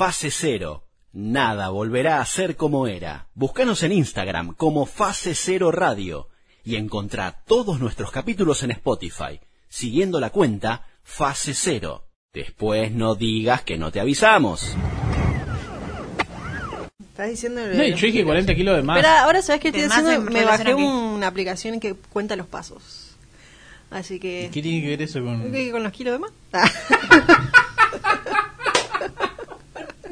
Fase 0.00 0.30
Cero. 0.30 0.86
Nada 1.12 1.68
volverá 1.68 2.22
a 2.22 2.24
ser 2.24 2.56
como 2.56 2.86
era. 2.86 3.28
Búscanos 3.34 3.82
en 3.82 3.92
Instagram 3.92 4.54
como 4.54 4.86
Fase 4.86 5.34
Cero 5.34 5.70
Radio 5.70 6.28
y 6.64 6.76
encontrá 6.76 7.42
todos 7.46 7.80
nuestros 7.80 8.10
capítulos 8.10 8.62
en 8.62 8.70
Spotify, 8.70 9.40
siguiendo 9.68 10.18
la 10.18 10.30
cuenta 10.30 10.86
Fase 11.02 11.52
Cero. 11.52 12.08
Después 12.32 12.92
no 12.92 13.14
digas 13.14 13.60
que 13.60 13.76
no 13.76 13.92
te 13.92 14.00
avisamos. 14.00 14.74
Estás 16.98 17.28
diciendo. 17.28 17.60
No, 17.60 17.84
yo 17.84 18.06
dije 18.06 18.24
40 18.24 18.54
kilos 18.54 18.76
de 18.76 18.82
más. 18.82 18.96
Pero 18.96 19.08
ahora, 19.08 19.42
¿sabes 19.42 19.60
qué 19.60 19.68
estoy 19.68 19.82
en 19.82 20.24
Me 20.24 20.46
bajé 20.46 20.72
una 20.72 21.26
aplicación 21.26 21.78
que 21.78 21.92
cuenta 21.92 22.36
los 22.36 22.46
pasos. 22.46 23.18
Así 23.90 24.18
que. 24.18 24.48
¿Qué 24.50 24.62
tiene 24.62 24.80
que 24.80 24.88
ver 24.88 25.02
eso 25.02 25.22
con.? 25.22 25.52
¿Qué, 25.52 25.70
¿Con 25.70 25.82
los 25.82 25.92
kilos 25.92 26.14
de 26.14 26.18
más? 26.20 26.32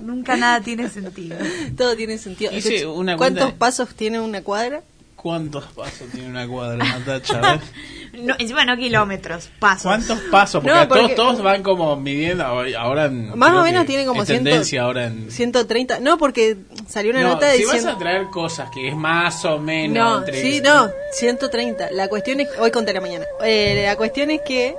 Nunca 0.03 0.37
nada 0.37 0.61
tiene 0.61 0.89
sentido. 0.89 1.37
Todo 1.77 1.97
tiene 1.97 2.19
sentido. 2.19 2.53
Hice 2.53 2.77
Escucha, 2.77 2.93
una 2.93 3.17
¿Cuántos 3.17 3.45
cuenta- 3.45 3.59
pasos 3.59 3.89
tiene 3.95 4.21
una 4.21 4.43
cuadra? 4.43 4.83
¿Cuántos 5.17 5.65
pasos 5.73 6.09
tiene 6.13 6.29
una 6.29 6.47
cuadra, 6.47 6.77
Natacha? 6.85 7.39
A 7.39 7.53
ver. 7.53 7.61
No, 8.23 8.35
encima 8.39 8.65
no 8.65 8.77
kilómetros, 8.77 9.49
pasos. 9.61 9.83
¿Cuántos 9.83 10.19
pasos? 10.31 10.63
Porque, 10.65 10.77
No, 10.77 10.89
porque- 10.89 11.15
todos, 11.15 11.35
todos 11.35 11.43
van 11.43 11.63
como 11.63 11.95
midiendo 11.95 12.43
ahora 12.43 13.05
en, 13.05 13.39
Más 13.39 13.51
creo 13.51 13.61
o 13.61 13.65
menos 13.65 13.83
que 13.83 13.87
tiene 13.89 14.07
como 14.07 14.23
es 14.23 14.29
100 14.29 14.45
tendencia 14.45 14.83
ahora 14.83 15.07
en 15.07 15.31
130. 15.31 16.01
No, 16.01 16.17
porque 16.19 16.57
salió 16.89 17.13
una 17.13 17.23
No, 17.23 17.29
nota 17.35 17.53
si 17.53 17.59
diciendo. 17.59 17.87
vas 17.89 17.95
a 17.95 17.99
traer 17.99 18.25
cosas 18.31 18.71
que 18.71 18.89
es 18.89 18.97
más 18.97 19.45
o 19.45 19.59
menos 19.59 19.97
No, 19.97 20.19
entre- 20.21 20.41
sí, 20.43 20.61
no, 20.65 20.89
130. 21.13 21.91
La 21.93 22.09
cuestión 22.09 22.41
es, 22.41 22.49
hoy 22.59 22.71
conté 22.73 22.93
la 22.95 23.01
mañana. 23.03 23.27
Eh, 23.45 23.83
la 23.87 23.95
cuestión 23.97 24.31
es 24.31 24.41
que, 24.41 24.75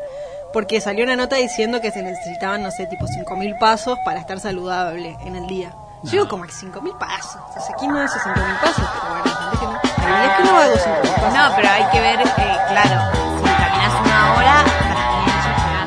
porque 0.52 0.82
salió 0.82 1.04
una 1.04 1.16
nota 1.16 1.36
diciendo 1.36 1.80
que 1.82 1.92
se 1.92 2.02
necesitaban, 2.02 2.64
no 2.64 2.72
sé, 2.72 2.88
tipo 2.88 3.06
5.000 3.06 3.60
pasos 3.60 4.00
para 4.04 4.20
estar 4.20 4.40
saludable 4.40 5.16
en 5.26 5.36
el 5.36 5.46
día. 5.48 5.76
Yo 6.04 6.12
digo 6.12 6.28
como 6.30 6.46
que 6.46 6.52
5.000 6.54 6.98
pasos. 6.98 7.40
O 7.50 7.54
sea, 7.54 7.62
aquí 7.76 7.88
no 7.88 8.00
hace 8.00 8.18
5.000 8.20 8.60
pasos, 8.62 8.88
pero 8.94 9.08
bueno, 9.14 9.24
hay 9.26 9.32
gente 9.42 9.58
que 9.60 9.66
no. 9.66 9.80
La 10.10 10.26
es 10.26 10.32
que 10.38 10.44
no 10.44 10.50
hago 10.58 10.76
5.000 10.76 11.16
pasos. 11.16 11.34
No, 11.34 11.52
pero 11.56 11.70
hay 11.70 11.84
que 11.92 12.00
ver, 12.00 12.20
eh, 12.22 12.26
claro, 12.70 13.02
si 13.44 13.50
caminas 13.50 13.94
una 14.06 14.34
hora, 14.34 14.64
para 14.90 15.04
mí 15.10 15.18
eso 15.28 15.52
será 15.62 15.84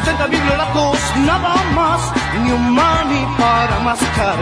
70 0.00 0.26
bibliolatos, 0.26 0.98
nada 1.16 1.54
más, 1.74 2.00
ni 2.42 2.50
un 2.52 2.74
mani 2.74 3.26
para 3.38 3.78
mascar. 3.80 4.36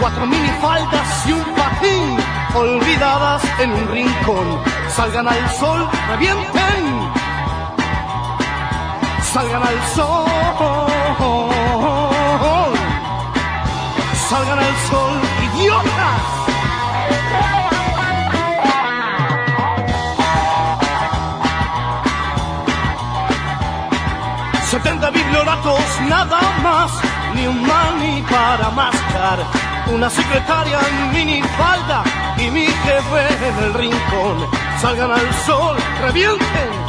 Cuatro 0.00 0.26
minifaldas 0.26 1.26
y 1.26 1.32
un 1.32 1.44
patín, 1.54 2.16
olvidadas 2.54 3.42
en 3.60 3.72
un 3.72 3.88
rincón. 3.88 4.62
Salgan 4.88 5.28
al 5.28 5.50
sol, 5.50 5.88
revienten. 6.08 6.71
Salgan 9.32 9.62
al 9.62 9.78
sol. 9.94 10.26
Salgan 14.28 14.58
al 14.58 14.76
sol, 14.90 15.14
idiotas. 15.46 16.22
Setenta 24.70 25.10
biblioratos, 25.10 25.80
nada 26.10 26.40
más, 26.62 26.90
ni 27.34 27.46
un 27.46 27.62
mani 27.62 28.22
para 28.30 28.70
mascar. 28.70 29.38
Una 29.94 30.10
secretaria 30.10 30.78
en 30.90 31.12
minifalda 31.12 32.04
y 32.36 32.50
mi 32.50 32.66
jefe 32.66 33.48
en 33.48 33.64
el 33.64 33.72
rincón. 33.72 34.46
Salgan 34.78 35.10
al 35.10 35.34
sol, 35.46 35.76
revienten. 36.02 36.81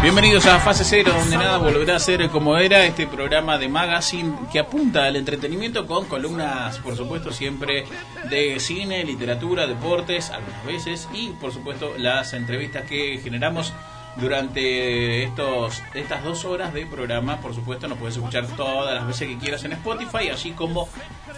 Bienvenidos 0.00 0.46
a 0.46 0.60
Fase 0.60 0.84
Cero, 0.84 1.12
donde 1.12 1.36
nada 1.36 1.58
volverá 1.58 1.96
a 1.96 1.98
ser 1.98 2.28
como 2.30 2.56
era 2.56 2.84
este 2.84 3.08
programa 3.08 3.58
de 3.58 3.68
magazine 3.68 4.32
que 4.52 4.60
apunta 4.60 5.04
al 5.04 5.16
entretenimiento 5.16 5.88
con 5.88 6.04
columnas, 6.04 6.78
por 6.78 6.96
supuesto, 6.96 7.32
siempre 7.32 7.84
de 8.30 8.60
cine, 8.60 9.02
literatura, 9.04 9.66
deportes, 9.66 10.30
algunas 10.30 10.64
veces, 10.64 11.08
y 11.12 11.30
por 11.30 11.52
supuesto 11.52 11.94
las 11.98 12.32
entrevistas 12.32 12.84
que 12.84 13.18
generamos 13.22 13.72
durante 14.16 15.24
estos 15.24 15.82
estas 15.94 16.22
dos 16.22 16.44
horas 16.44 16.72
de 16.72 16.86
programa. 16.86 17.40
Por 17.40 17.52
supuesto, 17.52 17.88
nos 17.88 17.98
puedes 17.98 18.16
escuchar 18.16 18.46
todas 18.56 18.94
las 18.94 19.04
veces 19.04 19.26
que 19.28 19.38
quieras 19.38 19.64
en 19.64 19.72
Spotify, 19.72 20.28
así 20.32 20.52
como 20.52 20.88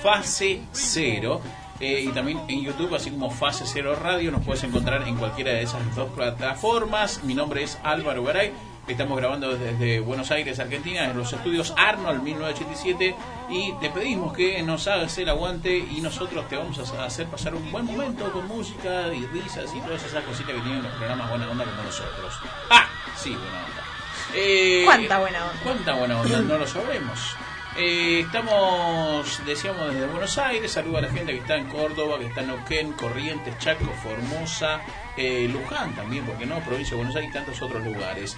Fase 0.03 0.61
Cero. 0.73 1.41
Eh, 1.81 2.05
y 2.07 2.09
también 2.09 2.43
en 2.49 2.63
YouTube, 2.63 2.95
así 2.95 3.11
como 3.11 3.31
Fase 3.31 3.65
Cero 3.67 3.97
Radio, 3.97 4.31
nos 4.31 4.45
puedes 4.45 4.63
encontrar 4.65 5.09
en 5.09 5.17
cualquiera 5.17 5.53
de 5.53 5.63
esas 5.63 5.95
dos 5.97 6.11
plataformas. 6.11 7.25
Mi 7.25 7.35
nombre 7.35 7.63
es 7.63 7.79
Álvaro 7.83 8.23
Garay. 8.23 8.53
Estamos 8.87 9.17
grabando 9.19 9.57
desde 9.57 10.01
Buenos 10.01 10.31
Aires, 10.31 10.59
Argentina, 10.59 11.05
en 11.05 11.17
los 11.17 11.33
estudios 11.33 11.73
Arnold 11.77 12.23
1987 12.23 13.15
y 13.49 13.73
te 13.81 13.89
pedimos 13.89 14.33
que 14.35 14.61
nos 14.63 14.89
hagas 14.89 15.17
el 15.19 15.29
aguante 15.29 15.79
y 15.79 16.01
nosotros 16.01 16.49
te 16.49 16.57
vamos 16.57 16.79
a 16.79 17.05
hacer 17.05 17.27
pasar 17.27 17.55
un 17.55 17.71
buen 17.71 17.85
momento 17.87 18.31
con 18.33 18.49
música 18.49 19.07
y 19.15 19.25
risas 19.27 19.73
y 19.75 19.81
todas 19.81 20.05
esas 20.05 20.25
cositas 20.25 20.55
que 20.55 20.61
tienen 20.61 20.83
los 20.83 20.93
programas 20.93 21.31
Buena 21.31 21.51
Onda 21.51 21.65
como 21.65 21.83
nosotros. 21.83 22.35
Ah, 22.69 22.89
sí, 23.17 23.31
Buena 23.31 23.65
Onda. 23.65 23.91
Eh, 24.35 24.83
¿Cuánta 24.85 25.19
buena 25.19 25.45
onda? 25.45 25.61
¿Cuánta 25.63 25.95
buena 25.95 26.21
onda? 26.21 26.41
No 26.43 26.59
lo 26.59 26.67
sabremos. 26.67 27.37
Eh, 27.77 28.21
estamos, 28.27 29.41
decíamos, 29.47 29.93
desde 29.95 30.07
Buenos 30.07 30.37
Aires. 30.39 30.73
Saludo 30.73 30.99
a 30.99 31.03
la 31.03 31.09
gente 31.11 31.33
que 31.33 31.39
está 31.39 31.57
en 31.57 31.67
Córdoba, 31.67 32.19
que 32.19 32.27
está 32.27 32.41
en 32.41 32.49
Neuquén, 32.49 32.93
Corrientes, 32.93 33.57
Chaco, 33.59 33.87
Formosa, 34.03 34.81
eh, 35.17 35.49
Luján 35.53 35.95
también, 35.95 36.25
porque 36.25 36.47
no, 36.47 36.59
provincia 36.61 36.91
de 36.91 36.97
Buenos 36.97 37.15
Aires 37.17 37.31
y 37.31 37.35
tantos 37.35 37.63
otros 37.63 37.85
lugares. 37.85 38.37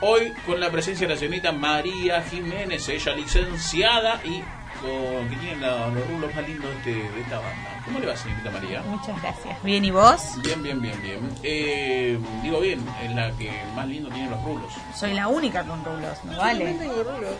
Hoy 0.00 0.32
con 0.44 0.60
la 0.60 0.70
presencia 0.70 1.06
de 1.06 1.14
la 1.14 1.18
señorita 1.18 1.50
María 1.52 2.22
Jiménez, 2.22 2.88
ella 2.88 3.14
licenciada 3.14 4.20
y 4.24 4.42
con, 4.80 5.28
que 5.30 5.36
tiene 5.36 5.56
la- 5.56 5.88
los 5.88 6.06
rulos 6.08 6.34
más 6.34 6.46
lindos 6.46 6.84
de, 6.84 6.94
de 6.94 7.20
esta 7.22 7.38
banda. 7.38 7.73
¿Cómo 7.84 7.98
le 7.98 8.06
va, 8.06 8.16
señorita 8.16 8.50
María? 8.50 8.82
Muchas 8.82 9.20
gracias. 9.20 9.62
Bien, 9.62 9.84
¿y 9.84 9.90
vos? 9.90 10.20
Bien, 10.42 10.62
bien, 10.62 10.80
bien, 10.80 11.02
bien. 11.02 11.34
Eh, 11.42 12.18
digo 12.42 12.60
bien, 12.60 12.82
es 13.02 13.14
la 13.14 13.30
que 13.32 13.52
más 13.74 13.86
lindo 13.86 14.08
tiene 14.08 14.30
los 14.30 14.42
rulos. 14.42 14.72
Soy 14.96 15.12
la 15.12 15.28
única 15.28 15.62
con 15.64 15.84
rulos, 15.84 16.16
¿no 16.24 16.38
vale? 16.38 16.72
Yo 16.72 16.78
tengo 16.78 17.02
rulos. 17.02 17.34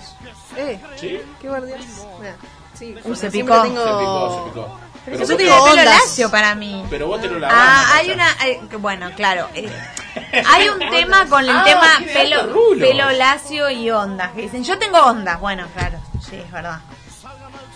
Eh, 0.56 0.78
¿Sí? 0.96 1.18
qué 1.40 1.48
guardias. 1.48 1.80
Nah, 2.20 2.30
Sí, 2.74 2.92
Uh, 3.04 3.14
se 3.14 3.30
siempre 3.30 3.54
picó. 3.54 3.62
tengo... 3.62 3.84
Se 3.84 3.90
picó, 4.00 4.44
se 4.44 4.50
picó. 4.50 4.80
Pero 5.04 5.16
Yo 5.16 5.26
vos, 5.26 5.36
tengo 5.36 5.64
pelo 5.76 5.84
lacio 5.84 6.30
para 6.30 6.54
mí. 6.56 6.84
pero 6.90 7.06
vos 7.06 7.20
te 7.20 7.28
lo 7.28 7.38
lavás. 7.38 7.56
Ah, 7.56 7.86
hay 7.94 8.10
una. 8.10 8.26
eh, 8.46 8.60
bueno, 8.80 9.10
claro. 9.14 9.48
eh, 9.54 9.70
hay 10.52 10.68
un 10.68 10.78
tema 10.90 11.26
con 11.28 11.42
el 11.44 11.50
Ah, 11.50 11.62
tema 11.64 11.86
tiene 11.98 12.12
pelo, 12.12 12.52
pelo 12.80 13.10
lacio 13.12 13.70
y 13.70 13.90
ondas. 13.90 14.32
Que 14.32 14.42
dicen, 14.42 14.64
yo 14.64 14.76
tengo 14.78 14.98
ondas. 14.98 15.38
Bueno, 15.40 15.66
claro, 15.74 15.98
sí, 16.20 16.34
es 16.36 16.50
verdad. 16.50 16.80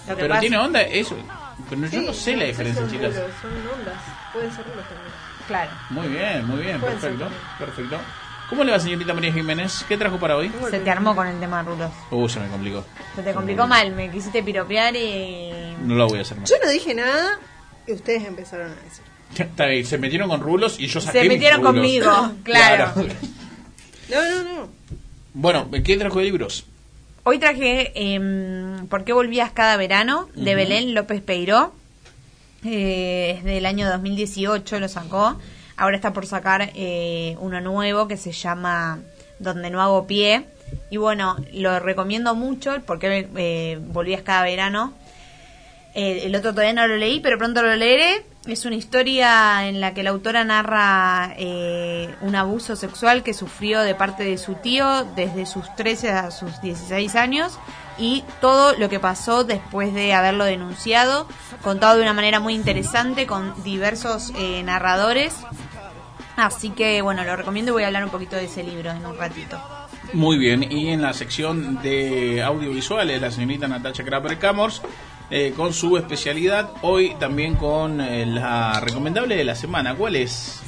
Lo 0.08 0.14
que 0.16 0.22
Pero 0.22 0.28
pasa- 0.30 0.40
tiene 0.40 0.58
onda 0.58 0.82
eso. 0.82 1.16
Pero 1.68 1.82
yo 1.82 1.88
Sí, 2.00 2.06
no 2.06 2.12
sé 2.12 2.36
la 2.36 2.44
diferencia, 2.44 2.82
son 2.82 2.90
chicas. 2.90 3.14
rulos, 3.14 3.30
Son 3.42 3.50
ondas. 3.78 3.94
Pueden 4.32 4.50
ser 4.52 4.64
rulos 4.66 4.84
también. 4.88 5.14
Claro. 5.46 5.70
Muy 5.90 6.08
bien, 6.08 6.46
muy 6.46 6.60
bien, 6.62 6.80
Pueden 6.80 6.98
perfecto, 6.98 7.28
perfecto. 7.58 7.98
¿Cómo 8.50 8.64
le 8.64 8.72
va, 8.72 8.80
señorita 8.80 9.12
María 9.12 9.32
Jiménez? 9.32 9.84
¿Qué 9.88 9.96
trajo 9.98 10.18
para 10.18 10.36
hoy? 10.36 10.50
Se 10.70 10.80
te 10.80 10.90
armó 10.90 11.14
con 11.14 11.26
el 11.26 11.38
tema 11.38 11.62
de 11.62 11.70
rulos. 11.70 11.90
Uh, 12.10 12.28
se 12.28 12.40
me 12.40 12.48
complicó. 12.48 12.84
Se 13.14 13.22
te 13.22 13.32
complicó 13.34 13.66
mal. 13.66 13.90
Me 13.94 14.10
quisiste 14.10 14.42
piropear 14.42 14.96
y. 14.96 15.74
No 15.82 15.94
lo 15.96 16.06
voy 16.08 16.18
a 16.18 16.22
hacer 16.22 16.38
más. 16.38 16.48
Yo 16.48 16.56
no 16.64 16.70
dije 16.70 16.94
nada 16.94 17.38
y 17.86 17.92
ustedes 17.92 18.24
empezaron 18.24 18.72
a 18.72 18.74
decir. 18.74 19.04
Está 19.36 19.66
bien, 19.66 19.84
se 19.84 19.98
metieron 19.98 20.30
con 20.30 20.40
rulos 20.40 20.76
y 20.80 20.86
yo 20.86 20.98
saqué 21.00 21.18
Se 21.18 21.24
mis 21.28 21.34
metieron 21.34 21.60
rulos. 21.60 21.74
conmigo, 21.74 22.32
claro. 22.42 22.92
No, 24.08 24.24
no, 24.24 24.42
no. 24.42 24.68
Bueno, 25.34 25.68
¿qué 25.84 25.96
trajo 25.98 26.18
de 26.18 26.24
libros? 26.24 26.64
Hoy 27.31 27.39
traje 27.39 27.93
em, 27.94 28.87
¿Por 28.87 29.05
qué 29.05 29.12
volvías 29.12 29.53
cada 29.53 29.77
verano? 29.77 30.31
de 30.34 30.55
Belén 30.55 30.94
López 30.94 31.21
Peiró. 31.21 31.75
Eh, 32.65 33.34
es 33.37 33.44
del 33.44 33.66
año 33.66 33.87
2018, 33.87 34.81
lo 34.81 34.89
sacó. 34.89 35.39
Ahora 35.77 35.97
está 35.97 36.15
por 36.15 36.25
sacar 36.25 36.71
eh, 36.75 37.37
uno 37.41 37.61
nuevo 37.61 38.09
que 38.09 38.16
se 38.16 38.33
llama 38.33 39.00
Donde 39.41 39.69
no 39.69 39.83
hago 39.83 40.06
pie. 40.06 40.47
Y 40.91 40.97
bueno, 40.97 41.37
lo 41.53 41.78
recomiendo 41.81 42.34
mucho 42.34 42.78
porque 42.87 43.28
eh, 43.37 43.78
volvías 43.78 44.22
cada 44.22 44.45
verano. 44.45 44.95
Eh, 45.95 46.22
el 46.24 46.34
otro 46.34 46.53
todavía 46.53 46.72
no 46.72 46.86
lo 46.86 46.97
leí, 46.97 47.21
pero 47.21 47.36
pronto 47.36 47.60
lo 47.60 47.77
leeré. 47.77 48.24
Es 48.48 48.65
una 48.65 48.77
historia 48.77 49.68
en 49.68 49.78
la 49.78 49.92
que 49.92 50.03
la 50.03 50.09
autora 50.09 50.42
narra 50.42 51.34
eh, 51.36 52.09
un 52.22 52.34
abuso 52.34 52.77
sexual 52.77 53.22
que 53.22 53.34
sufrió 53.34 53.83
de 53.83 53.95
parte 53.95 54.24
de 54.24 54.39
su 54.39 54.54
tío 54.54 55.04
desde 55.15 55.45
sus 55.45 55.66
13 55.77 56.12
a 56.12 56.30
sus 56.30 56.59
16 56.62 57.15
años 57.15 57.59
y 57.98 58.24
todo 58.41 58.74
lo 58.78 58.89
que 58.89 59.00
pasó 59.00 59.45
después 59.45 59.92
de 59.92 60.15
haberlo 60.15 60.45
denunciado, 60.45 61.28
contado 61.62 61.97
de 61.97 62.03
una 62.03 62.15
manera 62.15 62.41
muy 62.41 62.54
interesante 62.54 63.27
con 63.27 63.53
diversos 63.65 64.33
eh, 64.39 64.62
narradores. 64.62 65.36
Así 66.36 66.71
que 66.71 67.03
bueno, 67.03 67.24
lo 67.24 67.36
recomiendo 67.36 67.72
y 67.72 67.74
voy 67.74 67.83
a 67.83 67.89
hablar 67.89 68.04
un 68.04 68.10
poquito 68.10 68.36
de 68.36 68.47
ese 68.47 68.62
libro 68.62 68.91
en 68.92 69.04
un 69.04 69.18
ratito. 69.18 69.60
Muy 70.15 70.39
bien, 70.39 70.72
y 70.72 70.89
en 70.89 71.03
la 71.03 71.12
sección 71.12 71.83
de 71.83 72.42
audiovisuales, 72.42 73.21
la 73.21 73.30
señorita 73.30 73.68
Natacha 73.68 74.04
Kraper 74.04 74.39
Camors, 74.39 74.80
eh, 75.30 75.53
con 75.57 75.72
su 75.72 75.97
especialidad, 75.97 76.71
hoy 76.83 77.15
también 77.19 77.54
con 77.57 78.01
eh, 78.01 78.25
la 78.27 78.80
recomendable 78.80 79.36
de 79.36 79.45
la 79.45 79.54
semana. 79.54 79.95
¿Cuál 79.95 80.16
es? 80.16 80.63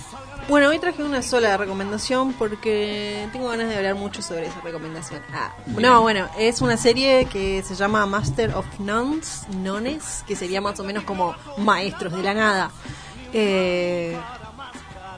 Bueno, 0.49 0.69
hoy 0.69 0.81
traje 0.81 1.05
una 1.05 1.23
sola 1.23 1.57
recomendación 1.57 2.33
porque 2.33 3.29
tengo 3.33 3.49
ganas 3.49 3.69
de 3.69 3.77
hablar 3.77 3.95
mucho 3.95 4.21
sobre 4.21 4.47
esa 4.47 4.61
recomendación. 4.61 5.23
Ah, 5.33 5.55
no, 5.67 6.03
bueno, 6.03 6.29
es 6.37 6.61
una 6.61 6.77
serie 6.77 7.27
que 7.27 7.62
se 7.62 7.77
llama 7.77 8.05
Master 8.07 8.55
of 8.55 8.67
Nuns, 8.81 9.47
Nones, 9.49 10.25
que 10.27 10.35
sería 10.35 10.61
más 10.61 10.81
o 10.81 10.85
menos 10.85 11.05
como 11.05 11.37
maestros 11.56 12.13
de 12.13 12.23
la 12.23 12.35
nada. 12.35 12.71
Eh, 13.33 14.17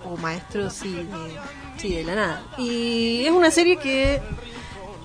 o 0.05 0.17
maestros, 0.19 0.75
sí, 0.75 0.93
de, 0.93 1.38
sí, 1.79 1.95
de 1.95 2.05
la 2.05 2.15
nada. 2.15 2.43
Y 2.59 3.25
es 3.25 3.31
una 3.31 3.50
serie 3.50 3.79
que 3.79 4.21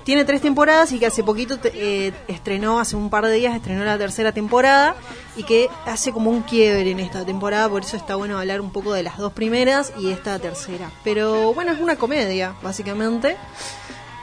tiene 0.07 0.23
tres 0.23 0.39
temporadas 0.39 0.93
y 0.93 0.99
que 0.99 1.05
hace 1.05 1.21
poquito 1.21 1.59
eh, 1.65 2.13
estrenó, 2.29 2.79
hace 2.79 2.95
un 2.95 3.09
par 3.09 3.25
de 3.25 3.33
días 3.33 3.53
estrenó 3.53 3.83
la 3.83 3.97
tercera 3.97 4.31
temporada 4.31 4.95
y 5.35 5.43
que 5.43 5.67
hace 5.85 6.13
como 6.13 6.29
un 6.29 6.43
quiebre 6.43 6.91
en 6.91 7.01
esta 7.01 7.25
temporada, 7.25 7.67
por 7.67 7.83
eso 7.83 7.97
está 7.97 8.15
bueno 8.15 8.39
hablar 8.39 8.61
un 8.61 8.71
poco 8.71 8.93
de 8.93 9.03
las 9.03 9.17
dos 9.17 9.33
primeras 9.33 9.91
y 9.99 10.11
esta 10.11 10.39
tercera. 10.39 10.89
Pero 11.03 11.53
bueno, 11.53 11.73
es 11.73 11.81
una 11.81 11.97
comedia, 11.97 12.55
básicamente, 12.63 13.35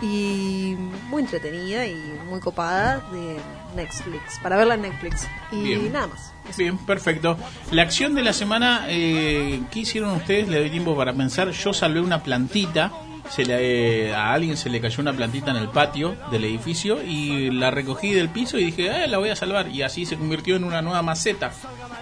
y 0.00 0.74
muy 1.10 1.20
entretenida 1.20 1.86
y 1.86 2.18
muy 2.30 2.40
copada 2.40 3.02
de 3.12 3.36
Netflix, 3.76 4.38
para 4.42 4.56
verla 4.56 4.76
en 4.76 4.82
Netflix. 4.82 5.28
Y 5.52 5.64
Bien. 5.64 5.92
nada 5.92 6.06
más. 6.06 6.32
Bien, 6.56 6.78
perfecto. 6.78 7.36
La 7.72 7.82
acción 7.82 8.14
de 8.14 8.22
la 8.22 8.32
semana, 8.32 8.86
eh, 8.88 9.60
¿qué 9.70 9.80
hicieron 9.80 10.12
ustedes? 10.12 10.48
Le 10.48 10.60
doy 10.60 10.70
tiempo 10.70 10.96
para 10.96 11.12
pensar. 11.12 11.50
Yo 11.50 11.74
salvé 11.74 12.00
una 12.00 12.22
plantita. 12.22 12.90
Se 13.30 13.44
le, 13.44 14.08
eh, 14.08 14.14
a 14.14 14.32
alguien 14.32 14.56
se 14.56 14.70
le 14.70 14.80
cayó 14.80 15.00
una 15.00 15.12
plantita 15.12 15.50
en 15.50 15.56
el 15.56 15.68
patio 15.68 16.16
del 16.30 16.44
edificio 16.44 17.02
y 17.02 17.50
la 17.50 17.70
recogí 17.70 18.12
del 18.12 18.28
piso 18.28 18.58
y 18.58 18.66
dije, 18.66 19.04
eh, 19.04 19.06
la 19.08 19.18
voy 19.18 19.30
a 19.30 19.36
salvar. 19.36 19.68
Y 19.68 19.82
así 19.82 20.06
se 20.06 20.16
convirtió 20.16 20.56
en 20.56 20.64
una 20.64 20.82
nueva 20.82 21.02
maceta. 21.02 21.52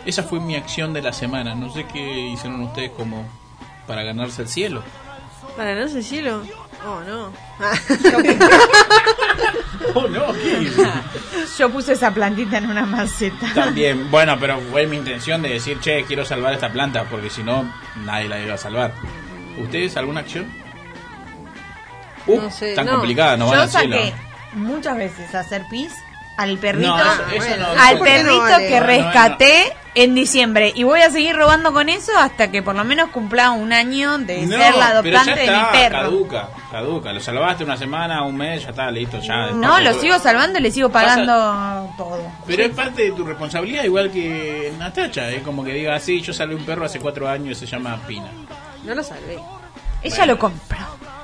Esa 0.04 0.24
fue 0.24 0.40
mi 0.40 0.56
acción 0.56 0.92
de 0.92 1.02
la 1.02 1.12
semana. 1.12 1.54
No 1.54 1.72
sé 1.72 1.86
qué 1.86 2.28
hicieron 2.28 2.60
ustedes 2.62 2.90
como 2.90 3.26
para 3.86 4.02
ganarse 4.02 4.42
el 4.42 4.48
cielo. 4.48 4.82
¿Para 5.56 5.70
ganarse 5.74 5.98
el 5.98 6.04
cielo? 6.04 6.42
Oh, 6.84 7.00
no. 7.00 7.32
Oh, 9.94 10.08
no, 10.08 10.32
¿qué? 10.32 10.70
Yo 11.58 11.70
puse 11.70 11.92
esa 11.92 12.12
plantita 12.14 12.58
en 12.58 12.70
una 12.70 12.86
maceta. 12.86 13.52
También, 13.54 14.10
bueno, 14.10 14.36
pero 14.40 14.58
fue 14.70 14.86
mi 14.86 14.96
intención 14.96 15.42
de 15.42 15.50
decir, 15.50 15.80
che, 15.80 16.04
quiero 16.04 16.24
salvar 16.24 16.54
esta 16.54 16.70
planta, 16.70 17.04
porque 17.10 17.28
si 17.28 17.42
no, 17.42 17.70
nadie 18.04 18.28
la 18.28 18.40
iba 18.40 18.54
a 18.54 18.58
salvar. 18.58 18.94
¿Ustedes 19.58 19.96
alguna 19.96 20.20
acción? 20.20 20.61
Uh, 22.26 22.40
No 22.42 22.50
sé, 22.50 22.74
tan 22.74 22.86
no. 22.86 22.92
complicada, 22.92 23.36
no 23.36 23.46
van 23.46 23.56
Yo 23.56 23.62
al 23.62 23.68
cielo. 23.70 23.96
saqué 23.96 24.12
muchas 24.54 24.96
veces 24.96 25.34
a 25.34 25.40
hacer 25.40 25.62
pis 25.70 25.92
al 26.38 26.56
perrito, 26.58 26.88
No, 26.88 26.98
eso- 26.98 27.22
eso 27.34 27.46
bueno. 27.46 27.74
no- 27.74 27.80
al 27.82 27.98
¿Por 27.98 28.06
qué 28.06 28.18
no 28.18 28.24
perrito 28.24 28.42
vale? 28.42 28.68
que 28.68 28.74
No, 28.74 28.80
no, 28.80 28.86
rescaté 28.86 29.72
en 29.94 30.14
diciembre 30.14 30.72
y 30.74 30.84
voy 30.84 31.00
a 31.02 31.10
seguir 31.10 31.36
robando 31.36 31.74
con 31.74 31.90
eso 31.90 32.10
hasta 32.16 32.50
que 32.50 32.62
por 32.62 32.74
lo 32.74 32.82
menos 32.84 33.10
cumpla 33.10 33.50
un 33.50 33.74
año 33.74 34.16
de 34.16 34.46
No, 34.46 34.56
ser 34.56 34.74
la 34.76 35.02
pero 35.02 35.14
ya 35.14 35.20
adoptante 35.20 35.40
de 35.42 35.50
mi 35.50 35.62
perro. 35.72 35.98
Caduca, 36.00 36.48
caduca. 36.70 37.12
Lo 37.12 37.20
salvaste 37.20 37.64
una 37.64 37.76
semana, 37.76 38.22
un 38.24 38.34
mes, 38.36 38.62
ya 38.62 38.70
está, 38.70 38.90
listo, 38.90 39.18
ya. 39.20 39.50
No, 39.50 39.78
lo 39.80 39.92
sigo 40.00 40.18
salvando 40.18 40.58
y 40.58 40.62
le 40.62 40.70
sigo 40.70 40.88
Pasa- 40.88 41.08
pagando 41.16 41.92
todo. 41.98 42.22
Pero 42.46 42.62
es 42.64 42.70
parte 42.70 43.02
de 43.02 43.12
tu 43.12 43.24
responsabilidad, 43.24 43.84
igual 43.84 44.10
que 44.10 44.72
Natacha, 44.78 45.28
es 45.28 45.42
como 45.42 45.62
que 45.62 45.74
diga, 45.74 45.98
sí, 46.00 46.22
yo 46.22 46.32
salvé 46.32 46.54
un 46.54 46.64
perro 46.64 46.86
hace 46.86 46.98
cuatro 46.98 47.28
años, 47.28 47.58
se 47.58 47.66
llama 47.66 48.00
Pina. 48.06 48.30
No 48.84 48.94
lo 48.94 49.02
salvé. 49.02 49.38
Ella 50.02 50.24
lo 50.26 50.38
compró. 50.38 50.78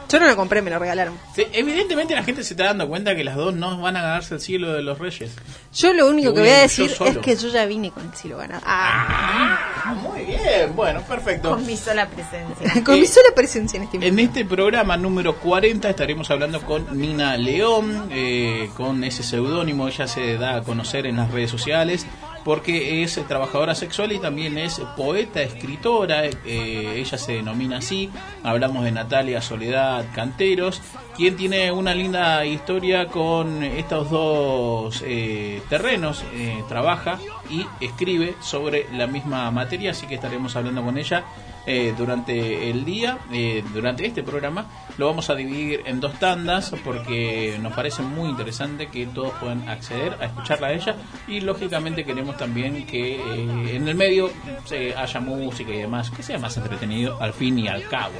Yo 0.08 0.18
no 0.18 0.26
lo 0.26 0.36
compré, 0.36 0.62
me 0.62 0.70
lo 0.70 0.78
regalaron. 0.78 1.18
Sí, 1.34 1.46
evidentemente 1.52 2.14
la 2.14 2.22
gente 2.22 2.42
se 2.42 2.54
está 2.54 2.64
dando 2.64 2.88
cuenta 2.88 3.14
que 3.14 3.24
las 3.24 3.36
dos 3.36 3.54
no 3.54 3.78
van 3.80 3.96
a 3.96 4.02
ganarse 4.02 4.34
el 4.34 4.40
cielo 4.40 4.72
de 4.72 4.82
los 4.82 4.98
reyes. 4.98 5.32
Yo 5.74 5.92
lo 5.92 6.06
único 6.08 6.30
Que 6.30 6.36
que 6.36 6.40
voy 6.40 6.50
a 6.50 6.60
decir 6.62 6.90
es 7.04 7.18
que 7.18 7.36
yo 7.36 7.48
ya 7.48 7.66
vine 7.66 7.90
con 7.90 8.04
el 8.06 8.14
cielo 8.14 8.38
ganado. 8.38 8.62
Ah, 8.66 9.94
muy 10.02 10.24
bien, 10.24 10.74
bueno, 10.74 11.02
perfecto. 11.02 11.50
Con 11.50 11.66
mi 11.66 11.76
sola 11.76 12.08
presencia. 12.08 12.82
Con 12.84 12.94
Eh, 12.96 13.00
mi 13.00 13.06
sola 13.06 13.28
presencia 13.34 13.76
en 13.76 13.82
este 13.84 13.96
En 13.98 14.02
momento. 14.14 14.38
este 14.38 14.44
programa 14.44 14.96
número 14.96 15.36
40 15.36 15.90
estaremos 15.90 16.30
hablando 16.30 16.60
con 16.62 16.98
Nina 16.98 17.36
León, 17.36 18.08
eh, 18.10 18.70
con 18.76 19.04
ese 19.04 19.22
seudónimo, 19.22 19.88
ella 19.88 20.06
se 20.08 20.36
da 20.38 20.56
a 20.56 20.62
conocer 20.62 21.06
en 21.06 21.16
las 21.16 21.30
redes 21.30 21.50
sociales 21.50 22.06
porque 22.48 23.02
es 23.02 23.20
trabajadora 23.28 23.74
sexual 23.74 24.10
y 24.12 24.18
también 24.20 24.56
es 24.56 24.80
poeta, 24.96 25.42
escritora, 25.42 26.24
eh, 26.24 26.94
ella 26.96 27.18
se 27.18 27.32
denomina 27.32 27.76
así, 27.76 28.08
hablamos 28.42 28.84
de 28.84 28.90
Natalia 28.90 29.42
Soledad 29.42 30.06
Canteros, 30.14 30.80
quien 31.14 31.36
tiene 31.36 31.70
una 31.72 31.92
linda 31.92 32.46
historia 32.46 33.08
con 33.08 33.62
estos 33.62 34.08
dos 34.10 35.04
eh, 35.04 35.60
terrenos, 35.68 36.24
eh, 36.32 36.64
trabaja 36.70 37.18
y 37.50 37.66
escribe 37.84 38.34
sobre 38.40 38.86
la 38.94 39.06
misma 39.06 39.50
materia, 39.50 39.90
así 39.90 40.06
que 40.06 40.14
estaremos 40.14 40.56
hablando 40.56 40.82
con 40.82 40.96
ella 40.96 41.24
eh, 41.70 41.94
durante 41.96 42.70
el 42.70 42.84
día, 42.84 43.18
eh, 43.32 43.62
durante 43.74 44.06
este 44.06 44.22
programa, 44.22 44.66
lo 44.96 45.06
vamos 45.06 45.28
a 45.30 45.34
dividir 45.34 45.82
en 45.84 46.00
dos 46.00 46.18
tandas 46.18 46.72
porque 46.84 47.58
nos 47.60 47.72
parece 47.74 48.02
muy 48.02 48.30
interesante 48.30 48.88
que 48.88 49.06
todos 49.06 49.32
puedan 49.34 49.68
acceder 49.68 50.16
a 50.20 50.24
escucharla 50.24 50.68
a 50.68 50.72
ella 50.72 50.96
y 51.28 51.40
lógicamente 51.40 52.04
queremos 52.04 52.36
también 52.36 52.86
que 52.86 53.16
eh, 53.16 53.76
en 53.76 53.86
el 53.86 53.94
medio 53.94 54.30
se 54.64 54.94
haya 54.96 55.20
música 55.20 55.70
y 55.72 55.78
demás, 55.78 56.10
que 56.10 56.22
sea 56.22 56.38
más 56.38 56.56
entretenido 56.56 57.20
al 57.22 57.32
fin 57.34 57.58
y 57.58 57.68
al 57.68 57.84
cabo. 57.86 58.14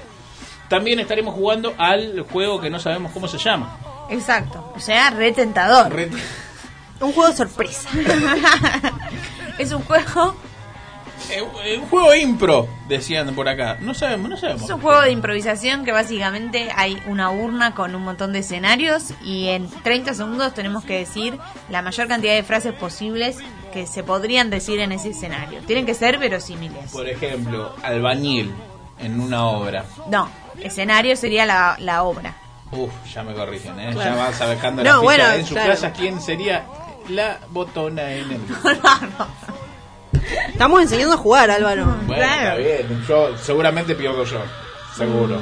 También 0.69 1.01
estaremos 1.01 1.35
jugando 1.35 1.73
al 1.79 2.21
juego 2.31 2.61
que 2.61 2.69
no 2.69 2.79
sabemos 2.79 3.13
cómo 3.13 3.27
se 3.27 3.39
llama. 3.39 3.79
Exacto. 4.11 4.73
O 4.77 4.81
sea, 4.81 5.09
retentador. 5.11 5.91
Ret- 5.91 6.13
Un 7.01 7.13
juego 7.13 7.33
sorpresa. 7.35 7.89
es 9.59 9.73
un 9.73 9.83
juego, 9.83 10.37
eh, 11.31 11.79
un 11.79 11.89
juego 11.89 12.15
impro, 12.15 12.69
decían 12.89 13.35
por 13.35 13.49
acá. 13.49 13.77
No 13.81 13.95
sabemos, 13.95 14.31
no 14.31 14.37
sabemos. 14.37 14.63
es 14.63 14.71
un 14.71 14.81
juego 14.81 15.01
de 15.03 15.11
improvisación 15.11 15.85
que 15.85 15.93
básicamente 15.93 16.71
hay 16.75 17.01
una 17.07 17.31
urna 17.31 17.75
con 17.75 17.95
un 17.95 18.03
montón 18.03 18.33
de 18.33 18.41
escenarios 18.41 19.13
y 19.25 19.49
en 19.49 19.69
30 19.83 20.15
segundos 20.15 20.55
tenemos 20.55 20.85
que 20.85 20.99
decir 20.99 21.39
la 21.69 21.83
mayor 21.83 22.09
cantidad 22.09 22.35
de 22.35 22.43
frases 22.43 22.73
posibles 22.75 23.37
que 23.73 23.87
se 23.87 24.03
podrían 24.03 24.51
decir 24.51 24.81
en 24.81 24.93
ese 24.93 25.11
escenario. 25.11 25.61
Tienen 25.63 25.87
que 25.87 25.95
ser 25.95 26.19
verosímiles. 26.19 26.91
Por 26.93 27.09
ejemplo, 27.09 27.75
albañil 27.83 28.53
en 28.99 29.21
una 29.21 29.47
obra. 29.47 29.85
No, 30.09 30.29
escenario 30.61 31.17
sería 31.17 31.45
la, 31.47 31.77
la 31.79 32.03
obra. 32.05 32.35
Uf, 32.73 32.91
ya 33.13 33.23
me 33.23 33.33
corrigen, 33.35 33.79
¿eh? 33.81 33.91
Claro. 33.93 34.17
Ya 34.17 34.17
vas 34.25 34.37
sacando 34.37 34.83
No, 34.85 34.91
la 34.91 34.99
bueno, 34.99 35.25
en 35.33 35.47
su 35.47 35.55
claro. 35.55 35.71
casa. 35.71 35.93
¿Quién 35.93 36.21
sería 36.21 36.65
la 37.09 37.39
botona 37.51 38.11
en 38.13 38.31
el... 38.33 38.41
Estamos 40.49 40.83
enseñando 40.83 41.15
a 41.15 41.19
jugar, 41.19 41.51
Álvaro. 41.51 41.85
Bueno, 42.07 42.15
Claro. 42.23 42.59
está 42.61 42.87
bien. 42.87 43.05
Yo 43.07 43.37
seguramente 43.39 43.95
pierdo 43.95 44.25
yo. 44.25 44.43
Seguro. 44.97 45.41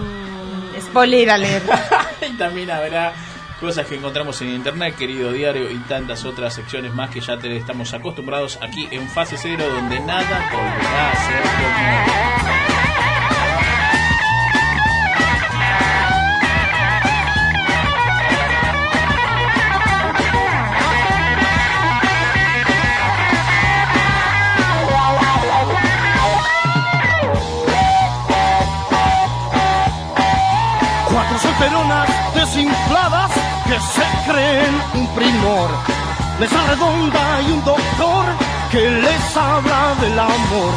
Spoiler 0.80 1.30
alert. 1.30 1.64
y 2.30 2.36
también 2.36 2.70
habrá 2.70 3.12
cosas 3.60 3.86
que 3.86 3.94
encontramos 3.96 4.40
en 4.42 4.50
internet, 4.50 4.94
querido 4.96 5.32
diario, 5.32 5.70
y 5.70 5.76
tantas 5.88 6.24
otras 6.26 6.52
secciones 6.54 6.92
más 6.92 7.08
que 7.10 7.20
ya 7.20 7.38
te 7.38 7.56
estamos 7.56 7.92
acostumbrados 7.94 8.58
aquí 8.62 8.86
en 8.90 9.08
Fase 9.08 9.36
Cero, 9.38 9.64
donde 9.68 9.98
nada 10.00 10.50
volverá 10.52 11.10
a 11.10 11.16
ser 11.26 11.42
como... 12.68 12.75
desinfladas 32.46 33.30
que 33.66 33.78
se 33.80 34.30
creen 34.30 34.74
un 34.94 35.06
primor. 35.08 35.68
Mesa 36.38 36.62
redonda 36.68 37.40
y 37.42 37.52
un 37.52 37.64
doctor 37.64 38.24
que 38.70 38.90
les 38.90 39.36
habla 39.36 39.94
del 40.00 40.18
amor. 40.18 40.72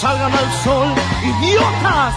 Salgan 0.01 0.33
al 0.33 0.53
sol, 0.65 0.95
idiotas. 1.23 2.15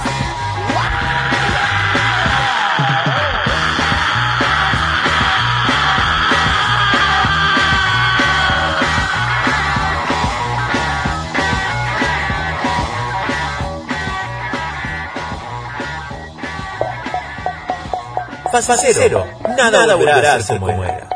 Fase 18.62 18.94
cero. 18.94 19.26
Nada, 19.58 19.96
volverá 19.96 20.36
a 20.36 20.40
ser 20.40 20.60
como 20.60 20.84
era. 20.84 21.10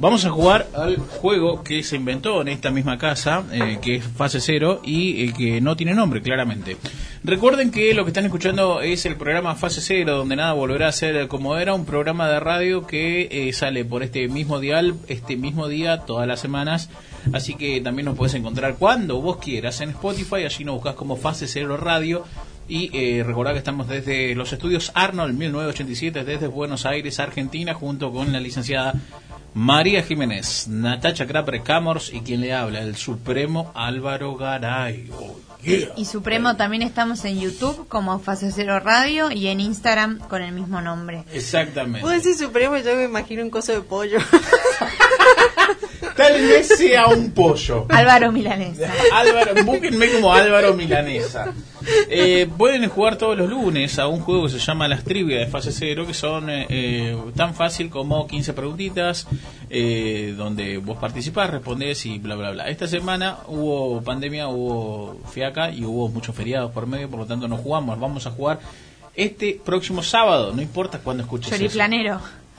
Vamos 0.00 0.24
a 0.24 0.30
jugar 0.30 0.66
al 0.74 0.96
juego 0.96 1.62
que 1.62 1.84
se 1.84 1.94
inventó 1.94 2.40
en 2.40 2.48
esta 2.48 2.72
misma 2.72 2.98
casa, 2.98 3.44
eh, 3.52 3.78
que 3.80 3.96
es 3.96 4.04
fase 4.04 4.40
cero 4.40 4.80
y 4.82 5.26
eh, 5.26 5.32
que 5.32 5.60
no 5.60 5.76
tiene 5.76 5.94
nombre, 5.94 6.20
claramente. 6.20 6.76
Recuerden 7.22 7.70
que 7.70 7.92
lo 7.92 8.04
que 8.04 8.10
están 8.10 8.24
escuchando 8.24 8.80
es 8.80 9.04
el 9.04 9.16
programa 9.16 9.54
Fase 9.54 9.82
Cero, 9.82 10.16
donde 10.16 10.36
nada 10.36 10.54
volverá 10.54 10.88
a 10.88 10.92
ser 10.92 11.28
como 11.28 11.58
era, 11.58 11.74
un 11.74 11.84
programa 11.84 12.26
de 12.30 12.40
radio 12.40 12.86
que 12.86 13.28
eh, 13.30 13.52
sale 13.52 13.84
por 13.84 14.02
este 14.02 14.26
mismo 14.28 14.58
dial, 14.58 14.94
este 15.06 15.36
mismo 15.36 15.68
día, 15.68 15.98
todas 15.98 16.26
las 16.26 16.40
semanas. 16.40 16.88
Así 17.34 17.56
que 17.56 17.82
también 17.82 18.06
nos 18.06 18.16
puedes 18.16 18.32
encontrar 18.32 18.76
cuando 18.76 19.20
vos 19.20 19.36
quieras 19.36 19.82
en 19.82 19.90
Spotify, 19.90 20.44
allí 20.46 20.64
nos 20.64 20.76
buscas 20.76 20.94
como 20.94 21.16
Fase 21.16 21.46
Cero 21.46 21.76
Radio. 21.76 22.24
Y 22.68 22.88
eh, 22.96 23.22
recordad 23.22 23.52
que 23.52 23.58
estamos 23.58 23.86
desde 23.86 24.34
los 24.34 24.52
estudios 24.54 24.90
Arnold 24.94 25.36
1987, 25.36 26.24
desde 26.24 26.46
Buenos 26.46 26.86
Aires, 26.86 27.20
Argentina, 27.20 27.74
junto 27.74 28.12
con 28.12 28.32
la 28.32 28.40
licenciada 28.40 28.94
María 29.54 30.02
Jiménez, 30.02 30.68
Natacha 30.68 31.26
Crapper 31.26 31.62
Camors 31.62 32.12
y 32.12 32.20
quien 32.20 32.40
le 32.40 32.54
habla, 32.54 32.80
el 32.80 32.96
Supremo 32.96 33.72
Álvaro 33.74 34.36
Garay. 34.36 35.10
Oh, 35.12 35.36
yeah. 35.62 35.88
Y 35.96 36.04
Supremo 36.04 36.56
también 36.56 36.82
estamos 36.82 37.24
en 37.24 37.40
YouTube 37.40 37.88
como 37.88 38.18
Fase 38.20 38.52
Cero 38.52 38.78
Radio 38.78 39.30
y 39.32 39.48
en 39.48 39.60
Instagram 39.60 40.18
con 40.20 40.42
el 40.42 40.52
mismo 40.52 40.80
nombre. 40.80 41.24
Exactamente. 41.32 42.00
Vos 42.00 42.12
decís 42.12 42.38
Supremo 42.38 42.76
y 42.76 42.82
yo 42.82 42.94
me 42.94 43.04
imagino 43.04 43.42
un 43.42 43.50
coso 43.50 43.72
de 43.72 43.80
pollo. 43.80 44.18
Tal 46.16 46.40
vez 46.40 46.68
sea 46.68 47.06
un 47.06 47.30
pollo. 47.32 47.86
Álvaro 47.88 48.32
Milanesa. 48.32 48.92
Álvaro, 49.12 49.64
búsquenme 49.64 50.10
como 50.12 50.32
Álvaro 50.32 50.74
Milanesa. 50.74 51.52
Eh, 52.08 52.48
pueden 52.58 52.88
jugar 52.88 53.16
todos 53.16 53.36
los 53.36 53.48
lunes 53.48 53.98
a 53.98 54.06
un 54.06 54.20
juego 54.20 54.44
que 54.44 54.50
se 54.50 54.58
llama 54.58 54.86
Las 54.88 55.04
Trivias 55.04 55.40
de 55.40 55.46
Fase 55.46 55.72
Cero, 55.72 56.06
que 56.06 56.14
son 56.14 56.50
eh, 56.50 56.66
eh, 56.68 57.16
tan 57.34 57.54
fácil 57.54 57.88
como 57.90 58.26
15 58.26 58.52
preguntitas, 58.52 59.26
eh, 59.70 60.34
donde 60.36 60.78
vos 60.78 60.98
participás, 60.98 61.50
respondés 61.50 62.04
y 62.06 62.18
bla, 62.18 62.36
bla, 62.36 62.50
bla. 62.50 62.68
Esta 62.68 62.86
semana 62.86 63.38
hubo 63.48 64.02
pandemia, 64.02 64.48
hubo 64.48 65.20
fiaca 65.32 65.70
y 65.70 65.84
hubo 65.84 66.08
muchos 66.08 66.34
feriados 66.34 66.70
por 66.72 66.86
medio, 66.86 67.08
por 67.08 67.20
lo 67.20 67.26
tanto 67.26 67.48
no 67.48 67.56
jugamos. 67.56 67.98
Vamos 67.98 68.26
a 68.26 68.30
jugar 68.30 68.60
este 69.14 69.60
próximo 69.64 70.02
sábado, 70.02 70.52
no 70.54 70.62
importa 70.62 70.98
cuándo 70.98 71.22
escuches 71.22 71.52
eso. 71.52 71.78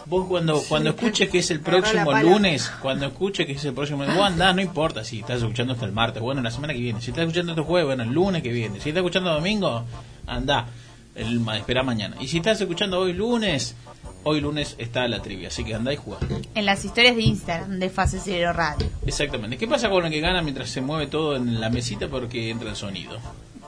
Vos 0.05 0.27
cuando, 0.27 0.62
cuando 0.67 0.89
escuches 0.89 1.29
que 1.29 1.39
es 1.39 1.51
el 1.51 1.60
próximo 1.60 2.12
lunes, 2.13 2.72
cuando 2.81 3.05
escuches 3.05 3.46
que 3.46 3.53
es 3.53 3.65
el 3.65 3.74
próximo 3.74 4.03
lunes, 4.03 4.17
vos 4.17 4.25
andás, 4.25 4.55
no 4.55 4.62
importa 4.62 5.03
si 5.03 5.20
estás 5.20 5.41
escuchando 5.41 5.74
hasta 5.74 5.86
el 5.86 5.91
martes, 5.91 6.22
bueno, 6.22 6.41
la 6.41 6.51
semana 6.51 6.74
que 6.74 6.79
viene, 6.79 7.01
si 7.01 7.12
estás 7.12 7.24
escuchando 7.24 7.51
este 7.53 7.63
jueves, 7.63 7.88
bueno, 7.88 8.03
el 8.03 8.12
lunes 8.12 8.41
que 8.41 8.51
viene, 8.51 8.79
si 8.79 8.89
estás 8.89 9.01
escuchando 9.01 9.34
domingo, 9.34 9.86
andá, 10.27 10.67
el, 11.15 11.48
espera 11.55 11.84
mañana. 11.84 12.15
Y 12.20 12.27
si 12.27 12.38
estás 12.38 12.60
escuchando 12.60 13.00
hoy 13.00 13.13
lunes, 13.13 13.75
hoy 14.24 14.41
lunes 14.41 14.75
está 14.77 15.08
la 15.08 15.22
trivia, 15.22 15.50
así 15.50 15.63
que 15.63 15.75
andá 15.75 15.93
y 15.93 15.98
jugá. 15.98 16.20
En 16.55 16.65
las 16.65 16.84
historias 16.86 17.15
de 17.15 17.24
Instagram 17.24 17.79
de 17.79 17.89
Fase 17.89 18.20
Cero 18.24 18.53
Radio. 18.53 18.88
Exactamente. 19.05 19.58
¿Qué 19.58 19.67
pasa 19.67 19.89
con 19.89 20.05
el 20.05 20.12
que 20.12 20.20
gana 20.20 20.41
mientras 20.41 20.70
se 20.70 20.81
mueve 20.81 21.08
todo 21.08 21.36
en 21.36 21.60
la 21.60 21.70
mesita 21.70 22.08
porque 22.08 22.50
entra 22.50 22.70
el 22.70 22.75
sonido? 22.75 23.20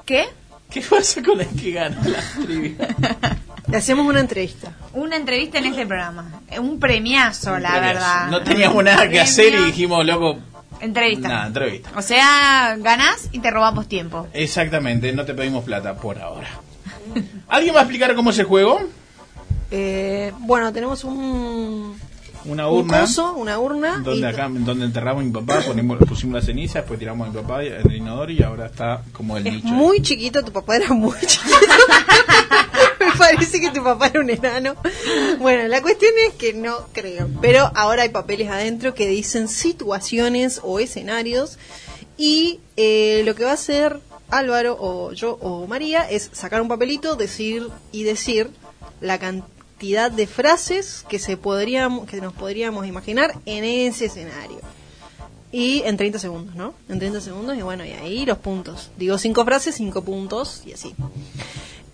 ¿Qué? 0.06 0.26
¿Qué 0.70 0.82
pasa 0.82 1.22
con 1.22 1.40
el 1.40 1.48
que 1.50 1.72
gana 1.72 2.02
la 2.04 2.46
trivia? 2.46 2.96
Le 3.74 3.80
hacemos 3.80 4.06
una 4.06 4.20
entrevista. 4.20 4.72
Una 4.94 5.16
entrevista 5.16 5.58
en 5.58 5.66
este 5.66 5.88
programa. 5.88 6.42
Un 6.62 6.80
premiazo, 6.80 7.58
la 7.58 7.80
verdad. 7.80 8.28
No 8.30 8.44
teníamos 8.44 8.84
nada 8.84 8.98
que 9.02 9.06
Premio. 9.08 9.24
hacer 9.24 9.52
y 9.56 9.64
dijimos, 9.64 10.06
loco, 10.06 10.38
Entrevista. 10.80 11.28
nada, 11.28 11.48
entrevista. 11.48 11.90
O 11.96 12.04
sea, 12.04 12.76
ganás 12.78 13.30
y 13.32 13.40
te 13.40 13.50
robamos 13.50 13.88
tiempo. 13.88 14.28
Exactamente, 14.32 15.12
no 15.12 15.26
te 15.26 15.34
pedimos 15.34 15.64
plata 15.64 15.96
por 15.96 16.20
ahora. 16.20 16.50
¿Alguien 17.48 17.74
va 17.74 17.80
a 17.80 17.82
explicar 17.82 18.14
cómo 18.14 18.30
es 18.30 18.38
el 18.38 18.46
juego? 18.46 18.80
Eh, 19.72 20.32
bueno, 20.42 20.72
tenemos 20.72 21.04
un, 21.04 21.98
Una 22.46 22.68
un 22.68 22.82
urna 22.82 23.00
coso, 23.02 23.34
una 23.34 23.58
urna. 23.58 24.02
donde 24.04 24.20
y- 24.20 24.24
acá 24.32 24.50
donde 24.52 24.86
enterramos 24.86 25.24
a 25.24 25.26
mi 25.26 25.32
papá, 25.32 25.62
ponimos, 25.66 25.98
pusimos 26.08 26.36
la 26.36 26.46
ceniza, 26.46 26.78
después 26.82 27.00
tiramos 27.00 27.28
a 27.28 27.32
mi 27.32 27.42
papá 27.42 27.64
en 27.64 27.74
el 27.90 27.96
inodoro 27.96 28.32
y 28.32 28.44
ahora 28.44 28.68
está 28.68 29.02
como 29.14 29.36
el 29.36 29.48
Es 29.48 29.54
nicho. 29.56 29.68
muy 29.70 30.00
chiquito, 30.04 30.44
tu 30.46 30.52
papá 30.52 30.76
era 30.76 30.90
muy 30.94 31.18
chiquito. 31.26 31.56
Parece 33.18 33.60
que 33.60 33.72
tu 33.72 33.84
papá 33.84 34.08
era 34.08 34.22
un 34.22 34.30
enano. 34.30 34.76
Bueno, 35.40 35.68
la 35.68 35.82
cuestión 35.82 36.12
es 36.28 36.34
que 36.34 36.54
no 36.54 36.88
creo. 36.94 37.30
Pero 37.42 37.72
ahora 37.76 38.04
hay 38.04 38.10
papeles 38.10 38.50
adentro 38.50 38.94
que 38.94 39.08
dicen 39.08 39.48
situaciones 39.48 40.60
o 40.64 40.80
escenarios. 40.80 41.58
Y 42.18 42.60
eh, 42.78 43.24
lo 43.26 43.36
que 43.36 43.44
va 43.44 43.52
a 43.52 43.56
hacer 43.56 44.00
Álvaro 44.30 44.78
o 44.80 45.14
yo 45.14 45.38
o 45.42 45.68
María 45.68 46.10
es 46.10 46.30
sacar 46.34 46.62
un 46.62 46.68
papelito, 46.68 47.16
decir 47.16 47.70
y 47.92 48.04
decir 48.04 48.50
la 49.02 49.20
cantidad 49.20 50.12
de 50.12 50.28
frases 50.28 51.06
que 51.10 51.20
se 51.20 51.38
podríamos, 51.38 52.08
que 52.08 52.22
nos 52.22 52.34
podríamos 52.34 52.88
imaginar 52.88 53.34
en 53.46 53.64
ese 53.64 54.06
escenario. 54.06 54.60
Y 55.52 55.84
en 55.84 55.98
30 55.98 56.18
segundos, 56.18 56.56
¿no? 56.56 56.74
En 56.90 56.98
30 56.98 57.22
segundos 57.22 57.56
y 57.56 57.62
bueno, 57.62 57.86
y 57.86 57.92
ahí 57.92 58.26
los 58.26 58.40
puntos. 58.40 58.90
Digo 58.98 59.20
cinco 59.20 59.46
frases, 59.46 59.76
cinco 59.76 60.04
puntos 60.04 60.64
y 60.66 60.74
así. 60.74 60.96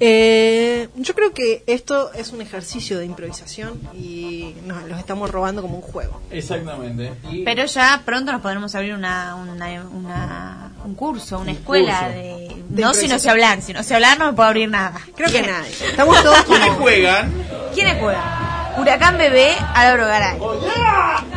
Eh, 0.02 0.88
yo 0.96 1.14
creo 1.14 1.34
que 1.34 1.64
esto 1.68 2.12
es 2.14 2.32
un 2.32 2.42
ejercicio 2.42 2.98
de 3.00 3.06
improvisación 3.06 3.80
y 3.94 4.56
nos 4.66 4.84
los 4.84 4.98
estamos 4.98 5.30
robando 5.30 5.62
como 5.62 5.76
un 5.76 5.82
juego. 5.82 6.22
Exactamente. 6.32 7.12
Y- 7.32 7.44
Pero 7.44 7.66
ya 7.66 8.02
pronto 8.06 8.32
nos 8.32 8.42
podremos 8.42 8.74
abrir 8.76 8.94
una, 8.94 9.36
una, 9.36 9.84
una- 9.92 10.72
un 10.86 10.96
curso, 10.96 11.40
una 11.40 11.52
escuela 11.52 12.00
curso. 12.00 12.14
de... 12.14 12.56
De 12.70 12.82
no 12.84 12.94
si 12.94 13.08
no 13.08 13.20
sé 13.20 13.30
hablar, 13.30 13.62
si 13.62 13.74
no 13.74 13.84
sé 13.84 13.96
hablar 13.96 14.18
no 14.20 14.28
me 14.28 14.34
puedo 14.34 14.48
abrir 14.48 14.70
nada. 14.70 15.00
Creo 15.16 15.30
que 15.30 15.42
nadie. 15.42 15.72
Estamos 15.90 16.22
todos 16.24 16.44
¿Quiénes 16.44 16.70
juegan? 16.72 17.34
¿Quiénes 17.74 18.00
juegan? 18.00 18.50
Huracán 18.78 19.18
Bebé, 19.18 19.56
Álvaro 19.74 20.06
Garay. 20.06 20.38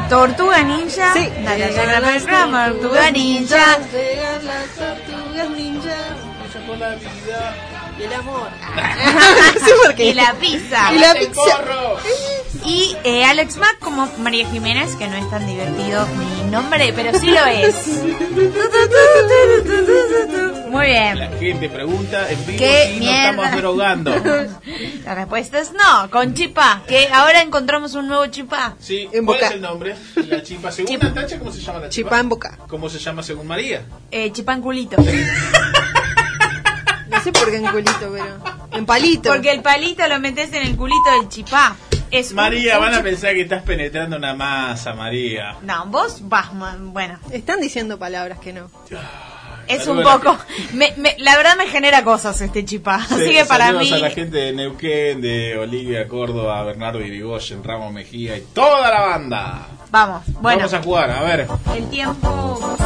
Tortuga 0.09 0.62
Ninja, 0.62 1.12
Sí. 1.14 1.25
Tortuga 1.26 1.57
Ninja. 3.11 3.78
llegan 3.90 4.47
las 4.47 4.66
tortugas 4.76 5.50
ninjas. 5.50 6.07
Y 8.02 8.04
el 8.06 8.12
amor. 8.14 8.49
no. 9.97 10.02
Y 10.04 10.12
la 10.14 10.35
pizza. 10.35 10.92
Y 10.92 10.99
la 10.99 11.12
¡El 11.12 11.26
pizza. 11.28 11.61
Y 12.64 12.97
eh, 13.04 13.25
Alex 13.25 13.56
Mack 13.59 13.78
como 13.78 14.09
María 14.18 14.49
Jiménez, 14.49 14.94
que 14.97 15.06
no 15.06 15.16
es 15.16 15.28
tan 15.30 15.47
divertido 15.47 16.06
mi 16.16 16.50
nombre, 16.50 16.92
pero 16.94 17.16
sí 17.18 17.30
lo 17.30 17.44
es. 17.47 17.75
Muy 20.68 20.87
bien. 20.87 21.18
La 21.18 21.28
gente 21.38 21.68
pregunta 21.68 22.30
en 22.30 22.47
vivo 22.47 22.59
¿Qué 22.59 22.85
si 22.87 22.90
nos 22.92 22.99
mierda? 23.00 23.30
estamos 23.30 23.56
drogando. 23.56 24.11
La 25.04 25.14
respuesta 25.14 25.59
es 25.61 25.73
no, 25.73 26.11
con 26.11 26.35
chipá, 26.35 26.82
que 26.88 27.09
ahora 27.12 27.42
encontramos 27.42 27.94
un 27.94 28.09
nuevo 28.09 28.26
chipá. 28.26 28.75
Sí, 28.80 29.09
En 29.12 29.25
¿cuál 29.26 29.38
boca. 29.38 29.47
es 29.49 29.52
el 29.54 29.61
nombre? 29.61 29.97
La 30.28 30.42
chipa. 30.42 30.73
Según 30.73 30.92
Chipa. 30.92 31.06
Natacha, 31.06 31.38
¿cómo 31.38 31.52
se 31.52 31.61
llama 31.61 31.78
la 31.80 31.88
chipa? 31.88 32.09
Chipá 32.09 32.21
en 32.21 32.28
boca. 32.28 32.59
¿Cómo 32.68 32.88
se 32.88 32.99
llama 32.99 33.23
según 33.23 33.47
María? 33.47 33.85
Eh, 34.11 34.30
chipá 34.32 34.54
en 34.54 34.62
culito. 34.62 34.97
No 37.24 37.24
sé 37.24 37.32
por 37.32 37.50
qué 37.50 37.56
en 37.58 37.66
culito, 37.66 38.10
pero. 38.12 38.34
En 38.72 38.84
palito. 38.86 39.30
Porque 39.30 39.52
el 39.52 39.62
palito 39.62 40.06
lo 40.08 40.18
metes 40.18 40.52
en 40.52 40.66
el 40.66 40.76
culito 40.76 41.10
del 41.20 41.28
chipá. 41.28 41.76
Es 42.10 42.32
María, 42.32 42.78
un 42.78 42.84
van 42.84 42.94
a 42.94 42.98
chip- 42.98 43.02
pensar 43.04 43.32
que 43.34 43.42
estás 43.42 43.62
penetrando 43.62 44.16
una 44.16 44.34
masa, 44.34 44.92
María. 44.94 45.56
No, 45.62 45.86
vos 45.86 46.18
vas, 46.28 46.48
bueno, 46.80 47.18
Están 47.30 47.60
diciendo 47.60 47.98
palabras 47.98 48.38
que 48.40 48.52
no. 48.52 48.68
es 49.68 49.86
un 49.86 50.02
poco... 50.02 50.36
me- 50.74 50.92
me- 50.98 51.14
la 51.18 51.36
verdad 51.36 51.56
me 51.56 51.68
genera 51.68 52.02
cosas 52.04 52.38
este 52.40 52.64
chipá. 52.64 52.96
Así 52.96 53.26
Sí, 53.26 53.32
que 53.32 53.44
para 53.46 53.72
mí... 53.72 53.90
a 53.92 53.98
la 53.98 54.10
gente 54.10 54.36
de 54.36 54.52
Neuquén, 54.52 55.20
de 55.22 55.56
Olivia, 55.56 56.06
Córdoba, 56.08 56.62
Bernardo 56.64 57.00
Irigoyen, 57.00 57.62
Ramos 57.64 57.92
Mejía 57.92 58.36
y 58.36 58.40
toda 58.52 58.90
la 58.90 59.00
banda. 59.00 59.68
Vamos, 59.90 60.22
bueno, 60.40 60.58
Vamos 60.58 60.74
a 60.74 60.82
jugar, 60.82 61.10
a 61.10 61.22
ver. 61.22 61.46
el 61.76 61.88
tiempo... 61.88 62.76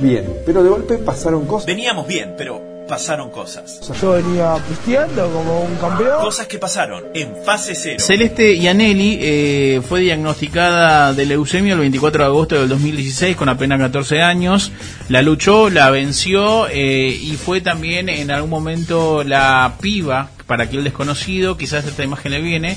bien, 0.00 0.24
pero 0.44 0.62
de 0.62 0.70
golpe 0.70 0.98
pasaron 0.98 1.46
cosas. 1.46 1.66
Veníamos 1.66 2.06
bien, 2.06 2.34
pero 2.36 2.70
pasaron 2.90 3.30
cosas. 3.30 3.80
Yo 4.02 4.12
venía 4.12 4.56
pisteando 4.68 5.30
como 5.30 5.62
un 5.62 5.76
campeón. 5.76 6.20
Cosas 6.22 6.48
que 6.48 6.58
pasaron 6.58 7.04
en 7.14 7.36
fase 7.44 7.76
cero. 7.76 7.98
Celeste 8.00 8.56
Ianelli 8.56 9.18
eh, 9.22 9.82
fue 9.88 10.00
diagnosticada 10.00 11.12
de 11.12 11.24
leucemia 11.24 11.74
el 11.74 11.78
24 11.78 12.24
de 12.24 12.28
agosto 12.28 12.58
del 12.58 12.68
2016 12.68 13.36
con 13.36 13.48
apenas 13.48 13.78
14 13.78 14.22
años. 14.22 14.72
La 15.08 15.22
luchó, 15.22 15.70
la 15.70 15.90
venció 15.90 16.66
eh, 16.68 17.08
y 17.08 17.36
fue 17.36 17.60
también 17.60 18.08
en 18.08 18.32
algún 18.32 18.50
momento 18.50 19.22
la 19.22 19.74
piba, 19.80 20.30
para 20.48 20.64
aquel 20.64 20.82
desconocido, 20.82 21.56
quizás 21.56 21.86
esta 21.86 22.02
imagen 22.02 22.32
le 22.32 22.40
viene, 22.40 22.76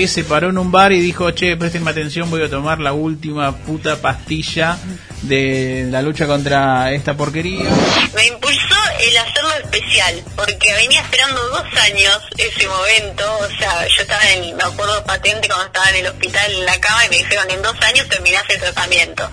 que 0.00 0.08
se 0.08 0.24
paró 0.24 0.50
en 0.50 0.58
un 0.58 0.72
bar 0.72 0.92
y 0.92 1.00
dijo, 1.00 1.30
che, 1.30 1.56
prestenme 1.56 1.92
atención, 1.92 2.28
voy 2.28 2.42
a 2.42 2.50
tomar 2.50 2.80
la 2.80 2.92
última 2.92 3.56
puta 3.56 4.00
pastilla 4.00 4.76
de 5.22 5.86
la 5.88 6.02
lucha 6.02 6.26
contra 6.26 6.92
esta 6.92 7.16
porquería. 7.16 7.70
me 8.14 8.26
impulsó 8.26 8.76
el 9.00 9.16
hacerlo 9.16 9.52
especial, 9.62 10.24
porque 10.34 10.72
venía 10.74 11.00
esperando 11.00 11.40
dos 11.48 11.64
años 11.80 12.18
ese 12.36 12.66
momento, 12.66 13.38
o 13.38 13.58
sea, 13.58 13.86
yo 13.86 14.02
estaba 14.02 14.28
en, 14.32 14.56
me 14.56 14.64
acuerdo 14.64 15.04
patente 15.04 15.46
cuando 15.46 15.66
estaba 15.66 15.90
en 15.90 15.96
el 15.96 16.06
hospital 16.08 16.52
en 16.52 16.66
la 16.66 16.80
cama 16.80 17.06
y 17.06 17.10
me 17.10 17.16
dijeron, 17.18 17.50
en 17.50 17.62
dos 17.62 17.76
años 17.82 18.08
terminás 18.08 18.42
el 18.48 18.60
tratamiento. 18.60 19.30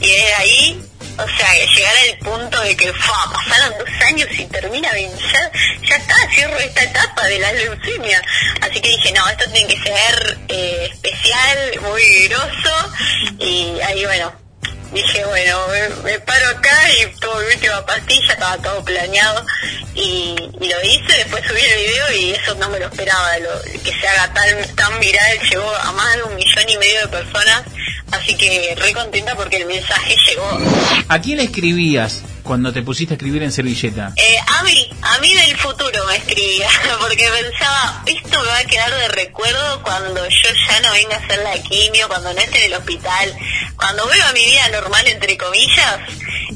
Y 0.00 0.08
desde 0.08 0.34
ahí, 0.34 0.89
o 1.18 1.28
sea, 1.36 1.54
llegar 1.54 1.94
al 1.96 2.18
punto 2.18 2.60
de 2.62 2.76
que, 2.76 2.92
pasaron 2.92 3.78
dos 3.78 3.88
años 4.06 4.28
y 4.38 4.44
termina 4.46 4.92
bien, 4.92 5.10
ya, 5.18 5.50
ya 5.82 5.96
está, 5.96 6.14
cierro 6.34 6.58
esta 6.58 6.82
etapa 6.82 7.26
de 7.26 7.38
la 7.38 7.52
leucemia. 7.52 8.22
Así 8.60 8.80
que 8.80 8.88
dije, 8.88 9.12
no, 9.12 9.28
esto 9.28 9.50
tiene 9.50 9.74
que 9.74 9.82
ser 9.82 10.38
eh, 10.48 10.88
especial, 10.92 11.80
muy 11.82 12.28
grosso, 12.28 12.92
y 13.38 13.80
ahí, 13.80 14.04
bueno, 14.04 14.32
dije, 14.92 15.24
bueno, 15.24 15.58
me, 16.04 16.18
paro 16.20 16.48
acá 16.50 16.76
y 16.92 17.06
tomo 17.20 17.38
mi 17.40 17.54
última 17.54 17.84
pastilla, 17.86 18.32
estaba 18.32 18.56
todo 18.58 18.84
planeado 18.84 19.44
y, 19.94 20.34
lo 20.60 20.84
hice, 20.84 21.12
después 21.18 21.44
subí 21.46 21.60
el 21.60 21.78
video 21.86 22.12
y 22.12 22.30
eso 22.32 22.54
no 22.56 22.68
me 22.70 22.78
lo 22.78 22.86
esperaba, 22.86 23.38
lo- 23.38 23.62
que 23.82 23.92
se 23.92 24.08
haga 24.08 24.32
tan, 24.34 24.74
tan 24.76 25.00
viral, 25.00 25.38
llegó 25.50 25.74
a 25.74 25.92
más 25.92 26.16
de 26.16 26.22
un 26.24 26.34
millón 26.36 26.68
y 26.68 26.76
medio 26.78 27.00
de 27.02 27.08
personas, 27.08 27.62
así 28.12 28.36
que 28.36 28.74
re 28.78 28.92
contenta 28.92 29.34
porque 29.36 29.56
el 29.58 29.66
mensaje 29.66 30.16
llegó. 30.28 30.58
¿A 31.08 31.20
quién 31.20 31.40
escribías 31.40 32.20
cuando 32.42 32.72
te 32.72 32.82
pusiste 32.82 33.14
a 33.14 33.16
escribir 33.16 33.42
en 33.42 33.52
servilleta? 33.52 34.12
Eh, 34.16 34.36
a 34.46 34.62
mí, 34.62 34.90
a 35.02 35.18
mí 35.18 35.34
del 35.34 35.56
futuro 35.56 36.04
me 36.06 36.16
escribía, 36.16 36.68
porque 37.00 37.28
pensaba, 37.28 38.02
esto 38.06 38.40
me 38.40 38.48
va 38.48 38.58
a 38.58 38.64
quedar 38.64 38.94
de 38.94 39.08
recuerdo 39.08 39.82
cuando 39.82 40.26
yo 40.26 40.50
ya 40.68 40.80
no 40.80 40.92
venga 40.92 41.16
a 41.16 41.18
hacer 41.18 41.38
la 41.42 41.62
quimio, 41.62 42.08
cuando 42.08 42.32
no 42.32 42.40
esté 42.40 42.58
en 42.64 42.72
el 42.72 42.78
hospital, 42.78 43.36
cuando 43.76 44.06
vuelva 44.06 44.28
a 44.28 44.32
mi 44.32 44.44
vida 44.44 44.68
normal, 44.68 45.06
entre 45.06 45.36
comillas, 45.38 46.00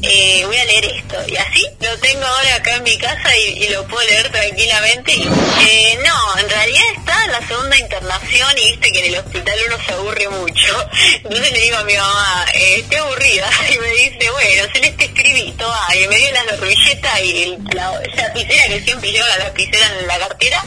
eh, 0.03 0.43
voy 0.45 0.57
a 0.57 0.65
leer 0.65 0.85
esto. 0.85 1.17
Y 1.27 1.37
así 1.37 1.67
lo 1.81 1.97
tengo 1.99 2.25
ahora 2.25 2.57
acá 2.57 2.77
en 2.77 2.83
mi 2.83 2.97
casa 2.99 3.37
y, 3.37 3.69
lo 3.69 3.87
puedo 3.87 4.07
leer 4.09 4.31
tranquilamente. 4.31 5.13
Eh, 5.15 5.99
no, 6.05 6.39
en 6.39 6.49
realidad 6.49 6.85
está 6.97 7.25
en 7.25 7.33
la 7.33 7.47
segunda 7.47 7.79
internación 7.79 8.51
y 8.59 8.71
viste 8.71 8.93
que 8.93 8.99
en 9.01 9.15
el 9.15 9.21
hospital 9.21 9.59
uno 9.69 9.77
se 9.85 9.93
aburre 9.93 10.29
mucho. 10.29 10.91
Entonces 11.17 11.53
le 11.53 11.61
digo 11.61 11.77
a 11.77 11.85
mi 11.85 11.97
mamá, 11.97 12.45
eh, 12.55 12.77
estoy 12.81 12.99
aburrida. 12.99 13.51
Y 13.75 13.79
me 13.79 13.89
dice, 13.89 14.31
bueno, 14.31 14.63
Celeste 14.73 15.05
escribí, 15.07 15.53
toma. 15.53 15.74
Y 15.95 16.09
me 16.09 16.17
dio 16.17 16.33
la 16.33 16.45
servilleta 16.45 17.21
y 17.21 17.57
la 17.73 17.93
lapicera 18.17 18.69
que 18.69 18.83
siempre 18.83 19.13
llevo 19.13 19.27
la 19.27 19.45
lapicera 19.45 19.87
en 20.01 20.07
la 20.07 20.19
cartera. 20.19 20.65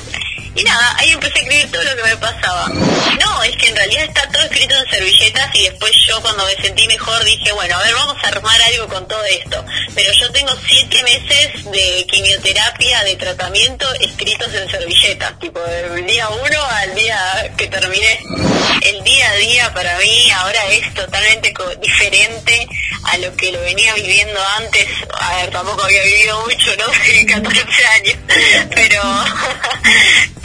Y 0.58 0.64
nada, 0.64 0.96
ahí 0.98 1.12
empecé 1.12 1.38
a 1.38 1.42
escribir 1.44 1.72
todo 1.72 1.84
lo 1.84 1.96
que 1.96 2.04
me 2.04 2.18
pasaba. 2.18 2.68
No, 2.68 3.44
es 3.44 3.56
que 3.58 3.68
en 3.68 3.76
realidad 3.76 4.06
está 4.06 4.28
todo 4.30 4.44
escrito 4.44 4.76
en 4.76 4.90
servilletas 4.90 5.50
y 5.54 5.70
después 5.70 5.92
yo 6.08 6.20
cuando 6.22 6.46
me 6.46 6.56
sentí 6.56 6.88
mejor 6.88 7.24
dije, 7.24 7.52
bueno, 7.52 7.78
a 7.78 7.84
ver, 7.84 7.94
vamos 7.94 8.18
a 8.24 8.28
armar 8.28 8.60
algo 8.64 8.88
con 8.88 9.08
todo 9.08 9.24
esto. 9.26 9.64
Pero 9.94 10.12
yo 10.14 10.32
tengo 10.32 10.54
siete 10.68 11.04
meses 11.04 11.72
de 11.72 12.08
quimioterapia, 12.10 13.04
de 13.04 13.16
tratamiento 13.18 13.86
escritos 14.00 14.52
en 14.56 14.68
servilletas, 14.70 15.38
tipo 15.40 15.60
del 15.60 16.06
día 16.08 16.28
uno 16.30 16.64
al 16.64 16.96
día 16.96 17.54
que 17.56 17.68
terminé. 17.68 18.20
El 18.82 19.04
día 19.04 19.30
a 19.30 19.36
día 19.36 19.74
para 19.74 19.98
mí 20.00 20.32
ahora 20.32 20.66
es 20.72 20.92
totalmente 20.96 21.54
diferente 21.82 22.68
a 23.04 23.18
lo 23.18 23.36
que 23.36 23.52
lo 23.52 23.60
venía 23.62 23.94
viviendo 23.94 24.40
antes. 24.58 24.88
A 25.20 25.36
ver, 25.38 25.52
tampoco 25.52 25.84
había 25.84 26.04
vivido 26.04 26.42
mucho, 26.42 26.76
¿no? 26.78 26.86
14 27.28 27.86
años. 27.86 28.18
Pero, 28.74 29.02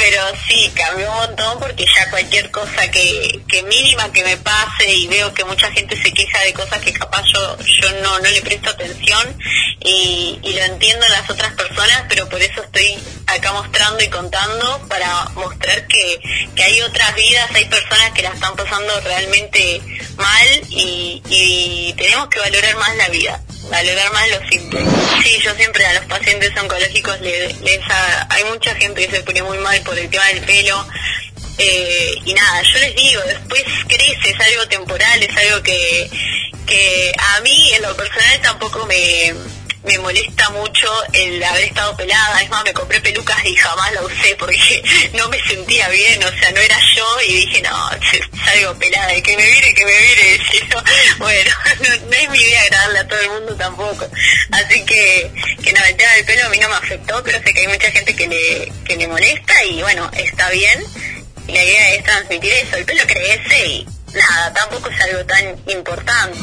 pero 0.03 0.21
sí, 0.49 0.69
cambió 0.75 1.09
un 1.13 1.17
montón 1.17 1.61
porque 1.61 1.87
ya 1.87 2.11
cualquier 2.11 2.51
cosa 2.51 2.91
que, 2.91 3.41
que 3.47 3.63
mínima 3.63 4.11
que 4.11 4.25
me 4.25 4.37
pase 4.37 4.93
y 4.93 5.07
veo 5.07 5.33
que 5.33 5.45
mucha 5.45 5.71
gente 5.71 5.97
se 6.03 6.13
queja 6.13 6.41
de 6.41 6.53
cosas 6.53 6.81
que 6.81 6.93
capaz 6.93 7.23
yo, 7.33 7.57
yo 7.59 7.93
no, 8.03 8.19
no 8.19 8.29
le 8.29 8.43
presto 8.43 8.71
atención 8.71 9.39
y, 9.79 10.41
lo 10.43 10.59
entiendo 10.65 11.07
en 11.07 11.13
las 11.13 11.31
otras 11.31 11.53
personas, 11.55 12.05
pero 12.09 12.29
por 12.29 12.43
eso 12.43 12.65
estoy 12.65 12.99
acá 13.29 13.53
mostrando 13.53 14.03
y 14.03 14.09
contando 14.09 14.81
para 14.89 15.25
mostrar 15.37 15.87
que, 15.87 16.21
que 16.57 16.63
hay 16.65 16.83
otras 16.83 17.15
vidas, 17.15 17.51
hay 17.55 17.67
personas 17.67 18.11
que 18.11 18.23
la 18.23 18.31
están 18.31 18.57
pasando 18.57 19.01
realmente 19.03 19.81
mal 20.17 20.49
y 20.69 21.95
tenemos 21.97 22.27
que 22.27 22.41
valorar 22.41 22.77
más 22.77 22.97
la 22.97 23.09
vida 23.09 23.41
valorar 23.71 24.13
más 24.13 24.29
lo 24.31 24.49
simple. 24.49 24.81
Sí, 25.23 25.39
yo 25.43 25.55
siempre 25.55 25.85
a 25.87 25.95
los 25.95 26.05
pacientes 26.07 26.51
oncológicos 26.61 27.21
les, 27.21 27.61
les 27.61 27.81
ha- 27.91 28.27
hay 28.31 28.45
mucha 28.45 28.75
gente 28.75 29.07
que 29.07 29.17
se 29.17 29.23
pone 29.23 29.43
muy 29.43 29.59
mal 29.59 29.81
por 29.83 29.99
el 29.99 30.09
tema 30.11 30.27
del 30.29 30.41
pelo. 30.45 30.87
eh, 31.59 32.15
y 32.25 32.35
nada, 32.35 32.63
yo 32.63 32.79
les 32.81 32.95
digo, 32.97 33.23
después 33.27 33.63
crece, 33.87 34.31
es 34.31 34.41
algo 34.41 34.67
temporal, 34.69 35.23
es 35.23 35.37
algo 35.37 35.63
que, 35.63 36.11
que 36.67 37.13
a 37.19 37.41
mí 37.43 37.73
en 37.75 37.83
lo 37.83 37.95
personal 37.97 38.41
tampoco 38.43 38.85
me, 38.87 39.35
me 39.85 39.99
molesta 39.99 40.49
mucho 40.51 40.89
el 41.13 41.43
haber 41.43 41.65
estado 41.65 41.97
pelada, 41.97 42.41
es 42.41 42.51
más, 42.51 42.63
me 42.65 42.73
compré 42.73 43.01
pelucas 43.01 43.45
y 43.45 43.55
jamás 43.57 43.93
la 43.93 44.03
usé 44.03 44.35
porque 44.39 45.11
no 45.15 45.29
me 45.29 45.43
sentía 45.43 45.89
bien, 45.89 46.23
o 46.23 46.31
sea, 46.39 46.51
no 46.53 46.61
era 46.61 46.79
yo 46.95 47.21
y 47.27 47.35
dije, 47.47 47.63
no, 47.63 47.91
salgo 48.45 48.75
pelada, 48.79 49.15
y 49.15 49.23
que 49.23 49.37
me 49.37 49.45
mire, 49.45 49.75
que 49.75 49.85
me 49.85 49.93
mire, 49.93 50.41
y 50.53 50.69
no, 50.69 50.83
bueno, 51.19 51.51
no, 51.81 52.07
no 52.07 52.17
es 52.17 52.31
mi 52.31 52.39
idea 52.39 52.63
agradarle 52.63 52.99
a 52.99 53.09
todo 53.09 53.21
el 53.21 53.31
mundo 53.31 53.57
tampoco, 53.57 54.09
así 54.53 54.85
que, 54.85 55.31
que 55.63 55.73
no, 55.73 55.85
el 55.85 55.97
tema 55.97 56.13
del 56.13 56.25
pelo 56.25 56.47
a 56.47 56.51
mí 56.51 56.59
no 56.59 56.69
me 56.69 56.75
afectó, 56.77 57.23
pero 57.25 57.39
sé 57.43 57.53
que 57.53 57.61
hay 57.61 57.69
mucha 57.69 57.91
gente 57.91 58.15
que 58.15 58.29
le, 58.29 58.73
que 58.85 58.97
le 58.97 59.09
molesta 59.09 59.65
y 59.65 59.83
bueno, 59.83 60.11
está 60.15 60.51
bien, 60.51 60.85
y 61.49 61.53
la 61.53 61.65
idea 61.65 61.95
es 61.95 62.05
transmitir 62.05 62.53
eso, 62.53 62.77
el 62.77 62.85
pelo 62.85 63.03
crece 63.07 63.67
y 63.67 63.87
nada, 64.15 64.53
tampoco 64.53 64.89
es 64.89 65.01
algo 65.01 65.25
tan 65.25 65.57
importante. 65.75 66.39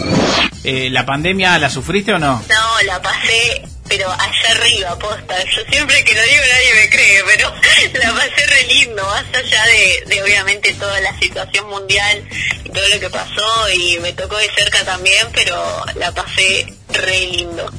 Eh, 0.63 0.89
¿La 0.89 1.05
pandemia 1.05 1.58
la 1.58 1.69
sufriste 1.69 2.13
o 2.13 2.19
no? 2.19 2.43
No, 2.49 2.82
la 2.86 3.01
pasé, 3.01 3.62
pero 3.88 4.12
allá 4.12 4.51
arriba, 4.51 4.97
posta. 4.99 5.36
Yo 5.43 5.62
siempre 5.71 6.03
que 6.03 6.13
lo 6.13 6.21
digo 6.21 6.41
nadie 6.51 6.73
me 6.84 6.89
cree, 6.89 7.23
pero 7.25 7.53
la 8.03 8.13
pasé 8.13 8.45
re 8.45 8.63
lindo, 8.73 9.03
más 9.03 9.25
allá 9.34 9.65
de, 9.65 10.15
de 10.15 10.23
obviamente 10.23 10.73
toda 10.73 10.99
la 11.01 11.17
situación 11.19 11.69
mundial 11.69 12.27
y 12.63 12.69
todo 12.69 12.88
lo 12.88 12.99
que 12.99 13.10
pasó, 13.10 13.69
y 13.73 13.99
me 13.99 14.13
tocó 14.13 14.38
de 14.38 14.49
cerca 14.55 14.84
también, 14.84 15.27
pero 15.34 15.55
la 15.95 16.12
pasé 16.12 16.73
re 16.89 17.19
lindo. 17.27 17.71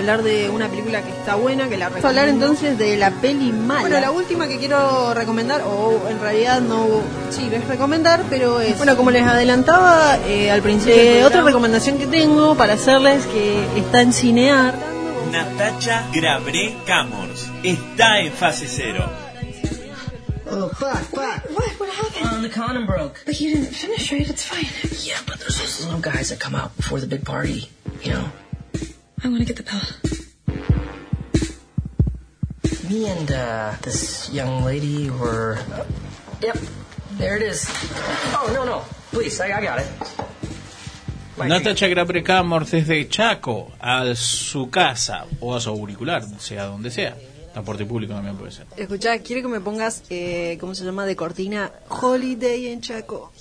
hablar 0.00 0.22
de 0.22 0.50
una 0.50 0.68
película 0.68 1.02
que 1.02 1.10
está 1.10 1.36
buena, 1.36 1.68
que 1.68 1.76
la 1.76 1.88
Vamos 1.88 2.04
a 2.04 2.08
hablar 2.08 2.28
entonces 2.28 2.78
de 2.78 2.96
la 2.96 3.10
peli 3.10 3.52
mala. 3.52 3.80
Bueno, 3.80 4.00
la 4.00 4.10
última 4.10 4.46
que 4.48 4.58
quiero 4.58 5.14
recomendar, 5.14 5.62
o 5.62 6.08
en 6.08 6.20
realidad 6.20 6.60
no, 6.60 7.02
sí, 7.30 7.48
es 7.52 7.66
recomendar, 7.68 8.22
pero 8.28 8.60
es... 8.60 8.76
Bueno, 8.76 8.96
como 8.96 9.10
les 9.10 9.22
adelantaba 9.22 10.18
eh, 10.26 10.50
al 10.50 10.62
principio, 10.62 10.94
eh, 10.94 11.24
otra 11.24 11.42
recomendación 11.42 11.98
que 11.98 12.06
tengo 12.06 12.54
para 12.56 12.74
hacerles 12.74 13.26
que 13.26 13.64
está 13.78 14.02
en 14.02 14.12
Cinear. 14.12 14.74
Natacha 15.30 16.04
Grabré 16.12 16.76
Camors 16.86 17.48
está 17.62 18.20
en 18.20 18.32
fase 18.32 18.66
cero. 18.68 19.08
Oh, 20.52 20.68
fuck, 20.68 20.98
fuck. 21.10 21.44
What? 21.56 21.70
What 21.78 21.90
happened? 21.90 22.26
Um, 22.26 22.42
the 22.42 22.48
condom 22.48 22.84
broke. 22.84 23.22
But 23.24 23.40
you 23.40 23.54
didn't 23.54 23.72
finish, 23.72 24.10
right? 24.10 24.28
It's 24.28 24.42
fine. 24.42 24.66
Yeah, 25.06 25.18
but 25.24 25.38
there's 25.38 25.58
those 25.58 25.84
little 25.84 26.00
guys 26.00 26.30
that 26.30 26.40
come 26.40 26.56
out 26.56 26.76
before 26.76 26.98
the 26.98 27.06
big 27.06 27.24
party, 27.24 27.68
young 34.40 34.64
lady 34.64 35.10
were. 35.10 35.58
Uh, 35.72 35.84
yep, 36.42 36.56
there 37.18 37.36
it 37.36 37.42
is. 37.42 37.68
Oh 38.34 38.50
no 38.54 38.64
no, 38.64 38.82
please, 39.12 39.40
I, 39.40 39.52
I 39.58 39.60
got 39.62 39.78
it. 39.80 39.86
Natacha 41.36 41.88
Grabre 41.88 42.22
Camors 42.22 42.70
desde 42.70 43.08
Chaco 43.08 43.72
a 43.80 44.14
su 44.14 44.68
casa 44.68 45.24
o 45.40 45.54
a 45.54 45.60
su 45.60 45.70
auricular, 45.70 46.22
sea 46.38 46.64
donde 46.64 46.90
sea. 46.90 47.16
Transporte 47.52 47.84
público 47.84 48.12
también 48.14 48.36
puede 48.36 48.52
ser. 48.52 48.66
Escuchá, 48.76 49.18
quiero 49.20 49.42
que 49.42 49.48
me 49.48 49.60
pongas, 49.60 50.02
eh, 50.10 50.56
¿cómo 50.60 50.74
se 50.74 50.84
llama? 50.84 51.04
De 51.06 51.16
cortina, 51.16 51.72
Holiday 51.88 52.68
en 52.68 52.80
Chaco. 52.80 53.32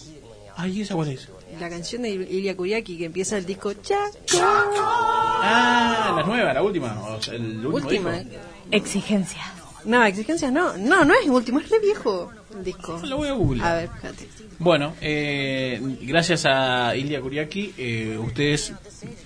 Ay, 0.55 0.81
¿esa 0.81 0.95
cuál 0.95 1.09
es? 1.09 1.27
La 1.59 1.69
canción 1.69 2.01
de 2.03 2.09
Ilya 2.11 2.55
Kuriaki 2.55 2.97
que 2.97 3.05
empieza 3.05 3.37
el 3.37 3.45
disco 3.45 3.73
Chaco. 3.73 4.39
Ah, 4.41 6.13
la 6.15 6.23
nueva, 6.23 6.53
la 6.53 6.63
última. 6.63 6.99
o 7.07 7.21
sea, 7.21 7.35
el 7.35 7.65
último 7.65 7.75
Última. 7.75 8.11
disco. 8.13 8.35
Exigencia. 8.71 9.41
No, 9.85 10.03
exigencias 10.03 10.51
no. 10.51 10.77
No, 10.77 11.05
no 11.05 11.13
es 11.13 11.27
último, 11.27 11.59
es 11.59 11.69
re 11.69 11.79
viejo 11.79 12.31
el 12.55 12.63
disco. 12.63 12.99
Lo 13.03 13.17
voy 13.17 13.27
a 13.29 13.33
googlear. 13.33 13.67
A 13.67 13.75
ver, 13.75 13.89
fíjate. 13.89 14.29
Bueno, 14.59 14.95
eh, 15.01 15.79
gracias 16.01 16.45
a 16.45 16.95
Ilya 16.95 17.21
Kuriaki, 17.21 17.73
eh, 17.77 18.17
ustedes 18.17 18.73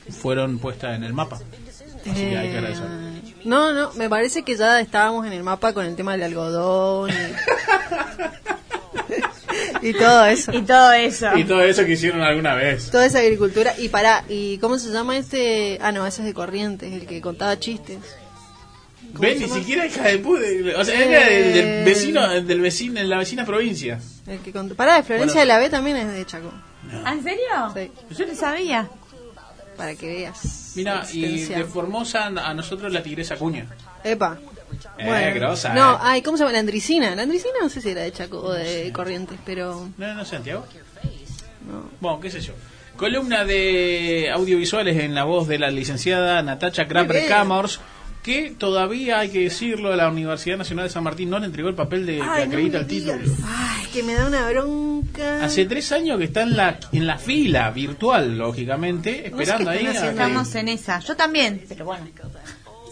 fueron 0.09 0.59
puestas 0.59 0.95
en 0.95 1.03
el 1.03 1.13
mapa. 1.13 1.39
Así 2.01 2.11
que 2.13 2.37
hay 2.37 2.51
que 2.51 2.57
agradecer. 2.57 2.85
No, 3.45 3.73
no, 3.73 3.93
me 3.93 4.09
parece 4.09 4.43
que 4.43 4.55
ya 4.55 4.79
estábamos 4.79 5.25
en 5.25 5.33
el 5.33 5.43
mapa 5.43 5.73
con 5.73 5.85
el 5.85 5.95
tema 5.95 6.11
del 6.13 6.23
algodón 6.23 7.09
y, 7.09 7.13
y 9.89 9.93
todo 9.93 10.25
eso. 10.25 10.53
Y 10.53 10.61
todo 10.61 10.91
eso. 10.93 11.37
Y 11.37 11.43
todo 11.45 11.63
eso 11.63 11.85
que 11.85 11.93
hicieron 11.93 12.21
alguna 12.21 12.53
vez. 12.55 12.91
Toda 12.91 13.05
esa 13.05 13.19
agricultura. 13.19 13.73
Y 13.77 13.89
pará, 13.89 14.23
¿y 14.29 14.57
cómo 14.59 14.77
se 14.77 14.91
llama 14.91 15.17
este? 15.17 15.79
Ah, 15.81 15.91
no, 15.91 16.05
ese 16.05 16.21
es 16.21 16.27
de 16.27 16.33
Corrientes, 16.33 16.91
el 16.91 17.07
que 17.07 17.21
contaba 17.21 17.57
chistes. 17.57 17.97
¿Cómo 19.13 19.21
Ven, 19.27 19.37
se 19.39 19.45
ni 19.47 19.51
siquiera 19.53 19.85
hija 19.85 20.03
de 20.07 20.17
puta. 20.19 20.41
O 20.77 20.83
sea, 20.83 20.99
era 21.03 21.27
del, 21.29 21.53
del 21.53 21.65
Eh. 21.65 21.83
vecino, 21.85 22.27
del 22.41 22.61
vecino, 22.61 22.99
en 22.99 23.09
la 23.09 23.17
vecina 23.19 23.45
provincia. 23.45 23.99
El 24.27 24.39
que 24.39 24.51
contó. 24.51 24.75
Pará, 24.75 24.95
de 24.95 25.03
Florencia 25.03 25.41
Bueno. 25.41 25.41
de 25.41 25.45
la 25.45 25.59
B 25.59 25.69
también 25.69 25.97
es 25.97 26.11
de 26.13 26.25
Chaco. 26.25 26.51
¿Ah, 27.05 27.13
¿En 27.13 27.23
serio? 27.23 27.43
Sí. 27.75 27.91
Yo 28.17 28.25
no 28.27 28.35
sabía. 28.35 28.89
Para 29.77 29.95
que 29.95 30.07
veas. 30.07 30.73
Mira, 30.75 31.03
y 31.11 31.41
de 31.45 31.63
Formosa 31.65 32.25
a 32.27 32.53
nosotros 32.53 32.91
la 32.91 33.01
tigresa 33.03 33.35
cuña. 33.37 33.67
Epa. 34.03 34.37
Eh, 34.97 35.31
grosa, 35.35 35.73
no, 35.73 35.93
eh. 35.93 35.97
ay, 36.01 36.21
¿cómo 36.23 36.35
se 36.37 36.41
llama? 36.43 36.53
La 36.53 36.59
Andricina. 36.59 37.15
La 37.15 37.23
Andricina 37.23 37.53
no 37.61 37.69
sé 37.69 37.81
si 37.81 37.89
era 37.89 38.01
de 38.01 38.11
Chaco 38.11 38.39
o 38.39 38.51
de 38.51 38.91
Corrientes, 38.91 39.37
pero... 39.45 39.89
No, 39.97 40.13
no, 40.15 40.25
Santiago. 40.25 40.65
Bueno, 41.99 42.19
qué 42.19 42.29
sé 42.29 42.41
yo. 42.41 42.53
Columna 42.97 43.45
de 43.45 44.29
audiovisuales 44.33 44.97
en 44.97 45.15
la 45.15 45.23
voz 45.23 45.47
de 45.47 45.57
la 45.59 45.71
licenciada 45.71 46.41
Natacha 46.43 46.87
Kraper 46.87 47.17
bien. 47.17 47.27
Camors, 47.29 47.79
que 48.23 48.55
todavía 48.57 49.19
hay 49.19 49.29
que 49.29 49.41
decirlo, 49.41 49.95
la 49.95 50.09
Universidad 50.09 50.57
Nacional 50.57 50.85
de 50.85 50.89
San 50.91 51.03
Martín 51.03 51.29
no 51.29 51.37
le 51.39 51.45
entregó 51.47 51.69
el 51.69 51.75
papel 51.75 52.05
de 52.05 52.15
que 52.17 52.21
Ay, 52.23 52.27
no 52.47 52.51
acredita 52.53 52.77
me 52.77 52.81
el 52.83 52.87
título. 52.87 53.17
digas. 53.17 53.37
Ay, 53.45 53.85
que 53.93 54.03
me 54.03 54.13
da 54.13 54.25
una 54.27 54.49
bronca. 54.49 55.43
Hace 55.43 55.65
tres 55.65 55.91
años 55.91 56.17
que 56.17 56.23
está 56.25 56.41
en 56.43 56.55
la, 56.57 56.79
en 56.91 57.05
la 57.05 57.17
fila 57.17 57.69
virtual, 57.71 58.37
lógicamente, 58.37 59.27
esperando 59.27 59.69
ahí. 59.69 59.85
a 59.85 59.91
que- 59.91 60.09
Estamos 60.09 60.55
en 60.55 60.67
esa. 60.69 60.99
Yo 60.99 61.15
también, 61.15 61.63
pero 61.67 61.85
bueno. 61.85 62.05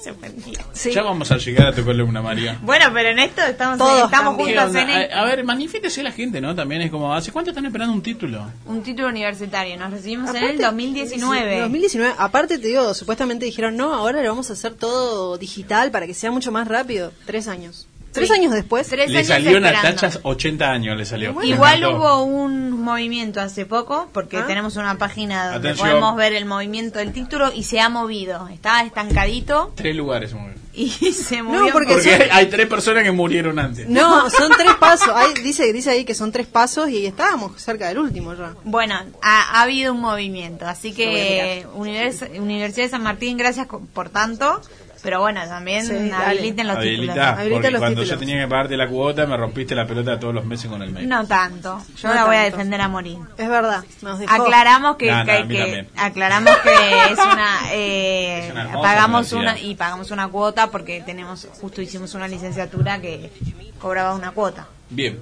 Se 0.01 0.11
ofendía. 0.11 0.59
Ya 0.91 1.03
vamos 1.03 1.31
a 1.31 1.37
llegar 1.37 1.67
a 1.67 1.73
tu 1.73 1.83
columna, 1.85 2.21
María. 2.21 2.57
Bueno, 2.63 2.85
pero 2.93 3.09
en 3.09 3.19
esto 3.19 3.41
estamos, 3.43 3.77
Todos 3.77 4.05
estamos 4.05 4.35
¿Qué 4.37 4.43
juntos 4.57 4.75
en 4.75 4.89
el- 4.89 5.11
A, 5.13 5.21
a 5.21 5.25
ver, 5.25 5.43
manifiéstese 5.43 6.01
la 6.01 6.11
gente, 6.11 6.41
¿no? 6.41 6.55
También 6.55 6.81
es 6.81 6.89
como, 6.89 7.13
¿hace 7.13 7.31
cuánto 7.31 7.51
están 7.51 7.65
esperando 7.65 7.93
un 7.93 8.01
título? 8.01 8.49
un 8.65 8.81
título 8.81 9.09
universitario. 9.09 9.77
Nos 9.77 9.91
recibimos 9.91 10.29
en 10.31 10.37
Aparte, 10.37 10.55
el 10.55 10.61
2019. 10.61 11.53
sí, 11.55 11.59
2019. 11.61 12.15
Aparte 12.17 12.57
te 12.57 12.67
digo, 12.67 12.93
supuestamente 12.95 13.45
dijeron, 13.45 13.77
no, 13.77 13.93
ahora 13.93 14.23
lo 14.23 14.29
vamos 14.29 14.49
a 14.49 14.53
hacer 14.53 14.73
todo 14.73 15.37
digital 15.37 15.91
para 15.91 16.07
que 16.07 16.13
sea 16.15 16.31
mucho 16.31 16.51
más 16.51 16.67
rápido. 16.67 17.11
Tres 17.25 17.47
años. 17.47 17.87
Tres 18.11 18.27
Sí. 18.27 18.33
años 18.33 18.53
después. 18.53 18.87
Tres 18.87 19.09
Le 19.09 19.17
años 19.19 19.27
salió 19.27 19.51
esperando. 19.57 19.83
Natacha 19.83 20.19
80 20.23 20.69
años, 20.71 20.97
le 20.97 21.05
salió. 21.05 21.41
Igual 21.43 21.85
hubo 21.85 22.23
un 22.23 22.71
movimiento 22.81 23.39
hace 23.41 23.65
poco, 23.65 24.09
porque 24.13 24.37
¿Ah? 24.37 24.45
tenemos 24.47 24.75
una 24.75 24.97
página 24.97 25.51
donde 25.53 25.69
Atención. 25.69 25.89
podemos 25.89 26.15
ver 26.15 26.33
el 26.33 26.45
movimiento 26.45 26.99
del 26.99 27.13
título 27.13 27.51
y 27.53 27.63
se 27.63 27.79
ha 27.79 27.89
movido. 27.89 28.47
Estaba 28.49 28.81
estancadito 28.81 29.71
Tres 29.75 29.95
lugares. 29.95 30.33
bien. 30.33 30.55
y 30.73 30.87
se 30.89 31.43
movió. 31.43 31.61
No, 31.65 31.71
porque 31.73 31.93
Porque 31.93 32.11
son- 32.11 32.21
hay, 32.21 32.29
hay 32.31 32.45
tres 32.47 32.65
personas 32.67 33.03
que 33.03 33.11
murieron 33.11 33.59
antes. 33.59 33.89
No, 33.89 34.29
son 34.29 34.51
tres 34.57 34.73
pasos. 34.79 35.09
Hay- 35.13 35.33
dice, 35.43 35.71
dice 35.73 35.89
ahí 35.91 36.05
que 36.05 36.15
son 36.15 36.31
tres 36.31 36.47
pasos 36.47 36.89
y 36.89 37.05
estábamos 37.05 37.61
cerca 37.61 37.89
del 37.89 37.97
último 37.99 38.33
ya. 38.35 38.53
Bueno, 38.63 38.95
ha, 39.21 39.41
ha 39.59 39.61
habido 39.63 39.93
un 39.93 39.99
movimiento, 39.99 40.65
así 40.65 40.93
que 40.93 41.65
Univers- 41.75 42.39
Universidad 42.39 42.85
de 42.85 42.89
San 42.89 43.03
Martín, 43.03 43.35
gracias 43.37 43.67
por 43.93 44.09
tanto, 44.09 44.61
pero 45.01 45.19
bueno, 45.21 45.41
también 45.47 45.85
Sí, 45.85 46.11
habiliten 46.11 46.67
los 46.67 46.77
Habilita, 46.77 47.13
títulos. 47.13 47.27
Habilita 47.27 47.53
porque 47.55 47.71
los 47.71 47.79
cuando 47.79 48.01
títulos. 48.01 48.09
yo 48.09 48.17
tenía 48.25 48.41
que 48.43 48.47
pagarte 48.47 48.77
la 48.77 48.87
cuota 48.87 49.25
me 49.25 49.37
rompiste 49.37 49.75
la 49.75 49.85
pelota 49.87 50.19
todos 50.19 50.33
los 50.33 50.45
meses 50.45 50.69
con 50.69 50.81
el 50.81 50.91
mail. 50.91 51.07
No 51.09 51.25
tanto, 51.27 51.81
yo 51.97 52.07
No 52.09 52.13
la 52.15 52.25
voy 52.25 52.35
a 52.35 52.41
defender 52.43 52.81
a 52.81 52.87
morir. 52.87 53.17
Es 53.37 53.49
verdad. 53.49 53.83
Nos 54.01 54.19
dejó. 54.19 54.33
Aclaramos 54.33 54.95
que, 54.97 55.11
aclaramos 55.11 56.57
que 56.57 56.69
es 57.11 57.19
una, 57.19 57.59
eh, 57.73 58.45
Es 58.45 58.51
una 58.51 58.61
hermosa 58.61 58.81
pagamos 58.81 59.33
una 59.33 59.59
y 59.59 59.75
pagamos 59.75 60.11
una 60.11 60.27
cuota 60.27 60.67
porque 60.71 61.01
tenemos 61.05 61.47
justo 61.59 61.81
hicimos 61.81 62.13
una 62.13 62.27
licenciatura 62.27 62.99
que 63.01 63.31
cobraba 63.79 64.13
una 64.15 64.31
cuota. 64.31 64.67
Bien. 64.89 65.19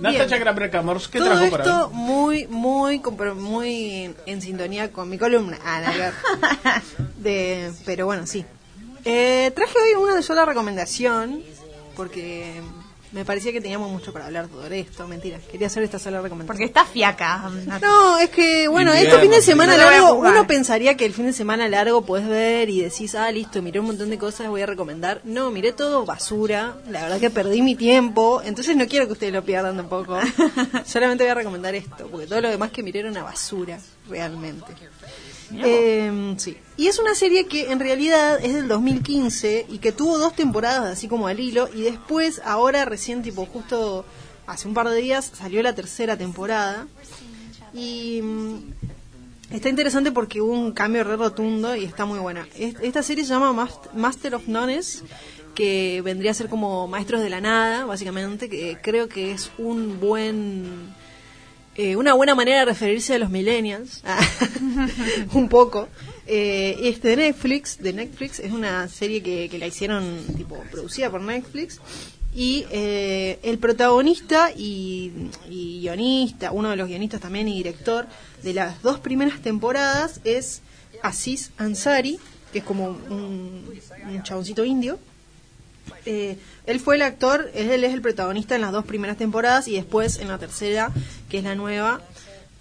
Natacha 0.00 0.38
Graper 0.38 0.70
Camors, 0.70 1.08
¿qué 1.08 1.18
Todo 1.18 1.30
trajo 1.30 1.50
para 1.50 1.64
esto 1.64 1.86
hoy? 1.88 1.94
muy, 1.94 2.46
muy, 2.46 3.02
muy 3.34 3.94
en, 4.04 4.16
en 4.26 4.40
sintonía 4.42 4.92
con 4.92 5.08
mi 5.08 5.18
columna. 5.18 5.58
Ah, 5.64 5.82
de, 7.16 7.72
pero 7.84 8.06
bueno, 8.06 8.26
sí. 8.26 8.44
Eh, 9.10 9.50
traje 9.54 9.72
hoy 9.78 10.02
una 10.02 10.20
sola 10.20 10.44
recomendación 10.44 11.42
porque 11.96 12.60
me 13.10 13.24
parecía 13.24 13.52
que 13.52 13.60
teníamos 13.62 13.90
mucho 13.90 14.12
para 14.12 14.26
hablar 14.26 14.50
sobre 14.50 14.80
esto. 14.80 15.08
Mentira, 15.08 15.38
quería 15.50 15.68
hacer 15.68 15.82
esta 15.82 15.98
sola 15.98 16.20
recomendación. 16.20 16.46
Porque 16.46 16.64
está 16.64 16.84
fiaca. 16.84 17.50
No, 17.80 18.18
es 18.18 18.28
que, 18.28 18.68
bueno, 18.68 18.92
este 18.92 19.18
fin 19.18 19.30
de 19.30 19.40
semana 19.40 19.78
no 19.78 19.90
largo, 19.90 20.12
uno 20.12 20.46
pensaría 20.46 20.94
que 20.98 21.06
el 21.06 21.14
fin 21.14 21.24
de 21.24 21.32
semana 21.32 21.70
largo 21.70 22.02
puedes 22.02 22.28
ver 22.28 22.68
y 22.68 22.82
decís, 22.82 23.14
ah, 23.14 23.32
listo, 23.32 23.62
miré 23.62 23.80
un 23.80 23.86
montón 23.86 24.10
de 24.10 24.18
cosas, 24.18 24.48
voy 24.48 24.60
a 24.60 24.66
recomendar. 24.66 25.22
No, 25.24 25.50
miré 25.50 25.72
todo 25.72 26.04
basura, 26.04 26.76
la 26.90 27.04
verdad 27.04 27.18
que 27.18 27.30
perdí 27.30 27.62
mi 27.62 27.76
tiempo, 27.76 28.42
entonces 28.44 28.76
no 28.76 28.86
quiero 28.86 29.06
que 29.06 29.14
ustedes 29.14 29.32
lo 29.32 29.42
pierdan 29.42 29.74
tampoco. 29.74 30.18
Solamente 30.84 31.24
voy 31.24 31.30
a 31.30 31.34
recomendar 31.34 31.74
esto, 31.74 32.08
porque 32.10 32.26
todo 32.26 32.42
lo 32.42 32.50
demás 32.50 32.72
que 32.72 32.82
miré 32.82 33.00
era 33.00 33.10
una 33.10 33.22
basura, 33.22 33.78
realmente. 34.06 34.66
Eh, 35.54 36.34
sí. 36.38 36.56
Y 36.76 36.86
es 36.88 36.98
una 36.98 37.14
serie 37.14 37.46
que 37.46 37.70
en 37.72 37.80
realidad 37.80 38.38
es 38.44 38.54
del 38.54 38.68
2015 38.68 39.66
y 39.68 39.78
que 39.78 39.92
tuvo 39.92 40.18
dos 40.18 40.34
temporadas 40.36 40.84
así 40.92 41.08
como 41.08 41.26
al 41.26 41.40
hilo 41.40 41.68
y 41.74 41.82
después, 41.82 42.40
ahora 42.44 42.84
recién 42.84 43.22
tipo 43.22 43.46
justo 43.46 44.04
hace 44.46 44.68
un 44.68 44.74
par 44.74 44.88
de 44.88 44.96
días 45.00 45.30
salió 45.36 45.62
la 45.62 45.74
tercera 45.74 46.16
temporada 46.16 46.86
y 47.74 48.20
mm, 48.22 48.58
está 49.50 49.68
interesante 49.68 50.12
porque 50.12 50.40
hubo 50.40 50.52
un 50.52 50.72
cambio 50.72 51.04
re 51.04 51.16
rotundo 51.16 51.74
y 51.76 51.84
está 51.84 52.04
muy 52.04 52.18
buena. 52.18 52.46
Es- 52.56 52.76
Esta 52.82 53.02
serie 53.02 53.24
se 53.24 53.30
llama 53.30 53.52
Mast- 53.52 53.92
Master 53.94 54.34
of 54.34 54.48
Nones 54.48 55.02
que 55.54 56.00
vendría 56.04 56.30
a 56.30 56.34
ser 56.34 56.48
como 56.48 56.86
Maestros 56.86 57.20
de 57.20 57.30
la 57.30 57.40
Nada, 57.40 57.84
básicamente, 57.84 58.48
que 58.48 58.78
creo 58.80 59.08
que 59.08 59.32
es 59.32 59.50
un 59.58 59.98
buen 59.98 60.94
eh, 61.78 61.96
una 61.96 62.12
buena 62.12 62.34
manera 62.34 62.58
de 62.58 62.64
referirse 62.66 63.14
a 63.14 63.18
los 63.18 63.30
millennials, 63.30 64.02
Ah, 64.04 64.20
un 65.32 65.48
poco. 65.48 65.88
Eh, 66.26 66.76
es 66.82 67.00
de 67.00 67.16
Netflix, 67.16 67.78
de 67.78 67.92
Netflix, 67.92 68.40
es 68.40 68.52
una 68.52 68.86
serie 68.88 69.22
que, 69.22 69.48
que 69.48 69.58
la 69.58 69.66
hicieron 69.66 70.18
tipo 70.36 70.62
producida 70.70 71.08
por 71.08 71.22
Netflix 71.22 71.80
y 72.34 72.66
eh, 72.70 73.38
el 73.42 73.58
protagonista 73.58 74.50
y, 74.54 75.30
y 75.48 75.80
guionista, 75.80 76.52
uno 76.52 76.70
de 76.70 76.76
los 76.76 76.88
guionistas 76.88 77.20
también 77.20 77.48
y 77.48 77.54
director 77.54 78.06
de 78.42 78.52
las 78.54 78.82
dos 78.82 78.98
primeras 78.98 79.40
temporadas 79.40 80.20
es 80.24 80.60
Aziz 81.02 81.52
Ansari, 81.56 82.18
que 82.52 82.58
es 82.58 82.64
como 82.64 82.88
un, 82.88 83.64
un 84.10 84.22
chaboncito 84.22 84.64
indio. 84.64 84.98
Eh, 86.04 86.36
él 86.66 86.80
fue 86.80 86.96
el 86.96 87.02
actor, 87.02 87.50
él 87.54 87.82
es 87.82 87.94
el 87.94 88.02
protagonista 88.02 88.54
en 88.54 88.60
las 88.60 88.72
dos 88.72 88.84
primeras 88.84 89.16
temporadas 89.16 89.68
y 89.68 89.74
después 89.74 90.18
en 90.18 90.28
la 90.28 90.38
tercera, 90.38 90.92
que 91.28 91.38
es 91.38 91.44
la 91.44 91.54
nueva, 91.54 92.00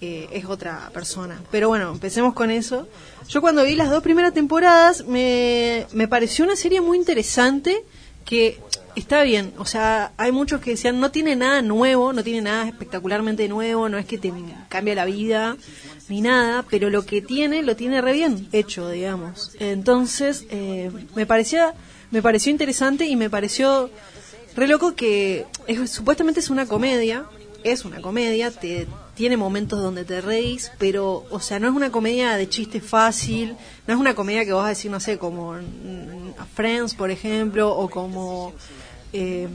eh, 0.02 0.28
es 0.32 0.46
otra 0.46 0.90
persona. 0.94 1.42
Pero 1.52 1.70
bueno, 1.70 1.92
empecemos 1.92 2.34
con 2.34 2.52
eso. 2.52 2.88
Yo 3.28 3.42
cuando 3.42 3.64
vi 3.64 3.76
las 3.76 3.90
dos 3.90 4.04
primeras 4.04 4.34
temporadas 4.34 5.06
me, 5.06 5.88
me 5.94 6.08
pareció 6.08 6.46
una 6.46 6.56
serie 6.56 6.82
muy 6.82 6.98
interesante 6.98 7.84
que 8.26 8.60
está 8.96 9.24
bien, 9.24 9.54
o 9.58 9.66
sea, 9.66 10.12
hay 10.18 10.32
muchos 10.32 10.60
que 10.60 10.72
decían 10.72 11.00
no 11.00 11.12
tiene 11.12 11.36
nada 11.36 11.62
nuevo, 11.62 12.12
no 12.14 12.24
tiene 12.24 12.42
nada 12.42 12.68
espectacularmente 12.68 13.48
nuevo, 13.48 13.88
no 13.90 13.98
es 13.98 14.06
que 14.06 14.18
te 14.18 14.34
cambia 14.70 14.96
la 14.96 15.06
vida 15.06 15.56
ni 16.10 16.22
nada, 16.22 16.66
pero 16.70 16.90
lo 16.90 17.06
que 17.06 17.22
tiene 17.22 17.64
lo 17.64 17.76
tiene 17.76 18.02
re 18.02 18.14
bien 18.14 18.50
hecho, 18.52 18.90
digamos. 18.90 19.52
Entonces, 19.60 20.46
eh, 20.50 20.92
me 21.16 21.26
parecía 21.26 21.74
me 22.12 22.22
pareció 22.22 22.52
interesante 22.52 23.06
y 23.06 23.16
me 23.16 23.30
pareció 23.30 23.90
re 24.56 24.68
loco 24.68 24.96
que 24.96 25.46
es, 25.68 25.90
supuestamente 25.90 26.40
es 26.40 26.50
una 26.50 26.66
comedia, 26.66 27.26
es 27.72 27.86
una 27.86 28.02
comedia, 28.02 28.52
te 28.52 28.88
tiene 29.16 29.36
momentos 29.36 29.82
donde 29.82 30.06
te 30.06 30.22
reís, 30.22 30.72
pero, 30.78 31.26
o 31.32 31.40
sea, 31.40 31.60
no 31.60 31.68
es 31.68 31.76
una 31.76 31.92
comedia 31.92 32.38
de 32.38 32.48
chiste 32.48 32.82
fácil, 32.82 33.56
no 33.88 33.94
es 33.94 34.00
una 34.00 34.14
comedia 34.14 34.46
que 34.46 34.54
vas 34.54 34.66
a 34.66 34.70
decir, 34.70 34.92
no 34.92 35.00
sé, 35.00 35.18
como 35.18 35.56
Friends, 36.56 36.94
por 36.94 37.10
ejemplo, 37.10 37.76
o 37.76 37.90
como 37.90 38.54
eh, 39.14 39.48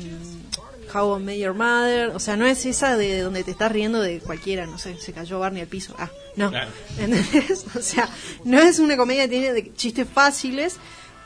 How 0.93 1.19
I 1.19 1.23
Met 1.23 1.39
Your 1.39 1.55
Mother, 1.55 2.09
o 2.09 2.19
sea, 2.19 2.37
no 2.37 2.45
es 2.45 2.67
esa 2.67 2.97
de 2.97 3.21
donde 3.21 3.45
te 3.45 3.53
estás 3.53 3.71
riendo 3.71 4.01
de 4.01 4.19
cualquiera, 4.19 4.67
no 4.67 4.79
sé, 4.79 4.99
se 4.99 5.13
cayó 5.13 5.39
Barney 5.39 5.63
al 5.63 5.69
piso, 5.69 5.95
ah, 5.99 6.11
no, 6.37 6.51
¿entendés? 6.99 7.65
O 7.77 7.83
sea, 7.83 8.09
no 8.45 8.59
es 8.59 8.79
una 8.79 8.97
comedia 8.97 9.25
que 9.25 9.29
tiene 9.29 9.53
de 9.53 9.73
chistes 9.75 10.09
fáciles, 10.13 10.79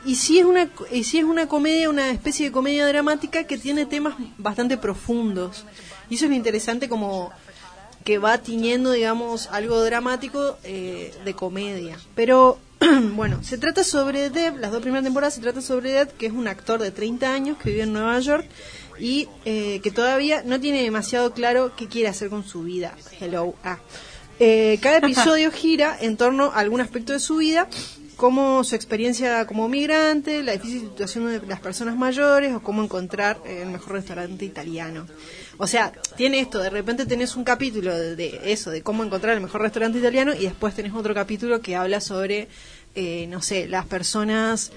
y 0.05 0.15
sí 0.15 0.39
es 0.39 0.45
una 0.45 0.69
y 0.91 1.03
sí 1.03 1.17
es 1.17 1.23
una 1.25 1.47
comedia 1.47 1.89
una 1.89 2.11
especie 2.11 2.45
de 2.45 2.51
comedia 2.51 2.85
dramática 2.87 3.45
que 3.45 3.57
tiene 3.57 3.85
temas 3.85 4.13
bastante 4.37 4.77
profundos 4.77 5.65
y 6.09 6.15
eso 6.15 6.25
es 6.25 6.31
lo 6.31 6.35
interesante 6.37 6.89
como 6.89 7.31
que 8.03 8.17
va 8.17 8.37
tiñendo 8.37 8.91
digamos 8.91 9.47
algo 9.51 9.81
dramático 9.83 10.57
eh, 10.63 11.13
de 11.25 11.33
comedia. 11.33 11.97
Pero 12.15 12.59
bueno 13.15 13.43
se 13.43 13.57
trata 13.57 13.83
sobre 13.83 14.29
Deb 14.29 14.57
las 14.57 14.71
dos 14.71 14.81
primeras 14.81 15.03
temporadas 15.03 15.35
se 15.35 15.41
trata 15.41 15.61
sobre 15.61 15.91
Deb 15.91 16.13
que 16.17 16.27
es 16.27 16.33
un 16.33 16.47
actor 16.47 16.81
de 16.81 16.91
30 16.91 17.33
años 17.33 17.57
que 17.57 17.71
vive 17.71 17.83
en 17.83 17.93
Nueva 17.93 18.19
York 18.19 18.47
y 18.99 19.27
eh, 19.45 19.79
que 19.83 19.91
todavía 19.91 20.41
no 20.43 20.59
tiene 20.59 20.81
demasiado 20.83 21.33
claro 21.33 21.75
qué 21.75 21.87
quiere 21.87 22.09
hacer 22.09 22.29
con 22.29 22.43
su 22.43 22.63
vida. 22.63 22.95
Hello 23.19 23.55
ah. 23.63 23.77
Eh, 24.39 24.79
cada 24.81 24.97
episodio 25.05 25.51
gira 25.51 25.97
en 25.99 26.17
torno 26.17 26.45
a 26.45 26.59
algún 26.59 26.81
aspecto 26.81 27.13
de 27.13 27.19
su 27.19 27.37
vida 27.37 27.67
como 28.17 28.63
su 28.63 28.75
experiencia 28.75 29.45
como 29.45 29.69
migrante, 29.69 30.41
la 30.41 30.53
difícil 30.53 30.81
situación 30.81 31.27
de 31.27 31.45
las 31.45 31.59
personas 31.59 31.95
mayores 31.95 32.53
o 32.53 32.61
cómo 32.61 32.83
encontrar 32.83 33.39
el 33.45 33.69
mejor 33.69 33.93
restaurante 33.93 34.43
italiano. 34.43 35.05
O 35.57 35.67
sea, 35.67 35.91
tiene 36.15 36.39
esto, 36.39 36.59
de 36.59 36.71
repente 36.71 37.05
tenés 37.05 37.35
un 37.35 37.43
capítulo 37.43 37.95
de, 37.95 38.15
de 38.15 38.51
eso, 38.51 38.71
de 38.71 38.81
cómo 38.81 39.03
encontrar 39.03 39.35
el 39.35 39.41
mejor 39.41 39.61
restaurante 39.61 39.99
italiano 39.99 40.33
y 40.33 40.45
después 40.45 40.73
tenés 40.73 40.93
otro 40.93 41.13
capítulo 41.13 41.61
que 41.61 41.75
habla 41.75 42.01
sobre, 42.01 42.47
eh, 42.95 43.27
no 43.29 43.43
sé, 43.43 43.67
las 43.67 43.85
personas 43.85 44.71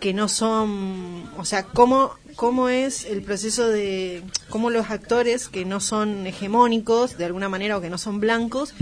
que 0.00 0.14
no 0.14 0.28
son, 0.28 1.28
o 1.36 1.44
sea, 1.44 1.64
cómo, 1.64 2.14
cómo 2.34 2.70
es 2.70 3.04
el 3.04 3.22
proceso 3.22 3.68
de, 3.68 4.22
cómo 4.48 4.70
los 4.70 4.90
actores 4.90 5.48
que 5.48 5.66
no 5.66 5.80
son 5.80 6.26
hegemónicos 6.26 7.18
de 7.18 7.26
alguna 7.26 7.50
manera 7.50 7.76
o 7.76 7.80
que 7.82 7.90
no 7.90 7.98
son 7.98 8.20
blancos, 8.20 8.74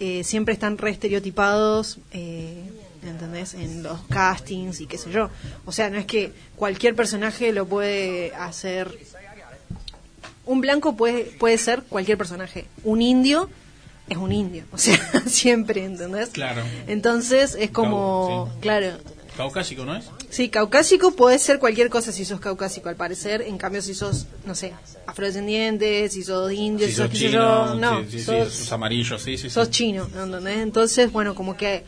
eh, 0.00 0.24
siempre 0.24 0.54
están 0.54 0.76
re 0.78 0.90
estereotipados. 0.90 1.98
Eh, 2.12 2.64
¿entendés? 3.02 3.54
En 3.54 3.82
los 3.82 4.00
castings 4.08 4.80
y 4.80 4.86
qué 4.86 4.98
sé 4.98 5.10
yo. 5.10 5.30
O 5.64 5.72
sea, 5.72 5.90
no 5.90 5.98
es 5.98 6.06
que 6.06 6.32
cualquier 6.56 6.94
personaje 6.94 7.52
lo 7.52 7.66
puede 7.66 8.34
hacer. 8.34 8.98
Un 10.46 10.60
blanco 10.60 10.96
puede, 10.96 11.24
puede 11.24 11.58
ser 11.58 11.82
cualquier 11.82 12.18
personaje. 12.18 12.66
Un 12.84 13.02
indio 13.02 13.48
es 14.08 14.16
un 14.18 14.32
indio. 14.32 14.64
O 14.72 14.78
sea, 14.78 14.98
siempre, 15.26 15.84
¿entendés? 15.84 16.30
Claro. 16.30 16.62
Entonces 16.86 17.56
es 17.58 17.70
como. 17.70 18.50
Sí. 18.54 18.60
Claro. 18.60 18.98
Caucásico, 19.40 19.84
¿no 19.84 19.96
es? 19.96 20.04
Sí, 20.28 20.48
caucásico 20.50 21.12
puede 21.12 21.38
ser 21.38 21.58
cualquier 21.58 21.88
cosa 21.88 22.12
si 22.12 22.24
sos 22.24 22.40
caucásico, 22.40 22.88
al 22.88 22.96
parecer. 22.96 23.42
En 23.42 23.56
cambio, 23.58 23.80
si 23.82 23.94
sos, 23.94 24.26
no 24.44 24.54
sé, 24.54 24.72
afrodescendiente, 25.06 26.08
si 26.08 26.22
sos 26.22 26.52
indio, 26.52 26.86
Si 26.86 26.92
si 26.92 26.98
sos 26.98 27.10
chino, 27.10 27.30
yo, 27.32 27.74
no, 27.76 28.04
sos, 28.10 28.52
sos 28.52 28.72
amarillo, 28.72 29.18
sí, 29.18 29.36
sí, 29.36 29.44
sí. 29.44 29.50
sos 29.50 29.70
chino, 29.70 30.04
¿entendés? 30.14 30.58
Entonces, 30.58 31.10
bueno, 31.12 31.34
como 31.34 31.56
que 31.56 31.84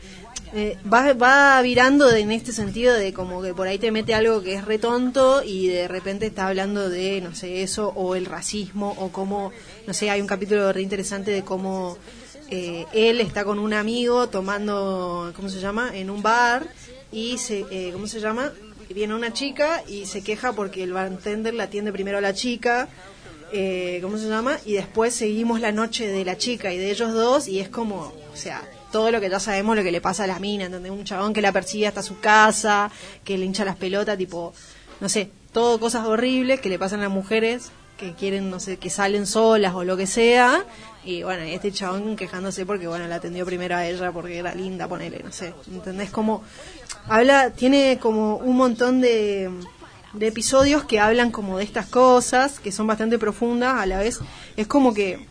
eh, 0.55 0.77
va, 0.91 1.13
va 1.13 1.61
virando 1.63 2.07
de- 2.09 2.19
en 2.21 2.31
este 2.31 2.51
sentido 2.51 2.93
de 2.93 3.11
como 3.11 3.41
que 3.41 3.53
por 3.55 3.67
ahí 3.67 3.79
te 3.79 3.91
mete 3.91 4.13
algo 4.13 4.41
que 4.43 4.53
es 4.53 4.63
re 4.65 4.77
tonto 4.77 5.41
y 5.43 5.67
de 5.67 5.87
repente 5.87 6.27
está 6.27 6.47
hablando 6.47 6.89
de, 6.89 7.21
no 7.21 7.33
sé, 7.35 7.63
eso, 7.63 7.89
o 7.95 8.15
el 8.15 8.25
racismo, 8.25 8.93
o 8.99 9.09
como, 9.09 9.51
no 9.87 9.93
sé, 9.93 10.09
hay 10.11 10.21
un 10.21 10.27
capítulo 10.27 10.71
re 10.71 10.81
interesante 10.81 11.31
de 11.31 11.43
cómo 11.43 11.97
eh, 12.51 12.85
él 12.93 13.19
está 13.19 13.43
con 13.45 13.57
un 13.57 13.73
amigo 13.73 14.29
tomando, 14.29 15.31
¿cómo 15.35 15.49
se 15.49 15.59
llama?, 15.59 15.91
en 15.97 16.09
un 16.11 16.21
bar 16.21 16.67
y, 17.13 17.37
se, 17.37 17.65
eh, 17.71 17.91
¿cómo 17.93 18.07
se 18.07 18.19
llama?, 18.19 18.51
viene 18.89 19.15
una 19.15 19.33
chica 19.33 19.81
y 19.87 20.05
se 20.05 20.21
queja 20.21 20.53
porque 20.53 20.83
el 20.83 20.93
bartender 20.93 21.53
la 21.53 21.63
atiende 21.63 21.91
primero 21.91 22.19
a 22.19 22.21
la 22.21 22.33
chica 22.33 22.89
eh, 23.55 23.99
¿cómo 24.01 24.17
se 24.17 24.27
llama? 24.27 24.57
Y 24.65 24.73
después 24.73 25.13
seguimos 25.13 25.61
la 25.61 25.71
noche 25.71 26.07
de 26.07 26.25
la 26.25 26.39
chica 26.39 26.73
y 26.73 26.79
de 26.79 26.89
ellos 26.89 27.13
dos 27.13 27.47
y 27.47 27.59
es 27.59 27.69
como, 27.69 28.11
o 28.33 28.35
sea, 28.35 28.67
todo 28.91 29.11
lo 29.11 29.21
que 29.21 29.29
ya 29.29 29.39
sabemos 29.39 29.75
lo 29.75 29.83
que 29.83 29.91
le 29.91 30.01
pasa 30.01 30.23
a 30.23 30.27
la 30.27 30.39
mina, 30.39 30.65
¿entendés? 30.65 30.91
Un 30.91 31.03
chabón 31.03 31.33
que 31.33 31.41
la 31.41 31.51
persigue 31.51 31.85
hasta 31.85 32.01
su 32.01 32.19
casa, 32.19 32.89
que 33.23 33.37
le 33.37 33.45
hincha 33.45 33.63
las 33.63 33.75
pelotas, 33.75 34.17
tipo, 34.17 34.55
no 34.99 35.07
sé, 35.07 35.29
todo 35.51 35.79
cosas 35.79 36.07
horribles 36.07 36.61
que 36.61 36.69
le 36.69 36.79
pasan 36.79 37.01
a 37.01 37.03
las 37.03 37.11
mujeres 37.11 37.71
que 37.95 38.13
quieren, 38.13 38.49
no 38.49 38.59
sé, 38.59 38.77
que 38.77 38.89
salen 38.89 39.27
solas 39.27 39.75
o 39.75 39.83
lo 39.83 39.97
que 39.97 40.07
sea. 40.07 40.65
Y 41.05 41.21
bueno, 41.21 41.43
este 41.43 41.71
chabón 41.71 42.15
quejándose 42.15 42.65
porque, 42.65 42.87
bueno, 42.87 43.07
la 43.07 43.15
atendió 43.15 43.45
primero 43.45 43.75
a 43.75 43.85
ella 43.85 44.11
porque 44.11 44.37
era 44.37 44.55
linda, 44.55 44.87
ponele, 44.87 45.21
no 45.23 45.31
sé. 45.31 45.53
¿Entendés? 45.71 46.09
Como, 46.09 46.43
habla, 47.07 47.51
tiene 47.51 47.99
como 47.99 48.37
un 48.37 48.57
montón 48.57 49.01
de, 49.01 49.49
de 50.13 50.27
episodios 50.27 50.83
que 50.83 50.99
hablan 50.99 51.31
como 51.31 51.57
de 51.57 51.63
estas 51.63 51.87
cosas, 51.87 52.59
que 52.59 52.71
son 52.71 52.87
bastante 52.87 53.17
profundas, 53.17 53.75
a 53.79 53.85
la 53.85 53.99
vez. 53.99 54.19
Es 54.55 54.67
como 54.67 54.93
que 54.93 55.27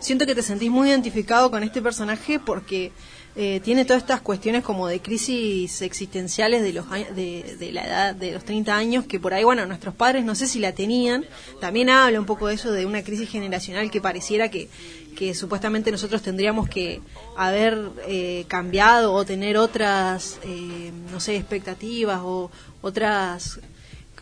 siento 0.00 0.26
que 0.26 0.34
te 0.34 0.42
sentís 0.42 0.70
muy 0.70 0.88
identificado 0.90 1.50
con 1.50 1.62
este 1.62 1.82
personaje 1.82 2.38
porque 2.38 2.92
eh, 3.40 3.60
tiene 3.60 3.84
todas 3.84 4.02
estas 4.02 4.20
cuestiones 4.20 4.64
como 4.64 4.88
de 4.88 5.00
crisis 5.00 5.80
existenciales 5.82 6.60
de 6.60 6.72
los 6.72 6.90
de, 6.90 7.56
de 7.56 7.70
la 7.70 7.86
edad 7.86 8.14
de 8.16 8.32
los 8.32 8.44
30 8.44 8.76
años 8.76 9.06
que 9.06 9.20
por 9.20 9.32
ahí 9.32 9.44
bueno 9.44 9.64
nuestros 9.64 9.94
padres 9.94 10.24
no 10.24 10.34
sé 10.34 10.48
si 10.48 10.58
la 10.58 10.72
tenían. 10.72 11.24
También 11.60 11.88
habla 11.88 12.18
un 12.18 12.26
poco 12.26 12.48
de 12.48 12.54
eso 12.54 12.72
de 12.72 12.84
una 12.84 13.04
crisis 13.04 13.30
generacional 13.30 13.92
que 13.92 14.00
pareciera 14.00 14.50
que 14.50 14.68
que 15.14 15.34
supuestamente 15.34 15.92
nosotros 15.92 16.20
tendríamos 16.20 16.68
que 16.68 17.00
haber 17.36 17.78
eh, 18.08 18.44
cambiado 18.48 19.12
o 19.12 19.24
tener 19.24 19.56
otras 19.56 20.40
eh, 20.44 20.90
no 21.12 21.20
sé 21.20 21.36
expectativas 21.36 22.20
o 22.24 22.50
otras 22.82 23.60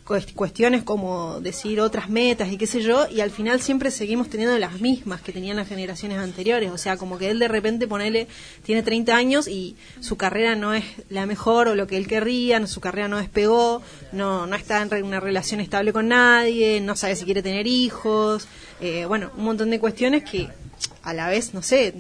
cuestiones 0.07 0.85
como 0.85 1.41
decir 1.41 1.81
otras 1.81 2.09
metas 2.09 2.53
y 2.53 2.57
qué 2.57 2.67
sé 2.67 2.81
yo, 2.81 3.09
y 3.11 3.21
al 3.21 3.31
final 3.31 3.61
siempre 3.61 3.91
seguimos 3.91 4.31
teniendo 4.31 4.57
las 4.59 4.81
mismas 4.81 5.21
que 5.21 5.33
tenían 5.33 5.57
las 5.57 5.69
generaciones 5.69 6.19
anteriores. 6.19 6.71
O 6.71 6.79
sea, 6.79 6.97
como 6.97 7.19
que 7.19 7.31
él 7.31 7.39
de 7.39 7.49
repente, 7.49 7.89
ponele, 7.89 8.29
tiene 8.63 8.83
30 8.83 9.17
años 9.17 9.49
y 9.49 9.77
su 10.01 10.17
carrera 10.17 10.55
no 10.55 10.75
es 10.75 10.85
la 11.11 11.27
mejor 11.27 11.69
o 11.69 11.75
lo 11.75 11.87
que 11.87 11.97
él 11.97 12.07
querría, 12.07 12.65
su 12.67 12.81
carrera 12.81 13.09
no 13.09 13.19
despegó, 13.19 13.83
no, 14.13 14.47
no 14.47 14.57
está 14.57 14.83
en 14.83 15.05
una 15.05 15.21
relación 15.21 15.61
estable 15.61 15.93
con 15.93 16.09
nadie, 16.09 16.81
no 16.81 16.97
sabe 16.97 17.17
si 17.17 17.25
quiere 17.25 17.43
tener 17.43 17.67
hijos, 17.67 18.47
eh, 18.81 19.05
bueno, 19.07 19.31
un 19.37 19.45
montón 19.45 19.71
de 19.71 19.81
cuestiones 19.81 20.25
que 20.25 20.49
a 21.03 21.15
la 21.15 21.29
vez, 21.29 21.55
no 21.55 21.63
sé, 21.63 21.95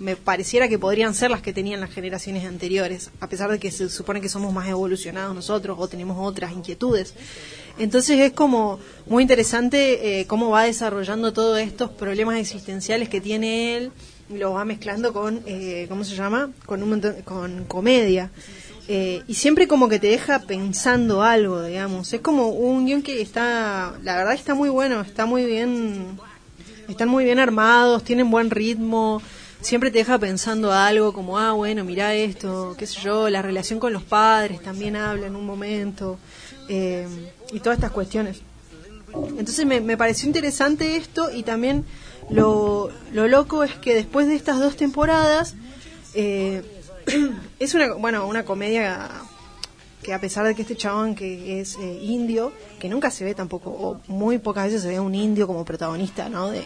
me 0.00 0.16
pareciera 0.16 0.66
que 0.68 0.78
podrían 0.78 1.14
ser 1.14 1.30
las 1.30 1.42
que 1.42 1.52
tenían 1.52 1.78
las 1.80 1.90
generaciones 1.90 2.44
anteriores, 2.44 3.10
a 3.20 3.28
pesar 3.28 3.50
de 3.50 3.58
que 3.58 3.70
se 3.70 3.88
supone 3.88 4.20
que 4.20 4.28
somos 4.28 4.52
más 4.52 4.66
evolucionados 4.68 5.34
nosotros 5.34 5.76
o 5.78 5.86
tenemos 5.88 6.16
otras 6.18 6.52
inquietudes. 6.52 7.14
Entonces 7.78 8.18
es 8.18 8.32
como 8.32 8.80
muy 9.06 9.22
interesante 9.22 10.20
eh, 10.20 10.26
cómo 10.26 10.50
va 10.50 10.64
desarrollando 10.64 11.32
todos 11.32 11.60
estos 11.60 11.90
problemas 11.90 12.36
existenciales 12.36 13.08
que 13.08 13.20
tiene 13.20 13.76
él 13.76 13.92
y 14.28 14.38
lo 14.38 14.52
va 14.52 14.64
mezclando 14.64 15.12
con, 15.12 15.42
eh, 15.46 15.86
¿cómo 15.88 16.02
se 16.04 16.16
llama? 16.16 16.50
Con, 16.66 16.82
un 16.82 16.90
montón- 16.90 17.22
con 17.22 17.64
comedia. 17.64 18.30
Eh, 18.88 19.22
y 19.28 19.34
siempre 19.34 19.68
como 19.68 19.88
que 19.88 19.98
te 20.00 20.08
deja 20.08 20.40
pensando 20.40 21.22
algo, 21.22 21.62
digamos. 21.62 22.12
Es 22.12 22.20
como 22.20 22.48
un 22.48 22.86
guion 22.86 23.02
que 23.02 23.20
está, 23.20 23.94
la 24.02 24.16
verdad 24.16 24.34
está 24.34 24.54
muy 24.54 24.68
bueno, 24.68 25.00
está 25.02 25.26
muy 25.26 25.44
bien 25.44 26.18
están 26.88 27.08
muy 27.08 27.24
bien 27.24 27.38
armados, 27.38 28.02
tienen 28.02 28.32
buen 28.32 28.50
ritmo, 28.50 29.22
siempre 29.60 29.90
te 29.90 29.98
deja 29.98 30.18
pensando 30.18 30.72
algo 30.72 31.12
como, 31.12 31.38
ah, 31.38 31.52
bueno, 31.52 31.84
mira 31.84 32.14
esto, 32.14 32.74
qué 32.78 32.86
sé 32.86 33.00
yo, 33.00 33.28
la 33.28 33.42
relación 33.42 33.78
con 33.78 33.92
los 33.92 34.02
padres 34.02 34.62
también 34.62 34.96
habla 34.96 35.26
en 35.26 35.36
un 35.36 35.46
momento, 35.46 36.18
eh, 36.68 37.06
y 37.52 37.60
todas 37.60 37.78
estas 37.78 37.90
cuestiones. 37.90 38.40
Entonces 39.12 39.66
me, 39.66 39.80
me 39.80 39.96
pareció 39.96 40.28
interesante 40.28 40.96
esto 40.96 41.30
y 41.32 41.42
también 41.42 41.84
lo, 42.30 42.90
lo 43.12 43.26
loco 43.26 43.64
es 43.64 43.74
que 43.74 43.94
después 43.94 44.28
de 44.28 44.36
estas 44.36 44.58
dos 44.60 44.76
temporadas, 44.76 45.56
eh, 46.14 46.62
es 47.58 47.74
una, 47.74 47.94
bueno, 47.94 48.26
una 48.26 48.44
comedia 48.44 49.10
que 50.02 50.14
a 50.14 50.20
pesar 50.20 50.46
de 50.46 50.54
que 50.54 50.62
este 50.62 50.76
chabón 50.76 51.14
que 51.14 51.60
es 51.60 51.76
eh, 51.76 51.98
indio, 52.02 52.52
que 52.78 52.88
nunca 52.88 53.10
se 53.10 53.24
ve 53.24 53.34
tampoco, 53.34 53.70
o 53.70 54.00
muy 54.06 54.38
pocas 54.38 54.66
veces 54.66 54.82
se 54.82 54.88
ve 54.88 55.00
un 55.00 55.14
indio 55.14 55.46
como 55.46 55.64
protagonista, 55.64 56.28
¿no? 56.28 56.50
De, 56.50 56.64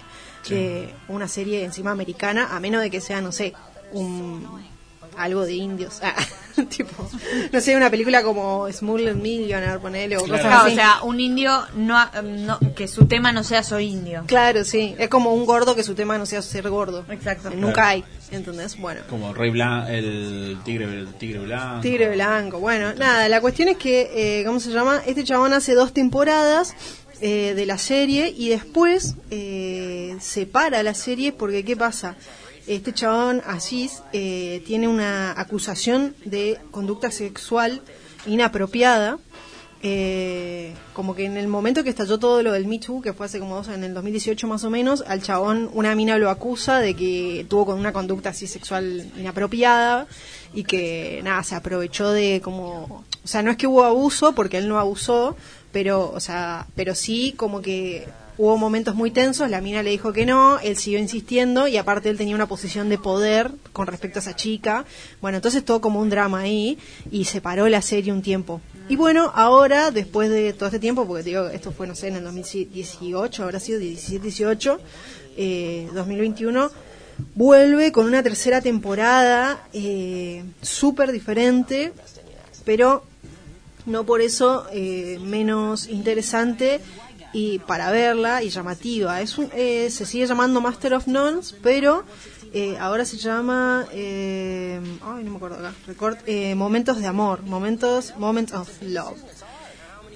de 0.48 0.94
una 1.09 1.28
serie 1.28 1.64
encima 1.64 1.90
americana, 1.92 2.48
a 2.54 2.61
menos 2.61 2.83
de 2.83 2.90
que 2.90 3.00
sea, 3.00 3.20
no 3.20 3.33
sé, 3.33 3.52
un 3.92 4.46
algo 5.16 5.44
de 5.44 5.54
indios. 5.54 6.00
Ah, 6.57 6.62
tipo, 6.68 7.11
no 7.52 7.61
sé, 7.61 7.74
una 7.76 7.90
película 7.90 8.22
como 8.22 8.70
Smuggled 8.72 9.16
Millionaire, 9.16 9.80
ponele, 9.80 10.16
o 10.16 10.20
cosas 10.20 10.40
Claro, 10.42 10.57
así. 10.66 10.72
o 10.72 10.74
sea, 10.76 11.02
un 11.02 11.18
indio 11.18 11.50
no, 11.74 11.98
no- 12.22 12.61
que 12.76 12.87
su 12.87 13.07
tema 13.07 13.33
no 13.33 13.42
sea 13.42 13.64
soy 13.64 13.87
indio. 13.88 14.22
Claro, 14.28 14.62
sí. 14.62 14.94
Es 14.96 15.09
como 15.09 15.35
un 15.35 15.46
gordo 15.46 15.74
que 15.74 15.83
su 15.83 15.96
tema 15.96 16.16
no 16.16 16.26
sea 16.26 16.42
ser 16.42 16.70
gordo. 16.70 17.04
Exacto. 17.11 17.50
Nunca 17.50 17.72
Claro. 17.72 17.88
hay, 17.88 18.04
¿entendés? 18.30 18.78
Bueno. 18.78 19.00
Como 19.11 19.35
Rey 19.35 19.50
Blanco, 19.50 19.88
el 19.90 20.57
tigre, 20.64 20.85
el 20.85 21.12
tigre 21.14 21.40
blanco. 21.40 21.80
Tigre 21.80 22.11
blanco. 22.14 22.61
Bueno, 22.61 22.94
nada, 22.94 23.28
la 23.28 23.40
cuestión 23.40 23.66
es 23.66 23.76
que, 23.78 24.38
eh, 24.40 24.44
¿cómo 24.44 24.61
se 24.61 24.70
llama? 24.70 25.02
Este 25.07 25.24
chabón 25.24 25.52
hace 25.54 25.74
dos 25.74 25.92
temporadas 25.92 26.76
eh, 27.26 27.54
de 27.54 27.64
la 27.64 27.78
serie 27.78 28.34
y 28.37 28.50
después 28.50 29.14
eh, 29.30 30.14
se 30.20 30.44
para 30.44 30.82
la 30.82 30.92
serie 30.92 31.32
porque, 31.32 31.64
¿qué 31.64 31.74
pasa? 31.74 32.16
Este 32.66 32.92
chabón, 32.92 33.40
Aziz, 33.46 34.02
eh, 34.12 34.62
tiene 34.66 34.88
una 34.88 35.32
acusación 35.40 36.14
de 36.26 36.58
conducta 36.70 37.10
sexual 37.10 37.80
inapropiada. 38.26 39.18
eh, 39.87 40.72
como 40.94 41.14
que 41.14 41.24
en 41.26 41.37
el 41.37 41.46
momento 41.46 41.82
que 41.84 41.90
estalló 41.90 42.18
todo 42.18 42.42
lo 42.42 42.52
del 42.52 42.66
Me 42.66 42.78
Too, 42.78 43.02
que 43.02 43.12
fue 43.12 43.26
hace 43.26 43.38
como 43.38 43.56
dos, 43.56 43.68
en 43.68 43.84
el 43.84 43.92
2018 43.94 44.46
más 44.46 44.64
o 44.64 44.70
menos, 44.70 45.02
al 45.06 45.20
chabón 45.22 45.70
una 45.74 45.94
mina 45.94 46.16
lo 46.18 46.30
acusa 46.30 46.78
de 46.80 46.94
que 46.94 47.44
tuvo 47.50 47.66
con 47.66 47.78
una 47.78 47.92
conducta 47.92 48.30
así 48.30 48.46
sexual 48.46 49.10
inapropiada 49.16 50.06
y 50.54 50.64
que 50.64 51.20
nada, 51.22 51.42
se 51.42 51.54
aprovechó 51.54 52.10
de 52.10 52.40
como, 52.42 53.04
o 53.24 53.28
sea, 53.28 53.42
no 53.42 53.50
es 53.50 53.58
que 53.58 53.66
hubo 53.66 53.84
abuso 53.84 54.34
porque 54.34 54.56
él 54.58 54.68
no 54.68 54.78
abusó, 54.78 55.37
pero, 55.74 56.12
o 56.14 56.20
sea, 56.20 56.68
pero 56.76 56.94
sí 56.94 57.34
como 57.37 57.60
que 57.60 58.06
hubo 58.38 58.56
momentos 58.56 58.94
muy 58.94 59.10
tensos, 59.10 59.50
la 59.50 59.60
mina 59.60 59.82
le 59.82 59.90
dijo 59.90 60.12
que 60.12 60.24
no, 60.24 60.60
él 60.60 60.76
siguió 60.76 61.00
insistiendo 61.00 61.66
y 61.66 61.76
aparte 61.76 62.08
él 62.10 62.16
tenía 62.16 62.37
una 62.37 62.46
posición 62.46 62.88
de 62.88 62.96
poder 62.96 63.50
con 63.72 63.88
respecto 63.88 64.20
a 64.20 64.22
esa 64.22 64.37
chica. 64.37 64.84
Bueno, 65.20 65.38
entonces 65.38 65.64
todo 65.64 65.80
como 65.80 66.00
un 66.00 66.10
drama 66.10 66.38
ahí 66.40 66.78
y 67.10 67.24
se 67.24 67.40
paró 67.40 67.68
la 67.68 67.82
serie 67.82 68.12
un 68.12 68.22
tiempo. 68.22 68.60
Y 68.88 68.94
bueno, 68.94 69.32
ahora, 69.34 69.90
después 69.90 70.30
de 70.30 70.52
todo 70.52 70.66
este 70.68 70.78
tiempo, 70.78 71.08
porque 71.08 71.24
digo, 71.24 71.48
esto 71.48 71.72
fue, 71.72 71.88
no 71.88 71.96
sé, 71.96 72.08
en 72.08 72.16
el 72.16 72.24
2018, 72.24 73.42
habrá 73.42 73.58
sido 73.58 73.80
17, 73.80 74.22
18, 74.22 74.80
eh, 75.37 75.88
2021, 75.92 76.70
vuelve 77.34 77.90
con 77.90 78.06
una 78.06 78.22
tercera 78.22 78.60
temporada 78.60 79.66
eh, 79.72 80.44
súper 80.62 81.10
diferente, 81.10 81.92
pero 82.64 83.02
no 83.87 84.05
por 84.05 84.20
eso 84.20 84.66
eh, 84.73 85.18
menos 85.23 85.88
interesante 85.88 86.81
y 87.33 87.59
para 87.61 87.90
verla 87.90 88.42
y 88.42 88.49
llamativa. 88.51 89.20
Es 89.20 89.38
un- 89.38 89.51
eh, 89.55 89.88
se 89.90 90.07
sigue 90.07 90.27
llamando 90.27 90.61
Master 90.61 90.94
of 90.94 91.07
Nones, 91.09 91.55
pero 91.62 92.05
eh, 92.53 92.77
ahora 92.79 93.05
se 93.05 93.16
llama, 93.16 93.87
eh, 93.92 94.81
ay, 95.03 95.25
no 95.25 95.31
me 95.33 95.37
acuerdo 95.37 95.57
acá, 95.59 95.75
record, 95.88 96.16
eh, 96.27 96.55
Momentos 96.55 96.99
de 96.99 97.07
Amor, 97.09 97.42
Momentos, 97.42 98.14
Moments 98.16 98.53
of 98.53 98.68
Love. 98.83 99.16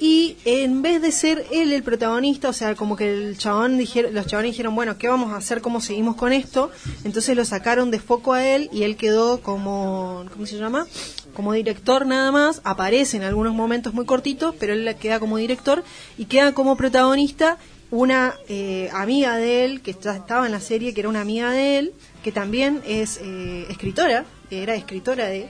Y 0.00 0.36
en 0.44 0.80
vez 0.82 1.02
de 1.02 1.10
ser 1.10 1.44
él 1.50 1.72
el 1.72 1.82
protagonista, 1.82 2.48
o 2.48 2.52
sea, 2.52 2.76
como 2.76 2.94
que 2.94 3.12
el 3.12 3.36
chabón 3.36 3.78
dijeron, 3.78 4.14
los 4.14 4.26
chabones 4.26 4.52
dijeron, 4.52 4.74
bueno, 4.76 4.96
¿qué 4.96 5.08
vamos 5.08 5.32
a 5.32 5.36
hacer? 5.36 5.60
¿Cómo 5.60 5.80
seguimos 5.80 6.14
con 6.14 6.32
esto? 6.32 6.70
Entonces 7.04 7.34
lo 7.36 7.44
sacaron 7.44 7.90
de 7.90 7.98
foco 7.98 8.32
a 8.32 8.46
él 8.46 8.68
y 8.72 8.84
él 8.84 8.96
quedó 8.96 9.40
como, 9.40 10.24
¿cómo 10.32 10.46
se 10.46 10.56
llama? 10.56 10.86
Como 11.34 11.52
director 11.52 12.06
nada 12.06 12.30
más. 12.30 12.60
Aparece 12.62 13.16
en 13.16 13.24
algunos 13.24 13.54
momentos 13.54 13.92
muy 13.92 14.04
cortitos, 14.06 14.54
pero 14.60 14.72
él 14.72 14.94
queda 15.00 15.18
como 15.18 15.36
director 15.36 15.82
y 16.16 16.26
queda 16.26 16.52
como 16.54 16.76
protagonista 16.76 17.58
una 17.90 18.34
eh, 18.48 18.90
amiga 18.92 19.36
de 19.36 19.64
él 19.64 19.80
que 19.80 19.90
estaba 19.90 20.46
en 20.46 20.52
la 20.52 20.60
serie, 20.60 20.94
que 20.94 21.00
era 21.00 21.08
una 21.08 21.22
amiga 21.22 21.50
de 21.50 21.78
él, 21.78 21.92
que 22.22 22.30
también 22.32 22.82
es 22.86 23.18
eh, 23.22 23.66
escritora, 23.70 24.26
era 24.50 24.74
escritora 24.76 25.26
de 25.26 25.48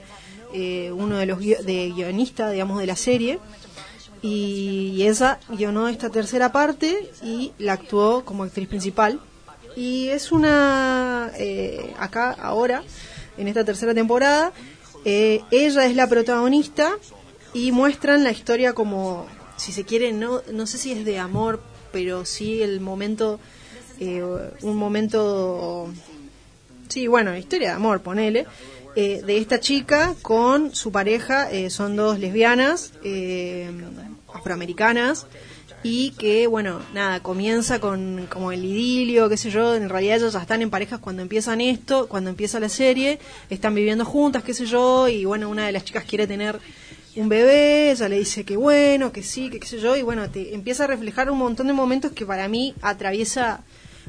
eh, 0.55 0.91
uno 0.93 1.19
de 1.19 1.27
los 1.27 1.39
guio- 1.41 1.63
de 1.63 1.91
guionistas, 1.95 2.53
digamos, 2.53 2.79
de 2.81 2.87
la 2.87 2.97
serie 2.97 3.39
y, 4.23 5.03
ella 5.03 5.39
guionó 5.49 5.89
esta 5.89 6.11
tercera 6.11 6.53
parte 6.53 7.11
y 7.23 7.53
la 7.59 7.75
actuó 7.75 8.25
como 8.25 8.45
actriz 8.45 8.69
principal. 8.69 9.21
Y 9.77 10.09
es 10.09 10.33
una, 10.33 11.31
eh, 11.37 11.95
acá, 11.99 12.33
ahora, 12.33 12.83
en 13.37 13.49
esta 13.49 13.65
tercera 13.65 13.95
temporada, 13.95 14.53
eh, 15.05 15.43
ella 15.51 15.87
es 15.87 15.95
la 15.95 16.09
protagonista 16.09 16.97
y 17.55 17.71
muestran 17.73 18.25
la 18.25 18.33
historia 18.33 18.73
como, 18.73 19.27
si 19.57 19.73
se 19.73 19.85
quiere, 19.85 20.13
no, 20.13 20.43
no 20.53 20.67
sé 20.67 20.79
si 20.79 20.93
es 20.93 21.05
de 21.05 21.19
amor, 21.19 21.61
pero 21.93 22.25
sí 22.25 22.61
el 22.61 22.81
momento, 22.81 23.39
eh, 24.01 24.23
un 24.63 24.77
momento 24.77 25.91
Sí, 26.89 27.07
bueno, 27.07 27.37
historia 27.37 27.69
de 27.69 27.75
amor, 27.75 28.01
ponele. 28.01 28.47
eh, 28.97 29.23
de 29.25 29.39
esta 29.39 29.61
chica 29.61 30.15
con 30.23 30.75
su 30.75 30.91
pareja, 30.91 31.51
eh, 31.53 31.71
son 31.71 31.95
dos 31.95 32.19
lesbianas 32.19 32.93
afroamericanas 34.49 35.27
y 35.83 36.13
que, 36.13 36.47
bueno, 36.47 36.81
nada, 36.93 37.21
comienza 37.21 37.79
con 37.79 38.27
como 38.29 38.51
el 38.51 38.65
idilio, 38.65 39.29
qué 39.29 39.37
sé 39.37 39.51
yo, 39.51 39.75
en 39.75 39.89
realidad 39.89 40.17
ellas 40.17 40.33
ya 40.33 40.41
están 40.41 40.63
en 40.63 40.71
parejas 40.71 40.99
cuando 40.99 41.23
empiezan 41.23 41.61
esto, 41.61 42.09
cuando 42.09 42.31
empieza 42.31 42.59
la 42.59 42.69
serie, 42.69 43.19
están 43.51 43.75
viviendo 43.75 44.05
juntas, 44.05 44.43
qué 44.43 44.55
sé 44.55 44.67
yo, 44.67 45.09
y 45.09 45.25
bueno, 45.25 45.49
una 45.49 45.67
de 45.67 45.73
las 45.73 45.85
chicas 45.85 46.05
quiere 46.05 46.27
tener 46.27 46.59
un 47.15 47.29
bebé, 47.29 47.93
ella 47.93 48.09
le 48.09 48.19
dice 48.19 48.45
que 48.45 48.57
bueno, 48.57 49.13
que 49.13 49.23
sí, 49.23 49.51
que 49.51 49.61
qué 49.61 49.67
sé 49.67 49.79
yo, 49.79 49.97
y 49.97 50.03
bueno, 50.03 50.29
te 50.31 50.55
empieza 50.55 50.85
a 50.85 50.87
reflejar 50.89 51.31
un 51.31 51.39
montón 51.39 51.67
de 51.69 51.75
momentos 51.75 52.13
que 52.13 52.27
para 52.27 52.49
mí 52.49 52.75
atraviesa 52.81 53.63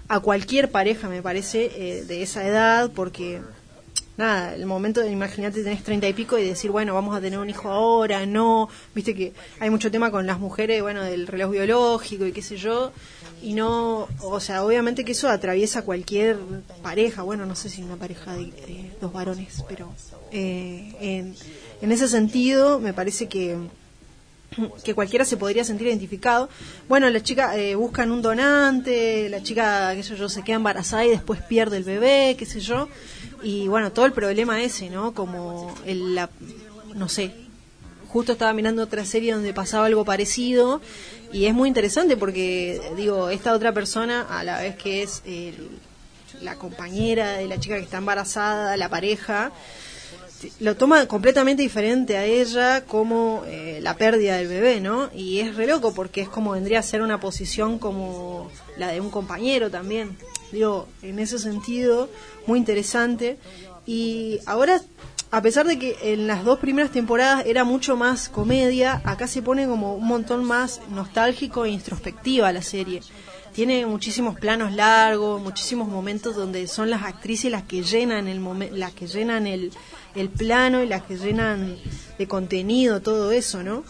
a 0.07 0.19
cualquier 0.21 0.71
pareja, 0.71 1.07
me 1.07 1.21
parece, 1.21 1.71
eh, 1.75 2.03
de 2.03 2.23
esa 2.23 2.47
edad, 2.47 2.91
porque 2.95 3.41
nada, 4.19 4.53
el 4.53 4.65
momento 4.65 4.99
de 4.99 5.09
imagínate 5.09 5.63
tenés 5.63 5.81
treinta 5.81 6.07
y 6.07 6.13
pico 6.13 6.37
y 6.37 6.45
decir, 6.45 6.71
bueno, 6.71 6.93
vamos 6.93 7.15
a 7.15 7.21
tener 7.21 7.39
un 7.39 7.49
hijo 7.49 7.69
ahora, 7.69 8.25
no, 8.25 8.67
viste 8.93 9.15
que 9.15 9.33
hay 9.61 9.69
mucho 9.69 9.89
tema 9.89 10.11
con 10.11 10.27
las 10.27 10.39
mujeres, 10.39 10.81
bueno, 10.81 11.01
del 11.03 11.25
reloj 11.25 11.51
biológico 11.51 12.25
y 12.25 12.33
qué 12.33 12.41
sé 12.41 12.57
yo, 12.57 12.91
y 13.41 13.53
no, 13.53 14.09
o 14.21 14.39
sea, 14.41 14.65
obviamente 14.65 15.05
que 15.05 15.13
eso 15.13 15.29
atraviesa 15.29 15.83
cualquier 15.83 16.37
pareja, 16.83 17.21
bueno, 17.21 17.45
no 17.45 17.55
sé 17.55 17.69
si 17.69 17.81
una 17.81 17.95
pareja 17.95 18.33
de, 18.33 18.47
de 18.47 18.91
dos 18.99 19.13
varones, 19.13 19.63
pero 19.69 19.93
eh, 20.31 20.93
en, 20.99 21.35
en 21.81 21.91
ese 21.91 22.09
sentido 22.09 22.79
me 22.79 22.93
parece 22.93 23.29
que 23.29 23.57
que 24.83 24.93
cualquiera 24.95 25.25
se 25.25 25.37
podría 25.37 25.63
sentir 25.63 25.87
identificado. 25.87 26.49
Bueno, 26.87 27.09
la 27.09 27.21
chica 27.21 27.55
eh, 27.57 27.75
buscan 27.75 28.11
un 28.11 28.21
donante, 28.21 29.29
la 29.29 29.41
chica, 29.43 29.93
qué 29.95 30.03
sé 30.03 30.15
yo, 30.15 30.29
se 30.29 30.43
queda 30.43 30.57
embarazada 30.57 31.05
y 31.05 31.09
después 31.09 31.41
pierde 31.41 31.77
el 31.77 31.83
bebé, 31.83 32.35
qué 32.37 32.45
sé 32.45 32.59
yo. 32.59 32.87
Y 33.43 33.67
bueno, 33.67 33.91
todo 33.91 34.05
el 34.05 34.11
problema 34.13 34.61
ese, 34.61 34.89
¿no? 34.89 35.13
Como 35.13 35.73
el, 35.85 36.15
la, 36.15 36.29
no 36.95 37.07
sé, 37.09 37.31
justo 38.09 38.31
estaba 38.33 38.53
mirando 38.53 38.83
otra 38.83 39.05
serie 39.05 39.33
donde 39.33 39.53
pasaba 39.53 39.85
algo 39.85 40.03
parecido 40.03 40.81
y 41.31 41.45
es 41.45 41.53
muy 41.53 41.67
interesante 41.67 42.17
porque, 42.17 42.81
digo, 42.97 43.29
esta 43.29 43.53
otra 43.53 43.71
persona, 43.71 44.21
a 44.29 44.43
la 44.43 44.59
vez 44.59 44.75
que 44.75 45.03
es 45.03 45.21
el- 45.25 45.69
la 46.41 46.55
compañera 46.55 47.33
de 47.33 47.47
la 47.47 47.59
chica 47.59 47.75
que 47.77 47.83
está 47.83 47.97
embarazada, 47.97 48.77
la 48.77 48.87
pareja, 48.89 49.51
lo 50.59 50.75
toma 50.75 51.05
completamente 51.07 51.61
diferente 51.61 52.17
a 52.17 52.25
ella 52.25 52.85
como 52.85 53.43
eh, 53.47 53.79
la 53.81 53.95
pérdida 53.95 54.37
del 54.37 54.47
bebé, 54.47 54.79
¿no? 54.79 55.09
Y 55.13 55.39
es 55.39 55.55
re 55.55 55.67
loco 55.67 55.93
porque 55.93 56.21
es 56.21 56.29
como 56.29 56.51
vendría 56.51 56.79
a 56.79 56.83
ser 56.83 57.01
una 57.01 57.19
posición 57.19 57.79
como 57.79 58.49
la 58.77 58.89
de 58.89 59.01
un 59.01 59.09
compañero 59.09 59.69
también. 59.69 60.17
Digo, 60.51 60.87
en 61.01 61.19
ese 61.19 61.39
sentido, 61.39 62.09
muy 62.47 62.59
interesante. 62.59 63.37
Y 63.85 64.39
ahora, 64.45 64.81
a 65.31 65.41
pesar 65.41 65.67
de 65.67 65.77
que 65.77 65.97
en 66.01 66.27
las 66.27 66.43
dos 66.43 66.59
primeras 66.59 66.91
temporadas 66.91 67.45
era 67.45 67.63
mucho 67.63 67.95
más 67.95 68.29
comedia, 68.29 69.01
acá 69.03 69.27
se 69.27 69.41
pone 69.41 69.67
como 69.67 69.95
un 69.95 70.05
montón 70.05 70.43
más 70.43 70.81
nostálgico 70.89 71.65
e 71.65 71.69
introspectiva 71.69 72.51
la 72.51 72.61
serie. 72.61 73.01
Tiene 73.53 73.85
muchísimos 73.85 74.39
planos 74.39 74.73
largos, 74.73 75.41
muchísimos 75.41 75.87
momentos 75.87 76.35
donde 76.35 76.67
son 76.67 76.89
las 76.89 77.03
actrices 77.03 77.51
las 77.51 77.63
que 77.63 77.83
llenan 77.83 78.27
el 78.27 78.39
momen- 78.39 78.71
las 78.71 78.93
que 78.93 79.07
llenan 79.07 79.47
el, 79.47 79.71
el 80.15 80.29
plano 80.29 80.81
y 80.83 80.87
las 80.87 81.03
que 81.03 81.17
llenan 81.17 81.77
de 82.17 82.27
contenido 82.27 83.01
todo 83.01 83.31
eso, 83.31 83.63
¿no? 83.63 83.83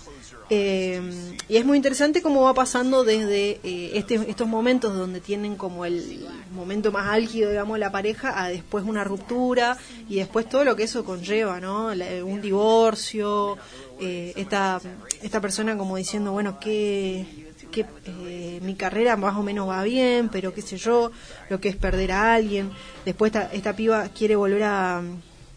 Eh, 0.51 0.99
y 1.47 1.57
es 1.57 1.65
muy 1.65 1.77
interesante 1.77 2.23
cómo 2.23 2.41
va 2.41 2.55
pasando 2.55 3.03
desde 3.03 3.59
eh, 3.63 3.91
este, 3.93 4.15
estos 4.15 4.47
momentos 4.47 4.95
donde 4.97 5.21
tienen 5.21 5.55
como 5.55 5.85
el 5.85 6.25
momento 6.55 6.91
más 6.91 7.07
álgido, 7.07 7.51
digamos, 7.51 7.77
la 7.77 7.91
pareja, 7.91 8.41
a 8.43 8.49
después 8.49 8.83
una 8.83 9.03
ruptura 9.03 9.77
y 10.07 10.15
después 10.15 10.49
todo 10.49 10.63
lo 10.63 10.75
que 10.75 10.83
eso 10.83 11.05
conlleva, 11.05 11.59
¿no? 11.59 11.91
Un 12.25 12.41
divorcio, 12.41 13.57
eh, 13.99 14.33
esta, 14.37 14.81
esta 15.21 15.39
persona 15.39 15.77
como 15.77 15.97
diciendo, 15.97 16.31
bueno, 16.31 16.59
que 16.59 17.48
que 17.71 17.85
eh, 18.05 18.59
mi 18.63 18.75
carrera 18.75 19.15
más 19.15 19.35
o 19.37 19.43
menos 19.43 19.69
va 19.69 19.83
bien, 19.83 20.29
pero 20.29 20.53
qué 20.53 20.61
sé 20.61 20.77
yo, 20.77 21.11
lo 21.49 21.59
que 21.59 21.69
es 21.69 21.75
perder 21.75 22.11
a 22.11 22.33
alguien. 22.33 22.71
Después 23.05 23.33
esta, 23.33 23.53
esta 23.53 23.75
piba 23.75 24.09
quiere 24.09 24.35
volver 24.35 24.63
a, 24.63 25.01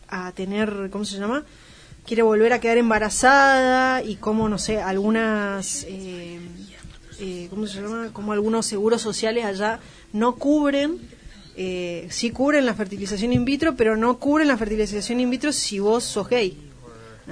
a 0.09 0.33
tener, 0.33 0.89
¿cómo 0.91 1.05
se 1.05 1.19
llama? 1.19 1.45
quiere 2.07 2.23
volver 2.23 2.53
a 2.53 2.61
quedar 2.61 2.79
embarazada 2.79 4.03
y 4.03 4.17
cómo, 4.17 4.49
no 4.49 4.59
sé, 4.59 4.81
algunas, 4.81 5.85
eh, 5.89 6.41
eh, 7.21 7.47
¿cómo 7.51 7.67
se 7.67 7.81
llama? 7.81 8.11
Como 8.13 8.33
algunos 8.33 8.67
seguros 8.67 9.03
sociales 9.03 9.45
allá 9.45 9.81
no 10.13 10.37
cubren, 10.37 10.99
eh, 11.57 12.07
sí 12.11 12.31
cubren 12.31 12.67
la 12.67 12.75
fertilización 12.75 13.33
in 13.33 13.45
vitro, 13.45 13.77
pero 13.77 13.97
no 13.97 14.19
cubren 14.19 14.49
la 14.49 14.57
fertilización 14.57 15.21
in 15.21 15.31
vitro 15.31 15.53
si 15.53 15.79
vos 15.79 16.05
sos 16.05 16.29
gay. 16.29 16.72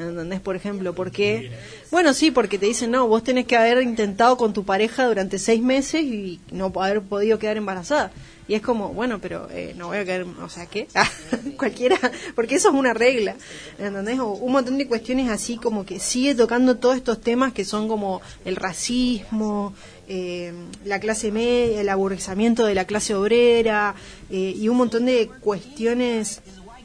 ¿Entendés? 0.00 0.40
Por 0.40 0.56
ejemplo, 0.56 0.94
porque, 0.94 1.52
bueno, 1.90 2.12
sí, 2.14 2.30
porque 2.30 2.58
te 2.58 2.66
dicen, 2.66 2.90
no, 2.90 3.06
vos 3.06 3.22
tenés 3.22 3.46
que 3.46 3.56
haber 3.56 3.82
intentado 3.82 4.36
con 4.36 4.52
tu 4.52 4.64
pareja 4.64 5.06
durante 5.06 5.38
seis 5.38 5.62
meses 5.62 6.02
y 6.02 6.40
no 6.50 6.72
haber 6.76 7.02
podido 7.02 7.38
quedar 7.38 7.56
embarazada. 7.56 8.10
Y 8.50 8.54
es 8.54 8.62
como, 8.62 8.88
bueno, 8.88 9.20
pero 9.20 9.48
eh, 9.52 9.74
no 9.76 9.86
voy 9.86 9.98
a 9.98 10.04
quedar, 10.04 10.22
o 10.22 10.48
sea, 10.48 10.66
¿qué? 10.66 10.88
Cualquiera, 11.56 11.96
porque 12.34 12.56
eso 12.56 12.70
es 12.70 12.74
una 12.74 12.92
regla, 12.92 13.36
¿entendés? 13.78 14.18
O 14.18 14.30
un 14.30 14.50
montón 14.50 14.76
de 14.76 14.88
cuestiones 14.88 15.30
así 15.30 15.56
como 15.56 15.86
que 15.86 16.00
sigue 16.00 16.34
tocando 16.34 16.76
todos 16.76 16.96
estos 16.96 17.20
temas 17.20 17.52
que 17.52 17.64
son 17.64 17.86
como 17.86 18.20
el 18.44 18.56
racismo, 18.56 19.72
eh, 20.08 20.52
la 20.84 20.98
clase 20.98 21.30
media, 21.30 21.80
el 21.80 21.88
aburguesamiento 21.88 22.66
de 22.66 22.74
la 22.74 22.86
clase 22.86 23.14
obrera 23.14 23.94
eh, 24.30 24.54
y 24.56 24.68
un 24.68 24.78
montón 24.78 25.06
de 25.06 25.30
cuestiones 25.40 26.40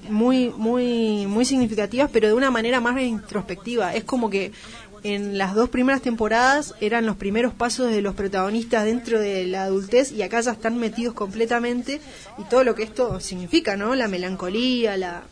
muy 0.10 0.49
muy 0.49 1.26
muy 1.28 1.45
significativas 1.45 2.10
pero 2.12 2.28
de 2.28 2.34
una 2.34 2.51
manera 2.51 2.80
más 2.80 2.99
introspectiva 3.01 3.93
es 3.95 4.03
como 4.03 4.30
que 4.30 4.51
en 5.03 5.38
las 5.38 5.53
dos 5.53 5.70
primeras 5.70 6.01
temporadas 6.01 6.74
eran 6.82 7.06
los 7.06 7.16
primeros 7.16 7.53
pasos 7.53 7.91
de 7.91 8.01
los 8.01 8.16
protagonistas 8.16 8.86
dentro 8.86 9.20
de 9.20 9.45
la 9.45 9.64
adultez 9.64 10.12
y 10.12 10.24
acá 10.24 10.41
ya 10.41 10.51
están 10.51 10.78
metidos 10.78 11.14
completamente 11.14 12.01
y 12.38 12.43
todo 12.45 12.64
lo 12.64 12.76
que 12.76 12.84
esto 12.84 13.20
significa 13.20 13.78
no 13.78 13.95
la 13.95 14.08
melancolía 14.08 14.97
la 14.97 15.24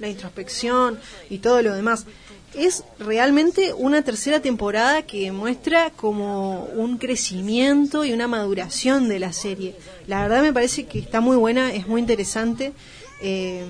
la 0.00 0.08
introspección 0.08 0.98
y 1.30 1.38
todo 1.38 1.62
lo 1.62 1.74
demás 1.74 2.06
es 2.54 2.84
realmente 2.98 3.72
una 3.72 4.02
tercera 4.02 4.40
temporada 4.40 5.02
que 5.02 5.32
muestra 5.32 5.90
como 5.90 6.64
un 6.76 6.98
crecimiento 6.98 8.04
y 8.04 8.12
una 8.12 8.28
maduración 8.28 9.08
de 9.08 9.18
la 9.18 9.32
serie. 9.32 9.74
La 10.06 10.22
verdad 10.22 10.42
me 10.42 10.52
parece 10.52 10.86
que 10.86 11.00
está 11.00 11.20
muy 11.20 11.36
buena, 11.36 11.72
es 11.72 11.88
muy 11.88 12.00
interesante. 12.00 12.72
Eh, 13.20 13.64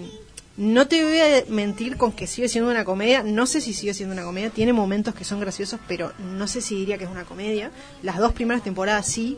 no 0.56 0.86
te 0.86 1.02
voy 1.02 1.18
a 1.18 1.44
mentir 1.48 1.96
con 1.96 2.12
que 2.12 2.26
sigue 2.26 2.48
siendo 2.48 2.70
una 2.70 2.84
comedia. 2.84 3.22
No 3.22 3.46
sé 3.46 3.60
si 3.60 3.72
sigue 3.72 3.92
siendo 3.92 4.12
una 4.12 4.24
comedia. 4.24 4.50
Tiene 4.50 4.72
momentos 4.72 5.14
que 5.14 5.24
son 5.24 5.40
graciosos, 5.40 5.80
pero 5.88 6.12
no 6.18 6.46
sé 6.46 6.60
si 6.60 6.76
diría 6.76 6.96
que 6.96 7.04
es 7.04 7.10
una 7.10 7.24
comedia. 7.24 7.70
Las 8.02 8.18
dos 8.18 8.32
primeras 8.32 8.62
temporadas 8.62 9.06
sí. 9.06 9.36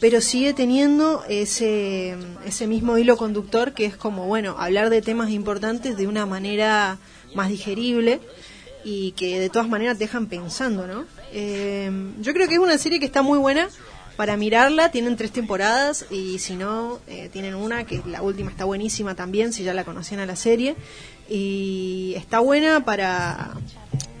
Pero 0.00 0.20
sigue 0.20 0.54
teniendo 0.54 1.22
ese, 1.28 2.16
ese 2.46 2.66
mismo 2.66 2.98
hilo 2.98 3.16
conductor 3.16 3.72
que 3.74 3.84
es 3.84 3.96
como, 3.96 4.26
bueno, 4.26 4.56
hablar 4.58 4.90
de 4.90 5.02
temas 5.02 5.30
importantes 5.30 5.96
de 5.96 6.06
una 6.06 6.26
manera 6.26 6.98
más 7.34 7.48
digerible 7.48 8.20
y 8.84 9.12
que 9.12 9.38
de 9.40 9.50
todas 9.50 9.68
maneras 9.68 9.98
te 9.98 10.04
dejan 10.04 10.26
pensando, 10.26 10.86
¿no? 10.86 11.06
Eh, 11.32 11.90
yo 12.20 12.32
creo 12.32 12.48
que 12.48 12.54
es 12.54 12.60
una 12.60 12.78
serie 12.78 13.00
que 13.00 13.06
está 13.06 13.22
muy 13.22 13.38
buena 13.38 13.68
para 14.16 14.36
mirarla. 14.36 14.90
Tienen 14.90 15.16
tres 15.16 15.32
temporadas 15.32 16.06
y 16.10 16.38
si 16.38 16.56
no, 16.56 17.00
eh, 17.06 17.28
tienen 17.32 17.54
una, 17.54 17.84
que 17.84 18.02
la 18.06 18.22
última 18.22 18.50
está 18.50 18.64
buenísima 18.64 19.14
también, 19.14 19.52
si 19.52 19.64
ya 19.64 19.74
la 19.74 19.84
conocían 19.84 20.20
a 20.20 20.26
la 20.26 20.36
serie. 20.36 20.76
Y 21.28 22.14
está 22.16 22.40
buena 22.40 22.84
para... 22.84 23.54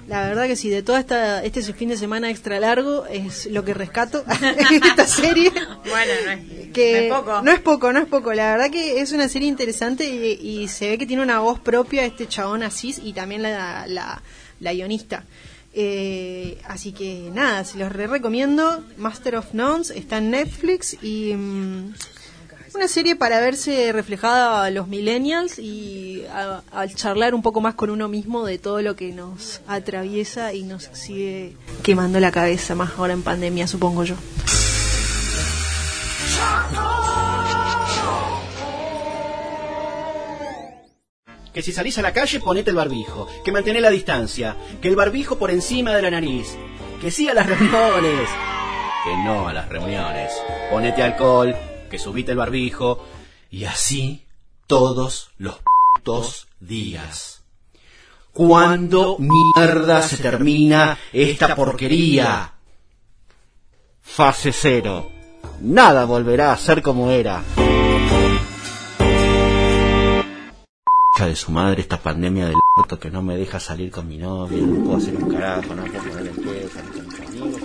La 0.06 0.20
verdad 0.28 0.46
que 0.46 0.54
sí, 0.54 0.68
de 0.68 0.82
todo 0.82 0.98
esta, 0.98 1.42
este 1.42 1.62
fin 1.72 1.88
de 1.88 1.96
semana 1.96 2.28
extra 2.30 2.60
largo 2.60 3.06
es 3.06 3.46
lo 3.46 3.64
que 3.64 3.72
rescato 3.72 4.22
esta 4.70 5.06
serie. 5.06 5.50
Bueno, 5.50 6.12
no 6.26 6.30
es, 6.30 6.72
que 6.72 6.92
no 6.92 7.16
es 7.16 7.22
poco. 7.22 7.42
no 7.42 7.52
es 7.52 7.60
poco, 7.60 7.92
no 7.94 7.98
es 8.00 8.06
poco. 8.06 8.34
La 8.34 8.52
verdad 8.52 8.70
que 8.70 9.00
es 9.00 9.12
una 9.12 9.30
serie 9.30 9.48
interesante 9.48 10.04
y, 10.04 10.46
y 10.46 10.68
se 10.68 10.90
ve 10.90 10.98
que 10.98 11.06
tiene 11.06 11.22
una 11.22 11.38
voz 11.38 11.58
propia 11.58 12.04
este 12.04 12.28
chabón 12.28 12.62
Asís 12.62 13.00
y 13.02 13.14
también 13.14 13.40
la, 13.42 13.86
la, 13.86 14.20
la 14.60 14.72
guionista. 14.74 15.24
Eh, 15.76 16.60
así 16.68 16.92
que 16.92 17.30
nada, 17.34 17.64
se 17.64 17.78
los 17.78 17.90
re 17.90 18.06
recomiendo. 18.06 18.82
Master 18.96 19.36
of 19.36 19.54
Nones 19.54 19.90
está 19.90 20.18
en 20.18 20.30
Netflix 20.30 20.96
y 21.02 21.34
mm, 21.34 21.94
una 22.74 22.88
serie 22.88 23.16
para 23.16 23.40
verse 23.40 23.92
reflejada 23.92 24.64
a 24.64 24.70
los 24.70 24.88
millennials 24.88 25.58
y 25.58 26.24
al 26.72 26.94
charlar 26.94 27.34
un 27.34 27.42
poco 27.42 27.60
más 27.60 27.74
con 27.74 27.90
uno 27.90 28.08
mismo 28.08 28.44
de 28.44 28.58
todo 28.58 28.82
lo 28.82 28.96
que 28.96 29.12
nos 29.12 29.60
atraviesa 29.66 30.52
y 30.54 30.62
nos 30.62 30.84
sigue 30.92 31.56
quemando 31.82 32.20
la 32.20 32.32
cabeza, 32.32 32.74
más 32.74 32.92
ahora 32.96 33.12
en 33.12 33.22
pandemia, 33.22 33.66
supongo 33.66 34.04
yo. 34.04 34.16
Que 41.54 41.62
si 41.62 41.72
salís 41.72 41.96
a 41.98 42.02
la 42.02 42.12
calle, 42.12 42.40
ponete 42.40 42.70
el 42.70 42.76
barbijo. 42.76 43.28
Que 43.44 43.52
mantené 43.52 43.80
la 43.80 43.90
distancia. 43.90 44.56
Que 44.82 44.88
el 44.88 44.96
barbijo 44.96 45.38
por 45.38 45.52
encima 45.52 45.92
de 45.92 46.02
la 46.02 46.10
nariz. 46.10 46.56
Que 47.00 47.12
sí 47.12 47.28
a 47.28 47.34
las 47.34 47.46
reuniones. 47.48 48.28
Que 49.04 49.16
no 49.24 49.46
a 49.46 49.52
las 49.52 49.68
reuniones. 49.68 50.32
Ponete 50.70 51.02
alcohol. 51.02 51.54
Que 51.88 51.98
subite 51.98 52.32
el 52.32 52.38
barbijo. 52.38 53.06
Y 53.50 53.64
así 53.66 54.26
todos 54.66 55.30
los 55.38 55.60
putos 55.94 56.48
días. 56.58 57.42
¿Cuándo 58.32 59.16
mierda 59.20 60.02
se 60.02 60.16
termina 60.16 60.98
esta 61.12 61.54
porquería? 61.54 62.52
Fase 64.02 64.52
cero. 64.52 65.08
Nada 65.60 66.04
volverá 66.04 66.52
a 66.52 66.56
ser 66.56 66.82
como 66.82 67.12
era. 67.12 67.44
De 71.22 71.36
su 71.36 71.52
madre, 71.52 71.80
esta 71.80 71.98
pandemia 71.98 72.46
del 72.46 72.56
que 73.00 73.10
no 73.10 73.22
me 73.22 73.36
deja 73.36 73.60
salir 73.60 73.90
con 73.90 74.08
mi 74.08 74.18
novia, 74.18 74.58
no 74.60 74.82
puedo 74.82 74.96
hacer 74.96 75.14
un 75.14 75.32
carajo, 75.32 75.74
no 75.74 75.84
puedo 75.84 76.02
poner 76.02 76.26
en 76.26 76.34
pie, 76.34 76.68
salir 76.74 76.92
con 76.92 77.06
mis 77.06 77.20
amigos. 77.20 77.60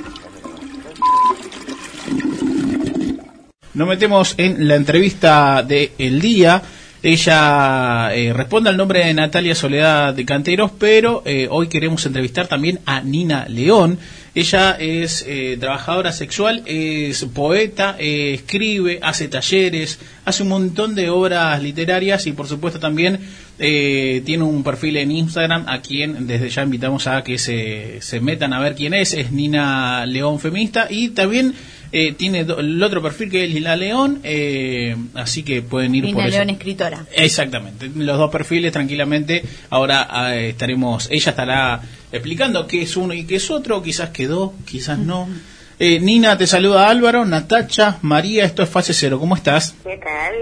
Nos 3.73 3.87
metemos 3.87 4.35
en 4.37 4.67
la 4.67 4.75
entrevista 4.75 5.63
de 5.63 5.93
El 5.97 6.21
Día. 6.21 6.61
Ella 7.01 8.13
eh, 8.13 8.33
responde 8.33 8.69
al 8.69 8.77
nombre 8.77 9.05
de 9.05 9.13
Natalia 9.13 9.55
Soledad 9.55 10.13
de 10.13 10.25
Canteros, 10.25 10.71
pero 10.77 11.23
eh, 11.25 11.47
hoy 11.49 11.69
queremos 11.69 12.05
entrevistar 12.05 12.47
también 12.47 12.79
a 12.85 13.01
Nina 13.01 13.47
León. 13.47 13.97
Ella 14.35 14.77
es 14.79 15.25
eh, 15.27 15.57
trabajadora 15.59 16.11
sexual, 16.11 16.61
es 16.65 17.25
poeta, 17.25 17.95
eh, 17.99 18.33
escribe, 18.35 18.99
hace 19.01 19.27
talleres, 19.27 19.99
hace 20.25 20.43
un 20.43 20.49
montón 20.49 20.93
de 20.95 21.09
obras 21.09 21.61
literarias 21.63 22.27
y 22.27 22.31
por 22.33 22.47
supuesto 22.47 22.79
también 22.79 23.19
eh, 23.57 24.21
tiene 24.25 24.43
un 24.43 24.63
perfil 24.63 24.97
en 24.97 25.11
Instagram 25.11 25.65
a 25.67 25.81
quien 25.81 26.27
desde 26.27 26.49
ya 26.49 26.63
invitamos 26.63 27.07
a 27.07 27.23
que 27.23 27.37
se, 27.37 27.97
se 28.01 28.19
metan 28.21 28.53
a 28.53 28.59
ver 28.59 28.75
quién 28.75 28.93
es. 28.93 29.13
Es 29.13 29.31
Nina 29.31 30.05
León 30.05 30.39
Feminista 30.39 30.87
y 30.89 31.09
también 31.09 31.53
eh, 31.91 32.13
tiene 32.13 32.45
do- 32.45 32.59
el 32.59 32.81
otro 32.83 33.01
perfil 33.01 33.31
que 33.31 33.43
es 33.45 33.51
Lila 33.51 33.75
León, 33.75 34.19
eh, 34.23 34.95
así 35.15 35.41
que 35.41 35.63
pueden 35.63 35.95
ir 35.95 36.03
por 36.03 36.13
Nina 36.13 36.27
eso. 36.27 36.37
León, 36.37 36.49
escritora. 36.51 37.05
Exactamente, 37.15 37.89
los 37.95 38.17
dos 38.17 38.29
perfiles 38.31 38.71
tranquilamente. 38.71 39.43
Ahora 39.71 40.07
ah, 40.09 40.35
estaremos, 40.35 41.07
ella 41.11 41.31
estará 41.31 41.81
explicando 42.11 42.67
qué 42.67 42.81
es 42.81 42.97
uno 42.97 43.13
y 43.13 43.25
qué 43.25 43.35
es 43.35 43.51
otro, 43.51 43.81
quizás 43.81 44.09
quedó, 44.09 44.53
quizás 44.65 44.97
no. 44.97 45.27
Eh, 45.79 45.99
Nina, 45.99 46.37
te 46.37 46.47
saluda 46.47 46.89
Álvaro, 46.89 47.25
Natacha, 47.25 47.99
María, 48.01 48.45
esto 48.45 48.63
es 48.63 48.69
Fase 48.69 48.93
Cero, 48.93 49.19
¿cómo 49.19 49.35
estás? 49.35 49.75
¿Qué 49.83 49.97
tal? 49.97 50.33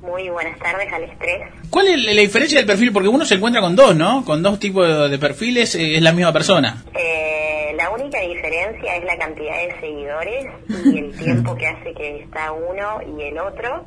Muy 0.00 0.30
buenas 0.30 0.58
tardes 0.58 0.90
al 0.90 1.02
estrés. 1.02 1.42
¿Cuál 1.68 1.88
es 1.88 2.02
la 2.02 2.22
diferencia 2.22 2.58
del 2.58 2.66
perfil? 2.66 2.92
Porque 2.92 3.08
uno 3.08 3.26
se 3.26 3.34
encuentra 3.34 3.60
con 3.60 3.76
dos, 3.76 3.94
¿no? 3.94 4.24
Con 4.24 4.42
dos 4.42 4.58
tipos 4.58 4.88
de, 4.88 5.08
de 5.10 5.18
perfiles, 5.18 5.74
eh, 5.74 5.96
es 5.96 6.02
la 6.02 6.12
misma 6.12 6.32
persona. 6.32 6.82
Eh, 6.94 7.74
la 7.76 7.90
única 7.90 8.18
diferencia 8.20 8.96
es 8.96 9.04
la 9.04 9.18
cantidad 9.18 9.56
de 9.58 9.80
seguidores 9.80 10.46
y 10.68 10.98
el 10.98 11.16
tiempo 11.18 11.54
que 11.56 11.66
hace 11.66 11.92
que 11.92 12.20
está 12.22 12.52
uno 12.52 13.00
y 13.18 13.22
el 13.22 13.38
otro. 13.38 13.84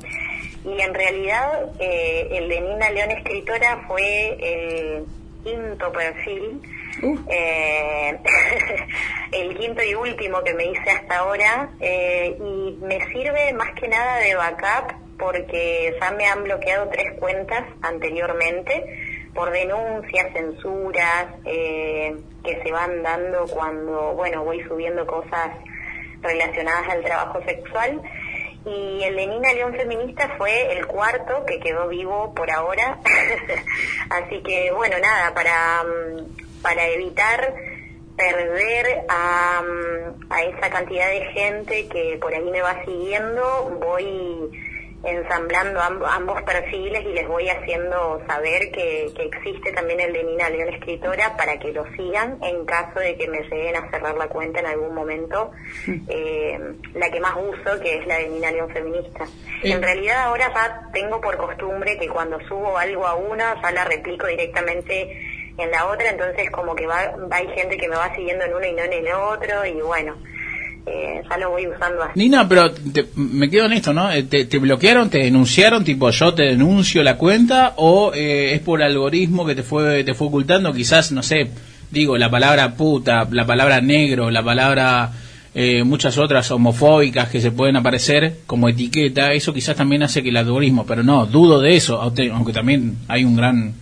Y 0.64 0.80
en 0.80 0.94
realidad 0.94 1.66
eh, 1.80 2.28
el 2.30 2.48
de 2.48 2.60
Nina 2.60 2.90
León 2.90 3.10
Escritora 3.10 3.84
fue 3.88 4.36
el 4.40 5.04
quinto 5.42 5.92
perfil, 5.92 6.60
eh, 7.28 8.18
el 9.32 9.56
quinto 9.56 9.82
y 9.82 9.94
último 9.94 10.42
que 10.42 10.54
me 10.54 10.66
hice 10.66 10.90
hasta 10.90 11.18
ahora 11.18 11.70
eh, 11.80 12.36
y 12.38 12.78
me 12.84 13.00
sirve 13.12 13.52
más 13.54 13.72
que 13.72 13.88
nada 13.88 14.18
de 14.18 14.34
backup 14.34 14.92
porque 15.18 15.94
ya 16.00 16.10
me 16.12 16.26
han 16.26 16.44
bloqueado 16.44 16.88
tres 16.88 17.18
cuentas 17.18 17.64
anteriormente 17.82 18.84
por 19.34 19.50
denuncias, 19.50 20.32
censuras 20.32 21.26
eh, 21.44 22.16
que 22.44 22.62
se 22.62 22.70
van 22.70 23.02
dando 23.02 23.46
cuando, 23.46 24.14
bueno, 24.14 24.44
voy 24.44 24.62
subiendo 24.64 25.06
cosas 25.06 25.50
relacionadas 26.20 26.88
al 26.88 27.02
trabajo 27.02 27.42
sexual. 27.44 28.02
Y 28.64 29.02
el 29.02 29.16
de 29.16 29.26
Nina 29.26 29.52
León 29.54 29.74
Feminista 29.74 30.34
fue 30.38 30.72
el 30.72 30.86
cuarto 30.86 31.44
que 31.46 31.58
quedó 31.58 31.88
vivo 31.88 32.32
por 32.34 32.50
ahora. 32.50 32.98
Así 34.10 34.40
que, 34.42 34.70
bueno, 34.70 34.96
nada, 35.00 35.34
para, 35.34 35.82
mm, 35.82 36.51
para 36.62 36.86
evitar 36.88 37.54
perder 38.16 39.04
a, 39.08 39.62
a 40.30 40.42
esa 40.44 40.70
cantidad 40.70 41.08
de 41.08 41.24
gente 41.32 41.88
que 41.88 42.18
por 42.20 42.32
ahí 42.34 42.44
me 42.50 42.60
va 42.62 42.84
siguiendo, 42.84 43.78
voy 43.80 44.50
ensamblando 45.04 45.80
amb- 45.80 46.06
ambos 46.08 46.40
perfiles 46.42 47.02
y 47.04 47.12
les 47.12 47.26
voy 47.26 47.48
haciendo 47.48 48.22
saber 48.28 48.70
que, 48.70 49.10
que 49.16 49.24
existe 49.24 49.72
también 49.72 49.98
el 49.98 50.12
de 50.12 50.22
Nina 50.22 50.48
León 50.48 50.68
Escritora 50.74 51.36
para 51.36 51.58
que 51.58 51.72
lo 51.72 51.84
sigan 51.96 52.38
en 52.40 52.64
caso 52.66 53.00
de 53.00 53.16
que 53.16 53.26
me 53.26 53.40
lleguen 53.42 53.74
a 53.74 53.90
cerrar 53.90 54.14
la 54.16 54.28
cuenta 54.28 54.60
en 54.60 54.66
algún 54.66 54.94
momento, 54.94 55.50
eh, 56.08 56.56
la 56.94 57.10
que 57.10 57.18
más 57.18 57.34
uso, 57.36 57.80
que 57.80 57.96
es 57.98 58.06
la 58.06 58.18
de 58.18 58.28
Nina 58.28 58.52
León 58.52 58.70
Feminista. 58.70 59.24
En 59.64 59.82
realidad 59.82 60.18
ahora 60.26 60.52
ya 60.54 60.88
tengo 60.92 61.20
por 61.20 61.36
costumbre 61.36 61.98
que 61.98 62.08
cuando 62.08 62.38
subo 62.46 62.78
algo 62.78 63.04
a 63.04 63.14
una, 63.16 63.60
ya 63.60 63.72
la 63.72 63.84
replico 63.84 64.28
directamente 64.28 65.31
en 65.58 65.70
la 65.70 65.86
otra, 65.86 66.10
entonces 66.10 66.50
como 66.50 66.74
que 66.74 66.86
va, 66.86 67.12
hay 67.30 67.46
gente 67.54 67.76
que 67.76 67.88
me 67.88 67.96
va 67.96 68.14
siguiendo 68.14 68.44
en 68.44 68.54
uno 68.54 68.66
y 68.66 68.72
no 68.72 68.82
en 68.82 68.92
el 68.92 69.12
otro, 69.12 69.66
y 69.66 69.80
bueno, 69.82 70.14
eh, 70.86 71.22
ya 71.28 71.36
lo 71.38 71.50
voy 71.50 71.66
usando 71.68 72.02
así. 72.02 72.12
Nina, 72.18 72.48
pero 72.48 72.72
te- 72.72 73.06
me 73.16 73.48
quedo 73.48 73.66
en 73.66 73.74
esto, 73.74 73.92
¿no? 73.92 74.10
Eh, 74.10 74.24
¿Te, 74.24 74.58
bloquearon, 74.58 75.10
te 75.10 75.18
denunciaron, 75.18 75.84
tipo 75.84 76.10
yo 76.10 76.34
te 76.34 76.42
denuncio 76.44 77.02
la 77.02 77.16
cuenta 77.16 77.74
o 77.76 78.12
eh, 78.14 78.54
es 78.54 78.60
por 78.60 78.82
algoritmo 78.82 79.46
que 79.46 79.54
te 79.54 79.62
fue 79.62 80.02
te 80.04 80.14
fue 80.14 80.26
ocultando? 80.28 80.72
Quizás, 80.72 81.12
no 81.12 81.22
sé, 81.22 81.48
digo, 81.90 82.16
la 82.18 82.30
palabra 82.30 82.74
puta, 82.74 83.28
la 83.30 83.46
palabra 83.46 83.80
negro, 83.80 84.30
la 84.30 84.42
palabra 84.42 85.12
eh, 85.54 85.84
muchas 85.84 86.16
otras 86.18 86.50
homofóbicas 86.50 87.28
que 87.28 87.40
se 87.40 87.52
pueden 87.52 87.76
aparecer 87.76 88.38
como 88.46 88.68
etiqueta, 88.70 89.32
eso 89.34 89.52
quizás 89.52 89.76
también 89.76 90.02
hace 90.02 90.22
que 90.22 90.30
el 90.30 90.36
algoritmo, 90.38 90.84
pero 90.86 91.02
no, 91.02 91.26
dudo 91.26 91.60
de 91.60 91.76
eso, 91.76 92.00
aunque 92.00 92.52
también 92.52 92.96
hay 93.06 93.24
un 93.24 93.36
gran... 93.36 93.74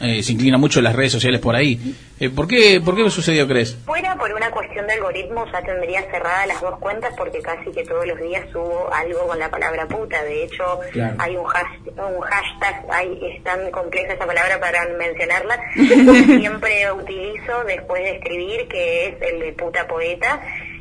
eh, 0.00 0.22
se 0.22 0.32
inclina 0.32 0.58
mucho 0.58 0.80
las 0.80 0.94
redes 0.94 1.12
sociales 1.12 1.40
por 1.40 1.54
ahí. 1.56 1.94
Eh, 2.20 2.30
¿por, 2.30 2.46
qué, 2.46 2.80
¿Por 2.84 2.94
qué 2.96 3.08
sucedió, 3.10 3.46
crees? 3.48 3.76
Fuera 3.84 4.14
por 4.16 4.32
una 4.32 4.50
cuestión 4.50 4.86
de 4.86 4.92
algoritmo 4.94 5.44
ya 5.52 5.62
tendría 5.62 6.02
cerradas 6.10 6.46
las 6.46 6.60
dos 6.60 6.78
cuentas 6.78 7.12
porque 7.16 7.40
casi 7.40 7.70
que 7.72 7.82
todos 7.84 8.06
los 8.06 8.18
días 8.20 8.46
subo 8.52 8.88
algo 8.92 9.26
con 9.26 9.38
la 9.38 9.50
palabra 9.50 9.86
puta. 9.88 10.22
De 10.22 10.44
hecho, 10.44 10.80
Claro. 10.92 11.16
hay 11.18 11.36
un, 11.36 11.44
hash- 11.44 11.88
un 11.96 12.20
hashtag, 12.20 12.84
hay, 12.90 13.18
es 13.22 13.42
tan 13.42 13.70
compleja 13.70 14.12
esa 14.12 14.26
palabra 14.26 14.60
para 14.60 14.86
mencionarla, 14.96 15.60
que 15.74 16.38
siempre 16.38 16.90
utilizo 16.92 17.64
después 17.66 18.02
de 18.02 18.16
escribir, 18.16 18.68
que 18.68 19.06
es 19.08 19.14
el 19.22 19.40
de 19.40 19.52
puta 19.52 19.86
poeta. 19.88 20.40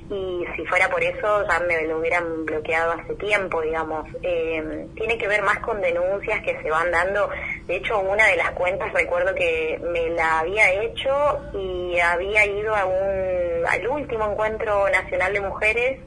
Y 0.09 0.45
si 0.55 0.65
fuera 0.65 0.89
por 0.89 1.03
eso 1.03 1.45
ya 1.47 1.59
me 1.61 1.87
lo 1.87 1.99
hubieran 1.99 2.45
bloqueado 2.45 2.91
hace 2.91 3.15
tiempo, 3.15 3.61
digamos. 3.61 4.07
Eh, 4.21 4.87
tiene 4.95 5.17
que 5.17 5.27
ver 5.27 5.41
más 5.41 5.59
con 5.59 5.81
denuncias 5.81 6.41
que 6.43 6.61
se 6.61 6.69
van 6.69 6.91
dando. 6.91 7.29
De 7.67 7.77
hecho, 7.77 7.99
una 7.99 8.27
de 8.27 8.35
las 8.35 8.51
cuentas 8.51 8.91
recuerdo 8.93 9.33
que 9.33 9.79
me 9.81 10.09
la 10.09 10.39
había 10.39 10.71
hecho 10.71 11.39
y 11.53 11.99
había 11.99 12.45
ido 12.45 12.75
a 12.75 12.85
un, 12.85 13.65
al 13.67 13.87
último 13.87 14.31
encuentro 14.31 14.89
nacional 14.89 15.33
de 15.33 15.41
mujeres, 15.41 15.99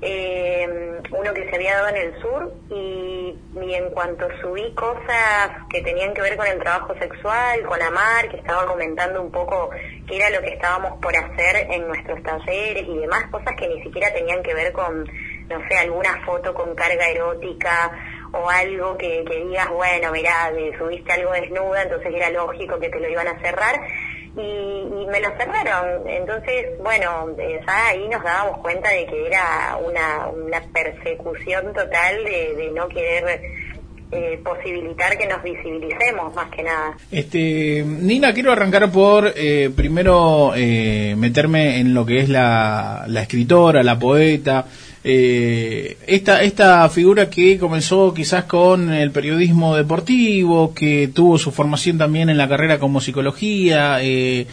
eh, 0.00 1.00
uno 1.10 1.34
que 1.34 1.48
se 1.48 1.56
había 1.56 1.76
dado 1.76 1.88
en 1.88 1.96
el 1.96 2.20
sur, 2.20 2.52
y, 2.70 3.36
y 3.60 3.74
en 3.74 3.90
cuanto 3.90 4.28
subí 4.40 4.72
cosas 4.74 5.50
que 5.70 5.82
tenían 5.82 6.14
que 6.14 6.22
ver 6.22 6.36
con 6.36 6.46
el 6.46 6.58
trabajo 6.60 6.94
sexual, 6.98 7.62
con 7.66 7.80
Amar, 7.82 8.28
que 8.28 8.36
estaba 8.36 8.66
comentando 8.66 9.20
un 9.20 9.30
poco 9.30 9.70
qué 10.06 10.16
era 10.16 10.30
lo 10.30 10.40
que 10.40 10.54
estábamos 10.54 11.00
por 11.00 11.16
hacer 11.16 11.66
en 11.70 11.86
nuestros 11.88 12.22
talleres 12.22 12.84
y 12.86 12.98
demás, 12.98 13.24
cosas 13.30 13.54
que 13.56 13.68
ni 13.68 13.82
siquiera 13.82 14.12
tenían 14.12 14.42
que 14.42 14.54
ver 14.54 14.72
con, 14.72 15.04
no 15.48 15.68
sé, 15.68 15.76
alguna 15.78 16.24
foto 16.24 16.54
con 16.54 16.74
carga 16.74 17.08
erótica 17.08 17.90
o 18.32 18.48
algo 18.48 18.96
que, 18.98 19.24
que 19.24 19.44
digas, 19.44 19.68
bueno, 19.70 20.12
mirá, 20.12 20.52
subiste 20.78 21.12
algo 21.12 21.32
desnuda, 21.32 21.82
entonces 21.82 22.14
era 22.14 22.30
lógico 22.30 22.78
que 22.78 22.90
te 22.90 23.00
lo 23.00 23.08
iban 23.08 23.26
a 23.26 23.40
cerrar. 23.40 23.80
Y, 24.38 25.02
y 25.02 25.06
me 25.06 25.20
lo 25.20 25.30
cerraron. 25.36 26.08
Entonces, 26.08 26.78
bueno, 26.80 27.28
eh, 27.38 27.60
ya 27.66 27.86
ahí 27.88 28.08
nos 28.08 28.22
dábamos 28.22 28.58
cuenta 28.58 28.88
de 28.90 29.04
que 29.06 29.26
era 29.26 29.76
una, 29.84 30.28
una 30.28 30.62
persecución 30.72 31.72
total 31.74 32.24
de, 32.24 32.54
de 32.54 32.70
no 32.70 32.88
querer 32.88 33.40
eh, 34.10 34.40
posibilitar 34.42 35.18
que 35.18 35.26
nos 35.26 35.42
visibilicemos, 35.42 36.34
más 36.34 36.50
que 36.50 36.62
nada. 36.62 36.96
Este, 37.10 37.84
Nina, 37.84 38.32
quiero 38.32 38.52
arrancar 38.52 38.90
por 38.90 39.32
eh, 39.36 39.70
primero 39.76 40.52
eh, 40.56 41.14
meterme 41.18 41.78
en 41.78 41.92
lo 41.92 42.06
que 42.06 42.20
es 42.20 42.28
la, 42.30 43.04
la 43.06 43.22
escritora, 43.22 43.82
la 43.82 43.98
poeta, 43.98 44.64
eh, 45.04 45.96
esta, 46.06 46.42
esta 46.42 46.88
figura 46.88 47.30
que 47.30 47.58
comenzó 47.58 48.12
quizás 48.12 48.44
con 48.44 48.92
el 48.92 49.10
periodismo 49.10 49.76
deportivo, 49.76 50.74
que 50.74 51.10
tuvo 51.14 51.38
su 51.38 51.52
formación 51.52 51.98
también 51.98 52.30
en 52.30 52.36
la 52.36 52.48
carrera 52.48 52.78
como 52.78 53.00
psicología, 53.00 53.98
eh, 54.02 54.46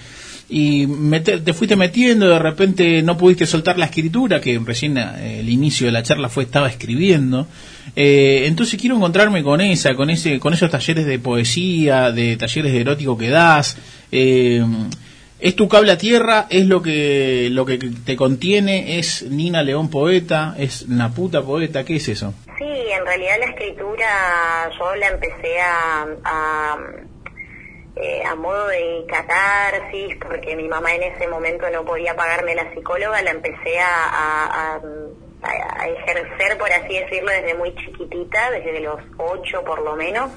y 0.48 0.86
te 1.24 1.54
fuiste 1.54 1.76
metiendo, 1.76 2.30
de 2.30 2.38
repente 2.38 3.02
no 3.02 3.18
pudiste 3.18 3.48
soltar 3.48 3.80
la 3.80 3.86
escritura, 3.86 4.40
que 4.40 4.60
recién 4.64 4.98
eh, 4.98 5.40
el 5.40 5.50
inicio 5.50 5.88
de 5.88 5.92
la 5.92 6.04
charla 6.04 6.30
fue 6.30 6.44
estaba 6.44 6.68
escribiendo. 6.70 7.48
Eh, 7.96 8.44
entonces 8.46 8.80
quiero 8.80 8.96
encontrarme 8.96 9.42
con 9.42 9.60
esa, 9.62 9.96
con 9.96 10.12
ese, 10.12 10.40
con 10.40 10.54
esos 10.54 10.70
talleres 10.70 11.08
de 11.08 11.18
poesía, 11.18 12.12
de 12.12 12.38
talleres 12.38 12.74
de 12.74 12.82
erótico 12.82 13.18
que 13.18 13.30
das. 13.30 13.78
Eh, 14.12 14.64
es 15.40 15.56
tu 15.56 15.68
cable 15.68 15.92
a 15.92 15.98
tierra, 15.98 16.48
es 16.50 16.66
lo 16.66 16.82
que 16.82 17.50
lo 17.52 17.66
que 17.66 17.78
te 18.06 18.16
contiene, 18.16 18.98
es 19.00 19.24
Nina 19.30 19.64
León 19.64 19.90
poeta, 19.90 20.56
es 20.58 20.84
una 20.84 21.12
puta 21.14 21.42
poeta, 21.42 21.84
¿qué 21.84 21.98
es 21.98 22.08
eso? 22.10 22.34
Sí, 22.58 22.64
en 22.66 23.06
realidad 23.06 23.36
la 23.40 23.46
escritura 23.48 24.70
yo 24.80 24.96
la 24.96 25.08
empecé 25.10 25.60
a, 25.60 26.06
a, 26.24 26.78
eh, 27.98 28.24
a 28.26 28.36
modo 28.36 28.68
de 28.68 29.06
catarsis, 29.10 30.16
porque 30.22 30.56
mi 30.56 30.68
mamá 30.68 30.94
en 30.96 31.04
ese 31.04 31.28
momento 31.28 31.70
no 31.70 31.84
podía 31.86 32.16
pagarme 32.16 32.56
la 32.56 32.74
psicóloga, 32.74 33.22
la 33.22 33.32
empecé 33.32 33.80
a, 33.80 34.06
a- 34.06 34.76
a- 34.76 34.80
ejercer, 35.88 36.58
por 36.58 36.72
así 36.72 36.98
decirlo, 36.98 37.30
desde 37.32 37.54
muy 37.54 37.76
chiquitita, 37.76 38.50
desde 38.52 38.80
los 38.80 39.00
ocho 39.18 39.64
por 39.64 39.82
lo 39.84 39.96
menos, 39.96 40.32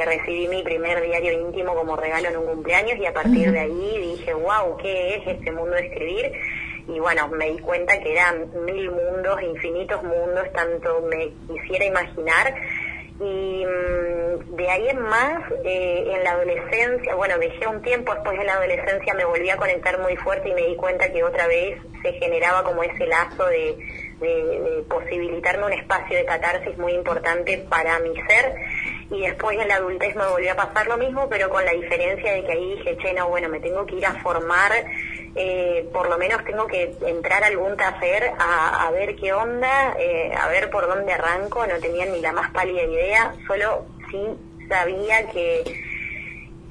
que 0.00 0.06
recibí 0.06 0.48
mi 0.48 0.62
primer 0.62 1.02
diario 1.02 1.32
íntimo 1.32 1.74
como 1.74 1.94
regalo 1.94 2.28
en 2.28 2.36
un 2.38 2.46
cumpleaños 2.46 2.98
y 2.98 3.04
a 3.04 3.12
partir 3.12 3.52
de 3.52 3.60
ahí 3.60 4.16
dije, 4.16 4.32
wow, 4.32 4.78
¿qué 4.78 5.16
es 5.16 5.26
este 5.26 5.52
mundo 5.52 5.76
de 5.76 5.88
escribir? 5.88 6.32
Y 6.88 6.98
bueno, 6.98 7.28
me 7.28 7.50
di 7.50 7.58
cuenta 7.58 8.00
que 8.00 8.12
eran 8.12 8.50
mil 8.64 8.90
mundos, 8.90 9.42
infinitos 9.42 10.02
mundos, 10.02 10.50
tanto 10.54 11.02
me 11.02 11.32
quisiera 11.46 11.84
imaginar. 11.84 12.54
Y 13.20 13.66
mm, 13.66 14.56
de 14.56 14.70
ahí 14.70 14.88
en 14.88 15.02
más, 15.02 15.42
eh, 15.66 16.10
en 16.14 16.24
la 16.24 16.30
adolescencia, 16.30 17.14
bueno, 17.14 17.38
dejé 17.38 17.66
un 17.66 17.82
tiempo 17.82 18.14
después 18.14 18.38
de 18.38 18.44
la 18.46 18.54
adolescencia, 18.54 19.12
me 19.12 19.26
volví 19.26 19.50
a 19.50 19.58
conectar 19.58 20.00
muy 20.00 20.16
fuerte 20.16 20.48
y 20.48 20.54
me 20.54 20.62
di 20.62 20.76
cuenta 20.76 21.12
que 21.12 21.22
otra 21.22 21.46
vez 21.46 21.78
se 22.00 22.12
generaba 22.14 22.64
como 22.64 22.82
ese 22.82 23.06
lazo 23.06 23.44
de, 23.48 23.76
de, 24.20 24.60
de 24.60 24.82
posibilitarme 24.88 25.66
un 25.66 25.72
espacio 25.72 26.16
de 26.16 26.24
catarsis 26.24 26.76
muy 26.78 26.92
importante 26.92 27.58
para 27.68 27.98
mi 28.00 28.14
ser. 28.22 28.54
Y 29.10 29.22
después 29.22 29.58
en 29.58 29.66
la 29.66 29.76
adultez 29.76 30.14
me 30.14 30.26
volvió 30.26 30.52
a 30.52 30.54
pasar 30.54 30.86
lo 30.86 30.96
mismo, 30.96 31.28
pero 31.28 31.50
con 31.50 31.64
la 31.64 31.72
diferencia 31.72 32.32
de 32.32 32.44
que 32.44 32.52
ahí 32.52 32.76
dije, 32.76 32.96
che, 32.98 33.12
no, 33.12 33.28
bueno, 33.28 33.48
me 33.48 33.58
tengo 33.58 33.84
que 33.84 33.96
ir 33.96 34.06
a 34.06 34.14
formar, 34.22 34.70
eh, 35.34 35.88
por 35.92 36.08
lo 36.08 36.16
menos 36.16 36.44
tengo 36.44 36.66
que 36.68 36.94
entrar 37.04 37.42
a 37.42 37.48
algún 37.48 37.76
taller 37.76 38.30
a, 38.38 38.86
a 38.86 38.90
ver 38.92 39.16
qué 39.16 39.32
onda, 39.32 39.96
eh, 39.98 40.32
a 40.38 40.46
ver 40.48 40.70
por 40.70 40.86
dónde 40.86 41.12
arranco, 41.12 41.66
no 41.66 41.78
tenía 41.80 42.06
ni 42.06 42.20
la 42.20 42.32
más 42.32 42.52
pálida 42.52 42.82
idea, 42.82 43.34
solo 43.48 43.86
sí 44.10 44.20
sabía 44.68 45.26
que 45.30 45.89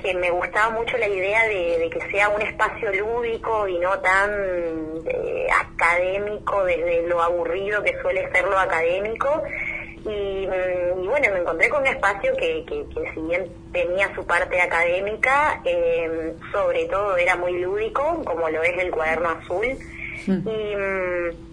que 0.02 0.14
me 0.14 0.32
gustaba 0.32 0.70
mucho 0.72 0.98
la 0.98 1.08
idea 1.08 1.44
de, 1.46 1.78
de 1.78 1.90
que 1.90 2.00
sea 2.10 2.30
un 2.30 2.42
espacio 2.42 2.92
lúdico 2.94 3.68
y 3.68 3.78
no 3.80 4.00
tan 4.00 4.32
eh, 5.06 5.48
académico 5.52 6.64
desde 6.64 7.08
lo 7.08 7.22
aburrido 7.22 7.84
que 7.84 8.00
suele 8.02 8.32
ser 8.32 8.46
lo 8.46 8.58
académico. 8.58 9.44
Y, 10.06 10.48
mm, 10.48 11.04
y 11.04 11.08
bueno, 11.08 11.28
me 11.34 11.40
encontré 11.40 11.70
con 11.70 11.82
un 11.82 11.88
espacio 11.88 12.34
que, 12.38 12.64
que, 12.66 12.86
que 12.94 13.14
si 13.14 13.20
bien 13.22 13.52
tenía 13.74 14.14
su 14.16 14.26
parte 14.26 14.62
académica, 14.62 15.62
eh, 15.66 16.34
sobre 16.54 16.86
todo 16.86 17.18
era 17.18 17.36
muy 17.36 17.60
lúdico, 17.60 18.22
como 18.24 18.50
lo 18.50 18.64
es 18.64 18.78
el 18.78 18.92
cuaderno 18.92 19.30
azul. 19.30 19.78
Y, 20.28 20.32
mm, 20.32 21.49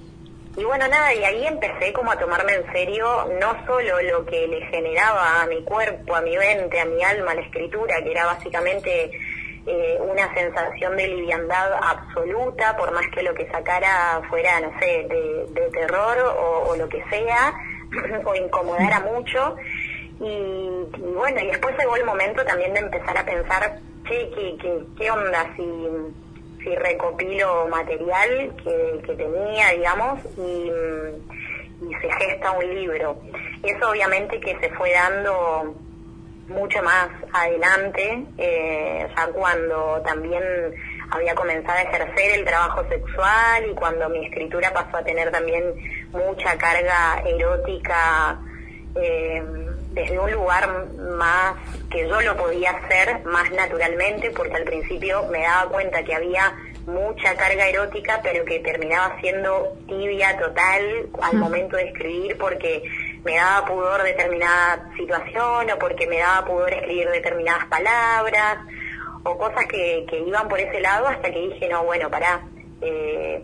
y 0.57 0.65
bueno, 0.65 0.89
nada, 0.89 1.13
y 1.13 1.23
ahí 1.23 1.47
empecé 1.47 1.93
como 1.93 2.11
a 2.11 2.19
tomarme 2.19 2.55
en 2.55 2.73
serio 2.73 3.29
no 3.41 3.67
solo 3.67 4.01
lo 4.01 4.25
que 4.25 4.47
le 4.49 4.63
generaba 4.67 5.43
a 5.43 5.47
mi 5.47 5.63
cuerpo, 5.65 6.15
a 6.17 6.23
mi 6.23 6.37
mente, 6.37 6.81
a 6.81 6.87
mi 6.87 7.03
alma 7.03 7.35
la 7.35 7.43
escritura, 7.43 8.03
que 8.03 8.11
era 8.11 8.25
básicamente 8.25 9.11
eh, 9.67 9.99
una 10.01 10.33
sensación 10.33 10.97
de 10.97 11.09
liviandad 11.09 11.75
absoluta, 11.75 12.75
por 12.77 12.91
más 12.93 13.07
que 13.13 13.23
lo 13.23 13.35
que 13.35 13.47
sacara 13.51 14.23
fuera, 14.31 14.61
no 14.61 14.71
sé, 14.79 15.07
de, 15.09 15.47
de 15.51 15.71
terror 15.73 16.19
o, 16.21 16.71
o 16.71 16.77
lo 16.77 16.89
que 16.89 17.05
sea, 17.11 17.53
o 18.25 18.35
incomodara 18.35 19.01
mucho. 19.01 19.57
Y, 20.21 20.25
y 20.25 21.13
bueno, 21.15 21.41
y 21.41 21.49
después 21.49 21.77
llegó 21.77 21.97
el 21.97 22.05
momento 22.05 22.43
también 22.45 22.73
de 22.73 22.81
empezar 22.81 23.19
a 23.19 23.25
pensar, 23.27 23.79
che, 24.09 24.31
¿qué, 24.31 24.57
qué, 24.59 24.81
qué 24.97 25.11
onda 25.11 25.53
si 25.57 25.63
si 26.67 26.75
recopilo 26.75 27.69
material 27.69 28.53
que, 28.63 29.01
que 29.07 29.15
tenía, 29.15 29.71
digamos, 29.71 30.19
y, 30.37 30.71
mm, 30.71 31.89
y 31.89 31.95
se 31.95 32.13
gesta 32.13 32.51
un 32.51 32.75
libro. 32.75 33.19
Eso 33.63 33.91
obviamente 33.91 34.41
que 34.41 34.59
se 34.59 34.71
fue 34.71 34.93
dando 34.93 35.77
mucho 36.49 36.83
más 36.83 37.09
adelante, 37.33 38.25
eh, 38.39 39.07
ya 39.17 39.27
cuando 39.29 40.03
también 40.05 40.43
había 41.11 41.35
comenzado 41.35 41.79
a 41.79 41.83
ejercer 41.83 42.39
el 42.39 42.45
trabajo 42.45 42.85
sexual 42.89 43.67
y 43.71 43.75
cuando 43.75 44.09
mi 44.09 44.27
escritura 44.27 44.73
pasó 44.73 44.97
a 44.97 45.05
tener 45.05 45.31
también 45.31 45.65
mucha 46.11 46.57
carga 46.59 47.23
erótica 47.25 48.41
eh, 48.97 49.43
desde 49.97 50.19
un 50.19 50.31
lugar 50.31 50.89
más 51.17 51.55
que 51.91 52.07
yo 52.07 52.21
lo 52.21 52.37
podía 52.37 52.71
hacer 52.71 53.25
más 53.25 53.51
naturalmente, 53.51 54.31
porque 54.31 54.57
al 54.57 54.65
principio 54.65 55.27
me 55.29 55.41
daba 55.41 55.71
cuenta 55.71 56.05
que 56.05 56.15
había 56.15 56.55
mucha 56.87 57.35
carga 57.35 57.67
erótica, 57.67 58.21
pero 58.23 58.45
que 58.45 58.61
terminaba 58.61 59.19
siendo 59.21 59.75
tibia 59.89 60.39
total 60.39 61.09
al 61.23 61.37
momento 61.39 61.79
de 61.79 61.89
escribir, 61.89 62.37
porque 62.37 62.83
me 63.25 63.37
daba 63.37 63.67
pudor 63.67 64.03
determinada 64.03 64.87
situación 64.99 65.71
o 65.71 65.79
porque 65.79 66.07
me 66.07 66.19
daba 66.19 66.47
pudor 66.47 66.75
escribir 66.75 67.09
determinadas 67.09 67.65
palabras 67.67 68.59
o 69.25 69.39
cosas 69.39 69.65
que, 69.67 70.05
que 70.11 70.19
iban 70.19 70.47
por 70.47 70.61
ese 70.61 70.79
lado 70.79 71.09
hasta 71.09 71.31
que 71.31 71.41
dije, 71.41 71.69
no, 71.69 71.85
bueno, 71.85 72.11
pará. 72.11 72.43
Eh, 72.83 73.43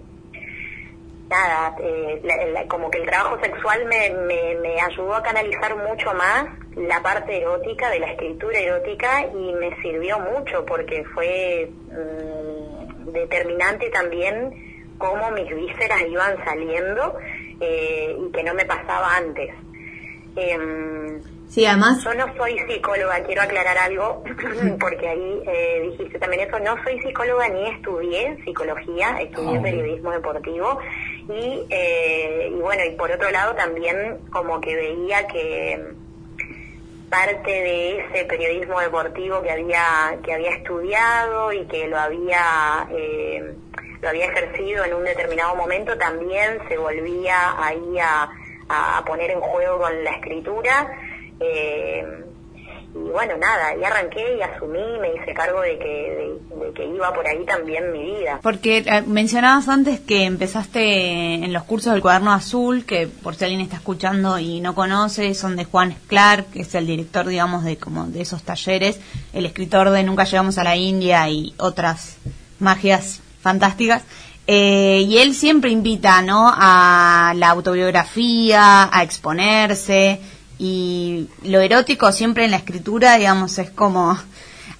nada, 1.30 1.74
eh, 1.80 2.20
la- 2.52 2.66
como 2.68 2.90
que 2.90 2.98
el 2.98 3.06
trabajo 3.06 3.38
sexual 3.42 3.84
me, 3.86 4.10
me, 4.10 4.54
me 4.56 4.80
ayudó 4.80 5.14
a 5.14 5.22
canalizar 5.22 5.76
mucho 5.76 6.12
más 6.14 6.46
la 6.76 7.02
parte 7.02 7.40
erótica 7.40 7.90
de 7.90 8.00
la 8.00 8.10
escritura 8.12 8.58
erótica 8.58 9.26
y 9.26 9.52
me 9.54 9.74
sirvió 9.82 10.18
mucho 10.18 10.64
porque 10.66 11.04
fue 11.14 11.70
mm, 11.90 13.10
determinante 13.12 13.90
también 13.90 14.94
cómo 14.98 15.30
mis 15.32 15.48
vísceras 15.54 16.02
iban 16.08 16.36
saliendo 16.44 17.16
eh, 17.60 18.16
y 18.18 18.32
que 18.32 18.42
no 18.42 18.54
me 18.54 18.64
pasaba 18.64 19.16
antes. 19.16 19.50
Em, 20.36 21.20
Sí, 21.52 21.66
además... 21.66 22.02
yo 22.02 22.14
no 22.14 22.34
soy 22.34 22.58
psicóloga, 22.60 23.22
quiero 23.24 23.42
aclarar 23.42 23.76
algo, 23.76 24.24
porque 24.80 25.06
ahí 25.06 25.42
eh, 25.46 25.88
dijiste 25.90 26.18
también 26.18 26.48
eso, 26.48 26.58
no 26.60 26.82
soy 26.82 26.98
psicóloga 27.02 27.46
ni 27.50 27.68
estudié 27.68 28.42
psicología, 28.42 29.20
estudié 29.20 29.60
periodismo 29.60 30.12
deportivo. 30.12 30.78
Y, 31.28 31.66
eh, 31.68 32.50
y 32.50 32.58
bueno, 32.58 32.82
y 32.86 32.96
por 32.96 33.10
otro 33.10 33.30
lado 33.30 33.54
también 33.54 34.16
como 34.30 34.62
que 34.62 34.74
veía 34.74 35.26
que 35.26 35.78
parte 37.10 37.50
de 37.50 37.98
ese 37.98 38.24
periodismo 38.24 38.80
deportivo 38.80 39.42
que 39.42 39.50
había 39.50 40.16
que 40.24 40.32
había 40.32 40.52
estudiado 40.52 41.52
y 41.52 41.66
que 41.66 41.86
lo 41.86 41.98
había 41.98 42.86
eh, 42.90 43.54
lo 44.00 44.08
había 44.08 44.24
ejercido 44.24 44.86
en 44.86 44.94
un 44.94 45.04
determinado 45.04 45.54
momento 45.54 45.98
también 45.98 46.58
se 46.68 46.78
volvía 46.78 47.62
ahí 47.62 47.98
a 48.00 49.04
poner 49.04 49.32
en 49.32 49.40
juego 49.42 49.80
con 49.80 50.02
la 50.02 50.12
escritura 50.12 50.88
eh, 51.42 52.22
y 52.94 52.98
bueno 52.98 53.36
nada 53.38 53.74
y 53.80 53.84
arranqué 53.84 54.36
y 54.36 54.42
asumí 54.42 54.80
me 55.00 55.14
hice 55.14 55.32
cargo 55.32 55.62
de 55.62 55.78
que 55.78 55.86
de, 55.86 56.66
de 56.66 56.72
que 56.74 56.84
iba 56.84 57.12
por 57.14 57.26
ahí 57.26 57.42
también 57.46 57.90
mi 57.90 58.04
vida 58.04 58.38
Porque 58.42 58.78
eh, 58.78 59.02
mencionabas 59.06 59.68
antes 59.68 60.00
que 60.00 60.24
empezaste 60.24 61.34
en 61.34 61.52
los 61.52 61.62
cursos 61.62 61.92
del 61.92 62.02
cuaderno 62.02 62.32
azul, 62.32 62.84
que 62.84 63.06
por 63.06 63.34
si 63.34 63.44
alguien 63.44 63.62
está 63.62 63.76
escuchando 63.76 64.38
y 64.38 64.60
no 64.60 64.74
conoce, 64.74 65.34
son 65.34 65.56
de 65.56 65.64
Juan 65.64 65.96
Clark, 66.06 66.50
que 66.52 66.62
es 66.62 66.74
el 66.74 66.86
director, 66.86 67.26
digamos, 67.26 67.64
de 67.64 67.78
como 67.78 68.06
de 68.06 68.20
esos 68.20 68.42
talleres, 68.42 69.00
el 69.32 69.46
escritor 69.46 69.90
de 69.90 70.02
Nunca 70.02 70.24
llegamos 70.24 70.58
a 70.58 70.64
la 70.64 70.76
India 70.76 71.28
y 71.30 71.54
otras 71.58 72.18
magias 72.58 73.20
fantásticas. 73.40 74.02
Eh, 74.46 75.04
y 75.08 75.18
él 75.18 75.34
siempre 75.34 75.70
invita, 75.70 76.20
¿no? 76.20 76.52
A 76.52 77.32
la 77.36 77.50
autobiografía, 77.50 78.90
a 78.92 79.02
exponerse 79.02 80.20
y 80.64 81.28
lo 81.42 81.60
erótico 81.60 82.12
siempre 82.12 82.44
en 82.44 82.52
la 82.52 82.58
escritura, 82.58 83.16
digamos, 83.16 83.58
es 83.58 83.68
como 83.70 84.16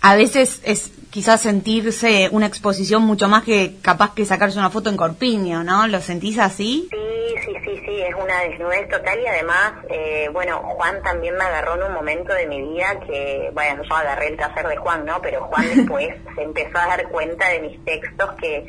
a 0.01 0.14
veces 0.14 0.61
es 0.64 0.93
quizás 1.11 1.41
sentirse 1.41 2.28
una 2.30 2.47
exposición 2.47 3.03
mucho 3.03 3.28
más 3.28 3.43
que 3.43 3.78
capaz 3.83 4.14
que 4.14 4.24
sacarse 4.24 4.61
una 4.61 4.70
foto 4.70 4.91
en 4.91 4.97
corpiño, 4.97 5.64
¿no? 5.64 5.89
¿Lo 5.89 6.01
sentís 6.01 6.39
así? 6.39 6.89
Sí, 6.89 7.35
sí, 7.45 7.53
sí, 7.64 7.83
sí, 7.85 8.01
es 8.01 8.14
una 8.14 8.43
desnudez 8.43 8.89
total 8.91 9.18
y 9.18 9.26
además, 9.26 9.72
eh, 9.91 10.28
bueno, 10.33 10.59
Juan 10.59 11.03
también 11.03 11.35
me 11.35 11.43
agarró 11.43 11.74
en 11.74 11.83
un 11.83 11.95
momento 11.95 12.33
de 12.33 12.47
mi 12.47 12.62
vida 12.62 13.01
que, 13.05 13.51
bueno, 13.53 13.83
yo 13.83 13.95
agarré 13.97 14.28
el 14.28 14.37
taller 14.37 14.68
de 14.68 14.76
Juan, 14.76 15.05
¿no? 15.05 15.20
Pero 15.20 15.43
Juan 15.47 15.66
después 15.76 16.14
se 16.37 16.43
empezó 16.45 16.78
a 16.78 16.87
dar 16.87 17.09
cuenta 17.09 17.49
de 17.49 17.59
mis 17.59 17.85
textos 17.85 18.30
que 18.41 18.64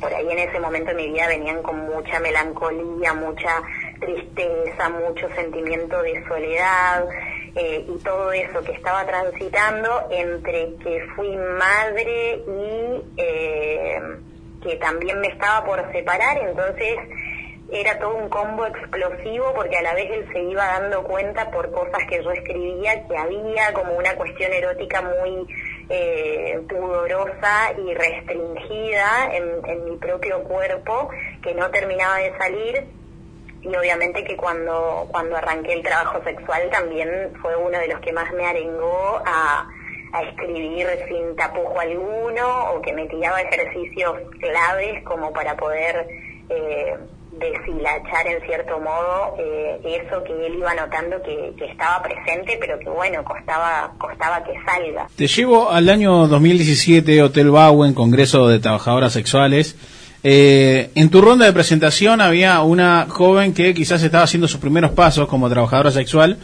por 0.00 0.14
ahí 0.14 0.28
en 0.30 0.38
ese 0.38 0.60
momento 0.60 0.90
de 0.90 0.94
mi 0.94 1.12
vida 1.12 1.26
venían 1.26 1.60
con 1.62 1.78
mucha 1.86 2.20
melancolía, 2.20 3.14
mucha 3.14 3.62
tristeza, 4.02 4.88
mucho 4.88 5.28
sentimiento 5.34 6.02
de 6.02 6.22
soledad 6.26 7.06
eh, 7.54 7.86
y 7.88 7.98
todo 8.02 8.32
eso 8.32 8.62
que 8.64 8.72
estaba 8.72 9.06
transitando 9.06 10.08
entre 10.10 10.74
que 10.82 11.06
fui 11.14 11.36
madre 11.36 12.42
y 12.46 13.02
eh, 13.16 14.00
que 14.62 14.76
también 14.76 15.20
me 15.20 15.28
estaba 15.28 15.64
por 15.64 15.92
separar, 15.92 16.38
entonces 16.38 16.98
era 17.70 17.98
todo 17.98 18.16
un 18.16 18.28
combo 18.28 18.66
explosivo 18.66 19.52
porque 19.54 19.78
a 19.78 19.82
la 19.82 19.94
vez 19.94 20.10
él 20.10 20.28
se 20.32 20.42
iba 20.42 20.64
dando 20.64 21.02
cuenta 21.04 21.50
por 21.50 21.70
cosas 21.70 22.00
que 22.08 22.22
yo 22.22 22.30
escribía 22.30 23.06
que 23.06 23.16
había 23.16 23.72
como 23.72 23.94
una 23.94 24.14
cuestión 24.14 24.52
erótica 24.52 25.00
muy 25.00 25.46
eh, 25.88 26.60
pudorosa 26.68 27.72
y 27.78 27.94
restringida 27.94 29.34
en, 29.34 29.66
en 29.66 29.84
mi 29.84 29.96
propio 29.96 30.42
cuerpo 30.44 31.08
que 31.42 31.54
no 31.54 31.70
terminaba 31.70 32.18
de 32.18 32.36
salir 32.36 33.01
y 33.62 33.76
obviamente 33.76 34.24
que 34.24 34.36
cuando 34.36 35.06
cuando 35.10 35.36
arranqué 35.36 35.74
el 35.74 35.82
trabajo 35.82 36.22
sexual 36.24 36.68
también 36.70 37.08
fue 37.40 37.56
uno 37.56 37.78
de 37.78 37.88
los 37.88 38.00
que 38.00 38.12
más 38.12 38.32
me 38.32 38.44
arengó 38.44 39.22
a, 39.24 39.68
escribir 40.28 40.86
sin 41.08 41.34
tapujo 41.36 41.80
alguno 41.80 42.72
o 42.74 42.82
que 42.82 42.92
me 42.92 43.06
tiraba 43.06 43.40
ejercicios 43.40 44.14
claves 44.40 45.02
como 45.04 45.32
para 45.32 45.56
poder 45.56 46.06
eh, 46.50 46.94
deshilachar 47.32 48.26
en 48.26 48.42
cierto 48.42 48.78
modo 48.78 49.34
eh, 49.38 49.80
eso 49.82 50.22
que 50.22 50.34
él 50.46 50.56
iba 50.58 50.74
notando 50.74 51.22
que, 51.22 51.54
que 51.56 51.64
estaba 51.64 52.02
presente 52.02 52.58
pero 52.60 52.78
que 52.78 52.90
bueno 52.90 53.24
costaba 53.24 53.94
costaba 53.96 54.44
que 54.44 54.52
salga 54.66 55.06
Te 55.16 55.26
llevo 55.26 55.70
al 55.70 55.88
año 55.88 56.26
2017, 56.26 57.22
Hotel 57.22 57.50
Bowen, 57.50 57.94
Congreso 57.94 58.48
de 58.48 58.58
Trabajadoras 58.58 59.14
Sexuales. 59.14 59.76
Eh, 60.24 60.90
en 60.94 61.10
tu 61.10 61.20
ronda 61.20 61.46
de 61.46 61.52
presentación 61.52 62.20
había 62.20 62.62
una 62.62 63.06
joven 63.08 63.54
que 63.54 63.74
quizás 63.74 64.02
estaba 64.02 64.24
haciendo 64.24 64.46
sus 64.46 64.60
primeros 64.60 64.92
pasos 64.92 65.26
como 65.26 65.50
trabajadora 65.50 65.90
sexual 65.90 66.38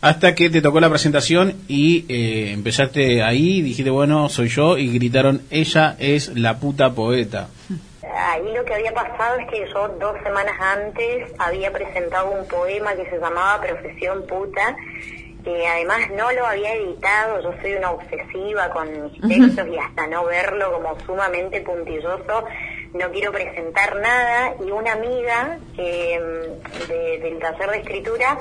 hasta 0.00 0.34
que 0.34 0.48
te 0.48 0.62
tocó 0.62 0.80
la 0.80 0.88
presentación 0.88 1.54
y 1.66 2.06
eh, 2.08 2.52
empezaste 2.52 3.22
ahí, 3.22 3.62
dijiste, 3.62 3.90
bueno, 3.90 4.28
soy 4.28 4.48
yo, 4.48 4.78
y 4.78 4.92
gritaron, 4.92 5.42
ella 5.50 5.96
es 5.98 6.28
la 6.36 6.58
puta 6.58 6.92
poeta. 6.92 7.48
Ahí 8.14 8.44
lo 8.54 8.64
que 8.64 8.74
había 8.74 8.94
pasado 8.94 9.38
es 9.40 9.50
que 9.50 9.66
yo 9.72 9.88
dos 10.00 10.16
semanas 10.22 10.54
antes 10.60 11.32
había 11.38 11.72
presentado 11.72 12.30
un 12.30 12.46
poema 12.46 12.94
que 12.94 13.10
se 13.10 13.18
llamaba 13.18 13.60
Profesión 13.60 14.24
Puta, 14.26 14.76
que 15.44 15.66
además 15.66 15.98
no 16.16 16.30
lo 16.32 16.46
había 16.46 16.74
editado, 16.74 17.42
yo 17.42 17.52
soy 17.60 17.74
una 17.74 17.90
obsesiva 17.90 18.70
con 18.70 18.88
mis 19.02 19.20
textos 19.20 19.66
y 19.68 19.78
hasta 19.78 20.06
no 20.06 20.24
verlo 20.26 20.72
como 20.72 20.98
sumamente 21.06 21.60
puntilloso, 21.60 22.44
no 22.94 23.10
quiero 23.10 23.32
presentar 23.32 23.96
nada 23.96 24.54
y 24.64 24.70
una 24.70 24.92
amiga 24.92 25.58
mm, 25.74 25.76
de- 26.88 27.18
del 27.22 27.38
taller 27.38 27.70
de 27.70 27.78
escritura 27.78 28.38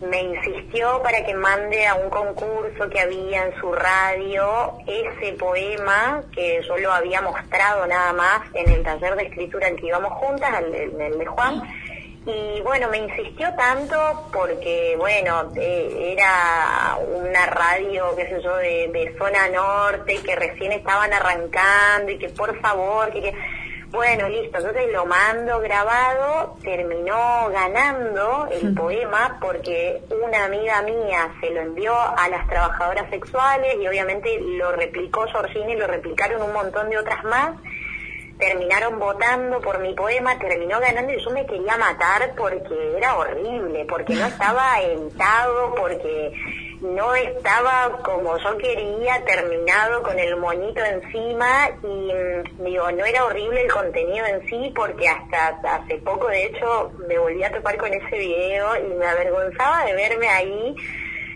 me 0.00 0.22
insistió 0.22 1.02
para 1.02 1.24
que 1.26 1.34
mande 1.34 1.84
a 1.86 1.96
un 1.96 2.08
concurso 2.08 2.88
que 2.88 3.00
había 3.00 3.46
en 3.46 3.54
su 3.60 3.72
radio 3.72 4.74
ese 4.86 5.32
poema 5.32 6.22
que 6.32 6.62
yo 6.68 6.76
lo 6.76 6.92
había 6.92 7.20
mostrado 7.20 7.84
nada 7.86 8.12
más 8.12 8.42
en 8.54 8.70
el 8.70 8.84
taller 8.84 9.16
de 9.16 9.24
escritura 9.24 9.66
en 9.66 9.76
que 9.76 9.86
íbamos 9.86 10.12
juntas, 10.12 10.62
el, 10.62 10.72
el- 10.74 11.00
el 11.00 11.18
de 11.18 11.26
Juan. 11.26 11.62
Y 12.26 12.60
bueno, 12.60 12.88
me 12.88 12.98
insistió 12.98 13.54
tanto 13.54 14.28
porque, 14.32 14.96
bueno, 14.98 15.50
eh, 15.56 16.14
era 16.14 16.98
una 16.98 17.46
radio, 17.46 18.14
qué 18.16 18.28
sé 18.28 18.42
yo, 18.42 18.56
de, 18.56 18.88
de 18.92 19.16
zona 19.16 19.48
norte 19.48 20.20
que 20.22 20.36
recién 20.36 20.72
estaban 20.72 21.12
arrancando 21.12 22.12
y 22.12 22.18
que 22.18 22.28
por 22.28 22.58
favor, 22.60 23.10
que... 23.10 23.22
que 23.22 23.34
bueno, 23.90 24.28
listo, 24.28 24.58
entonces 24.58 24.92
lo 24.92 25.06
mando 25.06 25.60
grabado, 25.60 26.58
terminó 26.62 27.48
ganando 27.50 28.46
el 28.52 28.74
poema 28.74 29.38
porque 29.40 30.02
una 30.10 30.44
amiga 30.44 30.82
mía 30.82 31.32
se 31.40 31.48
lo 31.48 31.62
envió 31.62 31.94
a 31.98 32.28
las 32.28 32.46
trabajadoras 32.48 33.08
sexuales 33.08 33.76
y 33.80 33.88
obviamente 33.88 34.38
lo 34.40 34.72
replicó 34.72 35.26
Georgina 35.28 35.70
y 35.70 35.76
lo 35.76 35.86
replicaron 35.86 36.42
un 36.42 36.52
montón 36.52 36.90
de 36.90 36.98
otras 36.98 37.24
más. 37.24 37.52
Terminaron 38.38 38.98
votando 38.98 39.60
por 39.60 39.80
mi 39.80 39.94
poema, 39.94 40.38
terminó 40.38 40.78
ganando 40.80 41.12
y 41.12 41.22
yo 41.22 41.30
me 41.30 41.46
quería 41.46 41.76
matar 41.76 42.34
porque 42.36 42.96
era 42.96 43.16
horrible, 43.16 43.84
porque 43.88 44.14
no 44.14 44.26
estaba 44.26 44.80
editado, 44.80 45.74
porque 45.74 46.32
no 46.80 47.14
estaba 47.14 47.98
como 48.04 48.38
yo 48.38 48.56
quería, 48.58 49.24
terminado 49.24 50.02
con 50.02 50.18
el 50.18 50.36
moñito 50.36 50.84
encima 50.84 51.70
y 51.82 52.12
mm, 52.12 52.64
digo, 52.64 52.90
no 52.92 53.04
era 53.04 53.24
horrible 53.24 53.62
el 53.62 53.72
contenido 53.72 54.24
en 54.26 54.46
sí 54.48 54.72
porque 54.74 55.08
hasta 55.08 55.58
hace 55.64 55.96
poco 55.98 56.28
de 56.28 56.46
hecho 56.46 56.92
me 57.08 57.18
volví 57.18 57.42
a 57.42 57.50
topar 57.50 57.76
con 57.78 57.92
ese 57.92 58.18
video 58.18 58.76
y 58.76 58.94
me 58.94 59.06
avergonzaba 59.06 59.84
de 59.86 59.94
verme 59.94 60.28
ahí 60.28 60.76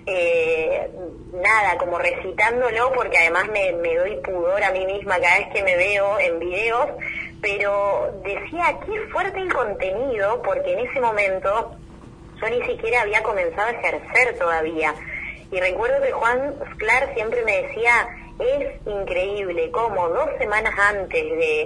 eh, 0.07 0.91
nada, 1.33 1.79
como 1.79 1.99
recitándolo 1.99 2.93
porque 2.93 3.19
además 3.19 3.49
me, 3.53 3.95
doy 3.95 4.17
pudor 4.17 4.63
a 4.63 4.73
mí 4.73 4.85
misma 4.87 5.21
cada 5.21 5.39
vez 5.39 5.49
que 5.53 5.63
me 5.63 5.77
veo 5.77 6.19
en 6.19 6.39
videos, 6.39 6.89
pero 7.41 8.13
decía 8.25 8.79
qué 8.87 9.01
fuerte 9.13 9.39
el 9.39 9.53
contenido 9.53 10.43
porque 10.43 10.73
en 10.73 10.89
ese 10.89 11.01
momento 11.01 11.77
yo 12.41 12.51
ni 12.51 12.63
siquiera 12.67 13.03
había 13.03 13.23
comenzado 13.23 13.69
a 13.69 13.73
ejercer 13.73 14.39
todavía. 14.39 14.95
Y 15.51 15.61
recuerdo 15.61 16.03
que 16.03 16.13
Juan 16.13 16.55
Sclar 16.75 17.15
siempre 17.15 17.45
me 17.45 17.63
decía, 17.63 18.09
es 18.39 18.87
increíble 18.87 19.71
cómo 19.71 20.09
dos 20.09 20.31
semanas 20.39 20.75
antes 20.79 21.23
de, 21.23 21.63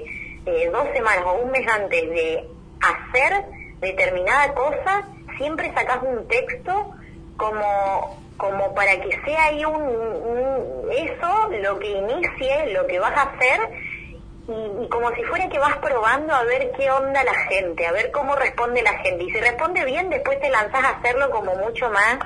eh, 0.46 0.70
dos 0.72 0.86
semanas 0.92 1.24
o 1.24 1.34
un 1.34 1.50
mes 1.50 1.66
antes 1.68 2.10
de 2.10 2.44
hacer 2.80 3.44
determinada 3.80 4.52
cosa, 4.54 5.08
siempre 5.38 5.72
sacas 5.72 6.02
un 6.02 6.26
texto 6.28 6.94
como 7.36 8.25
como 8.36 8.74
para 8.74 9.00
que 9.00 9.18
sea 9.24 9.44
ahí 9.44 9.64
un, 9.64 10.90
eso 10.90 11.48
lo 11.62 11.78
que 11.78 11.90
inicie 11.90 12.72
lo 12.72 12.86
que 12.86 12.98
vas 12.98 13.16
a 13.16 13.22
hacer 13.22 13.60
y, 14.48 14.84
y 14.84 14.88
como 14.88 15.10
si 15.14 15.22
fuera 15.24 15.48
que 15.48 15.58
vas 15.58 15.76
probando 15.78 16.32
a 16.32 16.44
ver 16.44 16.70
qué 16.76 16.90
onda 16.90 17.24
la 17.24 17.34
gente, 17.48 17.86
a 17.86 17.92
ver 17.92 18.10
cómo 18.12 18.36
responde 18.36 18.82
la 18.82 18.96
gente. 18.98 19.24
Y 19.24 19.30
si 19.30 19.40
responde 19.40 19.84
bien, 19.84 20.08
después 20.08 20.40
te 20.40 20.50
lanzas 20.50 20.84
a 20.84 20.90
hacerlo 20.90 21.30
como 21.30 21.54
mucho 21.56 21.90
más 21.90 22.18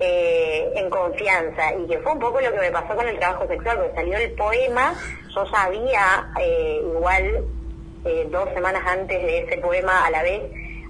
eh, 0.00 0.72
en 0.74 0.90
confianza. 0.90 1.74
Y 1.74 1.86
que 1.86 1.98
fue 1.98 2.12
un 2.12 2.18
poco 2.18 2.40
lo 2.40 2.52
que 2.52 2.58
me 2.58 2.70
pasó 2.70 2.94
con 2.94 3.08
el 3.08 3.18
trabajo 3.18 3.46
sexual, 3.46 3.78
porque 3.78 3.94
salió 3.94 4.18
el 4.18 4.32
poema, 4.32 4.94
yo 5.34 5.46
sabía 5.46 6.32
eh, 6.40 6.82
igual 6.82 7.44
eh, 8.04 8.26
dos 8.30 8.48
semanas 8.52 8.82
antes 8.86 9.22
de 9.22 9.38
ese 9.38 9.58
poema 9.58 10.04
a 10.04 10.10
la 10.10 10.22
vez 10.22 10.42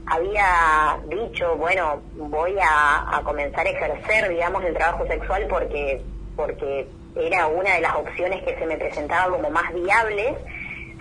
había 0.06 0.98
dicho, 1.08 1.56
bueno, 1.56 2.02
voy 2.16 2.56
a, 2.60 3.20
comenzar 3.24 3.66
a 3.66 3.70
ejercer, 3.70 4.28
digamos, 4.28 4.64
el 4.64 4.74
trabajo 4.74 5.06
sexual 5.06 5.46
porque, 5.48 6.02
porque 6.36 6.86
era 7.16 7.46
una 7.46 7.74
de 7.74 7.80
las 7.80 7.94
opciones 7.94 8.42
que 8.42 8.56
se 8.58 8.66
me 8.66 8.76
presentaba 8.76 9.32
como 9.34 9.50
más 9.50 9.72
viables. 9.72 10.34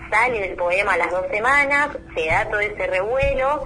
Sale 0.10 0.52
el 0.52 0.56
poema 0.56 0.94
a 0.94 0.98
las 0.98 1.12
dos 1.12 1.26
semanas, 1.32 1.90
se 2.16 2.28
da 2.28 2.46
todo 2.50 2.60
ese 2.60 2.88
revuelo, 2.88 3.64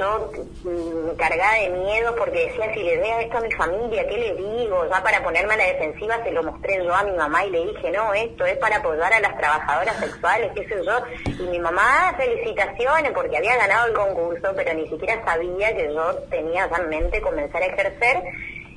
yo 0.00 0.32
mm, 0.64 1.16
cargada 1.16 1.54
de 1.60 1.68
miedo 1.68 2.14
porque 2.16 2.46
decía, 2.46 2.72
si 2.72 2.82
le 2.82 2.96
veo 2.98 3.18
esto 3.20 3.36
a 3.36 3.40
mi 3.42 3.52
familia, 3.52 4.08
¿qué 4.08 4.16
le 4.16 4.34
digo? 4.34 4.86
Ya 4.88 5.02
para 5.02 5.22
ponerme 5.22 5.54
a 5.54 5.56
la 5.58 5.66
defensiva 5.66 6.22
se 6.24 6.32
lo 6.32 6.42
mostré 6.42 6.82
yo 6.84 6.94
a 6.94 7.04
mi 7.04 7.12
mamá 7.12 7.44
y 7.44 7.50
le 7.50 7.66
dije, 7.66 7.90
no, 7.90 8.12
esto 8.14 8.46
es 8.46 8.56
para 8.58 8.76
apoyar 8.76 9.12
a 9.12 9.20
las 9.20 9.36
trabajadoras 9.36 9.96
sexuales, 9.98 10.50
qué 10.54 10.66
sé 10.66 10.84
yo. 10.84 10.98
Y 11.26 11.48
mi 11.48 11.58
mamá, 11.58 12.14
felicitaciones 12.16 13.12
porque 13.12 13.36
había 13.36 13.56
ganado 13.56 13.88
el 13.88 13.94
concurso, 13.94 14.52
pero 14.56 14.74
ni 14.74 14.88
siquiera 14.88 15.22
sabía 15.24 15.76
que 15.76 15.92
yo 15.92 16.14
tenía 16.30 16.68
ya 16.68 16.76
en 16.76 16.88
mente 16.88 17.20
comenzar 17.20 17.62
a 17.62 17.66
ejercer. 17.66 18.22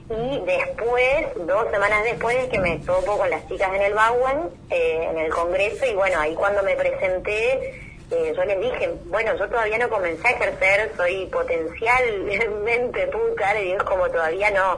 Y 0.09 0.39
después, 0.45 1.28
dos 1.47 1.71
semanas 1.71 2.03
después, 2.03 2.36
es 2.36 2.49
que 2.49 2.59
me 2.59 2.78
topo 2.80 3.17
con 3.17 3.30
las 3.30 3.47
chicas 3.47 3.69
en 3.74 3.82
el 3.82 3.93
Bowen, 3.93 4.49
eh, 4.69 5.07
en 5.09 5.17
el 5.17 5.32
Congreso, 5.32 5.86
y 5.86 5.93
bueno, 5.93 6.19
ahí 6.19 6.36
cuando 6.36 6.61
me 6.61 6.76
presenté, 6.76 7.83
eh, 8.14 8.34
yo 8.36 8.43
les 8.45 8.59
dije, 8.59 8.91
bueno, 9.05 9.36
yo 9.38 9.49
todavía 9.49 9.78
no 9.78 9.89
comencé 9.89 10.28
a 10.28 10.32
ejercer, 10.32 10.91
soy 10.95 11.26
potencialmente 11.28 13.07
púcar, 13.11 13.57
y 13.61 13.72
es 13.72 13.84
como 13.84 14.09
todavía 14.09 14.51
no, 14.51 14.78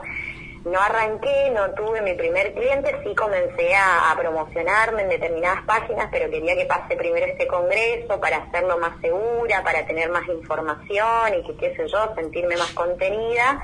no 0.64 0.80
arranqué, 0.80 1.50
no 1.50 1.70
tuve 1.74 2.00
mi 2.00 2.14
primer 2.14 2.52
cliente, 2.54 2.96
sí 3.04 3.14
comencé 3.14 3.74
a, 3.74 4.10
a 4.10 4.16
promocionarme 4.16 5.02
en 5.02 5.08
determinadas 5.10 5.64
páginas, 5.64 6.08
pero 6.10 6.30
quería 6.30 6.56
que 6.56 6.64
pase 6.64 6.96
primero 6.96 7.26
este 7.26 7.46
congreso 7.46 8.18
para 8.20 8.38
hacerlo 8.38 8.78
más 8.78 9.00
segura, 9.00 9.62
para 9.62 9.86
tener 9.86 10.10
más 10.10 10.26
información 10.28 11.34
y 11.38 11.46
que, 11.46 11.56
qué 11.56 11.76
sé 11.76 11.86
yo, 11.88 12.14
sentirme 12.14 12.56
más 12.56 12.72
contenida. 12.72 13.62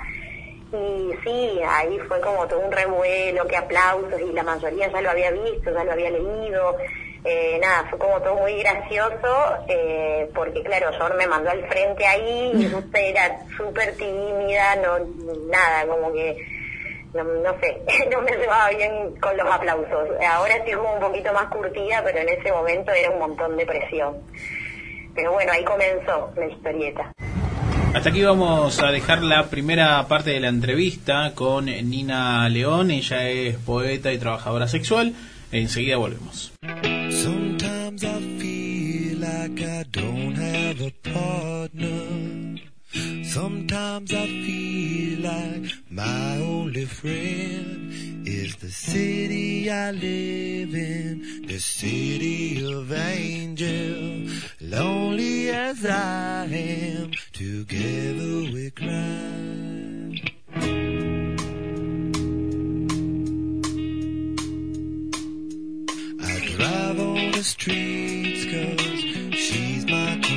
Y 0.72 1.12
sí, 1.22 1.60
ahí 1.68 1.98
fue 2.08 2.20
como 2.20 2.46
todo 2.48 2.60
un 2.60 2.72
revuelo, 2.72 3.46
que 3.46 3.56
aplausos, 3.56 4.20
y 4.20 4.32
la 4.32 4.42
mayoría 4.42 4.90
ya 4.90 5.00
lo 5.02 5.10
había 5.10 5.30
visto, 5.30 5.70
ya 5.70 5.84
lo 5.84 5.92
había 5.92 6.10
leído. 6.10 6.78
Eh, 7.24 7.58
nada, 7.60 7.86
fue 7.88 7.98
como 8.00 8.20
todo 8.20 8.34
muy 8.34 8.58
gracioso, 8.58 9.56
eh, 9.68 10.28
porque 10.34 10.62
claro, 10.64 10.90
yo 10.90 11.14
me 11.14 11.26
mandó 11.28 11.50
al 11.50 11.64
frente 11.68 12.04
ahí 12.04 12.50
y 12.54 12.68
yo 12.70 12.80
era 12.94 13.38
súper 13.56 13.96
tímida, 13.96 14.74
no, 14.76 14.98
nada, 15.48 15.86
como 15.86 16.12
que, 16.12 16.36
no, 17.14 17.22
no 17.22 17.56
sé, 17.60 17.80
no 18.10 18.22
me 18.22 18.32
llevaba 18.32 18.70
bien 18.70 19.14
con 19.20 19.36
los 19.36 19.46
aplausos. 19.48 20.08
Ahora 20.28 20.56
estoy 20.56 20.74
como 20.74 20.94
un 20.94 21.00
poquito 21.00 21.32
más 21.32 21.46
curtida, 21.46 22.02
pero 22.04 22.18
en 22.18 22.28
ese 22.28 22.50
momento 22.50 22.90
era 22.90 23.10
un 23.10 23.20
montón 23.20 23.56
de 23.56 23.66
presión. 23.66 24.16
Pero 25.14 25.32
bueno, 25.32 25.52
ahí 25.52 25.64
comenzó 25.64 26.32
la 26.36 26.46
historieta. 26.46 27.12
Hasta 27.94 28.08
aquí 28.08 28.22
vamos 28.24 28.82
a 28.82 28.90
dejar 28.90 29.22
la 29.22 29.44
primera 29.44 30.08
parte 30.08 30.30
de 30.30 30.40
la 30.40 30.48
entrevista 30.48 31.32
con 31.34 31.66
Nina 31.66 32.48
León. 32.48 32.90
Ella 32.90 33.28
es 33.28 33.56
poeta 33.58 34.10
y 34.10 34.18
trabajadora 34.18 34.66
sexual. 34.66 35.12
Enseguida 35.52 35.98
volvemos. 35.98 36.54
Sometimes 37.22 38.02
I 38.02 38.20
feel 38.40 39.18
like 39.18 39.62
I 39.62 39.84
don't 39.92 40.34
have 40.34 40.80
a 40.80 40.90
partner. 40.90 42.56
Sometimes 43.22 44.12
I 44.12 44.26
feel 44.26 45.20
like 45.20 45.70
my 45.88 46.38
only 46.38 46.84
friend 46.84 48.26
is 48.26 48.56
the 48.56 48.72
city 48.72 49.70
I 49.70 49.92
live 49.92 50.74
in, 50.74 51.44
the 51.46 51.60
city 51.60 52.60
of 52.74 52.92
angel. 52.92 54.28
Lonely 54.60 55.50
as 55.50 55.86
I 55.86 56.46
am, 56.46 57.12
together 57.32 58.50
we 58.52 58.72
cry. 58.72 59.22
The 67.14 67.42
streets 67.42 68.44
cause 68.46 69.38
she's 69.38 69.84
my 69.86 70.12
companion. 70.12 70.31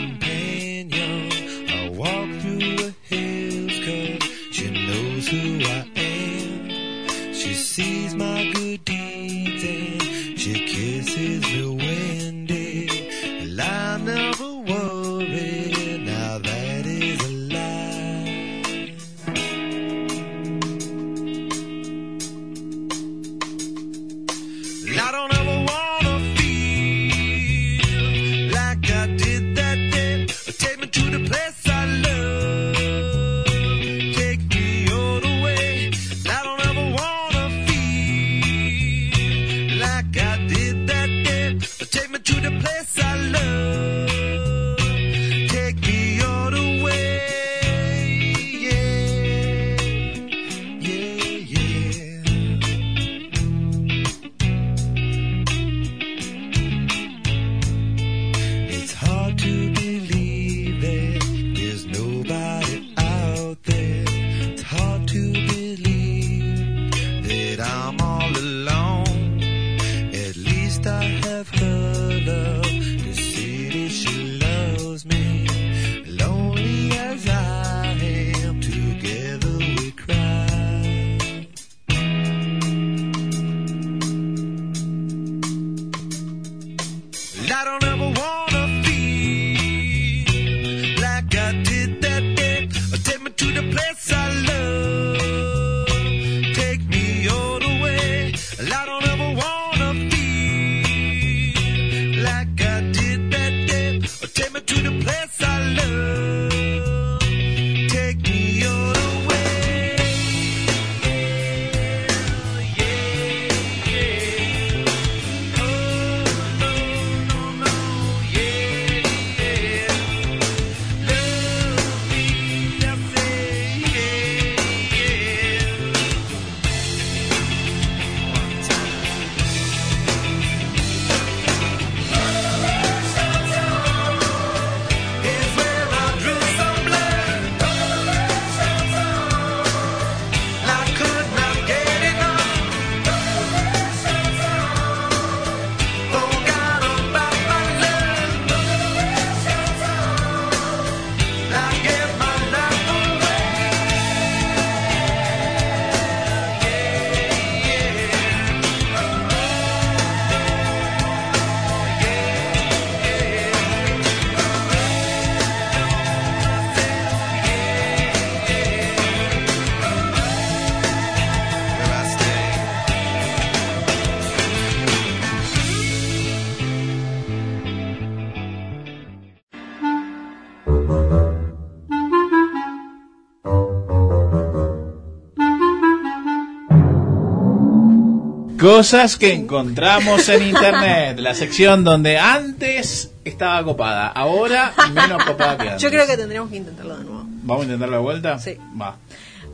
Cosas 188.65 189.15
que 189.15 189.31
encontramos 189.31 190.27
en 190.27 190.41
internet, 190.47 191.19
la 191.19 191.35
sección 191.35 191.83
donde 191.83 192.17
antes 192.17 193.11
estaba 193.23 193.63
copada, 193.63 194.07
ahora 194.07 194.73
menos 194.91 195.23
copada 195.23 195.55
que 195.55 195.69
antes. 195.69 195.83
Yo 195.83 195.91
creo 195.91 196.07
que 196.07 196.17
tendríamos 196.17 196.49
que 196.49 196.57
intentarlo 196.57 196.97
de 196.97 197.03
nuevo. 197.03 197.25
¿Vamos 197.43 197.61
a 197.61 197.65
intentarlo 197.65 197.97
de 197.97 198.01
vuelta? 198.01 198.39
Sí. 198.39 198.57
Va. 198.81 198.95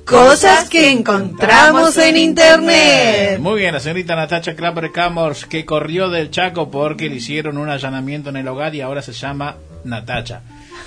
Cosas 0.06 0.70
que 0.70 0.90
encontramos 0.92 1.98
en 1.98 2.16
internet. 2.16 3.38
Muy 3.40 3.60
bien, 3.60 3.74
la 3.74 3.82
señorita 3.82 4.16
Natacha 4.16 4.56
Clapper 4.56 4.94
Camors 4.94 5.46
que 5.46 5.66
corrió 5.66 6.10
del 6.10 6.32
Chaco 6.32 6.72
porque 6.72 7.10
le 7.10 7.18
hicieron 7.18 7.58
un 7.58 7.68
allanamiento 7.68 8.30
en 8.30 8.38
el 8.38 8.48
hogar 8.48 8.74
y 8.76 8.80
ahora 8.80 9.02
se 9.02 9.12
llama 9.12 9.58
Natacha. 9.84 10.42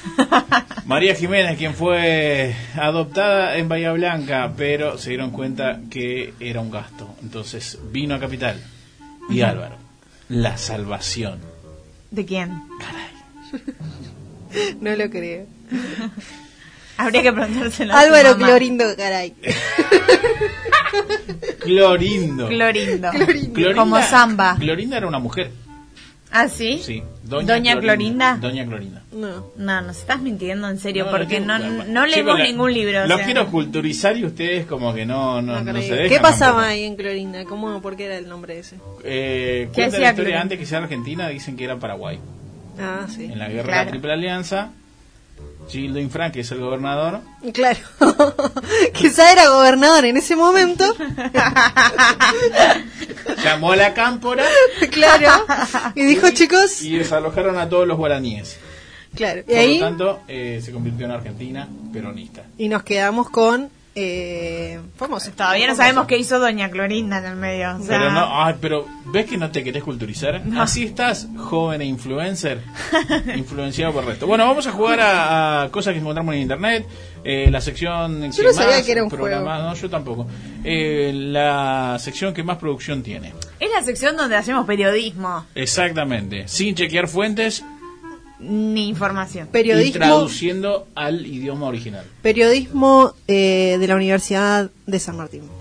María 0.86 1.14
Jiménez, 1.14 1.56
quien 1.56 1.74
fue 1.74 2.54
adoptada 2.76 3.56
en 3.56 3.68
Bahía 3.68 3.92
Blanca, 3.92 4.52
pero 4.56 4.98
se 4.98 5.10
dieron 5.10 5.30
cuenta 5.30 5.80
que 5.90 6.34
era 6.40 6.60
un 6.60 6.70
gasto. 6.70 7.14
Entonces 7.22 7.78
vino 7.90 8.14
a 8.14 8.20
Capital. 8.20 8.60
Y 9.30 9.40
Álvaro, 9.40 9.76
la 10.28 10.56
salvación. 10.58 11.38
¿De 12.10 12.24
quién? 12.26 12.62
No 14.80 14.94
lo 14.94 15.10
creo. 15.10 15.46
Habría 16.96 17.22
que 17.22 17.32
preguntárselo. 17.32 17.92
a 17.92 17.98
su 18.00 18.06
Álvaro 18.06 18.34
mamá. 18.34 18.46
Clorindo, 18.46 18.84
caray. 18.96 19.34
Clorindo. 21.60 22.48
Clorindo. 22.48 23.10
Clorinda- 23.10 23.74
Como 23.74 24.00
samba. 24.02 24.56
Clorinda 24.58 24.96
era 24.98 25.06
una 25.08 25.18
mujer. 25.18 25.50
¿Ah, 26.36 26.48
sí? 26.48 26.80
Sí. 26.82 27.00
Doña 27.22 27.78
Clorinda. 27.78 28.36
Doña 28.40 28.66
Clorinda. 28.66 29.02
No. 29.12 29.52
No, 29.56 29.80
nos 29.82 29.96
estás 29.98 30.20
mintiendo 30.20 30.68
en 30.68 30.78
serio, 30.78 31.04
No, 31.04 31.12
porque 31.12 31.38
no 31.38 31.58
no, 31.58 31.64
quiero- 31.64 31.84
no, 31.92 32.06
leemos 32.06 32.14
chicos, 32.14 32.38
la- 32.40 32.44
ningún 32.44 32.74
libro. 32.74 33.02
o 33.04 33.06
Lo 33.06 33.16
sea. 33.16 33.24
quiero 33.24 33.46
culturizar 33.46 34.16
y 34.16 34.24
ustedes 34.24 34.66
como 34.66 34.92
que 34.92 35.06
no, 35.06 35.40
no, 35.40 35.60
no 35.62 35.80
se 35.80 35.94
dejan. 35.94 36.08
¿Qué 36.08 36.18
pasaba 36.20 36.52
tampoco. 36.62 36.66
ahí 36.66 36.82
en 36.84 36.96
Clorinda? 36.96 37.44
¿Cómo, 37.44 37.80
¿Por 37.80 37.96
qué 37.96 38.06
era 38.06 38.18
el 38.18 38.28
nombre 38.28 38.58
ese? 38.58 38.76
Eh, 39.04 39.68
¿Qué 39.68 39.74
cuenta 39.74 39.96
hacía 39.96 40.00
la 40.00 40.10
historia 40.10 40.14
Clorinda? 40.14 40.40
antes 40.42 40.58
que 40.58 40.66
sea 40.66 40.78
Argentina, 40.78 41.28
dicen 41.28 41.56
que 41.56 41.64
era 41.64 41.78
Paraguay. 41.78 42.18
Ah, 42.80 43.06
sí. 43.08 43.26
En 43.26 43.38
la 43.38 43.48
guerra 43.48 43.62
de 43.62 43.68
Claro. 43.68 43.84
la 43.84 43.90
Triple 43.90 44.12
Alianza, 44.12 44.70
Gildo 45.68 45.98
Infran, 45.98 46.30
que 46.32 46.40
es 46.40 46.50
el 46.50 46.60
gobernador, 46.60 47.20
Claro. 47.52 47.78
Quizá 48.94 49.32
era 49.32 49.48
gobernador 49.48 50.04
en 50.04 50.16
ese 50.16 50.36
momento. 50.36 50.84
llamó 53.44 53.72
a 53.72 53.76
la 53.76 53.94
cámpora 53.94 54.44
claro. 54.90 55.44
Y 55.94 56.04
dijo, 56.04 56.30
chicos. 56.30 56.82
y 56.82 56.98
desalojaron 56.98 57.58
a 57.58 57.68
todos 57.68 57.86
los 57.86 57.96
guaraníes. 57.96 58.56
Claro. 59.14 59.40
Y 59.40 59.44
Por 59.44 59.56
ahí. 59.56 59.78
lo 59.78 59.86
tanto, 59.86 60.20
eh, 60.28 60.60
se 60.64 60.72
convirtió 60.72 61.06
en 61.06 61.12
Argentina 61.12 61.68
peronista. 61.92 62.42
Y 62.58 62.68
nos 62.68 62.82
quedamos 62.82 63.30
con. 63.30 63.70
Eh, 63.96 64.80
famoso. 64.96 65.30
Todavía 65.30 65.68
no 65.68 65.76
sabemos 65.76 66.06
qué 66.06 66.18
hizo 66.18 66.40
Doña 66.40 66.68
Clorinda 66.70 67.18
en 67.18 67.26
el 67.26 67.36
medio. 67.36 67.76
o 67.76 67.78
sea, 67.78 67.98
Pero 67.98 68.10
no, 68.10 68.42
ay, 68.44 68.54
pero 68.60 68.86
¿ves 69.06 69.26
que 69.26 69.36
no 69.36 69.50
te 69.52 69.62
querés 69.62 69.84
culturizar? 69.84 70.44
No. 70.44 70.62
Así 70.62 70.82
estás, 70.84 71.28
joven 71.36 71.80
e 71.80 71.84
influencer, 71.84 72.60
influenciado 73.36 73.92
por 73.92 74.02
el 74.02 74.10
resto. 74.10 74.26
Bueno, 74.26 74.46
vamos 74.46 74.66
a 74.66 74.72
jugar 74.72 75.00
a, 75.00 75.62
a 75.62 75.70
cosas 75.70 75.92
que 75.94 76.00
encontramos 76.00 76.34
en 76.34 76.40
internet. 76.42 76.86
Eh, 77.22 77.48
la 77.50 77.60
sección 77.60 78.20
Yo 78.32 78.36
que 78.36 78.42
no 78.48 78.52
sabía 78.52 78.76
más 78.76 78.82
que 78.84 78.92
era 78.92 79.02
un 79.04 79.08
programa- 79.10 79.58
No, 79.58 79.74
yo 79.74 79.88
tampoco. 79.88 80.26
Eh, 80.64 81.12
la 81.14 81.96
sección 82.00 82.34
que 82.34 82.42
más 82.42 82.58
producción 82.58 83.02
tiene. 83.02 83.32
Es 83.60 83.70
la 83.70 83.82
sección 83.82 84.16
donde 84.16 84.36
hacemos 84.36 84.66
periodismo, 84.66 85.46
Exactamente. 85.54 86.48
Sin 86.48 86.74
chequear 86.74 87.06
fuentes 87.08 87.64
ni 88.44 88.88
información. 88.88 89.46
y 89.48 89.50
Periodismo. 89.52 89.98
traduciendo 89.98 90.86
al 90.94 91.26
idioma 91.26 91.66
original. 91.66 92.04
Periodismo 92.22 93.14
eh, 93.28 93.76
de 93.80 93.86
la 93.88 93.96
Universidad 93.96 94.70
de 94.86 94.98
San 95.00 95.16
Martín. 95.16 95.42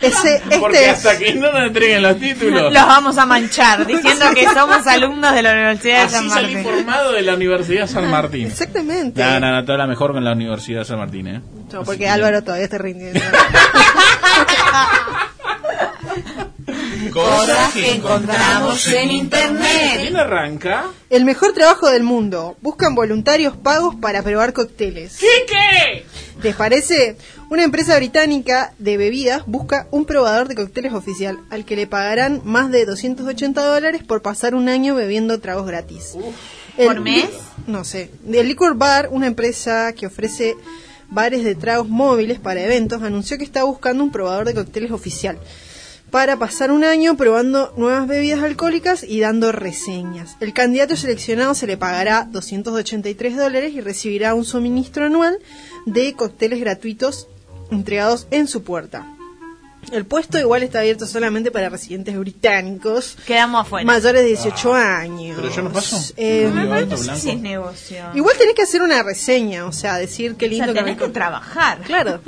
Ese, 0.00 0.36
este 0.36 0.58
Porque 0.58 0.84
es- 0.84 0.90
hasta 1.04 1.18
que 1.18 1.34
no 1.34 1.52
nos 1.52 1.62
entreguen 1.66 2.02
los 2.02 2.16
títulos. 2.18 2.72
Los 2.72 2.86
vamos 2.86 3.18
a 3.18 3.26
manchar 3.26 3.84
diciendo 3.86 4.26
que 4.34 4.44
somos 4.54 4.86
alumnos 4.86 5.34
de 5.34 5.42
la 5.42 5.52
Universidad 5.52 6.04
de 6.04 6.08
San 6.10 6.20
Así 6.26 6.30
salí 6.34 6.54
Martín. 6.54 6.72
formado 6.72 7.12
de 7.12 7.22
la 7.22 7.34
Universidad 7.34 7.86
San 7.86 8.08
Martín. 8.10 8.46
Exactamente. 8.46 9.20
No, 9.22 9.40
no, 9.40 9.52
no, 9.52 9.64
toda 9.64 9.78
la 9.78 9.86
mejor 9.86 10.12
con 10.12 10.24
la 10.24 10.32
Universidad 10.32 10.84
San 10.84 10.98
Martín, 10.98 11.26
¿eh? 11.28 11.40
No, 11.72 11.82
porque 11.84 12.08
Álvaro 12.08 12.42
todavía 12.42 12.64
está 12.64 12.78
rindiendo. 12.78 13.20
Cosas 17.12 17.72
que 17.72 17.92
encontramos 17.92 18.86
en 18.88 19.10
internet. 19.12 20.00
¿Quién 20.00 20.16
arranca? 20.16 20.86
El 21.10 21.24
mejor 21.24 21.52
trabajo 21.52 21.88
del 21.88 22.02
mundo. 22.02 22.56
Buscan 22.60 22.94
voluntarios 22.94 23.56
pagos 23.56 23.94
para 23.94 24.22
probar 24.22 24.52
cócteles. 24.52 25.16
¿Qué 25.18 25.46
qué? 25.46 26.04
¿Les 26.42 26.56
parece? 26.56 27.16
Una 27.50 27.62
empresa 27.62 27.96
británica 27.96 28.74
de 28.78 28.96
bebidas 28.96 29.44
busca 29.46 29.86
un 29.90 30.06
probador 30.06 30.48
de 30.48 30.56
cócteles 30.56 30.92
oficial 30.92 31.38
al 31.50 31.64
que 31.64 31.76
le 31.76 31.86
pagarán 31.86 32.42
más 32.44 32.70
de 32.70 32.84
280 32.84 33.64
dólares 33.64 34.02
por 34.02 34.20
pasar 34.20 34.54
un 34.54 34.68
año 34.68 34.94
bebiendo 34.96 35.38
tragos 35.40 35.66
gratis. 35.66 36.16
¿Por 36.76 37.00
mes? 37.00 37.28
No 37.66 37.84
sé. 37.84 38.10
El 38.30 38.48
Liquor 38.48 38.74
Bar, 38.76 39.08
una 39.12 39.28
empresa 39.28 39.92
que 39.92 40.06
ofrece 40.06 40.56
bares 41.10 41.44
de 41.44 41.54
tragos 41.54 41.88
móviles 41.88 42.40
para 42.40 42.60
eventos, 42.60 43.02
anunció 43.02 43.38
que 43.38 43.44
está 43.44 43.62
buscando 43.64 44.02
un 44.02 44.10
probador 44.10 44.46
de 44.46 44.54
cócteles 44.54 44.90
oficial 44.90 45.38
para 46.10 46.38
pasar 46.38 46.70
un 46.70 46.84
año 46.84 47.16
probando 47.16 47.72
nuevas 47.76 48.06
bebidas 48.06 48.42
alcohólicas 48.42 49.02
y 49.04 49.20
dando 49.20 49.52
reseñas. 49.52 50.36
El 50.40 50.52
candidato 50.54 50.96
seleccionado 50.96 51.54
se 51.54 51.66
le 51.66 51.76
pagará 51.76 52.26
283 52.30 53.36
dólares 53.36 53.72
y 53.74 53.80
recibirá 53.80 54.34
un 54.34 54.44
suministro 54.44 55.04
anual 55.04 55.38
de 55.86 56.14
cócteles 56.14 56.60
gratuitos 56.60 57.28
entregados 57.70 58.26
en 58.30 58.48
su 58.48 58.62
puerta. 58.62 59.06
El 59.92 60.04
puesto 60.04 60.38
igual 60.38 60.62
está 60.64 60.80
abierto 60.80 61.06
solamente 61.06 61.50
para 61.50 61.68
residentes 61.70 62.18
británicos 62.18 63.16
Quedamos 63.26 63.62
afuera. 63.62 63.86
mayores 63.86 64.20
de 64.22 64.26
18 64.28 64.74
años. 64.74 65.38
¿Pero 65.40 65.54
yo 65.54 65.62
no 65.62 65.72
paso? 65.72 65.96
Eh, 66.16 66.50
¿No 66.52 66.74
auto 66.74 66.90
No 66.90 66.96
sé 66.98 67.16
si 67.16 67.30
es 67.30 67.40
negocio. 67.40 68.04
Igual 68.14 68.36
tenés 68.36 68.54
que 68.54 68.62
hacer 68.62 68.82
una 68.82 69.02
reseña, 69.02 69.64
o 69.66 69.72
sea, 69.72 69.96
decir 69.96 70.34
qué 70.34 70.46
O 70.46 70.48
sea, 70.48 70.66
lindo 70.66 70.74
tenés 70.74 70.96
me- 70.98 71.02
que 71.06 71.08
trabajar. 71.10 71.78
Claro. 71.82 72.20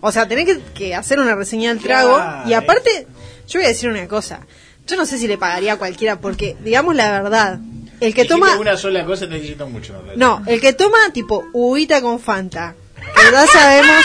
O 0.00 0.10
sea, 0.12 0.26
tenés 0.28 0.46
que, 0.46 0.60
que 0.74 0.94
hacer 0.94 1.18
una 1.18 1.34
reseña 1.34 1.74
del 1.74 1.82
trago. 1.82 2.18
Y 2.46 2.54
aparte, 2.54 3.06
yo 3.52 3.58
voy 3.60 3.66
a 3.66 3.68
decir 3.68 3.90
una 3.90 4.08
cosa. 4.08 4.40
Yo 4.86 4.96
no 4.96 5.04
sé 5.06 5.18
si 5.18 5.28
le 5.28 5.36
pagaría 5.38 5.74
a 5.74 5.76
cualquiera, 5.76 6.18
porque, 6.20 6.56
digamos 6.64 6.96
la 6.96 7.12
verdad, 7.22 7.60
el 8.00 8.14
que 8.14 8.22
Dijiste 8.22 8.28
toma. 8.28 8.56
una 8.58 8.76
sola 8.76 9.04
cosa 9.04 9.26
te 9.28 9.34
necesito 9.34 9.68
mucho. 9.68 9.92
Natalia. 9.92 10.14
No, 10.16 10.42
el 10.46 10.60
que 10.60 10.72
toma 10.72 10.98
tipo 11.12 11.44
uvita 11.52 12.00
con 12.00 12.18
Fanta. 12.18 12.74
Que 12.96 13.30
ya 13.30 13.46
sabemos 13.46 14.04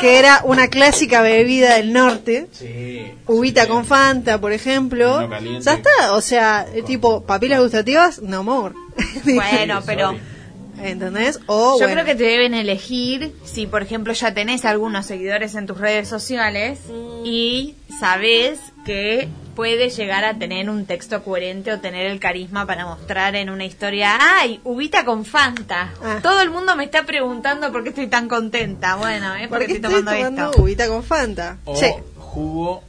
que 0.00 0.18
era 0.18 0.40
una 0.44 0.68
clásica 0.68 1.20
bebida 1.22 1.76
del 1.76 1.92
norte. 1.92 2.48
Sí. 2.52 3.12
Uvita 3.26 3.66
con 3.68 3.84
Fanta, 3.84 4.40
por 4.40 4.52
ejemplo. 4.52 5.28
Ya 5.60 5.74
está, 5.74 6.12
o 6.14 6.20
sea, 6.20 6.66
tipo 6.86 7.24
papilas 7.24 7.60
gustativas, 7.60 8.20
no 8.22 8.42
more. 8.44 8.74
Bueno, 9.24 9.82
pero 9.84 10.08
sorry. 10.08 10.20
¿Entendés? 10.82 11.38
O 11.46 11.74
yo 11.78 11.86
bueno. 11.86 11.92
creo 11.92 12.04
que 12.04 12.14
te 12.14 12.24
deben 12.24 12.54
elegir 12.54 13.34
si, 13.44 13.66
por 13.66 13.82
ejemplo, 13.82 14.12
ya 14.12 14.34
tenés 14.34 14.64
algunos 14.64 15.06
seguidores 15.06 15.54
en 15.54 15.66
tus 15.66 15.78
redes 15.78 16.08
sociales 16.08 16.80
y 17.24 17.74
sabes 18.00 18.58
que 18.84 19.28
puede 19.54 19.90
llegar 19.90 20.24
a 20.24 20.38
tener 20.38 20.68
un 20.70 20.86
texto 20.86 21.22
coherente 21.22 21.72
o 21.72 21.78
tener 21.78 22.06
el 22.06 22.18
carisma 22.18 22.66
para 22.66 22.86
mostrar 22.86 23.36
en 23.36 23.50
una 23.50 23.64
historia, 23.64 24.18
ay, 24.40 24.60
ubita 24.64 25.04
con 25.04 25.24
Fanta. 25.24 25.92
Ah. 26.02 26.18
Todo 26.22 26.40
el 26.40 26.50
mundo 26.50 26.74
me 26.74 26.84
está 26.84 27.04
preguntando 27.04 27.70
por 27.70 27.82
qué 27.82 27.90
estoy 27.90 28.06
tan 28.08 28.28
contenta. 28.28 28.96
Bueno, 28.96 29.34
es 29.34 29.48
¿Por 29.48 29.58
porque 29.58 29.66
qué 29.66 29.72
estoy 29.74 29.90
estoy 29.94 30.04
tomando, 30.04 30.24
tomando 30.24 30.50
esto. 30.50 30.62
uvita 30.62 30.88
con 30.88 31.02
Fanta? 31.04 31.58
O 31.64 31.76
Sí. 31.76 31.86
jugo. 32.18 32.82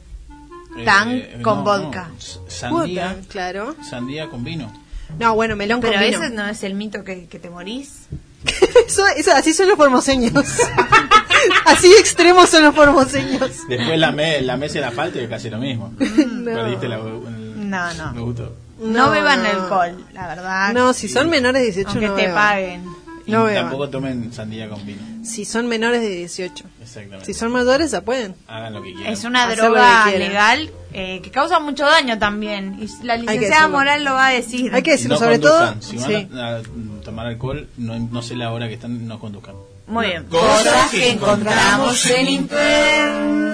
eh, 0.76 0.84
Tan 0.84 1.22
con 1.42 1.62
vodka. 1.62 2.10
s- 2.18 2.40
Sandía, 2.48 3.14
Puta, 3.14 3.28
claro. 3.28 3.76
sandía 3.88 4.26
con 4.28 4.42
vino. 4.42 4.72
No, 5.18 5.34
bueno, 5.34 5.56
melón 5.56 5.80
Pero 5.80 5.94
con 5.94 6.02
vino. 6.02 6.18
ese 6.24 6.30
no 6.34 6.46
es 6.46 6.62
el 6.64 6.74
mito 6.74 7.04
que, 7.04 7.26
que 7.26 7.38
te 7.38 7.50
morís. 7.50 8.06
Eso, 8.86 9.06
eso- 9.16 9.32
así 9.32 9.54
son 9.54 9.68
los 9.68 9.76
formoseños. 9.78 10.32
así 11.66 11.90
extremos 11.98 12.50
son 12.50 12.64
los 12.64 12.74
formoseños. 12.74 13.50
Después 13.68 13.98
la, 13.98 14.12
me, 14.12 14.40
la 14.42 14.56
mesa 14.56 14.78
y 14.78 14.80
la 14.82 14.90
falta 14.90 15.20
y 15.20 15.26
casi 15.28 15.48
lo 15.50 15.58
mismo. 15.58 15.92
No. 15.98 16.44
Perdiste 16.44 16.88
la, 16.88 16.96
el, 16.96 17.70
No, 17.70 17.94
no. 17.94 18.12
me 18.12 18.20
gustó. 18.20 18.54
No, 18.80 19.06
No, 19.06 19.10
beban 19.10 19.46
alcohol, 19.46 20.04
la 20.12 20.26
verdad. 20.28 20.72
No, 20.74 20.92
si 20.92 21.08
son 21.08 21.30
menores 21.30 21.62
de 21.62 21.66
18 21.66 21.88
Aunque 21.90 22.06
no 22.08 22.14
te 22.14 22.22
beban. 22.22 22.34
paguen. 22.36 22.84
Y 23.26 23.32
No 23.32 23.46
tampoco 23.46 23.88
tomen 23.88 24.32
sandía 24.32 24.68
con 24.68 24.84
vino. 24.84 25.00
Si 25.24 25.44
son 25.44 25.66
menores 25.66 26.02
de 26.02 26.08
18. 26.10 26.64
Exactamente. 26.82 27.24
Si 27.24 27.32
son 27.32 27.52
mayores, 27.52 27.90
ya 27.92 28.02
pueden. 28.02 28.34
Hagan 28.46 28.74
lo 28.74 28.82
que 28.82 28.92
quieran. 28.94 29.12
Es 29.12 29.24
una 29.24 29.44
Hacer 29.44 29.58
droga 29.58 30.10
legal 30.10 30.70
eh, 30.92 31.20
que 31.22 31.30
causa 31.30 31.58
mucho 31.58 31.84
daño 31.86 32.18
también. 32.18 32.76
Y 32.82 33.04
la 33.04 33.16
licenciada. 33.16 33.68
Moral 33.68 34.04
lo 34.04 34.12
va 34.12 34.28
a 34.28 34.30
decir. 34.32 34.74
Hay 34.74 34.82
que 34.82 34.92
decirlo, 34.92 35.14
no 35.14 35.20
sobre 35.20 35.40
conduzcan. 35.40 35.80
todo. 35.80 35.82
Si 35.82 35.96
van 35.96 36.06
sí. 36.06 36.28
a, 36.38 36.56
a 36.56 36.62
tomar 37.02 37.26
alcohol, 37.26 37.68
no, 37.78 37.98
no 37.98 38.20
sé 38.22 38.36
la 38.36 38.52
hora 38.52 38.68
que 38.68 38.74
están, 38.74 39.06
no 39.08 39.18
conduzcan. 39.18 39.54
Muy 39.86 40.06
bien. 40.06 40.24
Cosas 40.24 40.90
que 40.90 41.10
encontramos 41.10 42.06
en 42.10 42.28
internet. 42.28 43.44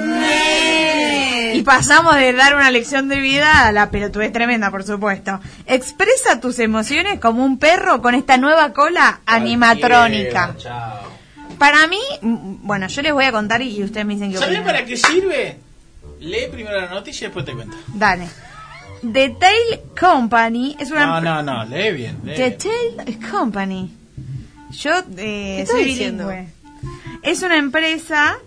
Y 1.55 1.63
pasamos 1.63 2.15
de 2.15 2.33
dar 2.33 2.55
una 2.55 2.71
lección 2.71 3.09
de 3.09 3.21
vida 3.21 3.67
a 3.67 3.73
la 3.73 3.91
pelotudez 3.91 4.33
tremenda, 4.33 4.71
por 4.71 4.85
supuesto. 4.85 5.41
Expresa 5.67 6.41
tus 6.41 6.59
emociones 6.59 7.19
como 7.21 7.45
un 7.45 7.59
perro 7.59 8.01
con 8.01 8.15
esta 8.15 8.37
nueva 8.37 8.73
cola 8.73 9.21
animatrónica. 9.27 10.55
Chao. 10.57 11.11
Para 11.59 11.87
mí, 11.89 11.99
mm, 12.23 12.67
bueno, 12.67 12.87
yo 12.87 13.03
les 13.03 13.13
voy 13.13 13.25
a 13.25 13.33
contar 13.33 13.61
y 13.61 13.83
ustedes 13.83 14.07
me 14.07 14.15
dicen 14.15 14.33
que 14.33 14.39
¿Sabés 14.39 14.61
para 14.63 14.85
qué 14.85 14.97
sirve? 14.97 15.59
Lee 16.21 16.49
primero 16.51 16.81
la 16.81 16.89
noticia 16.89 17.25
y 17.25 17.29
después 17.29 17.45
te 17.45 17.53
cuento. 17.53 17.77
Dale. 17.89 18.29
The 19.03 19.31
Tail 19.31 19.81
Company 19.99 20.77
es 20.79 20.91
una... 20.91 21.07
No, 21.07 21.21
no, 21.21 21.43
no, 21.43 21.65
lee 21.65 21.93
bien. 21.93 22.19
lee 22.25 22.35
The 22.35 22.49
bien. 22.51 22.59
Tail 22.59 23.31
Company. 23.31 24.00
Yo 24.73 24.93
eh, 25.17 25.67
soy 25.69 25.85
diciendo? 25.85 26.29
bilingüe. 26.29 26.53
Es 27.23 27.43
una 27.43 27.57
empresa 27.57 28.39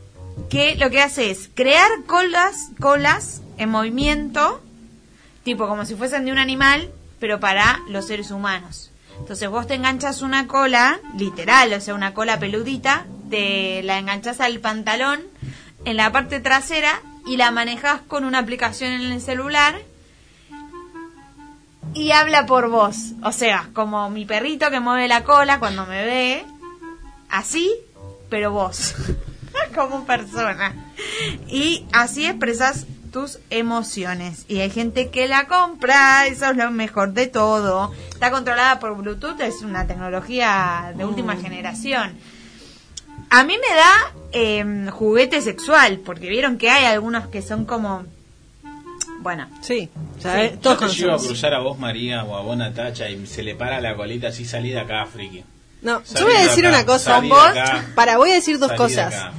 que 0.49 0.76
lo 0.76 0.89
que 0.89 1.01
hace 1.01 1.30
es 1.32 1.49
crear 1.53 1.89
colas, 2.05 2.69
colas 2.80 3.41
en 3.57 3.69
movimiento, 3.69 4.61
tipo 5.43 5.67
como 5.67 5.86
si 5.86 5.95
fuesen 5.95 6.26
de 6.26 6.32
un 6.32 6.39
animal, 6.39 6.91
pero 7.19 7.39
para 7.39 7.82
los 7.88 8.07
seres 8.07 8.32
humanos. 8.32 8.91
Entonces 9.19 9.49
vos 9.49 9.67
te 9.67 9.76
enganchas 9.76 10.21
una 10.21 10.47
cola, 10.47 10.99
literal, 11.17 11.71
o 11.74 11.80
sea, 11.80 11.93
una 11.93 12.13
cola 12.13 12.39
peludita, 12.39 13.05
te 13.30 13.84
la 13.84 13.99
enganchas 13.99 14.41
al 14.41 14.59
pantalón 14.59 15.21
en 15.86 15.97
la 15.97 16.11
parte 16.11 16.39
trasera 16.39 17.01
y 17.26 17.38
la 17.38 17.51
manejas 17.51 18.01
con 18.01 18.26
una 18.26 18.39
aplicación 18.39 18.91
en 18.91 19.11
el 19.11 19.21
celular 19.21 19.80
y 21.94 22.12
habla 22.12 22.46
por 22.46 22.70
vos. 22.70 23.14
O 23.24 23.32
sea, 23.32 23.70
como 23.74 24.10
mi 24.10 24.26
perrito 24.26 24.70
que 24.70 24.80
mueve 24.80 25.08
la 25.08 25.24
cola 25.24 25.60
cuando 25.60 25.86
me 25.86 26.04
ve, 26.04 26.46
así, 27.30 27.72
pero 28.30 28.52
vos, 28.52 28.96
como 29.76 30.06
persona. 30.06 30.74
Y 31.48 31.86
así 31.91 32.26
expresas 32.26 32.86
tus 33.14 33.39
emociones. 33.52 34.46
Y 34.48 34.60
hay 34.60 34.72
gente 34.72 35.10
que 35.10 35.28
la 35.28 35.48
compra, 35.48 36.26
eso 36.26 36.50
es 36.50 36.58
lo 36.58 36.72
mejor 36.72 37.14
de 37.14 37.28
todo. 37.28 37.94
Está 38.10 38.32
controlada 38.32 38.80
por 38.80 38.98
Bluetooth, 38.98 39.39
es 39.41 39.62
una 39.62 39.86
tecnología 39.86 40.94
de 40.98 41.06
última 41.06 41.36
generación. 41.36 42.18
A 43.30 43.44
mí 43.44 43.56
me 43.58 43.76
da 43.76 44.14
em, 44.32 44.89
juguete 44.89 45.41
sexual, 45.41 46.00
porque 46.04 46.28
vieron 46.28 46.58
que 46.58 46.70
hay 46.70 46.86
algunos 46.86 47.28
que 47.28 47.41
son 47.41 47.66
como... 47.66 48.06
Bueno, 49.24 49.47
Sí, 49.61 49.89
o 50.17 50.21
sea, 50.21 50.49
Sí. 50.49 50.57
todos 50.61 50.80
Yo 50.82 50.88
te 50.88 50.93
llevo 50.95 51.13
a 51.15 51.17
cruzar 51.17 51.53
a 51.53 51.59
vos, 51.59 51.80
María, 51.80 52.24
o 52.26 52.36
a 52.38 52.41
vos, 52.41 52.55
Natacha, 52.57 53.09
y 53.09 53.26
se 53.26 53.41
le 53.41 53.55
para 53.55 53.80
la 53.82 53.95
colita 53.95 54.28
así, 54.28 54.43
salí 54.45 54.69
de 54.69 54.80
acá, 54.82 55.05
friki. 55.05 55.43
No, 55.82 56.01
Salí 56.05 56.19
yo 56.19 56.26
voy 56.28 56.36
a 56.36 56.41
de 56.41 56.47
decir 56.49 56.65
acá, 56.67 56.78
una 56.78 56.86
cosa. 56.86 57.19
Vos, 57.21 57.39
acá, 57.47 57.86
para, 57.95 58.17
voy 58.17 58.32
a 58.32 58.36
decir 58.36 58.59
dos 58.59 58.69
de 58.71 58.76
cosas 58.76 59.13
acá. 59.15 59.34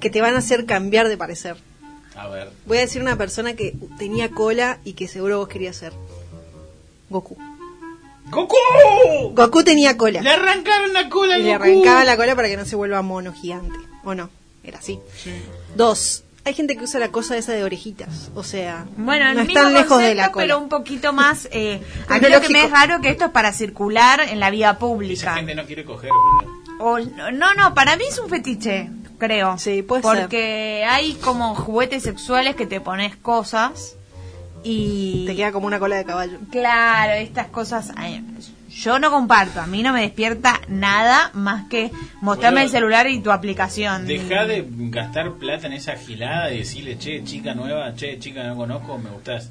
que 0.00 0.10
te 0.10 0.20
van 0.20 0.34
a 0.34 0.38
hacer 0.38 0.66
cambiar 0.66 1.08
de 1.08 1.16
parecer. 1.16 1.56
A 2.16 2.28
ver. 2.28 2.50
Voy 2.66 2.78
a 2.78 2.80
decir 2.82 3.00
una 3.00 3.16
persona 3.16 3.54
que 3.54 3.74
tenía 3.98 4.30
cola 4.30 4.78
y 4.84 4.92
que 4.92 5.08
seguro 5.08 5.38
vos 5.38 5.48
querías 5.48 5.76
ser. 5.76 5.92
Goku. 7.08 7.36
¡Goku! 8.30 9.32
Goku 9.34 9.64
tenía 9.64 9.96
cola. 9.96 10.20
Le 10.22 10.30
arrancaron 10.30 10.92
la 10.92 11.08
cola 11.08 11.38
Y 11.38 11.42
le 11.42 11.52
Goku. 11.52 11.64
arrancaba 11.64 12.04
la 12.04 12.16
cola 12.16 12.34
para 12.36 12.48
que 12.48 12.56
no 12.56 12.64
se 12.64 12.76
vuelva 12.76 13.02
mono 13.02 13.32
gigante. 13.32 13.74
¿O 14.04 14.14
no? 14.14 14.30
Era 14.64 14.78
así. 14.78 14.98
Dos. 15.76 16.22
Hay 16.44 16.54
gente 16.54 16.76
que 16.76 16.82
usa 16.84 16.98
la 16.98 17.08
cosa 17.12 17.36
esa 17.36 17.52
de 17.52 17.62
orejitas. 17.62 18.30
O 18.34 18.42
sea, 18.42 18.84
Bueno, 18.96 19.28
el 19.30 19.36
no 19.36 19.44
mismo 19.44 19.58
están 19.60 19.74
lejos 19.74 20.02
de 20.02 20.14
la 20.16 20.32
cola. 20.32 20.44
pero 20.44 20.58
un 20.58 20.68
poquito 20.68 21.12
más... 21.12 21.48
Eh, 21.52 21.80
a 22.08 22.18
mí 22.18 22.28
lo 22.28 22.40
que 22.40 22.48
me 22.48 22.64
es 22.64 22.70
raro 22.70 23.00
que 23.00 23.10
esto 23.10 23.26
es 23.26 23.30
para 23.30 23.52
circular 23.52 24.20
en 24.20 24.40
la 24.40 24.50
vía 24.50 24.70
Esa 24.70 24.78
pública. 24.80 25.34
gente 25.34 25.54
no 25.54 25.64
quiere 25.64 25.84
coger. 25.84 26.10
O, 26.80 26.98
no, 26.98 27.54
no, 27.54 27.74
para 27.74 27.96
mí 27.96 28.02
es 28.08 28.18
un 28.18 28.28
fetiche, 28.28 28.90
creo. 29.18 29.56
Sí, 29.56 29.82
puede 29.82 30.02
Porque 30.02 30.84
hay 30.88 31.14
como 31.14 31.54
juguetes 31.54 32.02
sexuales 32.02 32.56
que 32.56 32.66
te 32.66 32.80
pones 32.80 33.14
cosas 33.14 33.94
y... 34.64 35.24
Te 35.28 35.36
queda 35.36 35.52
como 35.52 35.68
una 35.68 35.78
cola 35.78 35.94
de 35.94 36.04
caballo. 36.04 36.38
Claro, 36.50 37.12
estas 37.12 37.46
cosas... 37.48 37.92
ay, 37.94 38.20
yo 38.74 38.98
no 38.98 39.10
comparto, 39.10 39.60
a 39.60 39.66
mí 39.66 39.82
no 39.82 39.92
me 39.92 40.02
despierta 40.02 40.60
nada 40.68 41.30
más 41.34 41.68
que 41.68 41.90
mostrarme 42.20 42.60
Boludo, 42.60 42.66
el 42.66 42.70
celular 42.70 43.06
y 43.08 43.20
tu 43.20 43.30
aplicación. 43.30 44.06
Deja 44.06 44.46
de 44.46 44.66
gastar 44.68 45.32
plata 45.34 45.66
en 45.66 45.74
esa 45.74 45.96
gilada 45.96 46.52
y 46.52 46.58
decirle, 46.58 46.98
che, 46.98 47.22
chica 47.24 47.54
nueva, 47.54 47.94
che, 47.94 48.18
chica 48.18 48.42
no 48.44 48.56
conozco, 48.56 48.98
me 48.98 49.10
gustás. 49.10 49.50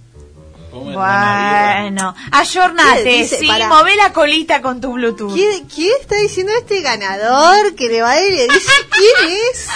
Bueno, 0.71 2.15
ayornate, 2.31 3.27
sí, 3.27 3.45
Pará. 3.45 3.67
mové 3.67 3.95
la 3.97 4.13
colita 4.13 4.61
con 4.61 4.79
tu 4.79 4.93
Bluetooth. 4.93 5.33
¿Quién, 5.33 5.65
quién 5.67 5.91
está 5.99 6.15
diciendo 6.15 6.53
este 6.57 6.81
ganador 6.81 7.75
que 7.75 7.89
le 7.89 8.01
va 8.01 8.11
a 8.11 8.21
ir 8.21 8.33
y 8.33 8.37
le 8.37 8.43
dice 8.47 8.71
quién 8.89 9.31
es? 9.51 9.67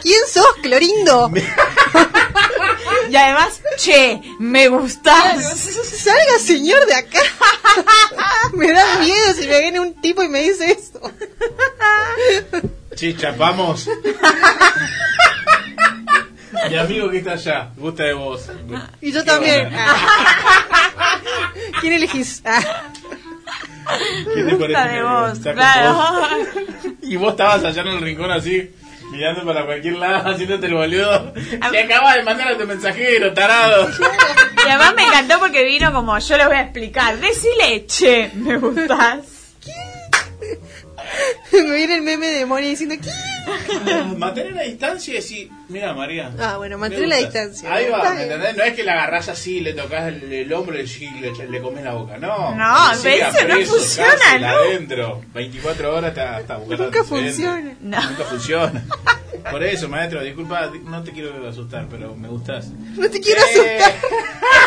¿Quién 0.00 0.20
sos, 0.32 0.46
Clorindo? 0.62 1.32
Y 3.10 3.16
además, 3.16 3.60
che, 3.76 4.20
me 4.38 4.68
gustás. 4.68 5.58
Salga 5.58 6.38
señor 6.38 6.84
de 6.86 6.94
acá. 6.94 7.20
me 8.54 8.72
da 8.72 8.98
miedo 8.98 9.32
si 9.34 9.46
me 9.46 9.60
viene 9.60 9.80
un 9.80 10.00
tipo 10.00 10.22
y 10.22 10.28
me 10.28 10.40
dice 10.42 10.70
eso. 10.72 11.00
birra. 12.52 12.62
Che, 12.96 13.16
chapamos. 13.16 13.88
Mi 16.70 16.76
amigo 16.78 17.10
que 17.10 17.18
está 17.18 17.32
allá, 17.32 17.70
gusta 17.76 18.04
de 18.04 18.14
vos. 18.14 18.42
Y 19.00 19.12
yo 19.12 19.20
Qué 19.22 19.26
también. 19.30 19.70
bueno. 19.70 19.92
¿Quién 21.80 21.92
elegís? 21.94 22.42
Ah. 22.44 22.60
¿Qué 24.34 24.42
te 24.42 24.54
Gusta 24.54 24.66
parece 24.84 25.40
de 25.42 25.54
claro. 25.54 25.94
vos? 25.94 26.28
Y 27.02 27.16
vos 27.16 27.32
estabas 27.32 27.64
allá 27.64 27.82
en 27.82 27.88
el 27.88 28.00
rincón 28.00 28.30
así, 28.30 28.70
mirando 29.14 29.44
para 29.44 29.64
cualquier 29.64 29.94
lado, 29.94 30.30
haciéndote 30.30 30.66
el 30.66 30.74
boludo. 30.74 31.32
Te 31.32 31.80
acabas 31.80 32.16
de 32.16 32.22
mandar 32.22 32.48
a 32.48 32.58
tu 32.58 32.66
mensajero, 32.66 33.32
tarado. 33.32 33.88
Y 34.64 34.68
además 34.68 34.94
me 34.96 35.04
encantó 35.04 35.38
porque 35.38 35.64
vino 35.64 35.92
como, 35.92 36.18
yo 36.18 36.36
lo 36.36 36.46
voy 36.46 36.56
a 36.56 36.62
explicar. 36.62 37.18
Decile, 37.18 37.86
che, 37.86 38.30
me 38.34 38.58
gustás. 38.58 39.18
me 41.52 41.76
viene 41.76 41.96
el 41.96 42.02
meme 42.02 42.26
de 42.26 42.46
Moni 42.46 42.70
diciendo 42.70 42.96
¿quién? 43.00 43.33
Mantener 44.16 44.52
la 44.52 44.62
distancia 44.62 45.12
y 45.12 45.16
decir, 45.16 45.50
mira 45.68 45.92
María. 45.94 46.30
Ah, 46.38 46.56
bueno, 46.56 46.78
mantener 46.78 47.08
la 47.08 47.16
gustas". 47.20 47.32
distancia. 47.50 47.74
Ahí 47.74 47.88
va, 47.88 48.14
¿me 48.14 48.22
entendés? 48.22 48.56
No 48.56 48.62
es 48.62 48.74
que 48.74 48.84
la 48.84 48.92
agarrás 48.94 49.28
así, 49.28 49.60
le 49.60 49.72
tocas 49.74 50.08
el, 50.08 50.32
el 50.32 50.52
hombro 50.52 50.78
y 50.78 50.86
le, 51.20 51.32
le, 51.48 51.60
comes 51.60 51.84
la 51.84 51.92
boca, 51.94 52.16
no. 52.18 52.54
No, 52.54 52.74
pero 53.02 53.26
eso 53.28 53.46
no 53.48 53.54
preso, 53.54 53.72
funciona, 53.74 54.10
cárcel, 54.18 54.40
¿no? 54.40 54.48
adentro, 54.48 55.22
24 55.34 55.94
horas 55.96 56.10
está, 56.10 56.40
está 56.40 56.56
buscando 56.56 56.84
Nunca 56.84 57.04
funciona. 57.04 57.76
No. 57.80 58.10
Nunca 58.10 58.24
funciona. 58.24 58.84
Por 59.50 59.62
eso, 59.62 59.88
maestro, 59.90 60.22
disculpa, 60.22 60.70
no 60.84 61.02
te 61.02 61.12
quiero 61.12 61.46
asustar, 61.46 61.86
pero 61.90 62.14
me 62.16 62.28
gustas. 62.28 62.68
No 62.96 63.10
te 63.10 63.20
quiero 63.20 63.42
Eh, 63.42 63.78
asustar. 63.78 63.94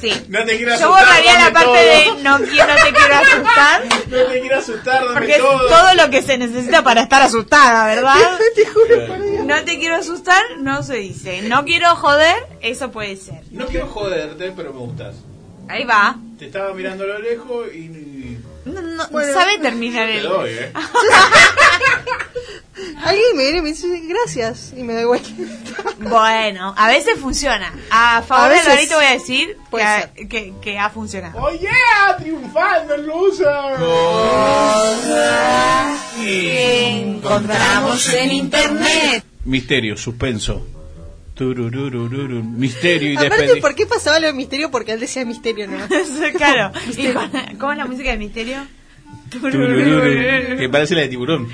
Sí. 0.00 0.12
No 0.28 0.44
te 0.44 0.56
quiero 0.56 0.70
Yo 0.70 0.74
asustar. 0.74 0.90
borraría 1.06 1.38
la 1.38 1.52
parte 1.52 1.64
todo. 2.04 2.16
de 2.16 2.22
no, 2.22 2.38
quiero, 2.38 2.66
no 2.66 2.74
te 2.74 2.92
quiero 2.92 3.14
asustar. 3.14 3.82
No 4.08 4.24
te 4.26 4.40
quiero 4.40 4.58
asustar, 4.58 5.00
dame 5.04 5.14
Porque 5.14 5.32
es 5.32 5.38
todo. 5.38 5.68
todo 5.68 5.94
lo 5.94 6.10
que 6.10 6.22
se 6.22 6.38
necesita 6.38 6.82
para 6.82 7.02
estar 7.02 7.22
asustada, 7.22 7.86
¿verdad? 7.86 8.16
Te 8.56 8.66
juro 8.66 9.06
por 9.06 9.22
Dios. 9.22 9.44
No 9.46 9.64
te 9.64 9.78
quiero 9.78 9.94
asustar, 9.96 10.42
no 10.58 10.82
se 10.82 10.96
dice. 10.96 11.42
No 11.42 11.64
quiero 11.64 11.94
joder, 11.94 12.34
eso 12.60 12.90
puede 12.90 13.16
ser. 13.16 13.42
No 13.52 13.66
quiero 13.66 13.86
joderte, 13.86 14.52
pero 14.56 14.72
me 14.72 14.80
gustas. 14.80 15.14
Ahí 15.68 15.84
va. 15.84 16.16
Te 16.38 16.46
estaba 16.46 16.74
mirando 16.74 17.04
a 17.04 17.06
lo 17.06 17.18
lejos 17.20 17.68
y... 17.72 18.11
No, 18.64 18.80
no, 18.80 19.08
Bueno. 19.08 19.32
sabe 19.34 19.58
terminar 19.62 20.06
Te 20.06 20.18
el... 20.18 20.22
doy, 20.24 20.50
eh. 20.50 20.72
Alguien 23.04 23.36
me 23.36 23.42
viene 23.44 23.58
y 23.58 23.62
me 23.62 23.68
dice 23.70 23.86
gracias 24.06 24.72
y 24.76 24.82
me 24.82 24.94
da 24.94 25.02
igual. 25.02 25.20
Bueno, 25.98 26.74
a 26.76 26.88
veces 26.88 27.18
funciona. 27.20 27.72
A 27.90 28.22
favor 28.22 28.50
A 28.50 28.54
de 28.54 28.62
Lorito 28.64 28.96
voy 28.96 29.04
a 29.04 29.12
decir 29.12 29.56
que, 29.70 29.82
ha- 29.82 30.12
que, 30.14 30.54
que 30.60 30.78
ha 30.78 30.88
funcionado. 30.90 31.38
¡Oh, 31.40 31.50
yeah! 31.50 32.16
¡Triunfando 32.18 32.94
el 32.94 33.06
loser! 33.06 33.46
Encontramos 36.24 38.08
en 38.08 38.32
internet. 38.32 39.24
Misterio, 39.44 39.96
suspenso. 39.96 40.66
Turururururu, 41.34 42.42
Misterio 42.42 43.12
y 43.12 43.16
Aparte, 43.16 43.36
despedida. 43.36 43.60
¿por 43.62 43.74
qué 43.74 43.86
pasaba 43.86 44.20
lo 44.20 44.26
de 44.26 44.32
misterio? 44.32 44.70
Porque 44.70 44.92
él 44.92 45.00
decía 45.00 45.24
misterio, 45.24 45.66
¿no? 45.66 45.78
claro. 46.36 46.72
¿Y 46.96 47.08
con- 47.08 47.30
¿Cómo 47.58 47.72
es 47.72 47.78
la 47.78 47.86
música 47.86 48.10
de 48.10 48.18
misterio? 48.18 48.58
Que 49.30 50.68
parece 50.70 50.94
la 50.94 51.02
de 51.02 51.08
tiburón. 51.08 51.48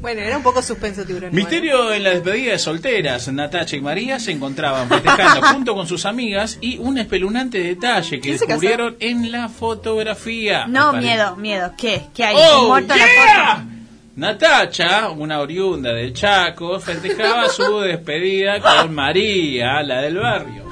Bueno, 0.00 0.20
era 0.20 0.36
un 0.36 0.42
poco 0.44 0.62
suspenso 0.62 1.04
tiburón. 1.04 1.34
Misterio 1.34 1.92
en 1.92 2.04
la 2.04 2.10
despedida 2.10 2.52
de 2.52 2.58
solteras. 2.60 3.26
Natacha 3.32 3.74
y 3.76 3.80
María 3.80 4.20
se 4.20 4.30
encontraban 4.30 4.88
festejando 4.88 5.42
junto 5.52 5.74
con 5.74 5.88
sus 5.88 6.06
amigas 6.06 6.58
y 6.60 6.78
un 6.78 6.98
espeluznante 6.98 7.58
detalle 7.58 8.20
que 8.20 8.32
descubrieron 8.32 8.96
en 9.00 9.32
la 9.32 9.48
fotografía. 9.48 10.66
No, 10.68 10.92
miedo, 10.92 11.34
miedo. 11.36 11.72
¿Qué? 11.76 12.02
¿Qué 12.14 12.24
hay? 12.24 12.36
¡Oh, 12.38 12.68
¿Muerto 12.68 12.92
en 12.94 12.98
la 13.00 13.06
yeah! 13.06 13.54
foto? 13.56 13.77
Natacha, 14.18 15.10
una 15.10 15.38
oriunda 15.38 15.94
del 15.94 16.12
Chaco, 16.12 16.80
festejaba 16.80 17.48
su 17.48 17.78
despedida 17.78 18.58
con 18.58 18.92
María, 18.92 19.80
la 19.84 20.00
del 20.00 20.16
barrio. 20.16 20.64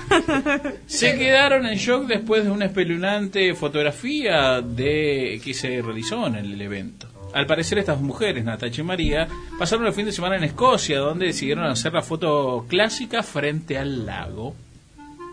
Se 0.86 1.16
quedaron 1.16 1.64
en 1.64 1.78
shock 1.78 2.08
después 2.08 2.42
de 2.42 2.50
una 2.50 2.64
espeluznante 2.64 3.54
fotografía 3.54 4.60
de 4.60 5.40
que 5.44 5.54
se 5.54 5.80
realizó 5.80 6.26
en 6.26 6.34
el 6.34 6.60
evento. 6.60 7.06
Al 7.34 7.46
parecer 7.46 7.78
estas 7.78 8.00
mujeres, 8.00 8.44
Natacha 8.44 8.80
y 8.80 8.84
María, 8.84 9.28
pasaron 9.56 9.86
el 9.86 9.92
fin 9.92 10.06
de 10.06 10.12
semana 10.12 10.36
en 10.36 10.42
Escocia, 10.42 10.98
donde 10.98 11.26
decidieron 11.26 11.66
hacer 11.66 11.92
la 11.92 12.02
foto 12.02 12.66
clásica 12.68 13.22
frente 13.22 13.78
al 13.78 14.04
lago. 14.04 14.56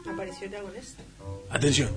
¿Apareció 0.07 0.45
el 0.45 0.55
agonés? 0.55 0.97
Atención, 1.49 1.89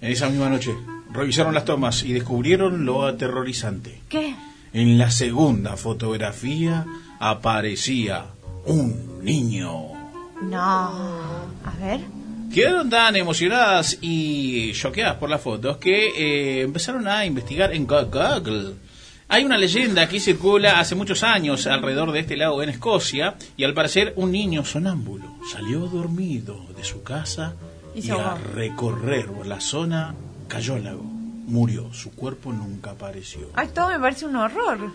en 0.00 0.10
esa 0.10 0.30
misma 0.30 0.48
noche 0.48 0.74
revisaron 1.12 1.52
las 1.52 1.66
tomas 1.66 2.02
y 2.02 2.14
descubrieron 2.14 2.86
lo 2.86 3.04
aterrorizante. 3.06 4.00
¿Qué? 4.08 4.34
En 4.74 4.98
la 4.98 5.10
segunda 5.10 5.76
fotografía 5.76 6.84
aparecía 7.20 8.26
un 8.66 9.20
niño. 9.24 9.70
No. 10.42 10.58
A 10.58 11.72
ver. 11.80 12.00
Quedaron 12.52 12.90
tan 12.90 13.16
emocionadas 13.16 13.98
y 14.00 14.72
choqueadas 14.72 15.16
por 15.16 15.30
las 15.30 15.40
fotos 15.40 15.78
que 15.78 16.08
eh, 16.08 16.62
empezaron 16.62 17.08
a 17.08 17.24
investigar 17.24 17.72
en 17.72 17.86
Go- 17.86 18.06
Google. 18.06 18.74
Hay 19.28 19.44
una 19.44 19.56
leyenda 19.56 20.08
que 20.08 20.20
circula 20.20 20.78
hace 20.78 20.94
muchos 20.94 21.22
años 21.22 21.66
alrededor 21.66 22.12
de 22.12 22.20
este 22.20 22.36
lago 22.36 22.62
en 22.62 22.68
Escocia 22.68 23.36
y 23.56 23.64
al 23.64 23.74
parecer 23.74 24.12
un 24.16 24.30
niño 24.30 24.64
sonámbulo 24.64 25.36
salió 25.50 25.80
dormido 25.86 26.66
de 26.76 26.84
su 26.84 27.02
casa 27.02 27.54
Y 27.94 28.06
y, 28.06 28.10
a 28.10 28.34
recorrer 28.54 29.28
la 29.46 29.60
zona 29.60 30.14
cayó 30.46 30.74
al 30.74 30.84
lago. 30.84 31.13
Murió, 31.46 31.92
su 31.92 32.10
cuerpo 32.12 32.52
nunca 32.52 32.92
apareció. 32.92 33.50
Ay, 33.54 33.68
todo 33.74 33.88
me 33.88 33.98
parece 33.98 34.26
un 34.26 34.36
horror. 34.36 34.92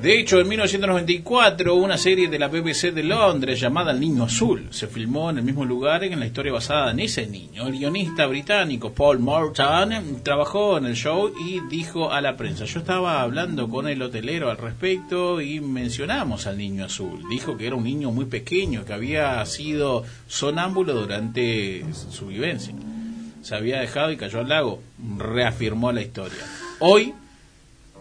De 0.00 0.18
hecho, 0.18 0.40
en 0.40 0.48
1994, 0.48 1.74
una 1.76 1.96
serie 1.96 2.28
de 2.28 2.38
la 2.38 2.48
BBC 2.48 2.92
de 2.92 3.04
Londres 3.04 3.60
llamada 3.60 3.92
El 3.92 4.00
Niño 4.00 4.24
Azul 4.24 4.66
se 4.70 4.88
filmó 4.88 5.30
en 5.30 5.38
el 5.38 5.44
mismo 5.44 5.64
lugar 5.64 6.02
en 6.02 6.18
la 6.18 6.26
historia 6.26 6.52
basada 6.52 6.90
en 6.90 7.00
ese 7.00 7.26
niño. 7.26 7.66
El 7.66 7.78
guionista 7.78 8.26
británico 8.26 8.92
Paul 8.92 9.20
Morton 9.20 10.20
trabajó 10.22 10.78
en 10.78 10.86
el 10.86 10.96
show 10.96 11.32
y 11.46 11.60
dijo 11.70 12.10
a 12.12 12.20
la 12.20 12.36
prensa, 12.36 12.64
yo 12.64 12.80
estaba 12.80 13.22
hablando 13.22 13.68
con 13.68 13.86
el 13.86 14.02
hotelero 14.02 14.50
al 14.50 14.58
respecto 14.58 15.40
y 15.40 15.60
mencionamos 15.60 16.48
al 16.48 16.58
Niño 16.58 16.86
Azul. 16.86 17.22
Dijo 17.30 17.56
que 17.56 17.66
era 17.66 17.76
un 17.76 17.84
niño 17.84 18.10
muy 18.10 18.24
pequeño, 18.24 18.84
que 18.84 18.94
había 18.94 19.46
sido 19.46 20.02
sonámbulo 20.26 20.92
durante 20.94 21.84
su 22.10 22.26
vivencia. 22.26 22.74
Se 23.44 23.54
había 23.54 23.78
dejado 23.78 24.10
y 24.10 24.16
cayó 24.16 24.40
al 24.40 24.48
lago. 24.48 24.82
Reafirmó 25.18 25.92
la 25.92 26.00
historia. 26.00 26.38
Hoy 26.80 27.14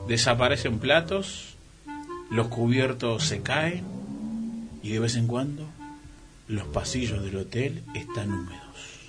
desaparecen 0.08 0.80
platos, 0.80 1.56
los 2.32 2.48
cubiertos 2.48 3.26
se 3.26 3.42
caen 3.42 3.84
y 4.82 4.90
de 4.92 5.00
vez 5.00 5.16
en 5.18 5.28
cuando 5.28 5.68
los 6.48 6.66
pasillos 6.68 7.24
del 7.24 7.36
hotel 7.38 7.84
están 7.94 8.32
húmedos. 8.32 8.62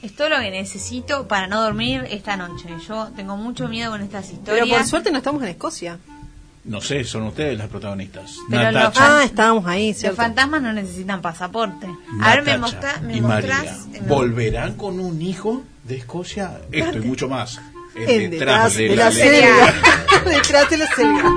Es 0.02 0.14
todo 0.14 0.28
lo 0.28 0.38
que 0.40 0.50
necesito 0.50 1.26
para 1.28 1.46
no 1.46 1.62
dormir 1.62 2.04
esta 2.10 2.36
noche. 2.36 2.68
Yo 2.86 3.10
tengo 3.16 3.36
mucho 3.36 3.68
miedo 3.68 3.92
con 3.92 4.02
estas 4.02 4.26
Pero 4.26 4.56
historias. 4.56 4.78
por 4.78 4.86
suerte 4.86 5.10
no 5.12 5.18
estamos 5.18 5.42
en 5.42 5.48
Escocia. 5.48 5.98
No 6.64 6.80
sé, 6.80 7.04
son 7.04 7.24
ustedes 7.24 7.58
las 7.58 7.68
protagonistas. 7.68 8.36
Pero 8.48 8.62
Natacha 8.72 9.00
los 9.10 9.20
Ah, 9.20 9.24
estábamos 9.24 9.66
ahí, 9.66 9.88
Los 9.90 9.98
¿cierto? 9.98 10.16
fantasmas 10.16 10.62
no 10.62 10.72
necesitan 10.72 11.20
pasaporte. 11.20 11.86
A 12.22 12.30
ver, 12.36 12.42
me, 12.44 12.56
Natacha 12.56 12.58
mostra, 12.58 13.00
me 13.02 13.16
y 13.16 13.20
María. 13.20 13.54
mostrás. 13.58 13.86
me- 13.88 13.98
¿Volverán 14.00 14.74
con 14.74 14.98
un 14.98 15.20
hijo 15.20 15.62
de 15.84 15.96
Escocia? 15.98 16.60
Esto 16.72 16.98
y 16.98 17.00
mucho 17.02 17.28
más. 17.28 17.60
Es 17.94 18.08
En 18.08 18.30
detrás 18.30 18.74
de, 18.76 18.88
de 18.88 18.96
la, 18.96 19.04
la 19.04 19.10
ley. 19.10 19.28
selva. 19.42 19.72
detrás 20.24 20.70
de 20.70 20.76
la 20.78 20.86
selva. 20.88 21.34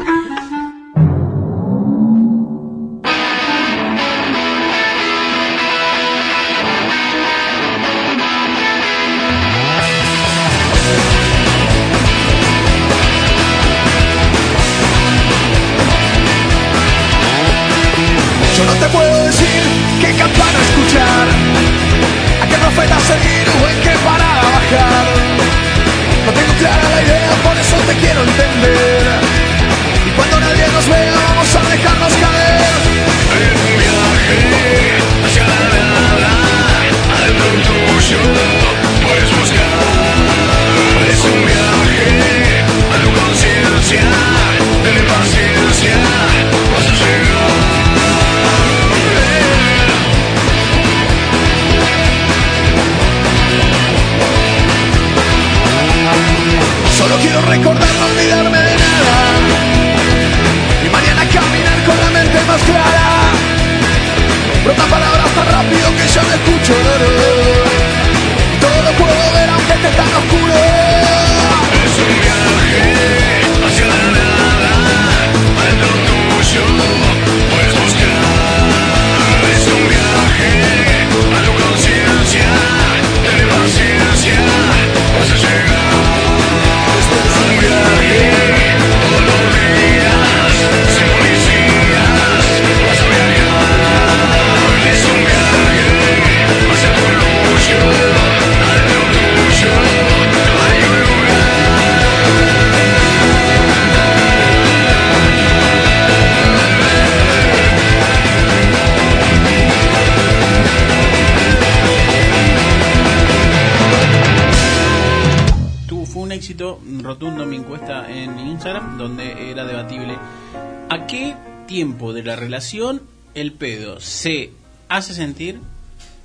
Relación 122.68 123.02
el 123.34 123.53
pedo 123.53 123.99
se 124.02 124.52
hace 124.89 125.14
sentir, 125.14 125.60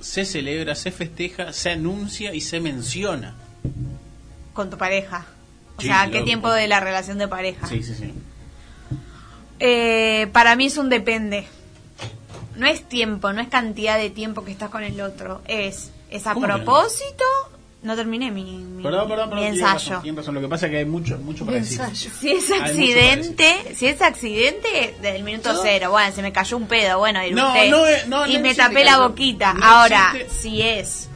se 0.01 0.25
celebra, 0.25 0.75
se 0.75 0.91
festeja, 0.91 1.53
se 1.53 1.71
anuncia 1.71 2.33
y 2.33 2.41
se 2.41 2.59
menciona. 2.59 3.35
Con 4.53 4.69
tu 4.69 4.77
pareja. 4.77 5.25
O 5.77 5.81
Sí, 5.81 5.87
sea, 5.87 6.09
¿qué 6.11 6.21
tiempo 6.21 6.51
de 6.51 6.67
la 6.67 6.79
relación 6.79 7.17
de 7.17 7.27
pareja? 7.27 7.65
Sí, 7.67 7.81
sí, 7.81 7.95
sí. 7.95 8.13
Eh, 9.59 10.27
para 10.33 10.55
mí 10.55 10.65
es 10.65 10.77
un 10.77 10.89
depende. 10.89 11.47
No 12.57 12.67
es 12.67 12.87
tiempo, 12.87 13.31
no 13.33 13.41
es 13.41 13.47
cantidad 13.47 13.97
de 13.97 14.09
tiempo 14.09 14.43
que 14.43 14.51
estás 14.51 14.69
con 14.69 14.83
el 14.83 14.99
otro. 15.01 15.41
Es, 15.47 15.91
es 16.09 16.27
a 16.27 16.33
¿Cómo 16.33 16.45
que 16.45 16.51
no? 16.53 16.57
No 17.83 17.95
terminé 17.97 18.31
mi, 18.31 18.43
mi- 18.43 18.81
Perdón, 18.81 19.09
perdón, 19.09 19.29
perdón. 19.29 19.43
mi 19.45 19.51
tiene 19.51 19.55
ensayo. 19.57 19.73
razón, 19.91 20.01
tiene 20.03 20.17
razón. 20.17 20.35
Lo 20.35 20.41
que 20.41 20.47
pasa 20.47 20.65
es 20.67 20.71
que 20.71 20.77
hay 20.77 20.85
mucho, 20.85 21.17
mucho 21.19 21.45
para 21.45 21.57
decir. 21.57 21.81
Si 21.93 22.31
es 22.31 22.49
accidente, 22.51 23.75
si 23.75 23.87
es 23.87 24.01
accidente, 24.01 24.95
desde 25.01 25.15
el 25.17 25.23
minuto 25.23 25.51
No. 25.53 25.59
cero, 25.61 25.91
bueno, 25.91 26.13
se 26.15 26.21
me 26.21 26.31
cayó 26.31 26.55
un 26.57 26.67
pedo, 26.67 26.97
bueno, 26.99 27.19
No, 27.31 28.25
y 28.25 28.33
no 28.33 28.39
me 28.39 28.55
tapé 28.55 28.83
la 28.85 28.99
boquita. 28.99 29.53
No 29.53 29.65
Ahora, 29.65 30.13
existe- 30.15 30.29
si 30.41 30.61
es 30.61 31.09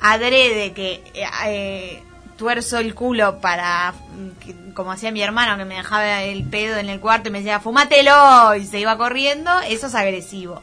adrede 0.00 0.72
que 0.72 1.02
eh, 1.14 1.24
eh, 1.46 2.02
tuerzo 2.36 2.78
el 2.78 2.94
culo 2.94 3.40
para, 3.40 3.92
mm, 3.92 4.28
que- 4.44 4.74
como 4.74 4.92
hacía 4.92 5.10
mi 5.10 5.20
hermano, 5.22 5.56
que 5.58 5.64
me 5.64 5.74
dejaba 5.76 6.22
el 6.22 6.44
pedo 6.44 6.76
en 6.78 6.88
el 6.88 7.00
cuarto 7.00 7.28
y 7.28 7.32
me 7.32 7.38
decía, 7.38 7.58
fumátelo, 7.60 8.54
y 8.54 8.64
se 8.64 8.78
iba 8.78 8.96
corriendo, 8.96 9.50
eso 9.68 9.88
es 9.88 9.94
agresivo. 9.94 10.62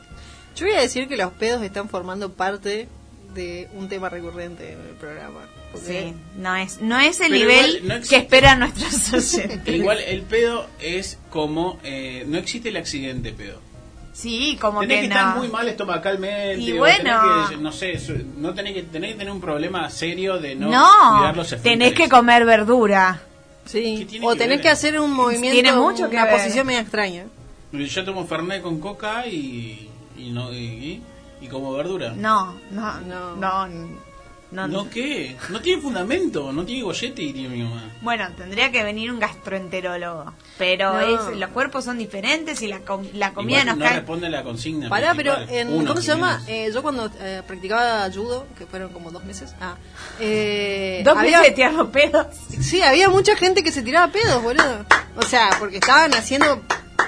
Yo 0.56 0.66
voy 0.68 0.76
a 0.76 0.82
decir 0.82 1.08
que 1.10 1.18
los 1.18 1.34
pedos 1.34 1.62
están 1.64 1.90
formando 1.90 2.32
parte 2.32 2.88
de 3.36 3.68
un 3.74 3.88
tema 3.90 4.10
recurrente 4.10 4.72
en 4.74 4.80
el 4.80 4.96
programa. 4.96 5.42
Sí, 5.76 6.14
no 6.38 6.56
es, 6.56 6.82
no 6.82 6.98
es 7.00 7.20
el 7.20 7.28
Pero 7.32 7.40
nivel 7.40 7.76
igual 7.84 8.00
no 8.02 8.08
que 8.08 8.16
esperan 8.16 8.60
nuestros 8.62 9.14
oyentes. 9.36 9.68
Igual 9.76 10.00
el 10.00 10.22
pedo 10.24 10.68
es 10.82 11.20
como. 11.30 11.80
eh, 11.84 12.24
no 12.28 12.38
existe 12.40 12.70
el 12.70 12.78
accidente 12.78 13.32
pedo. 13.34 13.62
Sí, 14.14 14.58
como 14.62 14.80
tenés 14.80 14.96
que 14.98 15.02
que, 15.02 15.08
no. 15.10 15.16
estar 15.20 15.38
muy 15.38 15.50
mal 15.50 15.68
estomacalmente. 15.68 16.62
Y 16.64 16.72
bueno. 16.72 17.22
tenés 17.22 17.50
que, 17.50 17.58
no 17.58 17.72
sé, 17.74 18.24
no 18.38 18.54
tenés 18.54 18.74
que, 18.74 18.84
tenés 18.84 19.12
que 19.12 19.18
tener 19.18 19.34
un 19.34 19.42
problema 19.42 19.90
serio 19.90 20.38
de 20.40 20.56
no, 20.56 20.70
No, 20.72 21.18
cuidar 21.18 21.36
los 21.36 21.62
tenés 21.62 21.94
que 21.94 22.08
comer 22.08 22.46
verdura. 22.46 23.22
Sí, 23.66 24.08
o 24.24 24.32
que 24.32 24.38
tenés 24.38 24.58
ver? 24.58 24.62
que 24.62 24.70
hacer 24.70 24.98
un 25.00 25.12
movimiento, 25.12 25.52
Tiene 25.54 25.74
mucho 25.74 26.10
que 26.10 26.16
una 26.16 26.26
ver. 26.26 26.36
posición 26.36 26.66
media 26.68 26.80
extraña. 26.82 27.26
Yo 27.74 28.06
tomo 28.06 28.26
Fernet 28.26 28.62
con 28.62 28.80
coca 28.80 29.28
y. 29.28 29.90
y 30.18 30.30
no 30.30 30.54
y, 30.54 30.58
y- 30.58 31.02
y 31.46 31.48
como 31.48 31.72
verdura. 31.74 32.14
No, 32.16 32.60
no, 32.72 33.00
no, 33.02 33.36
no, 33.36 33.68
No, 34.52 34.68
¿No 34.68 34.90
qué? 34.90 35.36
No 35.50 35.60
tiene 35.60 35.82
fundamento, 35.82 36.54
no 36.54 36.64
tiene 36.64 36.84
gollete, 36.84 37.22
diría 37.24 37.50
mi 37.50 37.62
mamá. 37.64 37.90
Bueno, 38.02 38.30
tendría 38.38 38.72
que 38.72 38.84
venir 38.84 39.12
un 39.12 39.20
gastroenterólogo. 39.20 40.34
Pero 40.58 40.94
No. 40.94 41.00
es, 41.32 41.38
los 41.38 41.50
cuerpos 41.50 41.84
son 41.84 41.98
diferentes 41.98 42.62
y 42.62 42.68
la, 42.68 42.80
com- 42.80 43.06
la 43.16 43.34
comida 43.34 43.62
Igual 43.62 43.68
nos 43.68 43.78
no 43.80 43.86
cae. 43.86 43.96
responde 43.96 44.30
la 44.30 44.44
consigna. 44.44 44.88
Pará, 44.88 45.14
pero 45.16 45.34
principal. 45.36 45.60
en, 45.60 45.74
Uno, 45.74 45.88
¿cómo 45.90 46.00
se 46.02 46.08
llama? 46.08 46.42
Eh, 46.48 46.70
yo 46.74 46.82
cuando 46.84 47.10
eh, 47.20 47.42
practicaba 47.46 48.10
judo, 48.14 48.46
que 48.58 48.66
fueron 48.66 48.94
como 48.94 49.12
dos 49.12 49.26
meses, 49.26 49.54
ah, 49.60 49.76
eh, 50.22 51.02
Dos 51.04 51.18
había- 51.18 51.40
veces 51.42 51.56
tirando 51.56 51.92
pedos. 51.92 52.28
Sí, 52.62 52.82
había 52.82 53.10
mucha 53.10 53.36
gente 53.36 53.62
que 53.64 53.72
se 53.74 53.82
tiraba 53.82 54.10
pedos, 54.12 54.42
boludo. 54.42 54.86
O 55.18 55.24
sea, 55.24 55.50
porque 55.60 55.78
estaban 55.78 56.14
haciendo 56.14 56.62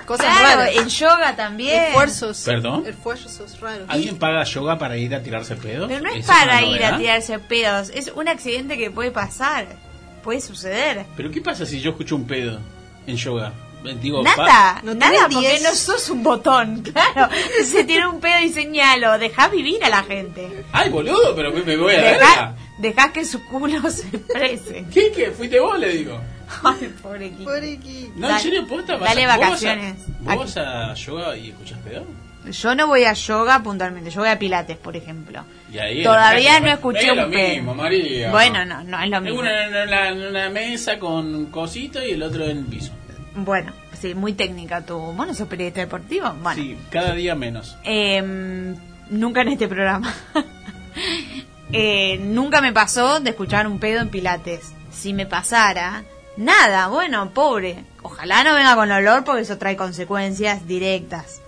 cosas 0.05 0.25
Claro, 0.37 0.61
raras. 0.61 0.75
en 0.75 0.87
yoga 0.89 1.35
también. 1.35 1.83
Esfuerzos. 1.85 2.41
¿Perdón? 2.45 2.85
Esfuerzos 2.85 3.59
raros. 3.59 3.85
¿Alguien 3.89 4.17
paga 4.17 4.43
yoga 4.43 4.77
para 4.77 4.97
ir 4.97 5.13
a 5.15 5.21
tirarse 5.23 5.55
pedos? 5.55 5.87
Pero 5.87 6.01
no 6.03 6.09
es 6.09 6.19
¿Esa 6.19 6.33
una 6.33 6.45
para 6.45 6.61
ir 6.63 6.83
a 6.85 6.97
tirarse 6.97 7.39
pedos, 7.39 7.89
es 7.93 8.11
un 8.15 8.27
accidente 8.27 8.77
que 8.77 8.91
puede 8.91 9.11
pasar. 9.11 9.67
Puede 10.23 10.41
suceder. 10.41 11.05
¿Pero 11.15 11.31
qué 11.31 11.41
pasa 11.41 11.65
si 11.65 11.79
yo 11.79 11.91
escucho 11.91 12.15
un 12.15 12.25
pedo 12.27 12.59
en 13.05 13.15
yoga? 13.15 13.53
Digo, 14.01 14.21
Nada, 14.23 14.81
No 14.83 14.93
nada, 14.95 15.29
porque 15.31 15.47
10. 15.51 15.63
no 15.63 15.73
sos 15.73 16.09
un 16.09 16.21
botón, 16.21 16.81
claro. 16.93 17.31
Se 17.63 17.85
tiene 17.85 18.07
un 18.07 18.19
pedo 18.19 18.41
y 18.43 18.49
señalo, 18.49 19.17
dejá 19.17 19.47
vivir 19.47 19.81
a 19.85 19.89
la 19.89 20.03
gente. 20.03 20.65
Ay, 20.73 20.89
boludo, 20.89 21.33
pero 21.35 21.51
me, 21.53 21.61
me 21.61 21.77
voy 21.77 21.93
a 21.93 22.01
la 22.01 22.11
Dejá, 22.11 22.17
verga. 22.19 22.55
dejá 22.79 23.13
que 23.13 23.23
su 23.23 23.45
culo 23.45 23.79
se 23.91 24.07
exprese. 24.07 24.85
¿Qué? 24.93 25.11
¿Qué? 25.15 25.31
¿Fuiste 25.31 25.59
vos? 25.61 25.79
Le 25.79 25.89
digo. 25.89 26.19
Ay, 26.63 26.93
pobre 27.01 27.29
Kiki. 27.31 27.43
Pobre. 27.43 27.77
No, 27.77 28.15
en 28.15 28.21
Dale- 28.21 28.39
serio, 28.41 28.67
posta. 28.67 28.95
vas 28.97 29.09
dale 29.09 29.25
a- 29.25 29.27
vos 29.27 29.37
vas 29.37 29.47
a- 29.47 29.49
vacaciones. 29.67 29.95
¿Vos 30.21 30.37
vas 30.37 30.57
a 30.57 30.93
yoga 30.93 31.37
y 31.37 31.49
escuchas 31.49 31.79
pedo? 31.79 32.05
Yo 32.49 32.75
no 32.75 32.87
voy 32.87 33.03
a 33.03 33.11
yoga 33.11 33.61
puntualmente, 33.61 34.09
yo 34.09 34.21
voy 34.21 34.29
a 34.29 34.39
pilates, 34.39 34.77
por 34.77 34.95
ejemplo. 34.95 35.43
Y 35.73 35.79
ahí 35.79 36.01
Todavía 36.03 36.59
no 36.61 36.67
escuché 36.69 37.05
es 37.07 37.11
un 37.11 37.17
lo 37.17 37.29
pedo. 37.29 37.49
mismo, 37.55 37.75
María. 37.75 38.31
Bueno, 38.31 38.63
no, 38.63 38.83
no 38.85 39.01
es 39.03 39.09
lo 39.09 39.17
Es 39.17 39.23
mismo. 39.23 39.39
una, 39.41 39.67
una, 39.67 39.83
una- 40.13 40.29
una 40.29 40.49
mesa 40.49 40.97
con 40.97 41.47
cosito 41.47 42.01
y 42.03 42.11
el 42.11 42.23
otro 42.23 42.45
en 42.45 42.59
el 42.59 42.65
piso. 42.65 42.93
Bueno, 43.35 43.73
sí, 43.99 44.15
muy 44.15 44.31
técnica 44.33 44.81
tu. 44.85 44.97
Bueno, 44.97 45.33
sos 45.33 45.47
periodista 45.49 45.81
deportivo. 45.81 46.33
Bueno, 46.41 46.61
Sí, 46.61 46.77
cada 46.89 47.13
día 47.13 47.35
menos. 47.35 47.75
Em, 47.83 48.75
nunca 49.09 49.41
en 49.41 49.49
este 49.49 49.67
programa. 49.67 50.13
Eh, 51.71 52.17
nunca 52.21 52.61
me 52.61 52.71
pasó 52.71 53.19
de 53.19 53.31
escuchar 53.31 53.67
un 53.67 53.77
pedo 53.77 53.99
en 54.01 54.09
Pilates. 54.09 54.73
Si 54.89 55.11
me 55.13 55.25
pasara, 55.25 56.03
nada, 56.37 56.87
bueno, 56.87 57.31
pobre. 57.33 57.83
Ojalá 58.01 58.43
no 58.43 58.53
venga 58.53 58.75
con 58.75 58.91
olor 58.91 59.23
porque 59.23 59.41
eso 59.41 59.57
trae 59.57 59.75
consecuencias 59.75 60.67
directas. 60.67 61.41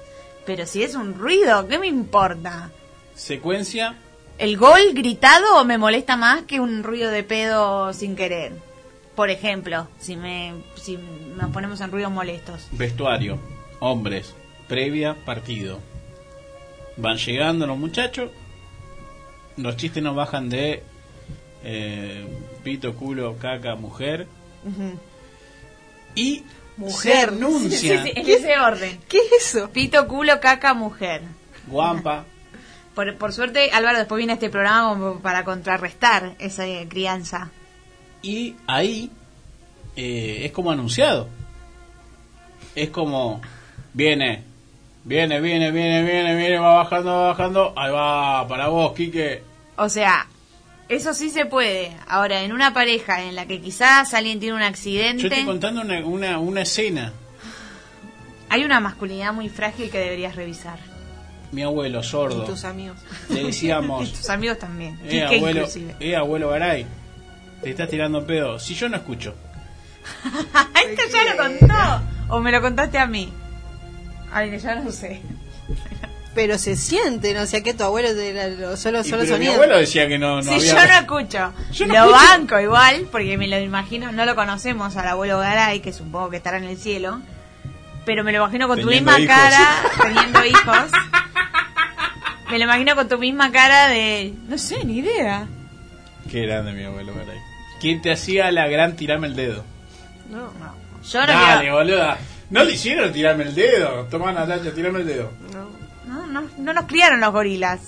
Pero 0.46 0.66
si 0.66 0.84
es 0.84 0.96
un 0.96 1.16
ruido, 1.16 1.68
¿qué 1.68 1.80
me 1.80 1.88
importa? 1.88 2.72
Secuencia, 3.16 3.96
¿El 4.40 4.56
gol 4.56 4.94
gritado 4.94 5.66
me 5.66 5.78
molesta 5.78 6.16
más 6.16 6.44
que 6.44 6.62
un 6.62 6.82
ruido 6.82 7.12
de 7.12 7.24
pedo 7.24 7.92
sin 7.92 8.16
querer? 8.16 8.54
Por 9.14 9.30
ejemplo, 9.30 9.90
si 10.00 10.16
me 10.16 10.54
si 10.76 10.98
nos 11.36 11.52
ponemos 11.52 11.82
en 11.82 11.92
ruidos 11.92 12.10
molestos. 12.10 12.70
vestuario, 12.72 13.38
hombres, 13.82 14.34
previa, 14.70 15.14
partido. 15.26 15.80
Van 16.96 17.18
llegando 17.18 17.68
los 17.68 17.78
muchachos, 17.78 18.32
los 19.58 19.76
chistes 19.76 20.02
no 20.02 20.16
bajan 20.16 20.48
de 20.48 20.84
eh, 21.66 22.26
pito, 22.64 22.96
culo, 22.96 23.36
caca, 23.38 23.76
mujer. 23.76 24.26
Y 26.16 26.44
Mujer. 26.78 27.30
se 27.30 27.36
anuncia 27.36 27.78
Sí, 28.04 28.12
sí, 28.12 28.12
en 28.16 28.30
ese 28.30 28.58
orden. 28.60 29.00
¿Qué 29.08 29.18
es 29.20 29.48
eso? 29.56 29.70
Pito, 29.70 30.08
culo, 30.08 30.40
caca, 30.40 30.74
mujer. 30.74 31.22
guampa. 31.68 32.26
Por, 32.96 33.16
por 33.18 33.32
suerte, 33.32 33.70
Álvaro 33.72 33.98
después 34.00 34.18
viene 34.18 34.34
este 34.34 34.50
programa 34.50 34.90
como 34.90 35.20
para 35.22 35.46
contrarrestar 35.46 36.36
esa 36.40 36.66
crianza. 36.90 37.50
Y 38.22 38.56
ahí 38.68 39.10
eh, 39.96 40.42
es 40.44 40.52
como 40.52 40.72
anunciado. 40.72 41.30
Es 42.76 42.90
como, 42.90 43.40
viene, 43.94 44.44
viene, 45.06 45.40
viene, 45.40 45.72
viene, 45.72 46.04
viene, 46.04 46.36
viene, 46.36 46.58
va 46.60 46.76
bajando, 46.78 47.12
va 47.14 47.28
bajando. 47.28 47.74
Ahí 47.78 47.92
va, 47.92 48.46
para 48.50 48.68
vos, 48.68 48.94
Quique. 48.94 49.44
O 49.78 49.88
sea, 49.88 50.28
eso 50.90 51.14
sí 51.14 51.30
se 51.30 51.46
puede. 51.46 51.96
Ahora, 52.08 52.42
en 52.42 52.52
una 52.52 52.74
pareja 52.74 53.24
en 53.24 53.36
la 53.36 53.46
que 53.46 53.62
quizás 53.62 54.14
alguien 54.14 54.40
tiene 54.40 54.56
un 54.56 54.62
Yo 54.62 54.68
accidente, 54.68 55.28
estoy 55.28 55.46
contando 55.46 55.82
una, 55.82 56.00
una, 56.06 56.40
una 56.40 56.62
escena. 56.62 57.14
hay 58.50 58.64
una 58.64 58.80
masculinidad 58.80 59.32
muy 59.34 59.50
frágil 59.50 59.90
que 59.90 60.00
deberías 60.00 60.36
revisar. 60.36 60.80
Mi 61.52 61.64
abuelo, 61.64 62.02
Y 62.02 62.04
sordo, 62.04 62.44
tus 62.44 62.64
amigos. 62.66 62.98
le 63.30 63.42
Y 63.42 63.46
decíamos, 63.48 64.12
tus 64.12 64.30
amigos 64.30 64.60
también. 64.60 65.00
eh, 65.04 65.08
Quique 65.30 65.38
abuelo, 65.38 65.60
inclusive. 65.62 65.96
eh, 66.00 66.16
abuelo 66.16 66.50
Garay, 66.50 66.86
te 67.64 67.70
estás 67.72 67.90
tirando 67.90 68.26
pedo. 68.26 68.60
Si 68.60 68.76
yo 68.76 68.88
no 68.90 68.98
escucho, 68.98 69.34
Esto 70.24 71.04
ya 71.14 71.34
lo 71.36 71.44
contó. 71.44 72.36
O 72.36 72.40
me 72.40 72.52
lo 72.52 72.62
contaste 72.62 72.98
a 72.98 73.06
mí. 73.06 73.32
Ay, 74.32 74.50
que 74.52 74.60
ya 74.60 74.76
no 74.76 74.92
sé. 74.92 75.22
Pero 76.36 76.58
se 76.60 76.76
sienten, 76.76 77.38
o 77.38 77.46
sea 77.48 77.62
que 77.64 77.74
tu 77.74 77.84
abuelo 77.84 78.10
era 78.10 78.48
lo- 78.48 78.78
solo, 78.78 79.04
solo 79.04 79.18
pero 79.24 79.24
mi 79.24 79.28
sonido. 79.28 79.54
abuelo 79.54 79.78
decía 79.80 80.08
que 80.08 80.20
no, 80.20 80.38
no 80.38 80.44
si 80.44 80.50
había... 80.54 80.68
yo 80.68 80.88
no 80.88 81.00
escucho, 81.00 81.54
Yo 81.72 81.88
no 81.88 81.94
lo 81.94 82.00
escucho. 82.12 82.30
banco 82.30 82.60
igual, 82.60 83.08
porque 83.12 83.38
me 83.38 83.48
lo 83.48 83.60
imagino, 83.60 84.12
no 84.12 84.26
lo 84.26 84.36
conocemos 84.36 84.96
al 84.96 85.08
abuelo 85.08 85.40
Garay, 85.40 85.80
que 85.82 85.92
supongo 85.92 86.30
que 86.30 86.38
estará 86.38 86.58
en 86.58 86.66
el 86.66 86.78
cielo, 86.78 87.20
pero 88.06 88.24
me 88.24 88.32
lo 88.32 88.38
imagino 88.40 88.68
con 88.68 88.80
tu 88.80 88.88
Teniendo 88.88 89.12
misma 89.18 89.24
hijos. 89.24 89.36
cara, 89.36 89.68
teniendo 90.04 90.46
hijos. 90.46 90.92
Me 92.52 92.58
lo 92.58 92.64
imagino 92.64 92.96
con 92.96 93.08
tu 93.08 93.18
misma 93.18 93.52
cara 93.52 93.88
de, 93.90 94.34
no 94.48 94.58
sé, 94.58 94.84
ni 94.86 95.00
idea. 95.00 95.48
Qué 96.32 96.42
grande 96.46 96.74
mi 96.74 96.84
abuelo 96.84 97.14
Garay. 97.16 97.38
¿Quién 97.82 98.02
te 98.02 98.12
hacía 98.12 98.52
la 98.52 98.68
gran 98.68 98.96
tirarme 98.96 99.28
el 99.28 99.36
dedo? 99.36 99.64
No. 100.30 100.52
Yo 101.10 101.22
no 101.22 101.28
Dale, 101.28 101.62
quiero- 101.62 101.76
boluda. 101.76 102.18
No 102.50 102.64
le 102.64 102.74
hicieron 102.74 103.12
tirarme 103.14 103.44
el 103.46 103.56
dedo. 103.56 104.06
Toma, 104.12 104.32
Natalia, 104.32 104.74
tirarme 104.74 105.00
el 105.00 105.08
dedo. 105.08 105.32
no, 105.54 105.79
no, 106.30 106.48
no 106.58 106.74
nos 106.74 106.86
criaron 106.86 107.20
los 107.20 107.32
gorilas. 107.32 107.80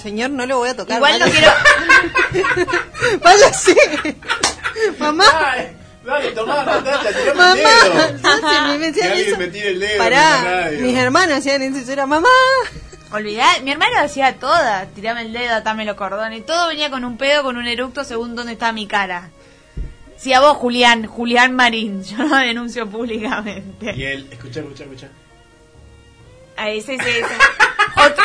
Señor, 0.00 0.30
no 0.30 0.46
lo 0.46 0.58
voy 0.58 0.68
a 0.68 0.76
tocar. 0.76 0.96
Igual 0.98 1.18
no 1.18 1.26
quiero... 1.26 1.50
Váyase. 3.22 3.76
Mamá. 4.98 5.24
Dale, 5.24 5.76
dale, 6.04 6.30
tomá, 6.32 6.64
Natalia, 6.64 7.12
tirame 7.12 7.34
Mamá. 7.34 7.54
el 7.58 8.22
dedo. 8.22 8.78
Me 8.78 8.78
Que 8.78 8.86
decían 8.92 9.10
alguien 9.10 9.28
eso. 9.28 9.38
me 9.38 9.46
tire 9.48 9.68
el 9.70 9.80
dedo 9.80 9.98
Pará, 9.98 10.70
mis 10.80 10.96
hermanas 10.96 11.38
hacían 11.38 11.62
eso. 11.62 11.90
Era 11.92 12.06
mamá. 12.06 12.28
Olvidá, 13.10 13.46
mi 13.64 13.70
hermano 13.72 13.98
hacía 14.00 14.34
todas, 14.38 14.86
tirame 14.94 15.22
el 15.22 15.32
dedo, 15.32 15.54
atame 15.54 15.84
los 15.86 15.96
cordones, 15.96 16.44
todo 16.44 16.68
venía 16.68 16.90
con 16.90 17.04
un 17.06 17.16
pedo, 17.16 17.42
con 17.42 17.56
un 17.56 17.66
eructo 17.66 18.04
según 18.04 18.36
dónde 18.36 18.52
está 18.52 18.70
mi 18.72 18.86
cara. 18.86 19.30
Si 20.18 20.32
a 20.34 20.40
vos, 20.40 20.56
Julián, 20.58 21.06
Julián 21.06 21.54
Marín, 21.56 22.04
yo 22.04 22.18
lo 22.22 22.36
denuncio 22.36 22.86
públicamente. 22.88 23.94
Y 23.96 24.04
él, 24.04 24.28
escucha, 24.30 24.60
escucha, 24.60 24.84
escucha. 24.84 25.08
A 26.58 26.70
ese, 26.70 26.94
ese. 26.94 27.24
Otro, 27.96 28.24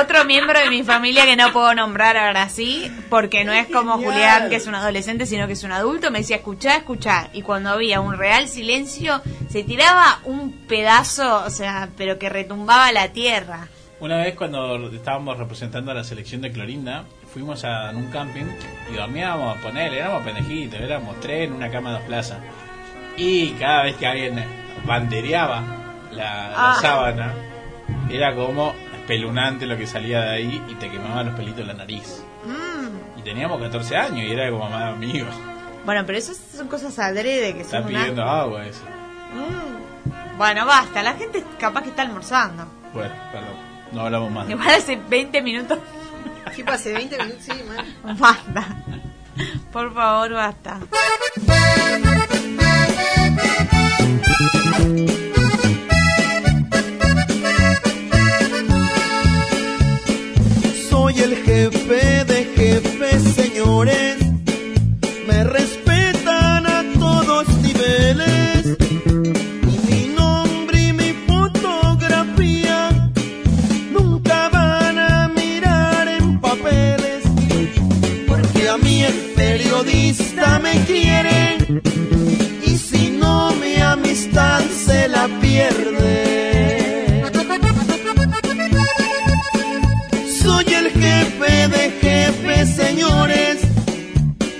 otro 0.00 0.24
miembro 0.24 0.58
de 0.58 0.70
mi 0.70 0.82
familia 0.82 1.24
que 1.24 1.36
no 1.36 1.52
puedo 1.52 1.74
nombrar 1.74 2.16
ahora 2.16 2.48
sí, 2.48 2.90
porque 3.10 3.44
no 3.44 3.52
es 3.52 3.66
como 3.66 3.98
Genial. 3.98 4.12
Julián, 4.12 4.50
que 4.50 4.56
es 4.56 4.66
un 4.66 4.74
adolescente, 4.74 5.26
sino 5.26 5.46
que 5.46 5.52
es 5.52 5.64
un 5.64 5.72
adulto, 5.72 6.10
me 6.10 6.20
decía, 6.20 6.36
escuchá, 6.36 6.76
escuchá. 6.76 7.28
Y 7.32 7.42
cuando 7.42 7.70
había 7.70 8.00
un 8.00 8.16
real 8.16 8.48
silencio, 8.48 9.20
se 9.48 9.62
tiraba 9.64 10.20
un 10.24 10.52
pedazo, 10.66 11.44
o 11.44 11.50
sea, 11.50 11.90
pero 11.96 12.18
que 12.18 12.28
retumbaba 12.28 12.90
la 12.92 13.08
tierra. 13.08 13.68
Una 14.00 14.16
vez 14.16 14.34
cuando 14.34 14.88
estábamos 14.90 15.38
representando 15.38 15.90
a 15.92 15.94
la 15.94 16.04
selección 16.04 16.40
de 16.40 16.50
Clorinda, 16.50 17.04
fuimos 17.32 17.64
a 17.64 17.90
en 17.90 17.96
un 17.96 18.10
camping 18.10 18.46
y 18.92 18.96
dormíamos, 18.96 19.58
poner, 19.58 19.94
éramos 19.94 20.22
pendejitos, 20.22 20.80
éramos 20.80 21.20
tres 21.20 21.48
en 21.48 21.52
una 21.52 21.70
cama 21.70 21.90
de 21.90 21.98
dos 21.98 22.06
plazas. 22.06 22.38
Y 23.16 23.50
cada 23.52 23.84
vez 23.84 23.96
que 23.96 24.06
alguien 24.06 24.44
bandereaba 24.84 25.81
la, 26.12 26.50
la 26.50 26.70
Ah. 26.72 26.78
sábana, 26.80 27.34
era 28.10 28.34
como 28.34 28.74
espeluznante 28.94 29.66
lo 29.66 29.76
que 29.76 29.86
salía 29.86 30.20
de 30.20 30.30
ahí 30.30 30.62
y 30.68 30.74
te 30.76 30.90
quemaban 30.90 31.26
los 31.26 31.34
pelitos 31.34 31.58
de 31.58 31.64
la 31.64 31.74
nariz. 31.74 32.22
Mm. 32.44 33.18
Y 33.18 33.22
teníamos 33.22 33.60
14 33.60 33.96
años 33.96 34.18
y 34.26 34.32
era 34.32 34.50
como 34.50 34.68
más 34.70 34.94
amigos. 34.94 35.34
Bueno, 35.84 36.04
pero 36.06 36.18
eso 36.18 36.32
son 36.34 36.68
cosas 36.68 36.96
adrede 36.98 37.54
que 37.54 37.62
Está 37.62 37.78
son 37.82 37.88
una- 37.90 37.98
pidiendo 38.00 38.22
agua 38.22 38.64
eso. 38.66 38.82
Mm. 39.34 40.38
Bueno, 40.38 40.64
basta, 40.66 41.02
la 41.02 41.14
gente 41.14 41.44
capaz 41.58 41.82
que 41.82 41.88
está 41.90 42.02
almorzando. 42.02 42.66
Bueno, 42.94 43.14
perdón, 43.32 43.54
no 43.92 44.00
hablamos 44.02 44.30
más. 44.30 44.48
Igual 44.50 44.68
hace 44.70 44.96
20 44.96 45.42
minutos. 45.42 45.78
¿Qué 46.54 46.64
pasé? 46.64 46.92
20 46.92 47.16
minutos, 47.18 47.42
sí, 47.42 47.52
man. 47.66 48.16
Basta. 48.18 48.66
Por 49.72 49.94
favor, 49.94 50.32
basta. 50.34 50.78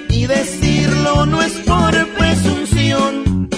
y 0.09 0.27
decirlo 0.27 1.27
no 1.27 1.43
es 1.43 1.53
por 1.67 1.93
presunción. 2.17 3.49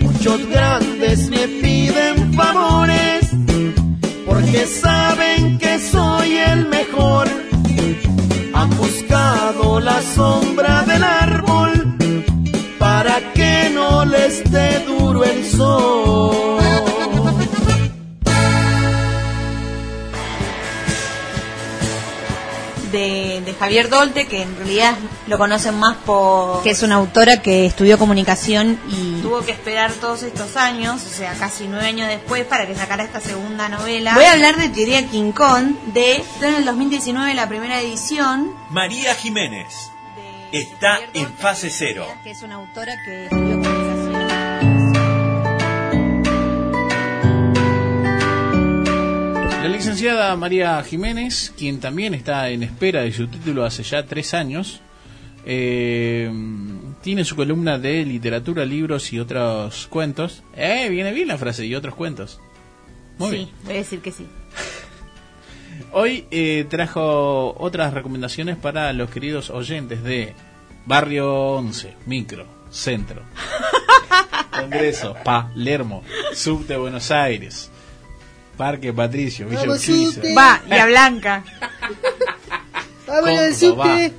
Muchos 0.00 0.46
grandes 0.46 1.28
me 1.28 1.46
piden 1.46 2.32
favores, 2.32 3.30
porque 4.26 4.66
saben 4.66 5.58
que 5.58 5.78
soy 5.78 6.38
el 6.38 6.66
mejor. 6.68 7.28
Han 8.54 8.70
buscado 8.70 9.80
la 9.80 10.00
sombra 10.02 10.82
del 10.84 11.04
árbol, 11.04 11.96
para 12.78 13.32
que 13.34 13.70
no 13.74 14.06
les 14.06 14.50
dé 14.50 14.82
duro 14.86 15.24
el 15.24 15.44
sol. 15.44 16.49
Javier 23.60 23.90
Dolte, 23.90 24.26
que 24.26 24.40
en 24.40 24.56
realidad 24.56 24.96
lo 25.26 25.36
conocen 25.36 25.78
más 25.78 25.98
por... 25.98 26.62
Que 26.62 26.70
es 26.70 26.82
una 26.82 26.94
autora 26.94 27.42
que 27.42 27.66
estudió 27.66 27.98
comunicación 27.98 28.80
y... 28.88 29.20
Tuvo 29.20 29.42
que 29.42 29.52
esperar 29.52 29.92
todos 29.92 30.22
estos 30.22 30.56
años, 30.56 31.04
o 31.04 31.08
sea, 31.10 31.34
casi 31.34 31.68
nueve 31.68 31.86
años 31.86 32.08
después, 32.08 32.46
para 32.46 32.66
que 32.66 32.74
sacara 32.74 33.04
esta 33.04 33.20
segunda 33.20 33.68
novela. 33.68 34.14
Voy 34.14 34.24
a 34.24 34.32
hablar 34.32 34.56
de 34.56 34.70
Teoría 34.70 35.06
King 35.06 35.32
Kong, 35.32 35.74
de... 35.92 36.24
En 36.40 36.54
el 36.54 36.64
2019 36.64 37.34
la 37.34 37.48
primera 37.50 37.78
edición. 37.82 38.54
María 38.70 39.14
Jiménez 39.14 39.90
está 40.52 40.98
en 41.12 41.30
fase 41.34 41.68
cero. 41.68 42.06
Que 42.24 42.30
es 42.30 42.42
una 42.42 42.54
autora 42.54 42.94
que 43.04 43.24
estudió 43.26 43.79
La 49.62 49.68
licenciada 49.68 50.34
María 50.36 50.82
Jiménez, 50.82 51.52
quien 51.54 51.80
también 51.80 52.14
está 52.14 52.48
en 52.48 52.62
espera 52.62 53.02
de 53.02 53.12
su 53.12 53.28
título 53.28 53.66
hace 53.66 53.82
ya 53.82 54.06
tres 54.06 54.32
años, 54.32 54.80
eh, 55.44 56.32
tiene 57.02 57.26
su 57.26 57.36
columna 57.36 57.78
de 57.78 58.06
literatura, 58.06 58.64
libros 58.64 59.12
y 59.12 59.20
otros 59.20 59.86
cuentos. 59.88 60.42
Eh, 60.56 60.88
viene 60.88 61.12
bien 61.12 61.28
la 61.28 61.36
frase, 61.36 61.66
y 61.66 61.74
otros 61.74 61.94
cuentos. 61.94 62.40
Muy 63.18 63.28
sí, 63.28 63.36
bien. 63.36 63.48
voy 63.64 63.74
a 63.74 63.76
decir 63.76 64.00
que 64.00 64.12
sí. 64.12 64.26
Hoy 65.92 66.24
eh, 66.30 66.66
trajo 66.70 67.54
otras 67.58 67.92
recomendaciones 67.92 68.56
para 68.56 68.90
los 68.94 69.10
queridos 69.10 69.50
oyentes 69.50 70.02
de 70.02 70.32
Barrio 70.86 71.34
11, 71.56 71.96
Micro, 72.06 72.46
Centro, 72.70 73.22
Congreso, 74.58 75.14
Palermo, 75.22 76.02
Subte 76.32 76.78
Buenos 76.78 77.10
Aires, 77.10 77.70
Parque 78.60 78.92
Patricio, 78.92 79.46
Villa 79.48 79.60
Vamos, 79.62 79.88
Urquiza. 79.88 80.12
Subte. 80.12 80.34
Va, 80.34 80.60
y 80.68 80.72
a 80.74 80.86
Blanca. 80.86 81.42
Vámonos 83.06 83.36
del 83.60 83.70
Córdoba. 83.70 83.84
subte. 83.86 84.12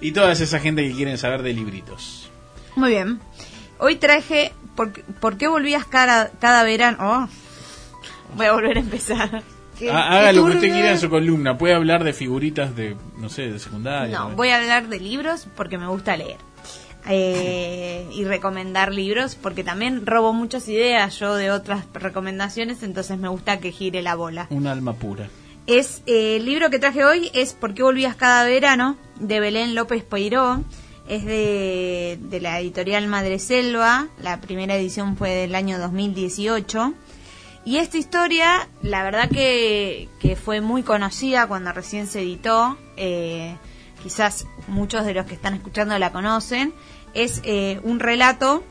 Y 0.00 0.12
toda 0.12 0.32
esa 0.32 0.58
gente 0.60 0.86
que 0.86 0.94
quieren 0.94 1.16
saber 1.16 1.42
de 1.42 1.52
libritos. 1.54 2.30
Muy 2.76 2.90
bien. 2.90 3.20
Hoy 3.78 3.96
traje 3.96 4.52
¿Por, 4.76 4.92
qué- 4.92 5.02
por 5.20 5.38
qué 5.38 5.48
volvías 5.48 5.86
cada, 5.86 6.30
cada 6.40 6.62
verano? 6.64 6.98
Oh, 7.00 7.28
voy 8.36 8.46
a 8.46 8.52
volver 8.52 8.76
a 8.76 8.80
empezar. 8.80 9.42
Ha- 9.90 10.18
Haga 10.18 10.32
lo 10.32 10.44
que 10.44 10.50
usted 10.56 10.68
quiera 10.72 10.90
en 10.90 10.98
su 10.98 11.08
columna. 11.08 11.56
Puede 11.56 11.74
hablar 11.74 12.04
de 12.04 12.12
figuritas 12.12 12.76
de, 12.76 12.96
no 13.18 13.28
sé, 13.28 13.42
de 13.50 13.58
secundaria. 13.58 14.18
No, 14.18 14.30
voy 14.30 14.50
a 14.50 14.56
hablar 14.58 14.88
de 14.88 15.00
libros 15.00 15.46
porque 15.56 15.78
me 15.78 15.86
gusta 15.86 16.16
leer. 16.16 16.36
Eh, 17.06 18.06
y 18.12 18.24
recomendar 18.24 18.92
libros 18.92 19.34
porque 19.34 19.62
también 19.62 20.06
robo 20.06 20.32
muchas 20.32 20.68
ideas 20.68 21.18
yo 21.18 21.34
de 21.34 21.50
otras 21.50 21.84
recomendaciones, 21.92 22.82
entonces 22.82 23.18
me 23.18 23.28
gusta 23.28 23.60
que 23.60 23.72
gire 23.72 24.00
la 24.00 24.14
bola. 24.14 24.46
Un 24.50 24.66
alma 24.66 24.94
pura. 24.94 25.28
Es 25.66 26.02
eh, 26.06 26.36
el 26.36 26.44
libro 26.46 26.70
que 26.70 26.78
traje 26.78 27.04
hoy 27.04 27.30
es 27.34 27.52
¿Por 27.52 27.74
qué 27.74 27.82
volvías 27.82 28.16
cada 28.16 28.44
verano? 28.44 28.96
de 29.20 29.40
Belén 29.40 29.74
López 29.74 30.02
Poiró. 30.02 30.62
Es 31.06 31.24
de, 31.26 32.18
de 32.22 32.40
la 32.40 32.58
editorial 32.60 33.06
Madre 33.06 33.38
Selva. 33.38 34.08
La 34.22 34.40
primera 34.40 34.74
edición 34.74 35.16
fue 35.18 35.30
del 35.30 35.54
año 35.54 35.78
2018. 35.78 36.94
Y 37.66 37.76
esta 37.78 37.98
historia, 37.98 38.68
la 38.82 39.02
verdad 39.02 39.28
que, 39.30 40.08
que 40.20 40.36
fue 40.36 40.60
muy 40.62 40.82
conocida 40.82 41.46
cuando 41.46 41.72
recién 41.72 42.06
se 42.06 42.22
editó. 42.22 42.78
eh, 42.96 43.56
quizás 44.02 44.46
muchos 44.68 45.06
de 45.06 45.14
los 45.14 45.24
que 45.24 45.34
están 45.34 45.54
escuchando 45.54 45.98
la 45.98 46.12
conocen. 46.12 46.74
Es 47.14 47.40
eh, 47.44 47.80
un 47.84 48.00
relato 48.00 48.64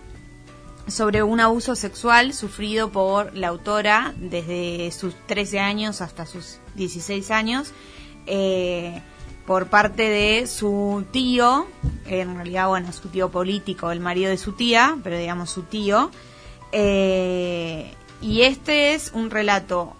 sobre 0.88 1.24
un 1.24 1.40
abuso 1.40 1.76
sexual 1.76 2.34
sufrido 2.34 2.92
por 2.92 3.36
la 3.36 3.48
autora 3.48 4.14
desde 4.18 4.92
sus 4.92 5.16
13 5.28 5.60
años 5.60 6.02
hasta 6.02 6.26
sus 6.26 6.60
16 6.76 7.32
años 7.32 7.72
eh, 8.26 9.02
por 9.46 9.68
parte 9.68 10.04
de 10.04 10.48
su 10.48 11.06
tío, 11.12 11.68
en 12.06 12.36
realidad, 12.36 12.68
bueno, 12.68 12.92
su 12.94 13.10
tío 13.10 13.30
político, 13.30 13.92
el 13.92 14.00
marido 14.00 14.30
de 14.30 14.38
su 14.38 14.54
tía, 14.54 14.98
pero 15.04 15.18
digamos 15.18 15.50
su 15.50 15.64
tío. 15.64 16.12
Eh, 16.72 17.94
y 18.22 18.44
este 18.44 18.94
es 18.94 19.12
un 19.14 19.30
relato 19.30 19.96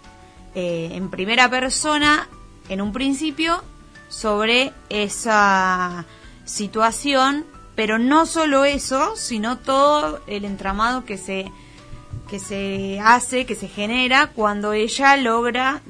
en 0.56 1.10
primera 1.10 1.50
persona, 1.50 2.30
en 2.70 2.80
un 2.80 2.94
principio, 2.94 3.64
sobre 4.14 4.72
esa 4.90 6.06
situación, 6.46 7.46
pero 7.76 7.98
no 7.98 8.26
solo 8.26 8.66
eso, 8.66 9.16
sino 9.16 9.58
todo 9.58 10.22
el 10.28 10.46
entramado 10.46 11.06
que 11.06 11.18
se 11.18 11.52
que 12.30 12.40
se 12.40 13.00
hace, 13.04 13.46
que 13.46 13.54
se 13.54 13.68
genera 13.68 14.28
cuando 14.28 14.74
ella 14.74 15.18
logra 15.18 15.82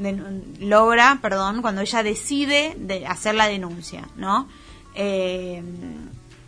logra, 0.59 1.19
perdón, 1.21 1.61
cuando 1.61 1.81
ella 1.81 2.03
decide 2.03 2.75
de 2.77 3.05
hacer 3.05 3.35
la 3.35 3.47
denuncia, 3.47 4.09
¿no? 4.17 4.49
Eh, 4.95 5.61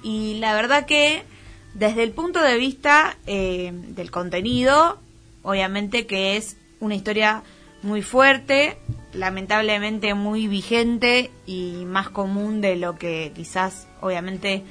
y 0.04 0.36
la 0.40 0.54
verdad 0.54 0.86
que 0.86 1.24
desde 1.74 2.04
el 2.04 2.12
punto 2.12 2.42
de 2.42 2.58
vista 2.58 3.18
eh, 3.26 3.72
del 3.74 4.12
contenido, 4.12 5.00
obviamente 5.44 6.06
que 6.06 6.38
es 6.38 6.58
una 6.80 6.96
historia 6.96 7.44
muy 7.82 8.02
fuerte, 8.02 8.78
lamentablemente 9.14 10.14
muy 10.14 10.48
vigente 10.48 11.32
y 11.46 11.84
más 11.86 12.10
común 12.10 12.62
de 12.62 12.76
lo 12.76 12.98
que 12.98 13.32
quizás 13.36 13.88
obviamente 14.02 14.64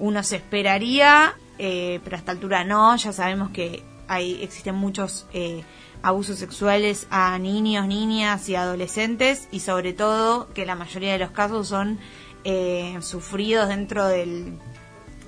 uno 0.00 0.22
se 0.22 0.36
esperaría, 0.36 1.34
eh, 1.58 2.00
pero 2.02 2.16
a 2.16 2.18
esta 2.18 2.32
altura 2.32 2.64
no, 2.64 2.96
ya 2.96 3.12
sabemos 3.12 3.50
que 3.50 3.84
hay, 4.08 4.42
existen 4.42 4.74
muchos 4.74 5.26
eh, 5.32 5.62
abusos 6.02 6.38
sexuales 6.38 7.06
a 7.10 7.38
niños, 7.38 7.86
niñas 7.86 8.48
y 8.48 8.56
adolescentes 8.56 9.48
y 9.52 9.60
sobre 9.60 9.92
todo 9.92 10.48
que 10.52 10.66
la 10.66 10.74
mayoría 10.74 11.12
de 11.12 11.18
los 11.18 11.30
casos 11.30 11.68
son 11.68 11.98
eh, 12.44 12.96
sufridos 13.02 13.68
dentro 13.68 14.06
del, 14.06 14.58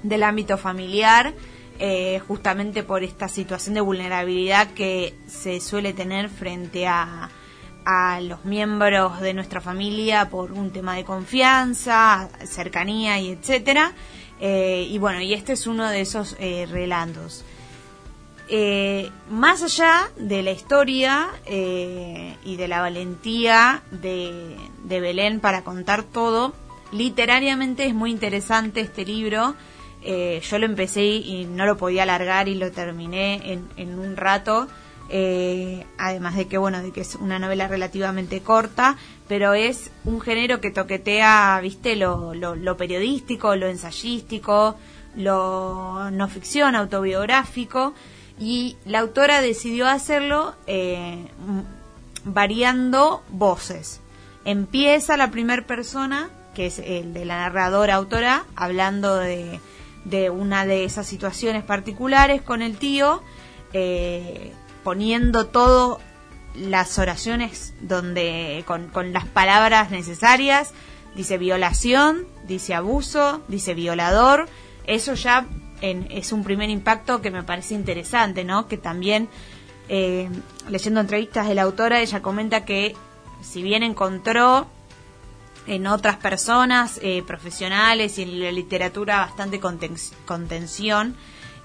del 0.03 0.23
ámbito 0.23 0.57
familiar, 0.57 1.35
eh, 1.78 2.20
justamente 2.27 2.82
por 2.82 3.03
esta 3.03 3.28
situación 3.28 3.74
de 3.74 3.81
vulnerabilidad 3.82 4.69
que 4.69 5.15
se 5.27 5.61
suele 5.61 5.93
tener 5.93 6.28
frente 6.28 6.86
a, 6.86 7.31
a 7.85 8.20
los 8.20 8.44
miembros 8.44 9.20
de 9.20 9.35
nuestra 9.35 9.61
familia 9.61 10.31
por 10.31 10.53
un 10.53 10.70
tema 10.70 10.94
de 10.94 11.05
confianza, 11.05 12.31
cercanía 12.44 13.19
y 13.20 13.31
etcétera. 13.31 13.93
Eh, 14.44 14.89
y 14.90 14.98
bueno, 14.98 15.20
y 15.20 15.35
este 15.35 15.52
es 15.52 15.69
uno 15.69 15.89
de 15.89 16.01
esos 16.01 16.35
eh, 16.40 16.66
relatos. 16.69 17.44
Eh, 18.48 19.09
más 19.31 19.62
allá 19.62 20.10
de 20.16 20.43
la 20.43 20.51
historia 20.51 21.28
y 21.47 22.56
de 22.56 22.69
la 22.69 22.81
valentía 22.81 23.82
de, 23.93 24.59
Belén 24.85 25.39
para 25.39 25.62
contar 25.62 26.02
todo, 26.02 26.55
literariamente 26.90 27.86
es 27.86 27.94
muy 27.94 28.10
interesante 28.10 28.81
este 28.81 29.06
libro. 29.06 29.55
Yo 30.05 30.59
lo 30.59 30.66
empecé 30.66 31.05
y 31.05 31.44
no 31.44 31.64
lo 31.64 31.77
podía 31.77 32.02
alargar 32.02 32.48
y 32.48 32.56
lo 32.56 32.73
terminé 32.73 33.60
en, 33.77 33.98
un 33.98 34.16
rato. 34.16 34.66
Además 35.98 36.35
de 36.35 36.48
que 36.48 36.59
bueno, 36.59 36.82
de 36.82 36.90
que 36.90 37.02
es 37.02 37.14
una 37.14 37.39
novela 37.39 37.69
relativamente 37.69 38.40
corta, 38.40 38.97
pero 39.32 39.54
es 39.54 39.90
un 40.04 40.20
género 40.20 40.60
que 40.60 40.70
toquetea, 40.70 41.59
viste, 41.62 41.96
lo, 41.96 42.34
lo, 42.34 42.76
periodístico, 42.76 43.56
lo 43.56 43.66
ensayístico, 43.66 44.76
lo 45.16 46.10
no 46.10 46.28
ficción, 46.28 46.76
autobiográfico, 46.76 47.94
y 48.38 48.76
la 48.84 48.98
autora 48.98 49.40
decidió 49.40 49.88
hacerlo 49.88 50.54
eh, 50.66 51.28
variando 52.26 53.22
voces. 53.30 54.02
Empieza 54.44 55.16
la 55.16 55.30
primera 55.30 55.66
persona, 55.66 56.28
que 56.54 56.66
es 56.66 56.78
el 56.78 57.14
de 57.14 57.24
la 57.24 57.38
narradora 57.38 57.94
autora, 57.94 58.44
hablando 58.54 59.16
de, 59.16 59.60
de 60.04 60.28
una 60.28 60.66
de 60.66 60.84
esas 60.84 61.06
situaciones 61.06 61.64
particulares 61.64 62.42
con 62.42 62.60
el 62.60 62.76
tío, 62.76 63.22
eh, 63.72 64.52
poniendo 64.84 65.46
todo 65.46 66.00
las 66.55 66.99
oraciones 66.99 67.73
donde 67.81 68.62
con, 68.66 68.89
con 68.89 69.12
las 69.12 69.27
palabras 69.27 69.91
necesarias 69.91 70.73
dice 71.15 71.39
violación 71.39 72.27
dice 72.47 72.74
abuso 72.74 73.43
dice 73.49 73.74
violador. 73.74 74.49
Eso 74.87 75.15
ya 75.15 75.47
en- 75.81 76.07
es 76.11 76.33
un 76.33 76.43
primer 76.45 76.70
impacto 76.70 77.20
que 77.23 77.31
me 77.31 77.43
parece 77.43 77.74
interesante 77.74 78.45
no 78.45 78.66
que 78.69 78.77
también 78.79 79.29
eh, 79.89 80.29
leyendo 80.69 81.01
entrevistas 81.01 81.49
de 81.49 81.55
la 81.55 81.62
autora 81.62 82.01
ella 82.01 82.23
comenta 82.23 82.65
que 82.65 82.95
si 83.43 83.62
bien 83.62 83.83
encontró 83.83 84.66
en 85.66 85.87
otras 85.87 86.16
personas 86.16 86.99
eh, 87.03 87.23
profesionales 87.27 88.19
y 88.19 88.23
en 88.23 88.41
la 88.43 88.51
literatura 88.53 89.19
bastante 89.19 89.61
conten- 89.61 90.12
contención 90.27 91.16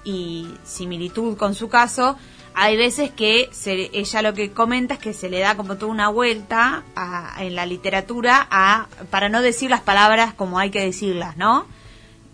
y 0.04 0.48
similitud 0.64 1.36
con 1.36 1.54
su 1.54 1.68
caso, 1.68 2.16
hay 2.60 2.76
veces 2.76 3.10
que 3.10 3.48
se- 3.52 3.90
ella 3.92 4.20
lo 4.22 4.34
que 4.34 4.50
comenta 4.52 4.94
es 4.94 5.00
que 5.00 5.12
se 5.12 5.28
le 5.30 5.38
da 5.38 5.56
como 5.56 5.76
toda 5.76 5.92
una 5.92 6.08
vuelta 6.08 6.82
a- 6.96 7.36
en 7.44 7.54
la 7.54 7.66
literatura 7.66 8.48
a, 8.50 8.88
para 9.10 9.28
no 9.28 9.42
decir 9.42 9.70
las 9.70 9.80
palabras 9.82 10.34
como 10.34 10.58
hay 10.58 10.70
que 10.70 10.80
decirlas, 10.84 11.36
¿no? 11.36 11.66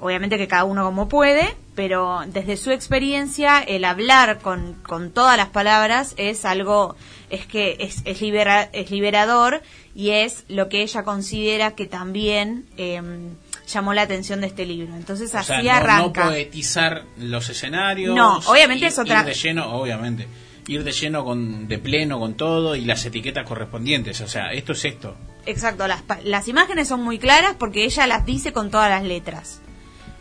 Obviamente 0.00 0.38
que 0.38 0.48
cada 0.48 0.64
uno 0.64 0.84
como 0.84 1.08
puede, 1.08 1.54
pero 1.74 2.22
desde 2.26 2.56
su 2.56 2.70
experiencia 2.70 3.60
el 3.60 3.84
hablar 3.84 4.38
con, 4.40 4.74
con 4.86 5.10
todas 5.12 5.36
las 5.36 5.48
palabras 5.48 6.14
es 6.16 6.44
algo, 6.44 6.96
es 7.30 7.46
que 7.46 7.76
es, 7.80 8.02
es, 8.04 8.20
libera- 8.20 8.68
es 8.72 8.90
liberador 8.90 9.62
y 9.94 10.10
es 10.10 10.44
lo 10.48 10.68
que 10.68 10.82
ella 10.82 11.04
considera 11.04 11.74
que 11.74 11.86
también 11.86 12.66
em, 12.76 13.34
llamó 13.66 13.94
la 13.94 14.02
atención 14.02 14.40
de 14.40 14.46
este 14.48 14.64
libro. 14.66 14.94
Entonces 14.94 15.34
O 15.34 15.38
así 15.38 15.46
sea, 15.48 15.58
no, 15.58 15.64
no 15.64 15.70
arranca. 15.72 16.24
poetizar 16.24 17.04
los 17.18 17.48
escenarios. 17.48 18.14
No, 18.14 18.38
obviamente 18.46 18.84
ir- 18.86 18.88
es 18.88 18.98
otra- 18.98 19.20
Ir 19.20 19.26
de 19.26 19.34
lleno, 19.34 19.72
obviamente. 19.74 20.28
Ir 20.66 20.82
de 20.82 20.92
lleno, 20.92 21.24
con, 21.24 21.68
de 21.68 21.78
pleno 21.78 22.18
con 22.18 22.34
todo 22.34 22.74
y 22.76 22.84
las 22.84 23.04
etiquetas 23.04 23.46
correspondientes. 23.46 24.20
O 24.22 24.28
sea, 24.28 24.52
esto 24.52 24.72
es 24.72 24.84
esto. 24.86 25.16
Exacto, 25.46 25.86
las, 25.86 26.02
las 26.24 26.48
imágenes 26.48 26.88
son 26.88 27.02
muy 27.02 27.18
claras 27.18 27.54
porque 27.58 27.84
ella 27.84 28.06
las 28.06 28.24
dice 28.24 28.52
con 28.52 28.70
todas 28.70 28.88
las 28.88 29.02
letras. 29.04 29.60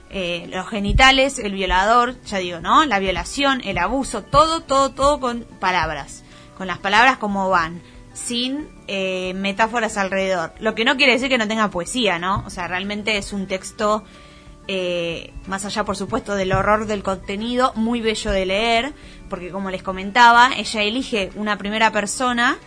Eh, 0.10 0.48
los 0.52 0.68
genitales, 0.70 1.40
el 1.40 1.54
violador, 1.54 2.22
ya 2.26 2.38
digo, 2.38 2.60
¿no? 2.60 2.86
La 2.86 3.00
violación, 3.00 3.62
el 3.64 3.78
abuso, 3.80 4.22
todo, 4.22 4.62
todo, 4.62 4.92
todo 4.92 5.20
con 5.20 5.44
palabras. 5.60 6.24
Con 6.58 6.68
las 6.68 6.78
palabras 6.78 7.18
como 7.18 7.50
van, 7.50 7.82
sin 8.26 8.68
eh, 8.88 9.34
metáforas 9.36 9.98
alrededor. 9.98 10.54
Lo 10.60 10.76
que 10.76 10.86
no 10.86 10.96
quiere 10.96 11.14
decir 11.14 11.30
que 11.30 11.38
no 11.38 11.48
tenga 11.48 11.70
poesía, 11.70 12.20
¿no? 12.20 12.44
O 12.46 12.50
sea, 12.50 12.68
realmente 12.68 13.18
es 13.18 13.34
un 13.34 13.48
texto, 13.48 14.04
eh, 14.68 15.34
más 15.48 15.66
allá, 15.66 15.84
por 15.84 15.98
supuesto, 15.98 16.36
del 16.36 16.54
horror 16.54 16.86
del 16.86 17.04
contenido, 17.04 17.74
muy 17.76 18.02
bello 18.02 18.32
de 18.32 18.46
leer, 18.46 18.94
porque 19.30 19.50
como 19.50 19.70
les 19.70 19.84
comentaba, 19.84 20.52
ella 20.56 20.82
elige 20.82 21.32
una 21.36 21.58
primera 21.58 21.92
persona 21.92 22.58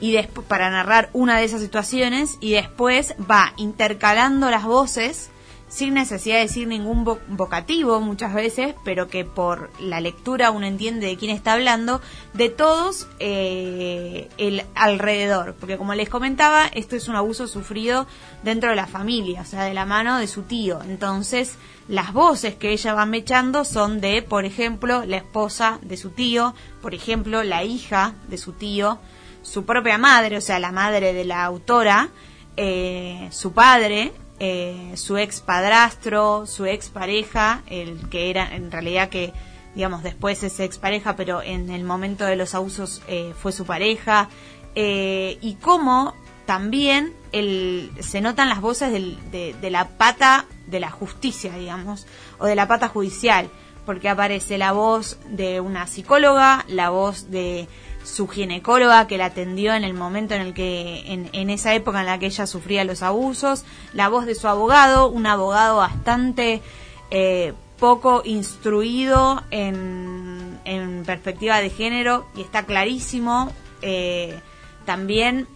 y 0.00 0.20
para 0.48 0.68
narrar 0.68 1.10
una 1.12 1.38
de 1.38 1.44
esas 1.44 1.60
situaciones 1.60 2.36
y 2.40 2.52
después 2.52 3.14
va 3.30 3.54
intercalando 3.56 4.50
las 4.50 4.64
voces 4.64 5.30
sin 5.72 5.94
necesidad 5.94 6.34
de 6.36 6.42
decir 6.42 6.68
ningún 6.68 7.02
vo- 7.06 7.18
vocativo 7.28 7.98
muchas 8.00 8.34
veces, 8.34 8.74
pero 8.84 9.08
que 9.08 9.24
por 9.24 9.70
la 9.80 10.02
lectura 10.02 10.50
uno 10.50 10.66
entiende 10.66 11.06
de 11.06 11.16
quién 11.16 11.30
está 11.30 11.54
hablando, 11.54 12.02
de 12.34 12.50
todos 12.50 13.08
eh, 13.20 14.28
el 14.36 14.64
alrededor, 14.74 15.54
porque 15.58 15.78
como 15.78 15.94
les 15.94 16.10
comentaba, 16.10 16.66
esto 16.66 16.94
es 16.94 17.08
un 17.08 17.16
abuso 17.16 17.46
sufrido 17.46 18.06
dentro 18.42 18.68
de 18.68 18.76
la 18.76 18.86
familia, 18.86 19.40
o 19.40 19.44
sea, 19.46 19.64
de 19.64 19.72
la 19.72 19.86
mano 19.86 20.18
de 20.18 20.26
su 20.26 20.42
tío. 20.42 20.82
Entonces, 20.82 21.56
las 21.88 22.12
voces 22.12 22.54
que 22.54 22.72
ella 22.72 22.92
va 22.92 23.06
mechando 23.06 23.64
son 23.64 24.02
de, 24.02 24.20
por 24.20 24.44
ejemplo, 24.44 25.04
la 25.06 25.16
esposa 25.16 25.78
de 25.80 25.96
su 25.96 26.10
tío, 26.10 26.54
por 26.82 26.92
ejemplo, 26.94 27.42
la 27.44 27.64
hija 27.64 28.12
de 28.28 28.36
su 28.36 28.52
tío, 28.52 28.98
su 29.40 29.64
propia 29.64 29.96
madre, 29.96 30.36
o 30.36 30.42
sea, 30.42 30.58
la 30.58 30.70
madre 30.70 31.14
de 31.14 31.24
la 31.24 31.44
autora, 31.44 32.10
eh, 32.58 33.28
su 33.30 33.52
padre, 33.54 34.12
eh, 34.44 34.96
su 34.96 35.18
ex 35.18 35.40
padrastro, 35.40 36.46
su 36.46 36.66
ex 36.66 36.88
pareja, 36.88 37.62
el 37.68 38.08
que 38.10 38.28
era 38.28 38.56
en 38.56 38.72
realidad 38.72 39.08
que, 39.08 39.32
digamos, 39.76 40.02
después 40.02 40.42
es 40.42 40.58
ex 40.58 40.78
pareja, 40.78 41.14
pero 41.14 41.42
en 41.42 41.70
el 41.70 41.84
momento 41.84 42.24
de 42.24 42.34
los 42.34 42.56
abusos 42.56 43.02
eh, 43.06 43.34
fue 43.40 43.52
su 43.52 43.64
pareja, 43.64 44.28
eh, 44.74 45.38
y 45.40 45.54
cómo 45.54 46.16
también 46.44 47.14
el, 47.30 47.92
se 48.00 48.20
notan 48.20 48.48
las 48.48 48.60
voces 48.60 48.92
de 48.92 49.70
la 49.70 49.90
pata 49.90 50.46
de 50.66 50.80
la 50.80 50.90
justicia, 50.90 51.52
digamos, 51.54 52.08
o 52.40 52.46
de 52.46 52.56
la 52.56 52.66
pata 52.66 52.88
judicial, 52.88 53.48
porque 53.86 54.08
aparece 54.08 54.58
la 54.58 54.72
voz 54.72 55.18
de 55.28 55.60
una 55.60 55.86
psicóloga, 55.86 56.64
la 56.66 56.90
voz 56.90 57.30
de 57.30 57.68
su 58.04 58.28
ginecóloga 58.28 59.06
que 59.06 59.18
la 59.18 59.26
atendió 59.26 59.74
en 59.74 59.84
el 59.84 59.94
momento 59.94 60.34
en 60.34 60.42
el 60.42 60.54
que, 60.54 61.04
en, 61.12 61.30
en 61.32 61.50
esa 61.50 61.74
época 61.74 62.00
en 62.00 62.06
la 62.06 62.18
que 62.18 62.26
ella 62.26 62.46
sufría 62.46 62.84
los 62.84 63.02
abusos, 63.02 63.64
la 63.92 64.08
voz 64.08 64.26
de 64.26 64.34
su 64.34 64.48
abogado, 64.48 65.08
un 65.08 65.26
abogado 65.26 65.76
bastante 65.76 66.62
eh, 67.10 67.52
poco 67.78 68.22
instruido 68.24 69.42
en, 69.50 70.58
en 70.64 71.04
perspectiva 71.04 71.60
de 71.60 71.70
género 71.70 72.26
y 72.36 72.42
está 72.42 72.64
clarísimo. 72.64 73.52
eh, 73.82 74.40
también 74.84 75.46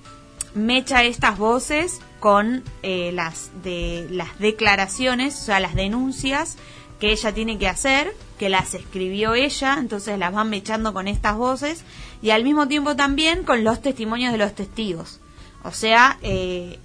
mecha 0.54 1.04
estas 1.04 1.38
voces 1.38 2.00
con 2.20 2.64
eh, 2.82 3.10
las 3.12 3.50
de 3.62 4.06
las 4.10 4.38
declaraciones, 4.38 5.34
o 5.34 5.44
sea, 5.44 5.60
las 5.60 5.74
denuncias 5.74 6.56
que 6.98 7.12
ella 7.12 7.32
tiene 7.34 7.58
que 7.58 7.68
hacer, 7.68 8.14
que 8.38 8.48
las 8.48 8.72
escribió 8.74 9.34
ella, 9.34 9.76
entonces 9.78 10.18
las 10.18 10.32
van 10.32 10.48
mechando 10.48 10.94
con 10.94 11.08
estas 11.08 11.36
voces 11.36 11.84
y 12.22 12.30
al 12.30 12.44
mismo 12.44 12.68
tiempo 12.68 12.96
también 12.96 13.42
con 13.44 13.64
los 13.64 13.80
testimonios 13.82 14.32
de 14.32 14.38
los 14.38 14.54
testigos. 14.54 15.20
O 15.62 15.72
sea, 15.72 16.18
eh, 16.22 16.78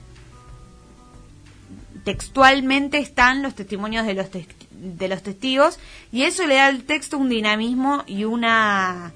textualmente 2.03 2.97
están 2.97 3.43
los 3.43 3.55
testimonios 3.55 4.05
de 4.07 4.13
los, 4.15 4.29
tes- 4.31 4.47
de 4.71 5.07
los 5.07 5.21
testigos 5.21 5.79
y 6.11 6.23
eso 6.23 6.47
le 6.47 6.55
da 6.55 6.67
al 6.67 6.83
texto 6.83 7.17
un 7.17 7.29
dinamismo 7.29 8.03
y 8.07 8.23
una 8.23 9.13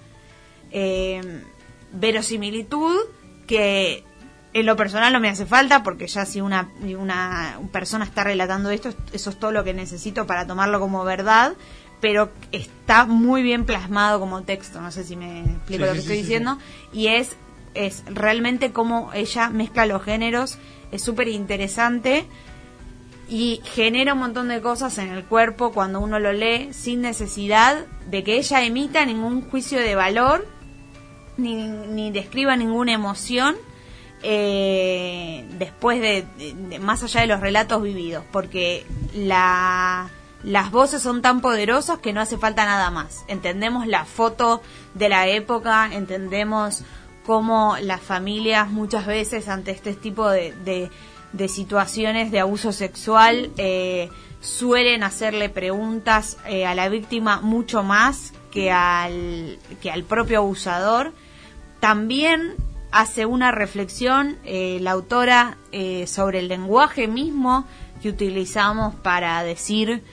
eh, 0.72 1.42
verosimilitud 1.94 2.96
que 3.48 4.04
en 4.54 4.66
lo 4.66 4.76
personal 4.76 5.12
no 5.12 5.20
me 5.20 5.30
hace 5.30 5.46
falta 5.46 5.84
porque 5.84 6.08
ya 6.08 6.26
si 6.26 6.40
una, 6.42 6.70
una 6.98 7.60
persona 7.72 8.06
está 8.06 8.24
relatando 8.24 8.70
esto, 8.70 8.90
eso 9.12 9.30
es 9.32 9.40
todo 9.40 9.52
lo 9.52 9.64
que 9.64 9.74
necesito 9.74 10.28
para 10.28 10.48
tomarlo 10.48 10.80
como 10.80 11.04
verdad, 11.04 11.54
pero 12.06 12.30
está 12.52 13.08
muy 13.08 13.42
bien 13.42 13.66
plasmado 13.66 14.20
como 14.20 14.44
texto, 14.44 14.80
no 14.80 14.92
sé 14.92 15.04
si 15.04 15.16
me 15.16 15.40
explico 15.42 15.86
Sí, 15.86 15.90
lo 15.90 15.94
que 15.94 15.94
sí, 15.94 16.00
estoy 16.02 16.16
sí, 16.18 16.22
diciendo, 16.22 16.60
y 16.94 17.08
es, 17.08 17.36
es 17.74 18.04
realmente 18.06 18.72
como 18.72 19.12
ella 19.14 19.50
mezcla 19.50 19.88
los 19.88 20.04
géneros, 20.04 20.60
es 20.92 21.02
súper 21.02 21.30
interesante 21.30 22.28
y 23.28 23.60
genera 23.74 24.14
un 24.14 24.20
montón 24.20 24.50
de 24.50 24.62
cosas 24.62 25.00
en 25.00 25.10
el 25.10 25.24
cuerpo 25.24 25.72
cuando 25.72 26.00
uno 26.00 26.20
lo 26.20 26.32
lee 26.32 26.74
sin 26.74 27.02
necesidad 27.02 27.88
de 28.08 28.24
que 28.24 28.38
ella 28.38 28.64
emita 28.64 29.04
ningún 29.04 29.42
juicio 29.50 29.80
de 29.80 29.96
valor 29.96 30.48
ni, 31.38 31.56
ni 31.56 32.12
describa 32.12 32.56
ninguna 32.56 32.94
emoción 32.94 33.56
eh, 34.22 35.44
después 35.58 36.00
de, 36.02 36.24
de- 36.38 36.54
de- 36.54 36.80
más 36.80 37.02
allá 37.02 37.22
de 37.22 37.28
los 37.28 37.40
relatos 37.40 37.82
vividos 37.82 38.24
porque 38.32 38.86
la 39.16 40.12
las 40.46 40.72
voces 40.72 41.02
son 41.02 41.22
tan 41.22 41.42
poderosas 41.42 42.00
que 42.00 42.14
no 42.14 42.22
hace 42.22 42.38
falta 42.38 42.66
nada 42.66 42.92
más 42.92 43.26
entendemos 43.28 43.88
la 43.88 44.06
foto 44.06 44.62
de 44.94 45.10
la 45.10 45.28
época 45.28 45.90
entendemos 45.92 46.84
cómo 47.26 47.76
las 47.82 48.02
familias 48.02 48.70
muchas 48.70 49.06
veces 49.06 49.50
ante 49.50 49.72
este 49.72 49.94
tipo 49.94 50.30
de, 50.30 50.54
de, 50.64 50.90
de 51.34 51.48
situaciones 51.48 52.32
de 52.32 52.40
abuso 52.40 52.72
sexual 52.72 53.52
eh, 53.58 54.10
suelen 54.40 55.04
hacerle 55.04 55.50
preguntas 55.50 56.38
eh, 56.46 56.66
a 56.66 56.76
la 56.76 56.88
víctima 56.90 57.42
mucho 57.42 57.84
más 57.84 58.34
que 58.52 58.72
al, 58.72 59.58
que 59.82 59.92
al 59.92 60.04
propio 60.04 60.38
abusador. 60.38 61.14
También 61.80 62.54
hace 62.92 63.26
una 63.26 63.52
reflexión 63.52 64.38
eh, 64.46 64.78
la 64.82 64.92
autora 64.92 65.58
sobre 66.06 66.40
el 66.40 66.48
lenguaje 66.48 67.10
mismo 67.10 67.68
que 68.02 68.08
utilizamos 68.08 68.96
para 68.96 69.44
decir, 69.44 70.04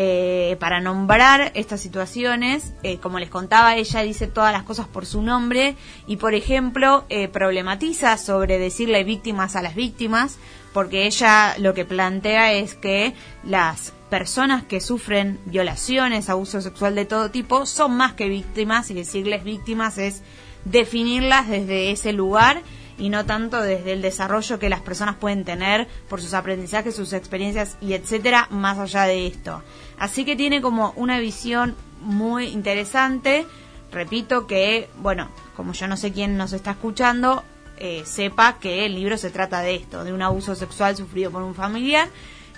eh, 0.00 0.56
para 0.60 0.80
nombrar 0.80 1.50
estas 1.56 1.80
situaciones. 1.80 2.72
Eh, 2.84 2.98
como 2.98 3.18
les 3.18 3.30
contaba, 3.30 3.74
ella 3.74 4.02
dice 4.02 4.28
todas 4.28 4.52
las 4.52 4.62
cosas 4.62 4.86
por 4.86 5.06
su 5.06 5.22
nombre 5.22 5.74
y, 6.06 6.18
por 6.18 6.34
ejemplo, 6.34 7.04
eh, 7.08 7.26
problematiza 7.26 8.16
sobre 8.16 8.60
decirle 8.60 9.02
víctimas 9.02 9.56
a 9.56 9.62
las 9.62 9.74
víctimas, 9.74 10.38
porque 10.72 11.06
ella 11.06 11.56
lo 11.58 11.74
que 11.74 11.84
plantea 11.84 12.52
es 12.52 12.76
que 12.76 13.12
las 13.42 13.92
personas 14.08 14.62
que 14.62 14.80
sufren 14.80 15.40
violaciones, 15.46 16.30
abuso 16.30 16.60
sexual 16.60 16.94
de 16.94 17.04
todo 17.04 17.32
tipo, 17.32 17.66
son 17.66 17.96
más 17.96 18.12
que 18.12 18.28
víctimas 18.28 18.92
y 18.92 18.94
decirles 18.94 19.42
víctimas 19.42 19.98
es 19.98 20.22
definirlas 20.64 21.48
desde 21.48 21.90
ese 21.90 22.12
lugar 22.12 22.62
y 22.98 23.10
no 23.10 23.24
tanto 23.24 23.62
desde 23.62 23.92
el 23.92 24.02
desarrollo 24.02 24.58
que 24.58 24.68
las 24.68 24.80
personas 24.80 25.16
pueden 25.16 25.44
tener 25.44 25.86
por 26.08 26.20
sus 26.20 26.34
aprendizajes, 26.34 26.96
sus 26.96 27.12
experiencias 27.12 27.76
y 27.80 27.94
etcétera, 27.94 28.48
más 28.50 28.78
allá 28.78 29.04
de 29.04 29.26
esto. 29.26 29.62
Así 29.98 30.24
que 30.24 30.36
tiene 30.36 30.60
como 30.60 30.92
una 30.96 31.18
visión 31.18 31.74
muy 32.00 32.46
interesante. 32.48 33.46
Repito 33.90 34.46
que, 34.46 34.88
bueno, 34.98 35.28
como 35.56 35.72
yo 35.72 35.88
no 35.88 35.96
sé 35.96 36.12
quién 36.12 36.36
nos 36.36 36.52
está 36.52 36.72
escuchando, 36.72 37.42
eh, 37.78 38.02
sepa 38.04 38.58
que 38.58 38.86
el 38.86 38.94
libro 38.94 39.16
se 39.16 39.30
trata 39.30 39.60
de 39.60 39.74
esto, 39.74 40.04
de 40.04 40.12
un 40.12 40.22
abuso 40.22 40.54
sexual 40.54 40.96
sufrido 40.96 41.30
por 41.30 41.42
un 41.42 41.54
familiar, 41.54 42.08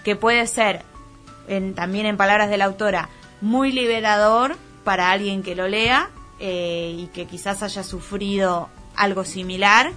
que 0.05 0.17
puede 0.17 0.47
ser, 0.47 0.83
en- 1.49 1.75
también 1.75 2.07
en 2.07 2.17
palabras 2.17 2.51
de 2.51 2.57
la 2.57 2.65
autora, 2.67 3.09
muy 3.41 3.73
liberador 3.73 4.57
para 4.85 5.11
alguien 5.11 5.43
que 5.43 5.55
lo 5.55 5.69
lea 5.69 6.11
eh, 6.41 6.95
y 6.99 7.07
que 7.09 7.27
quizás 7.27 7.63
haya 7.63 7.83
sufrido 7.83 8.69
algo 8.97 9.25
similar. 9.25 9.93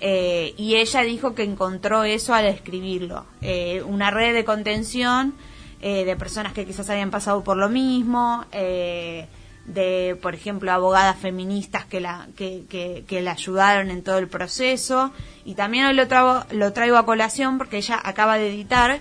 Eh, 0.00 0.54
y 0.56 0.76
ella 0.76 1.00
dijo 1.02 1.34
que 1.34 1.42
encontró 1.42 2.04
eso 2.04 2.32
al 2.32 2.46
escribirlo, 2.46 3.26
eh, 3.40 3.82
una 3.84 4.10
red 4.12 4.32
de 4.32 4.44
contención 4.44 5.34
eh, 5.80 6.04
de 6.04 6.16
personas 6.16 6.52
que 6.52 6.64
quizás 6.66 6.88
habían 6.90 7.10
pasado 7.10 7.42
por 7.44 7.56
lo 7.56 7.68
mismo, 7.68 8.44
eh, 8.52 9.26
de, 9.66 10.18
por 10.22 10.34
ejemplo, 10.34 10.72
abogadas 10.72 11.16
feministas 11.18 11.84
que 11.84 12.00
la, 12.00 12.26
que, 12.36 12.64
que, 12.70 13.04
que 13.06 13.20
la 13.20 13.32
ayudaron 13.32 13.90
en 13.90 14.02
todo 14.02 14.18
el 14.18 14.26
proceso. 14.28 15.12
Y 15.44 15.54
también 15.54 15.84
hoy 15.86 15.94
lo 15.94 16.08
traigo, 16.08 16.44
lo 16.52 16.72
traigo 16.72 16.96
a 16.96 17.04
colación 17.04 17.58
porque 17.58 17.76
ella 17.76 18.00
acaba 18.02 18.38
de 18.38 18.48
editar 18.48 19.00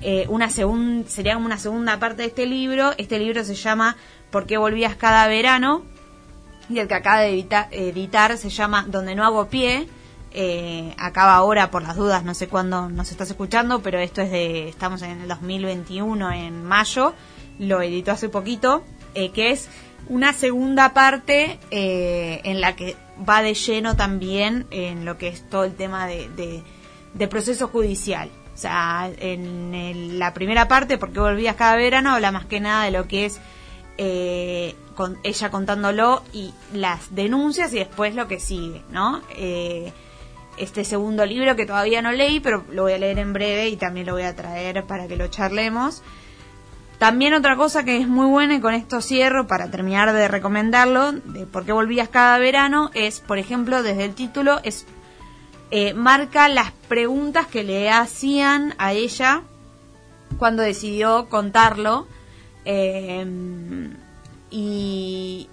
eh, 0.00 0.26
una 0.28 0.48
segun, 0.50 1.04
sería 1.06 1.34
como 1.34 1.46
una 1.46 1.58
segunda 1.58 1.98
parte 1.98 2.22
de 2.22 2.28
este 2.28 2.46
libro. 2.46 2.92
Este 2.96 3.18
libro 3.18 3.44
se 3.44 3.54
llama 3.54 3.96
¿Por 4.30 4.46
qué 4.46 4.56
volvías 4.56 4.96
cada 4.96 5.26
verano? 5.28 5.84
Y 6.68 6.78
el 6.80 6.88
que 6.88 6.94
acaba 6.94 7.20
de 7.20 7.30
edita- 7.30 7.68
editar 7.70 8.36
se 8.38 8.48
llama 8.50 8.84
Donde 8.88 9.14
no 9.14 9.24
hago 9.24 9.46
pie. 9.48 9.86
Eh, 10.38 10.94
acaba 10.98 11.34
ahora 11.34 11.70
por 11.70 11.82
las 11.82 11.96
dudas, 11.96 12.22
no 12.22 12.34
sé 12.34 12.46
cuándo 12.46 12.90
nos 12.90 13.10
estás 13.10 13.30
escuchando, 13.30 13.80
pero 13.80 13.98
esto 13.98 14.20
es 14.20 14.30
de, 14.30 14.68
estamos 14.68 15.00
en 15.00 15.22
el 15.22 15.28
2021, 15.28 16.30
en 16.30 16.62
mayo, 16.62 17.14
lo 17.58 17.80
editó 17.80 18.12
hace 18.12 18.28
poquito, 18.28 18.84
eh, 19.14 19.30
que 19.30 19.50
es 19.50 19.70
una 20.10 20.34
segunda 20.34 20.92
parte 20.92 21.58
eh, 21.70 22.42
en 22.44 22.60
la 22.60 22.76
que 22.76 22.96
va 23.26 23.40
de 23.40 23.54
lleno 23.54 23.96
también 23.96 24.66
en 24.70 25.06
lo 25.06 25.16
que 25.16 25.28
es 25.28 25.48
todo 25.48 25.64
el 25.64 25.74
tema 25.74 26.06
de, 26.06 26.28
de, 27.14 27.28
proceso 27.28 27.68
judicial. 27.68 28.28
O 28.54 28.58
sea, 28.58 29.10
en 29.18 30.18
la 30.18 30.34
primera 30.34 30.68
parte, 30.68 30.98
porque 30.98 31.18
volvías 31.18 31.56
cada 31.56 31.76
verano, 31.76 32.14
habla 32.14 32.30
más 32.30 32.44
que 32.44 32.60
nada 32.60 32.84
de 32.84 32.90
lo 32.90 33.08
que 33.08 33.24
es 33.24 33.40
eh, 33.98 34.74
con 34.94 35.18
ella 35.24 35.50
contándolo 35.50 36.22
y 36.32 36.52
las 36.72 37.14
denuncias 37.14 37.72
y 37.72 37.78
después 37.78 38.14
lo 38.14 38.28
que 38.28 38.40
sigue, 38.40 38.82
¿no? 38.90 39.22
Eh, 39.36 39.92
este 40.56 40.84
segundo 40.84 41.26
libro 41.26 41.56
que 41.56 41.66
todavía 41.66 42.02
no 42.02 42.12
leí, 42.12 42.40
pero 42.40 42.64
lo 42.70 42.82
voy 42.82 42.92
a 42.92 42.98
leer 42.98 43.18
en 43.18 43.32
breve 43.32 43.68
y 43.68 43.76
también 43.76 44.06
lo 44.06 44.12
voy 44.12 44.22
a 44.22 44.34
traer 44.34 44.84
para 44.84 45.06
que 45.06 45.16
lo 45.16 45.28
charlemos. 45.28 46.02
También 46.98 47.34
otra 47.34 47.56
cosa 47.56 47.84
que 47.84 47.98
es 47.98 48.08
muy 48.08 48.26
buena 48.26 48.54
y 48.54 48.60
con 48.60 48.72
esto 48.72 49.00
cierro 49.02 49.46
para 49.46 49.70
terminar 49.70 50.12
de 50.12 50.28
recomendarlo, 50.28 51.12
de 51.12 51.46
por 51.46 51.64
qué 51.66 51.72
volvías 51.72 52.08
cada 52.08 52.38
verano, 52.38 52.90
es, 52.94 53.20
por 53.20 53.38
ejemplo, 53.38 53.82
desde 53.82 54.04
el 54.04 54.14
título, 54.14 54.60
es 54.62 54.86
eh, 55.70 55.92
marca 55.92 56.48
las 56.48 56.72
preguntas 56.88 57.46
que 57.46 57.64
le 57.64 57.90
hacían 57.90 58.74
a 58.78 58.92
ella 58.92 59.42
cuando 60.38 60.62
decidió 60.62 61.28
contarlo. 61.28 62.06
eh, 62.64 63.26
y, 64.50 65.48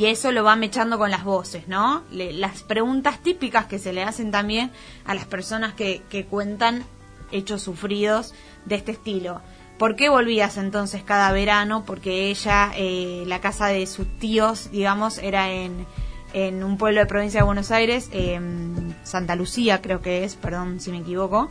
eso 0.00 0.32
lo 0.32 0.42
va 0.42 0.56
mechando 0.56 0.96
con 0.96 1.10
las 1.10 1.22
voces, 1.22 1.68
¿no? 1.68 2.02
Las 2.10 2.62
preguntas 2.62 3.22
típicas 3.22 3.66
que 3.66 3.78
se 3.78 3.92
le 3.92 4.02
hacen 4.02 4.30
también 4.30 4.70
a 5.04 5.14
las 5.14 5.26
personas 5.26 5.74
que, 5.74 6.02
que 6.08 6.24
cuentan 6.24 6.84
hechos 7.30 7.62
sufridos 7.62 8.34
de 8.64 8.76
este 8.76 8.92
estilo. 8.92 9.42
¿Por 9.78 9.94
qué 9.94 10.08
volvías 10.08 10.56
entonces 10.56 11.04
cada 11.04 11.30
verano? 11.30 11.84
Porque 11.84 12.30
ella, 12.30 12.72
eh, 12.76 13.22
la 13.26 13.40
casa 13.40 13.66
de 13.66 13.86
sus 13.86 14.18
tíos, 14.18 14.70
digamos, 14.72 15.18
era 15.18 15.52
en, 15.52 15.86
un 16.64 16.76
pueblo 16.78 17.00
de 17.00 17.06
provincia 17.06 17.40
de 17.40 17.46
Buenos 17.46 17.70
Aires, 17.70 18.10
em, 18.12 18.92
Santa 19.04 19.36
Lucía 19.36 19.80
creo 19.80 20.02
que 20.02 20.24
es, 20.24 20.34
perdón 20.34 20.80
si 20.80 20.90
me 20.90 20.98
equivoco, 20.98 21.48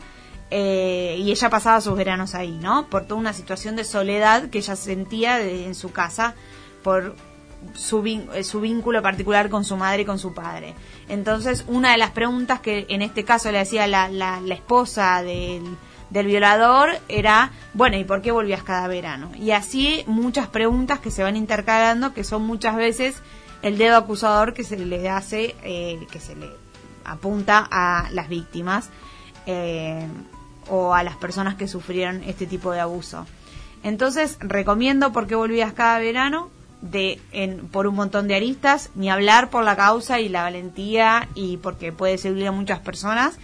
eh, 0.50 1.16
y 1.18 1.30
ella 1.30 1.50
pasaba 1.50 1.80
sus 1.80 1.96
veranos 1.96 2.34
ahí, 2.34 2.58
¿no? 2.62 2.86
Por 2.88 3.06
toda 3.06 3.18
una 3.18 3.32
situación 3.32 3.76
de 3.76 3.84
soledad 3.84 4.50
que 4.50 4.58
ella 4.58 4.76
sentía 4.76 5.40
en 5.40 5.74
su 5.74 5.90
casa 5.90 6.34
por 6.88 7.14
su, 7.74 8.02
eh, 8.06 8.42
su 8.44 8.62
vínculo 8.62 9.02
particular 9.02 9.50
con 9.50 9.62
su 9.62 9.76
madre 9.76 10.02
y 10.02 10.04
con 10.06 10.18
su 10.18 10.32
padre. 10.32 10.72
Entonces, 11.10 11.66
una 11.66 11.92
de 11.92 11.98
las 11.98 12.12
preguntas 12.12 12.60
que 12.60 12.86
en 12.88 13.02
este 13.02 13.24
caso 13.24 13.52
le 13.52 13.60
hacía 13.60 13.86
la, 13.86 14.08
la, 14.08 14.40
la 14.40 14.54
esposa 14.54 15.22
del, 15.22 15.76
violador 16.10 16.98
era, 17.08 17.50
bueno, 17.74 17.98
¿y 17.98 18.04
por 18.04 18.22
qué 18.22 18.32
volvías 18.32 18.62
cada 18.62 18.88
verano? 18.88 19.30
Y 19.36 19.50
así 19.50 20.02
muchas 20.06 20.46
preguntas 20.46 20.98
que 20.98 21.10
se 21.10 21.22
van 21.22 21.36
intercalando, 21.36 22.14
que 22.14 22.24
son 22.24 22.46
muchas 22.46 22.74
veces 22.74 23.16
el 23.60 23.76
dedo 23.76 23.98
acusador 23.98 24.54
que 24.54 24.64
se 24.64 24.78
le 24.78 25.10
hace, 25.10 25.56
eh, 25.62 26.06
que 26.10 26.20
se 26.20 26.36
le 26.36 26.48
apunta 27.04 27.68
a 27.70 28.08
las 28.12 28.30
víctimas 28.30 28.88
eh, 29.44 30.06
o 30.70 30.94
a 30.94 31.02
las 31.02 31.16
personas 31.16 31.56
que 31.56 31.68
sufrieron 31.68 32.22
este 32.24 32.46
tipo 32.46 32.72
de 32.72 32.80
abuso. 32.80 33.26
Entonces, 33.82 34.38
recomiendo 34.40 35.12
por 35.12 35.26
qué 35.26 35.34
volvías 35.34 35.74
cada 35.74 35.98
verano 35.98 36.48
de 36.80 37.20
en, 37.32 37.68
por 37.68 37.86
un 37.86 37.94
montón 37.94 38.28
de 38.28 38.36
aristas, 38.36 38.90
ni 38.94 39.10
hablar 39.10 39.50
por 39.50 39.64
la 39.64 39.76
causa 39.76 40.20
y 40.20 40.28
la 40.28 40.42
valentía 40.42 41.28
y 41.34 41.56
porque 41.58 41.92
puede 41.92 42.18
servir 42.18 42.46
a 42.46 42.52
muchas 42.52 42.78
personas 42.80 43.38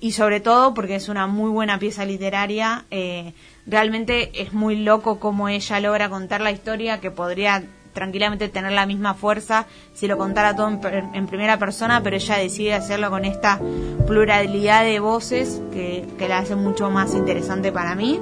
y 0.00 0.12
sobre 0.12 0.40
todo 0.40 0.72
porque 0.74 0.94
es 0.96 1.08
una 1.08 1.26
muy 1.26 1.50
buena 1.50 1.78
pieza 1.78 2.04
literaria. 2.04 2.84
eh, 2.90 3.34
realmente 3.66 4.42
es 4.42 4.52
muy 4.52 4.76
loco 4.76 5.20
cómo 5.20 5.48
ella 5.48 5.80
logra 5.80 6.08
contar 6.08 6.40
la 6.40 6.50
historia 6.50 7.00
que 7.00 7.10
podría 7.10 7.62
tranquilamente 7.92 8.48
tener 8.48 8.72
la 8.72 8.86
misma 8.86 9.14
fuerza 9.14 9.66
si 9.94 10.06
lo 10.06 10.16
contara 10.16 10.54
todo 10.54 10.68
en, 10.68 11.14
en 11.14 11.26
primera 11.26 11.58
persona, 11.58 12.02
pero 12.02 12.16
ella 12.16 12.36
decide 12.36 12.74
hacerlo 12.74 13.10
con 13.10 13.24
esta 13.24 13.60
pluralidad 14.06 14.84
de 14.84 15.00
voces 15.00 15.60
que, 15.72 16.06
que 16.18 16.28
la 16.28 16.38
hace 16.38 16.56
mucho 16.56 16.90
más 16.90 17.14
interesante 17.14 17.72
para 17.72 17.94
mí. 17.94 18.20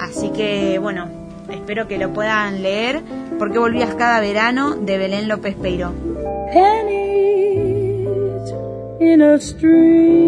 Así 0.00 0.30
que 0.30 0.78
bueno, 0.78 1.19
espero 1.52 1.86
que 1.88 1.98
lo 1.98 2.12
puedan 2.12 2.62
leer. 2.62 3.02
porque 3.38 3.58
volvías 3.58 3.94
cada 3.94 4.20
verano? 4.20 4.76
de 4.76 4.98
Belén 4.98 5.28
López 5.28 5.54
Peiro. 5.54 5.92
in 9.00 9.22
a 9.22 9.40
stream. 9.40 10.20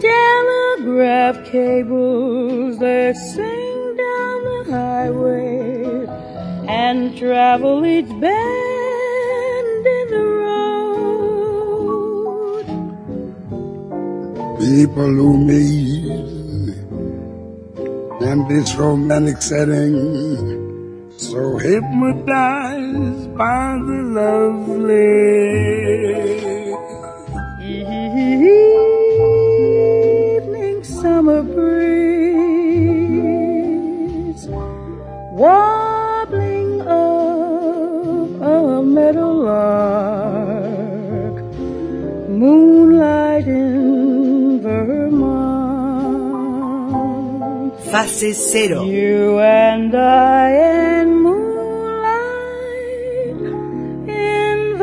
Telegraph 0.00 1.44
cables 1.50 2.78
that 2.78 3.16
sing 3.16 3.96
down 3.96 4.44
the 4.44 4.64
highway 4.70 6.06
and 6.68 7.16
travel 7.18 7.84
each 7.84 8.08
bend 8.20 8.69
People 14.60 15.08
who 15.08 15.38
meet 15.38 16.04
in 18.20 18.46
this 18.46 18.74
romantic 18.76 19.40
setting, 19.40 21.10
so 21.16 21.56
hypnotized 21.56 23.34
by 23.38 23.78
the 23.86 24.02
lovely. 24.20 25.40
evening 30.36 30.84
summer 30.84 31.42
breeze 31.42 31.80
Fase 47.90 48.34
cero. 48.34 48.84
you 48.84 49.40
and 49.40 49.92
I 49.96 50.50
and 50.52 51.22
moonlight 51.22 51.40
in 54.06 54.78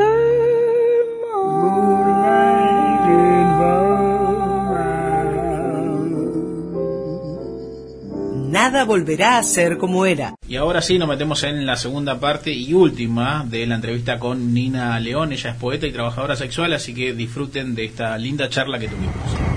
Nada 8.51 8.83
volverá 8.83 9.37
a 9.37 9.43
ser 9.43 9.77
como 9.77 10.05
era. 10.05 10.35
Y 10.45 10.57
ahora 10.57 10.81
sí 10.81 10.99
nos 10.99 11.07
metemos 11.07 11.43
en 11.43 11.65
la 11.65 11.77
segunda 11.77 12.19
parte 12.19 12.51
y 12.51 12.73
última 12.73 13.45
de 13.47 13.65
la 13.67 13.75
entrevista 13.75 14.19
con 14.19 14.53
Nina 14.53 14.99
León. 14.99 15.31
Ella 15.31 15.51
es 15.51 15.55
poeta 15.55 15.87
y 15.87 15.93
trabajadora 15.93 16.35
sexual, 16.35 16.73
así 16.73 16.93
que 16.93 17.13
disfruten 17.13 17.73
de 17.73 17.85
esta 17.85 18.17
linda 18.17 18.49
charla 18.49 18.77
que 18.79 18.89
tuvimos. 18.89 19.56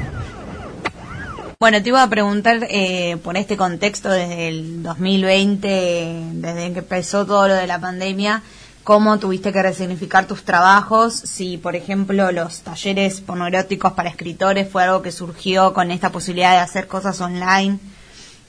Bueno, 1.62 1.82
te 1.82 1.90
iba 1.90 2.02
a 2.02 2.08
preguntar 2.08 2.66
eh, 2.70 3.18
por 3.22 3.36
este 3.36 3.58
contexto 3.58 4.08
desde 4.08 4.48
el 4.48 4.82
2020, 4.82 6.30
desde 6.32 6.72
que 6.72 6.78
empezó 6.78 7.26
todo 7.26 7.48
lo 7.48 7.54
de 7.54 7.66
la 7.66 7.78
pandemia, 7.78 8.42
cómo 8.82 9.18
tuviste 9.18 9.52
que 9.52 9.62
resignificar 9.62 10.26
tus 10.26 10.42
trabajos, 10.42 11.12
si 11.12 11.58
por 11.58 11.76
ejemplo 11.76 12.32
los 12.32 12.62
talleres 12.62 13.20
pornográficos 13.20 13.92
para 13.92 14.08
escritores 14.08 14.70
fue 14.70 14.84
algo 14.84 15.02
que 15.02 15.12
surgió 15.12 15.74
con 15.74 15.90
esta 15.90 16.10
posibilidad 16.10 16.52
de 16.52 16.60
hacer 16.60 16.86
cosas 16.86 17.20
online 17.20 17.78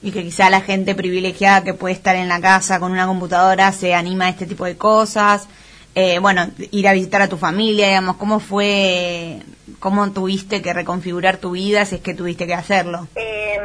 y 0.02 0.10
que 0.10 0.22
quizá 0.22 0.48
la 0.48 0.62
gente 0.62 0.94
privilegiada 0.94 1.64
que 1.64 1.74
puede 1.74 1.94
estar 1.94 2.16
en 2.16 2.28
la 2.28 2.40
casa 2.40 2.80
con 2.80 2.92
una 2.92 3.06
computadora 3.06 3.72
se 3.72 3.92
anima 3.92 4.24
a 4.24 4.30
este 4.30 4.46
tipo 4.46 4.64
de 4.64 4.78
cosas. 4.78 5.48
Eh, 5.94 6.18
bueno, 6.20 6.46
ir 6.70 6.88
a 6.88 6.92
visitar 6.94 7.20
a 7.22 7.28
tu 7.28 7.36
familia, 7.36 7.88
digamos, 7.88 8.16
¿cómo 8.16 8.40
fue, 8.40 9.40
cómo 9.78 10.10
tuviste 10.12 10.62
que 10.62 10.72
reconfigurar 10.72 11.36
tu 11.36 11.50
vida 11.50 11.84
si 11.84 11.96
es 11.96 12.00
que 12.00 12.14
tuviste 12.14 12.46
que 12.46 12.54
hacerlo? 12.54 13.08
Eh, 13.14 13.58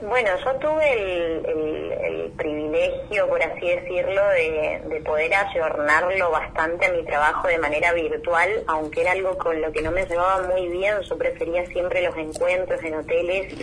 bueno, 0.00 0.30
yo 0.44 0.54
tuve 0.56 0.92
el, 0.92 1.46
el- 1.46 1.88
el 1.98 2.30
privilegio, 2.32 3.28
por 3.28 3.42
así 3.42 3.66
decirlo, 3.68 4.22
de, 4.30 4.80
de 4.88 5.00
poder 5.02 5.32
ayornarlo 5.34 6.30
bastante 6.30 6.86
a 6.86 6.92
mi 6.92 7.04
trabajo 7.04 7.46
de 7.48 7.58
manera 7.58 7.92
virtual, 7.92 8.48
aunque 8.66 9.02
era 9.02 9.12
algo 9.12 9.36
con 9.38 9.60
lo 9.60 9.70
que 9.72 9.82
no 9.82 9.90
me 9.92 10.04
llevaba 10.06 10.46
muy 10.48 10.68
bien, 10.68 10.94
yo 11.08 11.16
prefería 11.18 11.64
siempre 11.66 12.02
los 12.02 12.16
encuentros 12.16 12.82
en 12.82 12.94
hoteles 12.94 13.54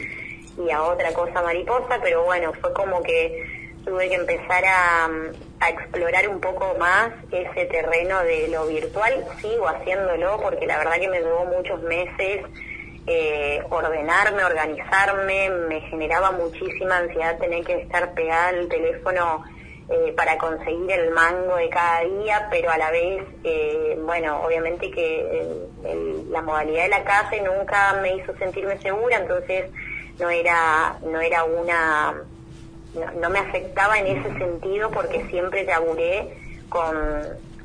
y 0.66 0.72
a 0.72 0.84
otra 0.84 1.12
cosa 1.14 1.42
mariposa, 1.42 2.00
pero 2.02 2.24
bueno, 2.24 2.54
fue 2.62 2.74
como 2.74 3.02
que 3.04 3.65
tuve 3.86 4.10
que 4.10 4.16
empezar 4.16 4.64
a, 4.66 5.10
explorar 5.70 6.28
un 6.30 6.40
poco 6.40 6.76
más 6.78 7.12
ese 7.32 7.66
terreno 7.66 8.20
de 8.24 8.48
lo 8.50 8.68
virtual, 8.68 9.26
sigo 9.42 9.68
haciéndolo 9.68 10.40
porque 10.42 10.68
la 10.68 10.78
verdad 10.78 11.00
que 11.00 11.08
me 11.08 11.20
llevó 11.22 11.46
muchos 11.46 11.82
meses 11.84 12.42
eh, 13.08 13.64
ordenarme, 13.70 14.44
organizarme, 14.44 15.50
me 15.50 15.82
generaba 15.82 16.32
muchísima 16.32 16.98
ansiedad 16.98 17.38
tener 17.40 17.64
que 17.64 17.82
estar 17.82 18.14
pegada 18.14 18.50
al 18.50 18.68
teléfono 18.68 19.44
eh, 19.90 20.14
para 20.18 20.38
conseguir 20.38 20.92
el 20.92 21.12
mango 21.12 21.56
de 21.58 21.70
cada 21.70 22.02
día, 22.02 22.48
pero 22.52 22.72
a 22.72 22.78
la 22.78 22.92
vez, 22.92 23.24
eh, 23.44 23.98
bueno, 24.04 24.42
obviamente 24.44 24.90
que 24.92 25.42
el- 25.84 26.32
la 26.32 26.42
modalidad 26.42 26.84
de 26.84 26.90
la 26.90 27.04
casa 27.04 27.36
nunca 27.44 27.94
me 28.02 28.16
hizo 28.16 28.36
sentirme 28.38 28.80
segura, 28.82 29.18
entonces 29.18 29.66
no 30.20 30.30
era, 30.30 30.98
no 31.04 31.22
era 31.22 31.44
una, 31.44 32.16
no, 32.96 33.12
no 33.22 33.30
me 33.30 33.40
afectaba 33.40 33.98
en 34.00 34.08
ese 34.18 34.38
sentido 34.38 34.90
porque 34.92 35.26
siempre 35.30 35.64
laburé 35.66 36.38
con, 36.70 36.96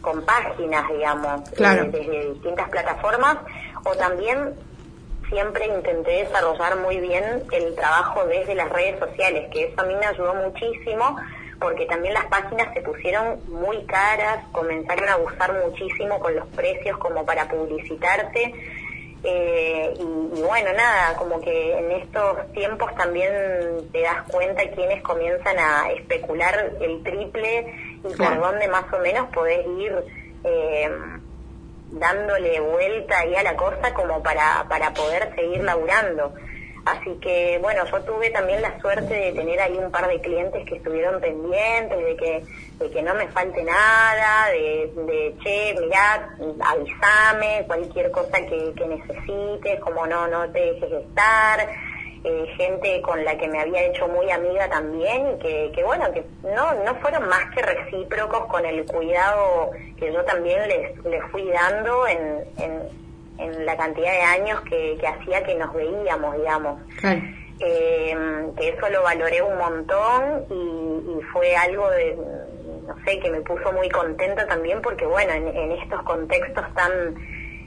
con 0.01 0.25
páginas, 0.25 0.89
digamos, 0.89 1.49
Claro. 1.51 1.85
eh, 1.85 1.89
desde 1.93 2.33
distintas 2.33 2.69
plataformas, 2.69 3.39
o 3.85 3.95
también 3.97 4.55
siempre 5.29 5.67
intenté 5.67 6.25
desarrollar 6.25 6.77
muy 6.79 6.99
bien 6.99 7.45
el 7.53 7.75
trabajo 7.77 8.25
desde 8.27 8.55
las 8.55 8.69
redes 8.71 8.99
sociales, 8.99 9.49
que 9.53 9.65
eso 9.67 9.81
a 9.81 9.85
mí 9.85 9.95
me 9.95 10.07
ayudó 10.07 10.35
muchísimo, 10.35 11.17
porque 11.61 11.87
también 11.87 12.15
las 12.15 12.27
páginas 12.27 12.73
se 12.75 12.81
pusieron 12.81 13.39
muy 13.49 13.85
caras, 13.85 14.45
comenzaron 14.51 15.09
a 15.09 15.13
abusar 15.13 15.53
muchísimo 15.65 16.19
con 16.19 16.35
los 16.35 16.47
precios 16.49 16.97
como 16.99 17.25
para 17.25 17.49
publicitarse. 17.49 18.53
Eh, 19.23 19.93
y, 19.99 20.39
y 20.39 20.43
bueno, 20.43 20.73
nada, 20.73 21.15
como 21.17 21.41
que 21.41 21.79
en 21.79 21.91
estos 21.93 22.51
tiempos 22.53 22.95
también 22.97 23.31
te 23.93 24.03
das 24.03 24.23
cuenta 24.31 24.63
quienes 24.71 25.03
comienzan 25.03 25.59
a 25.59 25.91
especular 25.91 26.73
el 26.81 27.03
triple 27.03 27.75
y 28.03 28.13
Claro. 28.15 28.41
por 28.41 28.51
dónde 28.53 28.69
más 28.69 28.85
o 28.93 28.99
menos 28.99 29.29
podés 29.29 29.67
ir 29.79 29.93
eh, 30.45 30.91
dándole 31.93 32.61
vuelta 32.61 33.19
ahí 33.19 33.35
a 33.35 33.43
la 33.43 33.57
cosa 33.57 33.93
como 33.95 34.23
para, 34.23 34.65
para 34.69 34.93
poder 34.95 35.35
seguir 35.35 35.63
laburando. 35.65 36.33
Así 36.91 37.15
que 37.21 37.59
bueno, 37.63 37.85
yo 37.87 38.01
tuve 38.03 38.31
también 38.31 38.61
la 38.63 38.81
suerte 38.81 39.15
de 39.15 39.33
tener 39.33 39.61
ahí 39.61 39.77
un 39.77 39.91
par 39.91 40.09
de 40.09 40.21
clientes 40.21 40.65
que 40.67 40.77
estuvieron 40.77 41.21
pendientes, 41.21 41.99
de 41.99 42.17
que, 42.17 42.45
de 42.79 42.91
que 42.91 43.03
no 43.03 43.15
me 43.15 43.29
falte 43.29 43.63
nada, 43.63 44.51
de, 44.51 44.91
de 44.95 45.35
che, 45.43 45.75
mirá, 45.81 46.37
avísame, 46.61 47.65
cualquier 47.67 48.11
cosa 48.11 48.39
que, 48.41 48.73
que 48.75 48.87
necesites, 48.87 49.81
como 49.81 50.07
no, 50.07 50.27
no 50.27 50.51
te 50.51 50.59
dejes 50.59 50.91
de 50.91 51.01
estar. 51.01 51.69
Eh, 52.23 52.47
gente 52.59 53.01
con 53.01 53.25
la 53.25 53.39
que 53.39 53.49
me 53.49 53.61
había 53.61 53.83
hecho 53.85 54.07
muy 54.07 54.31
amiga 54.31 54.69
también 54.69 55.27
y 55.27 55.39
que, 55.39 55.73
que 55.75 55.83
bueno, 55.83 56.13
que 56.13 56.23
no, 56.55 56.75
no 56.85 56.95
fueron 56.97 57.27
más 57.27 57.47
que 57.55 57.63
recíprocos 57.63 58.45
con 58.45 58.67
el 58.67 58.85
cuidado 58.85 59.71
que 59.97 60.13
yo 60.13 60.23
también 60.25 60.69
les, 60.69 61.03
les 61.07 61.23
fui 61.31 61.49
dando 61.51 62.07
en, 62.07 62.45
en, 62.59 62.83
en 63.41 63.67
la 63.67 63.77
cantidad 63.77 64.13
de 64.13 64.23
años 64.23 64.61
que, 64.63 64.97
que 65.01 65.07
hacía 65.07 65.43
que 65.45 65.55
nos 65.57 65.73
veíamos, 65.75 66.37
digamos. 66.37 66.81
Claro. 67.01 67.21
Eh, 67.63 68.17
que 68.57 68.69
eso 68.71 68.89
lo 68.89 69.03
valoré 69.03 69.43
un 69.43 69.59
montón 69.59 70.47
y, 70.51 71.19
y 71.19 71.23
fue 71.33 71.55
algo 71.57 71.91
de, 71.91 72.17
no 72.87 72.95
sé, 73.05 73.21
que 73.21 73.31
me 73.31 73.41
puso 73.43 73.71
muy 73.73 73.89
contenta 73.91 74.47
también 74.47 74.81
porque 74.81 75.05
bueno, 75.05 75.33
en, 75.35 75.49
en 75.49 75.73
estos 75.73 76.03
contextos 76.05 76.65
tan 76.75 76.91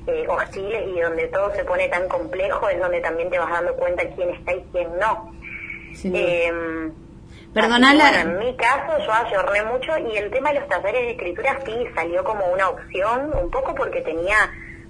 eh, 0.08 0.26
hostiles 0.28 0.84
y 0.88 1.00
donde 1.00 1.28
todo 1.28 1.54
se 1.54 1.64
pone 1.64 1.88
tan 1.90 2.08
complejo 2.08 2.68
es 2.70 2.80
donde 2.80 3.02
también 3.02 3.30
te 3.30 3.38
vas 3.38 3.52
dando 3.52 3.76
cuenta 3.76 4.04
quién 4.16 4.32
está 4.32 4.54
y 4.54 4.64
quién 4.72 4.90
no. 5.00 5.32
Duda. 6.04 6.20
Eh, 6.20 6.92
Perdona 7.54 7.90
así 7.92 7.98
que, 8.00 8.04
la- 8.04 8.10
bueno, 8.24 8.32
en 8.32 8.40
mi 8.40 8.56
caso 8.58 8.98
yo 9.06 9.14
ayorné 9.14 9.64
mucho 9.66 9.96
y 10.00 10.18
el 10.18 10.32
tema 10.32 10.52
de 10.52 10.60
los 10.62 10.70
talleres 10.70 11.02
de 11.04 11.12
escritura 11.12 11.60
sí 11.64 11.86
salió 11.94 12.24
como 12.24 12.48
una 12.48 12.68
opción, 12.70 13.32
un 13.40 13.52
poco 13.52 13.76
porque 13.76 14.02
tenía 14.02 14.38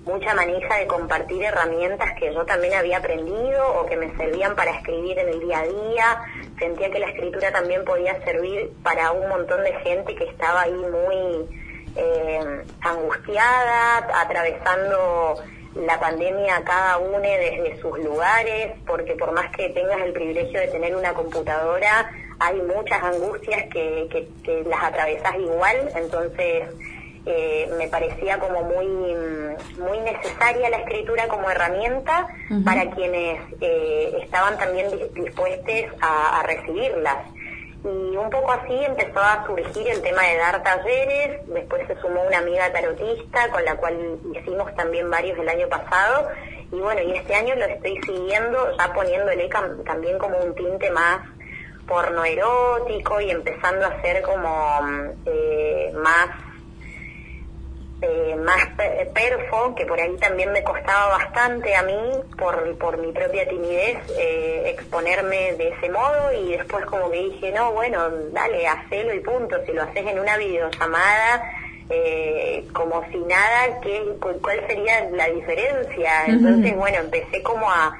mucha 0.06 0.34
manija 0.34 0.76
de 0.78 0.88
compartir 0.88 1.44
herramientas 1.44 2.14
que 2.20 2.34
yo 2.34 2.46
también 2.46 2.74
había 2.74 2.98
aprendido 2.98 3.80
o 3.80 3.86
que 3.86 3.96
me 3.96 4.16
servían 4.18 4.56
para 4.56 4.72
escribir 4.72 5.18
en 5.20 5.30
el 5.30 5.40
día 5.40 5.60
a 5.60 5.64
día. 5.64 6.22
Sentía 6.60 6.92
que 6.92 7.00
la 7.00 7.08
escritura 7.08 7.52
también 7.52 7.84
podía 7.86 8.22
servir 8.24 8.72
para 8.84 9.12
un 9.12 9.30
montón 9.30 9.64
de 9.64 9.74
gente 9.80 10.16
que 10.16 10.26
estaba 10.26 10.62
ahí 10.62 10.74
muy 10.74 11.48
eh, 11.96 12.64
angustiada, 12.82 13.98
atravesando 14.22 15.36
la 15.76 16.00
pandemia 16.00 16.64
cada 16.64 16.98
uno 16.98 17.20
desde 17.20 17.80
sus 17.82 17.98
lugares, 18.00 18.74
porque 18.86 19.16
por 19.16 19.32
más 19.32 19.50
que 19.56 19.70
tengas 19.70 20.02
el 20.02 20.14
privilegio 20.14 20.60
de 20.60 20.68
tener 20.68 20.96
una 20.96 21.14
computadora, 21.14 22.12
hay 22.40 22.62
muchas 22.62 23.02
angustias 23.02 23.64
que, 23.72 24.08
que, 24.12 24.28
que 24.44 24.64
las 24.70 24.84
atravesas 24.84 25.36
igual, 25.36 25.90
entonces 25.96 26.68
eh, 27.26 27.70
me 27.78 27.88
parecía 27.88 28.38
como 28.40 28.64
muy, 28.64 28.88
muy 29.78 30.00
necesaria 30.00 30.70
la 30.70 30.78
escritura 30.78 31.28
como 31.28 31.50
herramienta 31.50 32.28
para 32.66 32.90
quienes 32.91 33.40
eh, 33.62 34.18
estaban 34.24 34.58
también 34.58 34.88
dis- 34.91 35.10
dispuestos 35.14 35.98
a, 36.02 36.40
a 36.40 36.44
recibirlas. 36.44 37.18
Y 37.86 38.16
un 38.16 38.30
poco 38.30 38.52
así 38.54 38.74
empezó 38.86 39.20
a 39.20 39.45
surgir 39.45 39.88
el 39.90 40.02
tema 40.02 40.22
de 40.24 40.38
dar 40.38 40.64
talleres, 40.64 41.41
después 41.48 41.86
se 41.88 42.00
sumó 42.00 42.24
una 42.24 42.38
amiga 42.38 42.72
tarotista 42.72 43.50
con 43.50 43.64
la 43.66 43.76
cual 43.76 44.20
hicimos 44.34 44.74
también 44.76 45.10
varios 45.10 45.38
el 45.38 45.50
año 45.50 45.68
pasado, 45.68 46.30
y 46.72 46.80
bueno, 46.80 47.02
y 47.02 47.12
este 47.14 47.36
año 47.36 47.56
lo 47.56 47.66
estoy 47.66 48.00
siguiendo, 48.06 48.76
ya 48.78 48.94
poniéndole 48.94 49.50
cam- 49.50 49.84
también 49.84 50.18
como 50.18 50.38
un 50.38 50.56
tinte 50.56 50.90
más 50.91 51.20
porno 51.86 52.24
erótico 52.24 53.20
y 53.20 53.30
empezando 53.32 53.86
a 53.86 53.90
hacer 53.90 54.22
como 54.22 54.80
eh, 55.26 55.91
más 55.95 56.30
eh, 58.04 58.36
más 58.36 58.68
pe- 58.78 59.10
perfo, 59.14 59.74
que 59.76 59.86
por 59.86 60.00
ahí 60.00 60.16
también 60.18 60.52
me 60.52 60.62
costaba 60.64 61.18
bastante 61.18 61.74
a 61.76 61.84
mí, 61.84 62.12
por, 62.38 62.78
por 62.78 62.98
mi 62.98 63.12
propia 63.14 63.48
timidez, 63.48 63.98
eh, 64.18 64.64
exponerme 64.78 65.54
de 65.54 65.70
ese 65.70 65.90
modo 65.90 66.32
y 66.34 66.52
después 66.58 66.86
como 66.86 67.10
que 67.10 67.18
dije, 67.18 67.52
no, 67.54 67.72
bueno, 67.72 68.10
dale, 68.32 68.68
hacelo 68.68 69.14
y 69.14 69.20
punto, 69.22 69.56
si 69.66 69.72
lo 69.72 69.84
haces 69.84 70.06
en 70.06 70.20
una 70.20 70.36
videollamada, 70.38 71.44
eh, 71.90 72.66
como 72.74 73.04
si 73.12 73.18
nada, 73.20 73.80
¿qué, 73.82 74.04
cu- 74.20 74.40
¿cuál 74.42 74.66
sería 74.68 75.10
la 75.12 75.28
diferencia? 75.30 76.12
Entonces, 76.28 76.76
bueno, 76.76 76.98
empecé 77.00 77.42
como 77.44 77.70
a, 77.70 77.96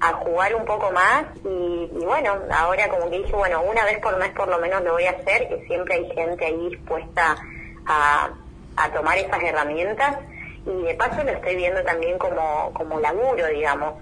a 0.00 0.12
jugar 0.14 0.54
un 0.54 0.64
poco 0.64 0.90
más 0.92 1.24
y, 1.44 1.90
y 1.92 2.04
bueno, 2.04 2.36
ahora 2.52 2.88
como 2.88 3.10
que 3.10 3.18
dije, 3.18 3.32
bueno, 3.34 3.62
una 3.62 3.84
vez 3.84 3.98
por 3.98 4.16
mes 4.18 4.30
por 4.30 4.48
lo 4.48 4.58
menos 4.58 4.82
lo 4.84 4.92
voy 4.92 5.04
a 5.06 5.10
hacer, 5.10 5.48
que 5.48 5.64
siempre 5.66 5.94
hay 5.96 6.10
gente 6.14 6.44
ahí 6.44 6.68
dispuesta 6.68 7.36
a, 7.86 8.28
a 8.84 8.92
tomar 8.92 9.18
esas 9.18 9.42
herramientas 9.42 10.18
y 10.66 10.82
de 10.82 10.94
paso 10.94 11.22
lo 11.24 11.30
estoy 11.30 11.56
viendo 11.56 11.82
también 11.82 12.18
como, 12.18 12.72
como 12.74 13.00
laburo, 13.00 13.46
digamos. 13.46 13.94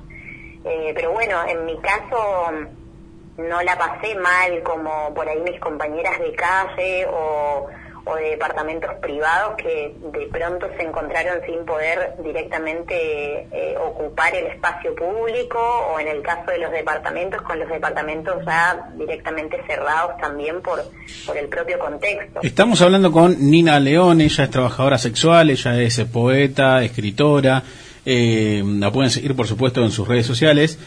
Eh, 0.64 0.92
pero 0.94 1.12
bueno, 1.12 1.44
en 1.46 1.64
mi 1.64 1.78
caso 1.78 2.50
mm, 2.50 3.48
no 3.48 3.62
la 3.62 3.78
pasé 3.78 4.14
mal 4.16 4.62
como 4.62 5.14
por 5.14 5.28
ahí 5.28 5.40
mis 5.40 5.60
compañeras 5.60 6.18
de 6.18 6.34
calle 6.34 7.06
o, 7.08 7.68
o 8.06 8.14
de 8.14 8.30
departamentos 8.30 8.90
privados 9.02 9.56
que 9.56 9.92
de 10.12 10.26
pronto 10.28 10.68
se 10.76 10.84
encontraron 10.84 11.40
sin 11.44 11.64
poder 11.66 12.14
directamente 12.22 13.48
eh, 13.50 13.76
ocupar 13.84 14.32
el 14.34 14.46
espacio 14.46 14.94
público 14.94 15.58
o 15.58 15.98
en 15.98 16.06
el 16.06 16.22
caso 16.22 16.52
de 16.52 16.58
los 16.58 16.70
departamentos 16.70 17.42
con 17.42 17.58
los 17.58 17.68
departamentos 17.68 18.44
ya 18.46 18.90
directamente 18.96 19.60
cerrados 19.66 20.16
también 20.20 20.62
por, 20.62 20.84
por 21.26 21.36
el 21.36 21.48
propio 21.48 21.80
contexto. 21.80 22.40
Estamos 22.44 22.80
hablando 22.80 23.10
con 23.10 23.36
Nina 23.50 23.80
León, 23.80 24.20
ella 24.20 24.44
es 24.44 24.50
trabajadora 24.50 24.98
sexual, 24.98 25.50
ella 25.50 25.80
es 25.80 26.04
poeta, 26.04 26.84
escritora, 26.84 27.64
eh, 28.04 28.62
la 28.64 28.92
pueden 28.92 29.10
seguir 29.10 29.34
por 29.34 29.48
supuesto 29.48 29.82
en 29.82 29.90
sus 29.90 30.06
redes 30.06 30.26
sociales. 30.26 30.78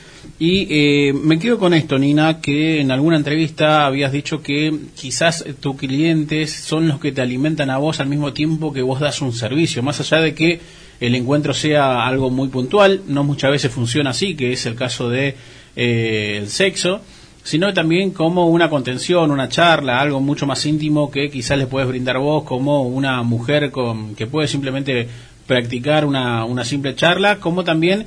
Y 0.41 0.67
eh, 0.69 1.13
me 1.13 1.37
quedo 1.37 1.59
con 1.59 1.73
esto, 1.73 1.99
Nina, 1.99 2.39
que 2.39 2.79
en 2.79 2.91
alguna 2.91 3.17
entrevista 3.17 3.85
habías 3.85 4.13
dicho 4.13 4.41
que 4.41 4.73
quizás 4.95 5.43
tus 5.59 5.75
clientes 5.75 6.53
son 6.53 6.87
los 6.87 6.97
que 6.99 7.11
te 7.11 7.21
alimentan 7.21 7.69
a 7.69 7.77
vos 7.77 7.99
al 7.99 8.07
mismo 8.07 8.31
tiempo 8.31 8.71
que 8.71 8.81
vos 8.81 9.01
das 9.01 9.21
un 9.21 9.33
servicio, 9.33 9.83
más 9.83 9.99
allá 9.99 10.21
de 10.21 10.33
que 10.33 10.61
el 11.01 11.15
encuentro 11.15 11.53
sea 11.53 12.07
algo 12.07 12.29
muy 12.29 12.47
puntual, 12.47 13.01
no 13.07 13.25
muchas 13.25 13.51
veces 13.51 13.69
funciona 13.69 14.11
así, 14.11 14.35
que 14.35 14.53
es 14.53 14.65
el 14.65 14.75
caso 14.75 15.09
de 15.09 15.35
eh, 15.75 16.37
el 16.41 16.47
sexo 16.47 17.01
sino 17.43 17.73
también 17.73 18.11
como 18.11 18.47
una 18.47 18.69
contención, 18.69 19.31
una 19.31 19.49
charla, 19.49 19.99
algo 19.99 20.19
mucho 20.19 20.45
más 20.45 20.65
íntimo 20.65 21.09
que 21.09 21.31
quizás 21.31 21.57
le 21.57 21.67
puedes 21.67 21.87
brindar 21.89 22.19
vos 22.19 22.43
como 22.43 22.83
una 22.83 23.23
mujer 23.23 23.71
con, 23.71 24.13
que 24.13 24.27
puede 24.27 24.47
simplemente 24.47 25.07
practicar 25.47 26.05
una, 26.05 26.45
una 26.45 26.63
simple 26.63 26.95
charla, 26.95 27.39
como 27.39 27.63
también 27.63 28.05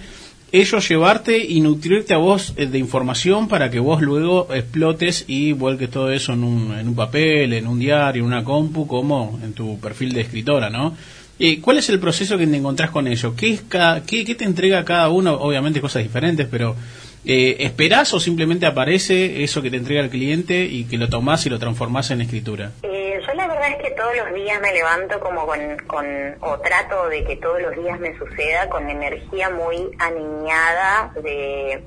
ellos 0.53 0.87
llevarte 0.87 1.39
y 1.39 1.61
nutrirte 1.61 2.13
a 2.13 2.19
vos 2.19 2.53
eh, 2.57 2.67
de 2.67 2.79
información 2.79 3.49
para 3.49 3.71
que 3.71 3.81
vos 3.81 4.03
luego 4.03 4.49
explotes 4.55 5.25
y 5.27 5.53
vuelques 5.53 5.91
todo 5.91 6.13
eso 6.13 6.35
en 6.35 6.45
un, 6.45 6.79
en 6.79 6.89
un 6.89 6.95
papel, 6.95 7.55
en 7.55 7.67
un 7.67 7.79
diario, 7.79 8.21
en 8.21 8.27
una 8.27 8.45
compu, 8.45 8.87
como 8.87 9.41
en 9.43 9.55
tu 9.55 9.81
perfil 9.81 10.13
de 10.13 10.21
escritora, 10.21 10.69
¿no? 10.69 10.95
Eh, 11.39 11.61
¿Cuál 11.61 11.79
es 11.79 11.89
el 11.89 11.99
proceso 11.99 12.37
que 12.39 12.47
te 12.47 12.57
encontrás 12.57 12.91
con 12.91 13.09
ellos? 13.09 13.33
¿Qué, 13.35 13.59
qué, 14.07 14.25
qué 14.25 14.35
te 14.35 14.45
entrega 14.45 14.85
cada 14.85 15.09
uno? 15.09 15.33
Obviamente 15.33 15.81
cosas 15.81 16.03
diferentes, 16.03 16.47
pero 16.49 16.77
eh, 17.25 17.57
¿esperás 17.61 18.13
o 18.15 18.21
simplemente 18.21 18.67
aparece 18.67 19.43
eso 19.43 19.63
que 19.63 19.71
te 19.71 19.77
entrega 19.77 20.03
el 20.03 20.11
cliente 20.11 20.65
y 20.65 20.85
que 20.85 20.99
lo 20.99 21.09
tomás 21.09 21.47
y 21.47 21.51
lo 21.51 21.59
transformás 21.59 22.11
en 22.11 22.21
escritura? 22.21 22.73
Eh, 22.83 23.02
yo 23.27 23.35
la 23.35 23.47
verdad 23.47 23.71
es 23.71 23.77
que 23.77 23.91
todos 23.93 24.17
los 24.17 24.35
días 24.35 24.61
me 24.61 24.73
levanto 24.73 25.21
como 25.21 25.47
con, 25.47 25.77
con, 25.87 26.37
o 26.41 26.59
trato 26.61 27.09
de 27.09 27.25
que 27.25 27.37
todos 27.37 27.61
los 27.61 27.75
días 27.77 27.99
me 28.01 28.17
suceda 28.19 28.69
con 28.69 28.89
energía 28.89 29.51
muy 29.51 29.91
aniñada 29.99 31.13
de 31.23 31.83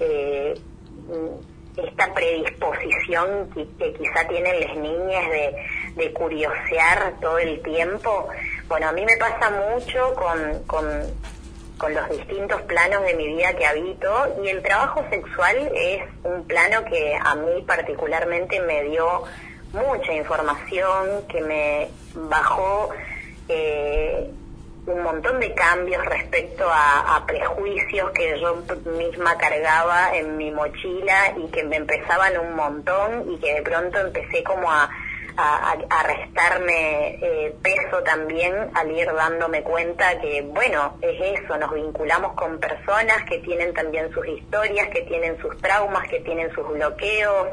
eh, 0.00 0.54
esta 1.76 2.12
predisposición 2.12 3.50
que, 3.54 3.66
que 3.78 3.94
quizá 3.94 4.26
tienen 4.28 4.60
las 4.60 4.76
niñas 4.76 5.30
de, 5.30 5.56
de 5.96 6.12
curiosear 6.12 7.14
todo 7.20 7.38
el 7.38 7.62
tiempo. 7.62 8.28
Bueno, 8.68 8.88
a 8.88 8.92
mí 8.92 9.04
me 9.04 9.16
pasa 9.16 9.50
mucho 9.50 10.14
con, 10.14 10.62
con, 10.64 10.86
con 11.78 11.94
los 11.94 12.08
distintos 12.10 12.60
planos 12.62 13.02
de 13.04 13.14
mi 13.14 13.26
vida 13.28 13.54
que 13.54 13.66
habito 13.66 14.36
y 14.44 14.48
el 14.48 14.62
trabajo 14.62 15.04
sexual 15.10 15.70
es 15.74 16.02
un 16.24 16.46
plano 16.46 16.84
que 16.84 17.18
a 17.18 17.34
mí 17.34 17.62
particularmente 17.66 18.60
me 18.60 18.84
dio 18.84 19.24
mucha 19.72 20.12
información, 20.12 21.26
que 21.28 21.40
me 21.40 21.88
bajó 22.14 22.90
eh, 23.48 24.30
un 24.86 25.02
montón 25.02 25.40
de 25.40 25.54
cambios 25.54 26.04
respecto 26.04 26.64
a, 26.68 27.24
prejuicios 27.26 28.10
que 28.10 28.40
yo 28.40 28.62
misma 28.98 29.36
cargaba 29.36 30.16
en 30.16 30.36
mi 30.36 30.50
mochila 30.50 31.34
y 31.36 31.48
que 31.50 31.62
me 31.64 31.76
empezaban 31.76 32.36
un 32.38 32.56
montón 32.56 33.32
y 33.32 33.38
que 33.38 33.54
de 33.54 33.62
pronto 33.62 33.98
empecé 34.00 34.42
como 34.42 34.70
a, 34.70 34.90
a, 35.36 35.76
a 35.88 36.02
restarme 36.02 37.18
eh, 37.22 37.54
peso 37.62 38.02
también 38.02 38.52
al 38.74 38.90
ir 38.90 39.06
dándome 39.12 39.62
cuenta 39.62 40.18
que, 40.20 40.42
bueno, 40.42 40.96
es 41.02 41.40
eso, 41.40 41.56
nos 41.56 41.72
vinculamos 41.72 42.32
con 42.32 42.58
personas 42.58 43.22
que 43.28 43.38
tienen 43.38 43.72
también 43.74 44.10
sus 44.12 44.26
historias, 44.26 44.88
que 44.88 45.02
tienen 45.02 45.38
sus 45.40 45.56
traumas, 45.58 46.08
que 46.08 46.20
tienen 46.20 46.52
sus 46.52 46.66
bloqueos, 46.68 47.48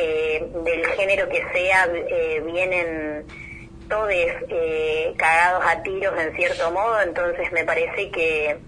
eh, 0.00 0.48
del 0.64 0.86
género 0.92 1.28
que 1.28 1.44
sea, 1.52 1.88
eh, 1.92 2.40
vienen 2.46 3.26
todos 3.88 4.08
eh, 4.12 5.12
cagados 5.16 5.64
a 5.66 5.82
tiros 5.82 6.14
en 6.20 6.36
cierto 6.36 6.70
modo, 6.70 7.00
entonces 7.02 7.50
me 7.50 7.64
parece 7.64 8.08
que 8.12 8.58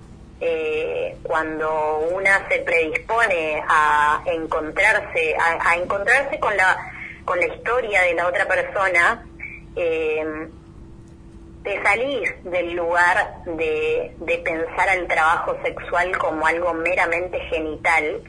eh, 0.41 1.17
cuando 1.23 2.09
una 2.13 2.49
se 2.49 2.59
predispone 2.61 3.63
a 3.69 4.25
encontrarse, 4.27 5.37
a, 5.39 5.77
encontrarse 5.77 6.41
con 6.41 6.57
la 6.57 6.77
con 7.25 7.39
la 7.39 7.47
historia 7.47 8.03
de 8.03 8.15
la 8.15 8.27
otra 8.27 8.47
persona, 8.47 9.25
te 11.63 11.83
salís 11.85 12.29
del 12.43 12.73
lugar 12.73 13.45
de, 13.45 14.17
de 14.19 14.39
pensar 14.39 14.89
al 14.89 15.07
trabajo 15.07 15.57
sexual 15.63 16.19
como 16.19 16.45
algo 16.45 16.75
meramente 16.75 17.39
genital 17.51 18.21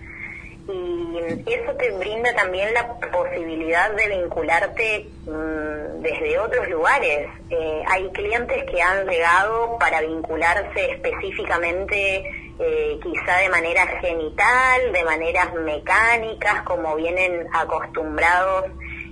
y 0.68 1.54
eso 1.54 1.74
te 1.74 1.92
brinda 1.92 2.34
también 2.36 2.74
la 2.74 2.88
posibilidad 3.12 3.92
de 3.92 4.08
vincularte 4.08 5.08
mm, 5.26 6.02
desde 6.02 6.40
otros 6.40 6.70
lugares. 6.70 7.28
Eh, 7.50 7.84
hay 7.88 8.10
clientes 8.12 8.64
que 8.70 8.82
han 8.82 9.08
llegado 9.08 9.78
para 9.80 10.02
vincularse 10.02 10.92
específicamente 10.92 12.24
eh, 12.60 13.00
quizá 13.02 13.38
de 13.38 13.50
manera 13.50 13.88
genital, 14.02 14.92
de 14.94 15.04
maneras 15.04 15.54
mecánicas, 15.56 16.62
como 16.64 16.96
vienen 16.96 17.48
acostumbrados 17.54 18.66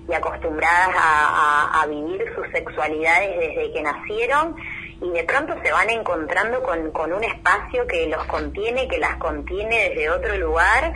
y 0.07 0.13
acostumbradas 0.13 0.89
a, 0.95 1.81
a- 1.81 1.87
vivir 1.87 2.23
sus 2.35 2.47
sexualidades 2.51 3.37
desde 3.39 3.71
que 3.73 3.81
nacieron 3.81 4.55
y 5.01 5.09
de 5.11 5.23
pronto 5.23 5.55
se 5.63 5.71
van 5.71 5.89
encontrando 5.89 6.61
con, 6.61 6.91
con 6.91 7.13
un 7.13 7.23
espacio 7.23 7.87
que 7.87 8.07
los 8.07 8.23
contiene, 8.25 8.87
que 8.87 8.97
las 8.97 9.15
contiene 9.17 9.89
desde 9.89 10.09
otro 10.09 10.35
lugar, 10.37 10.93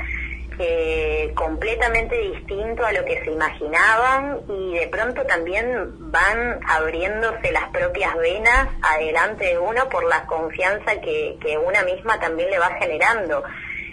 eh, 0.60 1.32
completamente 1.36 2.16
distinto 2.16 2.86
a 2.86 2.92
lo 2.92 3.04
que 3.06 3.24
se 3.24 3.32
imaginaban 3.32 4.42
y 4.48 4.78
de 4.78 4.88
pronto 4.88 5.26
también 5.26 6.12
van 6.12 6.60
abriéndose 6.68 7.52
las 7.52 7.70
propias 7.70 8.16
venas 8.18 8.70
adelante 8.82 9.46
de 9.46 9.60
uno 9.60 9.90
por 9.90 10.04
la 10.06 10.26
confianza 10.26 11.00
que, 11.02 11.38
que 11.42 11.58
una 11.58 11.84
misma 11.84 12.20
también 12.20 12.50
le 12.50 12.60
va 12.60 12.72
generando. 12.80 13.44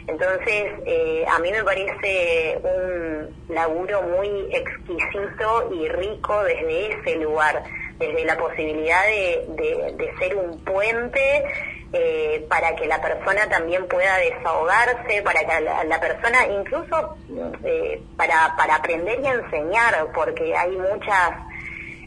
Entonces, 0.06 0.72
eh, 0.86 1.24
a 1.30 1.38
mí 1.38 1.52
me 1.52 1.62
parece 1.62 2.58
un 2.62 3.54
laburo 3.54 4.02
muy 4.02 4.48
exquisito 4.52 5.70
y 5.72 5.88
rico 5.88 6.42
desde 6.42 6.94
ese 6.94 7.16
lugar, 7.16 7.62
desde 8.00 8.24
la 8.24 8.36
posibilidad 8.36 9.04
de, 9.06 9.44
de- 9.50 9.94
ser 10.18 10.34
un 10.34 10.58
puente 10.64 11.44
eh, 11.92 12.44
para 12.48 12.74
que 12.74 12.86
la 12.86 13.00
persona 13.00 13.48
también 13.48 13.86
pueda 13.88 14.16
desahogarse, 14.18 15.22
para 15.22 15.40
que 15.40 15.60
la, 15.60 15.84
la 15.84 16.00
persona 16.00 16.46
incluso 16.46 17.16
eh, 17.64 18.00
para, 18.16 18.54
para 18.56 18.76
aprender 18.76 19.20
y 19.20 19.26
enseñar, 19.26 20.06
porque 20.14 20.56
hay 20.56 20.70
muchas 20.76 21.30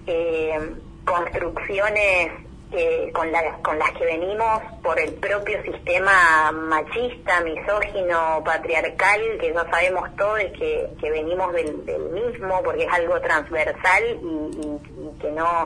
eh, 0.07 0.59
construcciones 1.05 2.31
eh, 2.75 3.11
con, 3.13 3.31
la- 3.31 3.57
con 3.63 3.77
las 3.79 3.91
que 3.91 4.05
venimos 4.05 4.61
por 4.81 4.99
el 4.99 5.13
propio 5.13 5.61
sistema 5.63 6.51
machista, 6.51 7.41
misógino, 7.41 8.41
patriarcal, 8.43 9.21
que 9.39 9.53
ya 9.53 9.63
sabemos 9.69 10.09
todos 10.17 10.39
que, 10.57 10.87
que 10.99 11.11
venimos 11.11 11.53
del, 11.53 11.73
mismo, 12.11 12.61
porque 12.63 12.83
es 12.83 12.91
algo 12.93 13.19
transversal 13.21 14.03
y 14.21 15.21
que 15.21 15.31
no, 15.31 15.65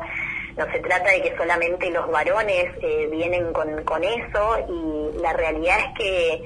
no 0.58 0.72
se 0.72 0.80
trata 0.80 1.10
de 1.12 1.22
que 1.22 1.38
solamente 1.38 1.90
los 1.92 2.10
varones 2.12 2.66
eh, 2.82 3.08
vienen 3.12 3.54
con, 3.54 3.84
con 3.84 4.04
eso 4.04 4.58
y 4.70 5.22
la 5.22 5.34
realidad 5.34 5.78
es 5.80 5.98
que 5.98 6.44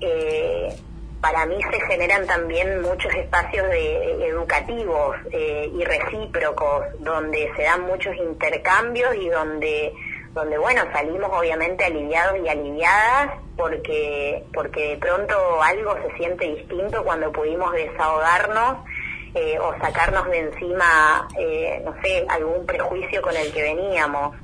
eh, 0.00 0.76
para 1.20 1.46
mí 1.46 1.58
se 1.70 1.80
generan 1.86 2.26
también 2.26 2.82
muchos 2.82 3.12
espacios 3.14 3.68
de, 3.68 4.28
educativos 4.28 5.16
eh, 5.32 5.70
y 5.72 5.84
recíprocos 5.84 6.84
donde 7.00 7.50
se 7.56 7.62
dan 7.62 7.82
muchos 7.82 8.14
intercambios 8.16 9.14
y 9.16 9.28
donde 9.28 9.92
donde 10.32 10.58
bueno 10.58 10.82
salimos 10.92 11.30
obviamente 11.32 11.84
aliviados 11.84 12.38
y 12.44 12.48
aliviadas 12.48 13.40
porque 13.56 14.44
porque 14.52 14.90
de 14.90 14.96
pronto 14.98 15.62
algo 15.62 15.96
se 16.02 16.14
siente 16.18 16.44
distinto 16.44 17.02
cuando 17.04 17.32
pudimos 17.32 17.72
desahogarnos 17.72 18.84
eh, 19.34 19.58
o 19.58 19.72
sacarnos 19.78 20.26
de 20.28 20.38
encima 20.38 21.28
eh, 21.38 21.82
no 21.84 21.94
sé 22.02 22.26
algún 22.28 22.64
prejuicio 22.66 23.20
con 23.20 23.36
el 23.36 23.52
que 23.52 23.62
veníamos. 23.62 24.34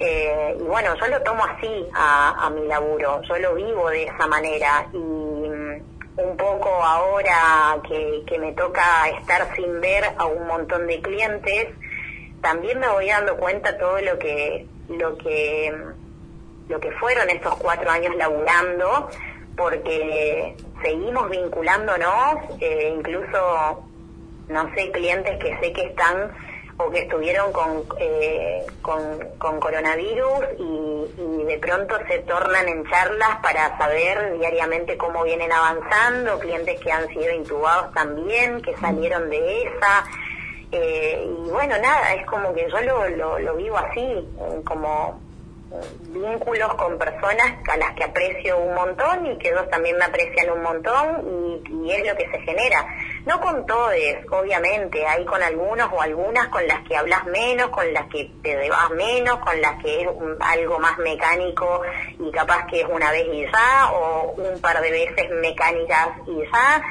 Eh, 0.00 0.56
y 0.58 0.62
bueno, 0.62 0.94
yo 0.96 1.06
lo 1.06 1.22
tomo 1.22 1.44
así 1.44 1.86
a, 1.94 2.46
a 2.46 2.50
mi 2.50 2.66
laburo, 2.66 3.22
yo 3.22 3.38
lo 3.38 3.54
vivo 3.54 3.90
de 3.90 4.04
esa 4.04 4.26
manera 4.26 4.88
y 4.92 4.96
un 6.16 6.36
poco 6.36 6.68
ahora 6.68 7.80
que, 7.88 8.22
que 8.26 8.38
me 8.38 8.52
toca 8.52 9.08
estar 9.20 9.54
sin 9.56 9.80
ver 9.80 10.04
a 10.16 10.26
un 10.26 10.46
montón 10.46 10.86
de 10.86 11.00
clientes, 11.00 11.68
también 12.40 12.78
me 12.78 12.88
voy 12.88 13.08
dando 13.08 13.36
cuenta 13.36 13.76
todo 13.78 14.00
lo 14.00 14.18
que 14.18 14.66
lo 14.88 15.16
que 15.16 15.74
lo 16.68 16.80
que 16.80 16.90
fueron 16.92 17.28
estos 17.30 17.56
cuatro 17.56 17.90
años 17.90 18.14
laburando, 18.16 19.08
porque 19.56 20.56
seguimos 20.82 21.30
vinculándonos, 21.30 22.36
eh, 22.60 22.92
incluso 22.96 23.84
no 24.48 24.74
sé 24.74 24.90
clientes 24.90 25.38
que 25.42 25.58
sé 25.58 25.72
que 25.72 25.84
están 25.84 26.32
o 26.76 26.90
que 26.90 27.00
estuvieron 27.00 27.52
con, 27.52 27.84
eh, 27.98 28.64
con, 28.82 29.00
con 29.38 29.60
coronavirus 29.60 30.40
y, 30.58 31.06
y 31.20 31.44
de 31.44 31.58
pronto 31.58 31.96
se 32.08 32.18
tornan 32.20 32.68
en 32.68 32.84
charlas 32.90 33.36
para 33.42 33.78
saber 33.78 34.38
diariamente 34.38 34.96
cómo 34.96 35.22
vienen 35.22 35.52
avanzando, 35.52 36.38
clientes 36.40 36.80
que 36.80 36.90
han 36.90 37.06
sido 37.08 37.32
intubados 37.32 37.92
también, 37.94 38.60
que 38.60 38.76
salieron 38.78 39.30
de 39.30 39.62
esa. 39.62 40.04
eh, 40.72 41.24
y 41.46 41.50
bueno, 41.50 41.76
nada, 41.78 42.14
es 42.14 42.26
como 42.26 42.52
que 42.52 42.68
yo 42.68 42.80
lo, 42.80 43.08
lo, 43.10 43.38
lo 43.38 43.54
vivo 43.56 43.76
así, 43.78 44.00
eh, 44.00 44.60
como 44.64 45.20
vínculos 46.08 46.74
con 46.74 46.96
personas 46.98 47.54
a 47.70 47.76
las 47.76 47.92
que 47.94 48.04
aprecio 48.04 48.56
un 48.58 48.74
montón 48.74 49.26
y 49.26 49.38
que 49.38 49.48
ellos 49.48 49.68
también 49.70 49.96
me 49.98 50.04
aprecian 50.04 50.50
un 50.50 50.62
montón 50.62 51.62
y, 51.68 51.84
y 51.86 51.92
es 51.92 52.06
lo 52.06 52.16
que 52.16 52.30
se 52.30 52.38
genera. 52.40 52.86
No 53.26 53.40
con 53.40 53.66
todos, 53.66 53.92
obviamente, 54.30 55.06
hay 55.06 55.24
con 55.24 55.42
algunos 55.42 55.90
o 55.92 56.00
algunas 56.00 56.48
con 56.48 56.66
las 56.66 56.80
que 56.86 56.96
hablas 56.96 57.24
menos, 57.26 57.68
con 57.70 57.92
las 57.92 58.06
que 58.08 58.30
te 58.42 58.56
debas 58.56 58.90
menos, 58.90 59.38
con 59.38 59.60
las 59.60 59.82
que 59.82 60.02
es 60.02 60.06
un- 60.08 60.36
algo 60.40 60.78
más 60.78 60.98
mecánico 60.98 61.82
y 62.18 62.30
capaz 62.30 62.66
que 62.66 62.82
es 62.82 62.86
una 62.88 63.10
vez 63.10 63.26
y 63.32 63.44
ya, 63.50 63.90
o 63.92 64.32
un 64.36 64.60
par 64.60 64.80
de 64.80 64.90
veces 64.90 65.30
mecánicas 65.40 66.08
y 66.26 66.36
ya. 66.52 66.82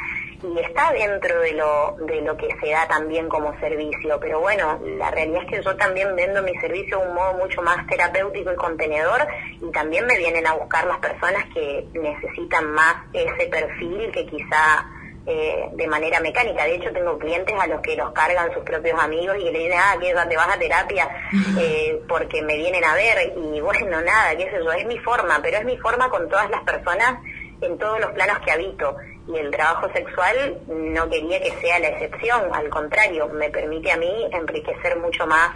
Y 0.43 0.59
está 0.59 0.91
dentro 0.91 1.39
de 1.39 1.53
lo, 1.53 1.95
de 2.05 2.21
lo 2.21 2.35
que 2.35 2.49
se 2.61 2.71
da 2.71 2.87
también 2.87 3.29
como 3.29 3.57
servicio. 3.59 4.19
Pero 4.19 4.41
bueno, 4.41 4.79
la 4.97 5.09
realidad 5.09 5.43
es 5.43 5.49
que 5.49 5.63
yo 5.63 5.75
también 5.77 6.15
vendo 6.15 6.41
mi 6.43 6.53
servicio 6.59 6.99
de 6.99 7.07
un 7.07 7.15
modo 7.15 7.33
mucho 7.35 7.61
más 7.61 7.87
terapéutico 7.87 8.51
y 8.51 8.55
contenedor 8.55 9.25
y 9.61 9.71
también 9.71 10.05
me 10.05 10.17
vienen 10.17 10.45
a 10.45 10.53
buscar 10.53 10.85
las 10.85 10.99
personas 10.99 11.45
que 11.53 11.87
necesitan 11.93 12.71
más 12.71 12.95
ese 13.13 13.47
perfil 13.47 14.11
que 14.11 14.25
quizá 14.25 14.85
eh, 15.25 15.69
de 15.71 15.87
manera 15.87 16.19
mecánica. 16.19 16.65
De 16.65 16.75
hecho, 16.75 16.91
tengo 16.91 17.17
clientes 17.17 17.55
a 17.57 17.67
los 17.67 17.79
que 17.79 17.95
los 17.95 18.11
cargan 18.11 18.53
sus 18.53 18.63
propios 18.63 18.99
amigos 19.01 19.37
y 19.39 19.45
que 19.45 19.51
le 19.51 19.59
dicen, 19.59 19.79
ah, 19.81 19.95
que 19.97 20.13
ya 20.13 20.27
te 20.27 20.35
vas 20.35 20.53
a 20.53 20.59
terapia 20.59 21.09
eh, 21.59 22.01
porque 22.09 22.41
me 22.41 22.57
vienen 22.57 22.83
a 22.83 22.93
ver. 22.95 23.33
Y 23.37 23.61
bueno, 23.61 24.01
nada, 24.01 24.35
qué 24.35 24.49
sé 24.49 24.57
yo, 24.61 24.73
es 24.73 24.85
mi 24.85 24.97
forma, 24.99 25.39
pero 25.41 25.57
es 25.57 25.65
mi 25.65 25.77
forma 25.77 26.09
con 26.09 26.27
todas 26.27 26.49
las 26.49 26.61
personas 26.63 27.19
en 27.65 27.77
todos 27.77 27.99
los 27.99 28.11
planos 28.11 28.37
que 28.45 28.51
habito. 28.51 28.95
Y 29.33 29.37
el 29.37 29.51
trabajo 29.51 29.87
sexual 29.93 30.57
no 30.67 31.09
quería 31.09 31.41
que 31.41 31.51
sea 31.61 31.79
la 31.79 31.87
excepción, 31.89 32.41
al 32.53 32.69
contrario, 32.69 33.29
me 33.29 33.49
permite 33.49 33.91
a 33.91 33.97
mí 33.97 34.11
enriquecer 34.31 34.97
mucho 34.99 35.25
más 35.25 35.51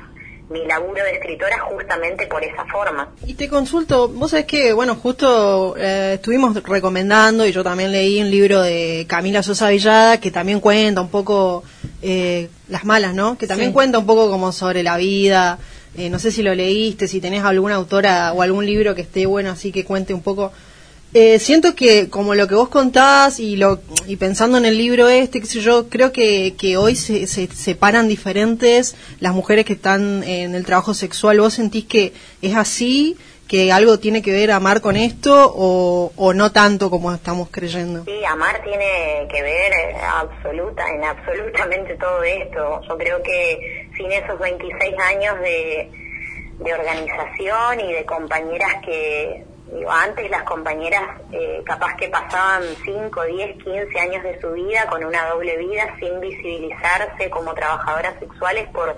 mi 0.50 0.66
laburo 0.66 1.04
de 1.04 1.12
escritora 1.12 1.60
justamente 1.60 2.26
por 2.28 2.42
esa 2.42 2.64
forma. 2.72 3.10
Y 3.26 3.34
te 3.34 3.50
consulto, 3.50 4.08
vos 4.08 4.32
sabés 4.32 4.46
que, 4.46 4.72
bueno, 4.72 4.96
justo 4.96 5.76
eh, 5.78 6.14
estuvimos 6.14 6.64
recomendando 6.64 7.46
y 7.46 7.52
yo 7.52 7.64
también 7.66 7.92
leí 7.92 8.22
un 8.22 8.32
libro 8.32 8.62
de 8.62 9.06
Camila 9.10 9.44
Sosa 9.44 9.68
Villada 9.70 10.22
que 10.22 10.32
también 10.32 10.62
cuenta 10.62 11.02
un 11.02 11.10
poco 11.10 11.66
eh, 12.02 12.48
las 12.70 12.86
malas, 12.86 13.14
¿no? 13.14 13.38
Que 13.38 13.46
también 13.48 13.72
Sí. 13.72 13.74
cuenta 13.74 13.98
un 14.00 14.06
poco 14.06 14.30
como 14.30 14.54
sobre 14.54 14.84
la 14.84 14.96
vida. 14.96 15.60
Eh, 15.98 16.10
no 16.10 16.20
sé 16.20 16.32
si 16.32 16.44
lo 16.44 16.56
leíste, 16.56 17.10
si 17.10 17.20
tenés 17.20 17.44
alguna 17.44 17.76
autora 17.76 18.32
o 18.32 18.42
algún 18.42 18.66
libro 18.66 18.96
que 18.96 19.02
esté 19.02 19.26
bueno 19.26 19.52
así 19.52 19.74
que 19.74 19.84
cuente 19.84 20.14
un 20.14 20.22
poco. 20.22 20.54
Eh, 21.20 21.40
siento 21.40 21.74
que 21.74 22.12
como 22.12 22.36
lo 22.36 22.48
que 22.48 22.54
vos 22.54 22.70
contás 22.70 23.40
y 23.40 23.58
lo 23.58 23.80
y 24.06 24.18
pensando 24.18 24.60
en 24.60 24.66
el 24.66 24.78
libro 24.78 25.10
este, 25.10 25.40
qué 25.42 25.48
sé 25.48 25.62
yo, 25.62 25.90
creo 25.90 26.12
que, 26.12 26.54
hoy 26.78 26.96
se, 26.96 27.26
se 27.26 27.48
separan 27.48 28.08
diferentes 28.08 28.96
las 29.20 29.34
mujeres 29.34 29.66
que 29.66 29.74
están 29.74 30.22
en 30.24 30.54
el 30.54 30.64
trabajo 30.64 30.94
sexual. 30.94 31.40
¿Vos 31.40 31.56
sentís 31.56 31.86
que 31.86 32.14
es 32.44 32.56
así? 32.56 33.18
¿Que 33.48 33.72
algo 33.72 33.98
tiene 33.98 34.22
que 34.22 34.32
ver 34.32 34.52
amar 34.52 34.80
con 34.80 34.96
esto 34.96 35.52
o, 35.56 36.12
o 36.16 36.34
no 36.36 36.52
tanto 36.52 36.92
como 36.92 37.12
estamos 37.12 37.50
creyendo? 37.50 38.06
Sí, 38.06 38.24
amar 38.24 38.62
tiene 38.64 39.28
que 39.28 39.42
ver 39.42 39.74
eh, 39.74 39.96
absoluta, 40.00 40.88
en 40.88 41.04
absolutamente 41.04 41.96
todo 41.96 42.22
esto. 42.22 42.82
Yo 42.88 42.96
creo 42.96 43.24
que 43.24 43.90
sin 43.98 44.12
esos 44.12 44.38
26 44.38 44.94
años 45.00 45.36
de 45.40 46.74
organización 46.76 47.80
y 47.80 47.94
de 47.94 48.06
compañeras 48.06 48.76
que, 48.86 49.44
digo, 49.72 49.92
antes 49.92 50.30
las 50.30 50.44
compañeras 50.44 51.02
eh, 51.32 51.62
capaz 51.66 51.96
que 51.98 52.08
pasaban 52.10 52.64
5, 52.86 53.24
10, 53.24 53.64
15 53.64 54.00
años 54.00 54.24
de 54.24 54.40
su 54.42 54.52
vida 54.54 54.86
con 54.90 55.04
una 55.04 55.28
doble 55.30 55.58
vida 55.58 55.96
sin 56.00 56.20
visibilizarse 56.20 57.30
como 57.30 57.54
trabajadoras 57.54 58.14
sexuales 58.20 58.68
por 58.70 58.96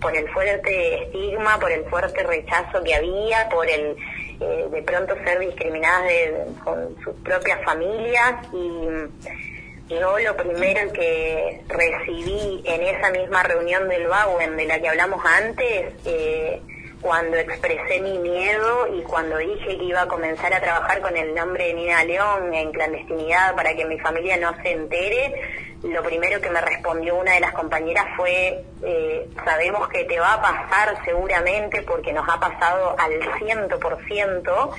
por 0.00 0.16
el 0.16 0.28
fuerte 0.30 1.02
estigma, 1.06 1.58
por 1.58 1.72
el 1.72 1.84
fuerte 1.86 2.22
rechazo 2.22 2.84
que 2.84 2.94
había, 2.94 3.48
por 3.48 3.68
el 3.68 3.96
eh, 4.40 4.66
de 4.70 4.82
pronto 4.82 5.12
ser 5.24 5.40
discriminadas 5.40 6.04
de- 6.04 6.44
con 6.62 6.94
sus 7.02 7.16
propias 7.24 7.60
familias. 7.64 8.36
Y 8.52 9.94
yo 9.94 10.16
lo 10.20 10.36
primero 10.36 10.92
que 10.92 11.62
recibí 11.66 12.62
en 12.64 12.82
esa 12.82 13.10
misma 13.10 13.42
reunión 13.42 13.88
del 13.88 14.06
Bauen 14.06 14.56
de 14.56 14.66
la 14.66 14.78
que 14.78 14.88
hablamos 14.88 15.20
antes, 15.24 15.92
eh, 16.04 16.62
cuando 17.00 17.36
expresé 17.36 18.00
mi 18.00 18.18
miedo 18.18 18.88
y 18.96 19.02
cuando 19.02 19.38
dije 19.38 19.78
que 19.78 19.84
iba 19.84 20.02
a 20.02 20.08
comenzar 20.08 20.52
a 20.52 20.60
trabajar 20.60 21.00
con 21.00 21.16
el 21.16 21.34
nombre 21.34 21.68
de 21.68 21.74
Nina 21.74 22.04
León 22.04 22.52
en 22.52 22.72
clandestinidad 22.72 23.54
para 23.54 23.74
que 23.74 23.84
mi 23.84 23.98
familia 24.00 24.36
no 24.36 24.54
se 24.62 24.72
entere, 24.72 25.34
lo 25.82 26.02
primero 26.02 26.40
que 26.40 26.50
me 26.50 26.60
respondió 26.60 27.16
una 27.16 27.34
de 27.34 27.40
las 27.40 27.52
compañeras 27.52 28.04
fue, 28.16 28.64
eh, 28.82 29.28
sabemos 29.44 29.88
que 29.88 30.04
te 30.04 30.18
va 30.18 30.34
a 30.34 30.42
pasar 30.42 30.98
seguramente 31.04 31.82
porque 31.82 32.12
nos 32.12 32.28
ha 32.28 32.40
pasado 32.40 32.96
al 32.98 33.12
ciento 33.38 33.78
por 33.78 34.04
ciento 34.06 34.72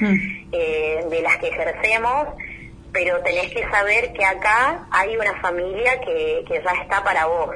eh, 0.52 1.06
de 1.10 1.22
las 1.22 1.38
que 1.38 1.48
ejercemos, 1.48 2.28
pero 2.92 3.22
tenés 3.22 3.54
que 3.54 3.64
saber 3.70 4.12
que 4.12 4.26
acá 4.26 4.88
hay 4.92 5.16
una 5.16 5.40
familia 5.40 6.02
que, 6.02 6.44
que 6.46 6.62
ya 6.62 6.72
está 6.82 7.02
para 7.04 7.28
vos. 7.28 7.56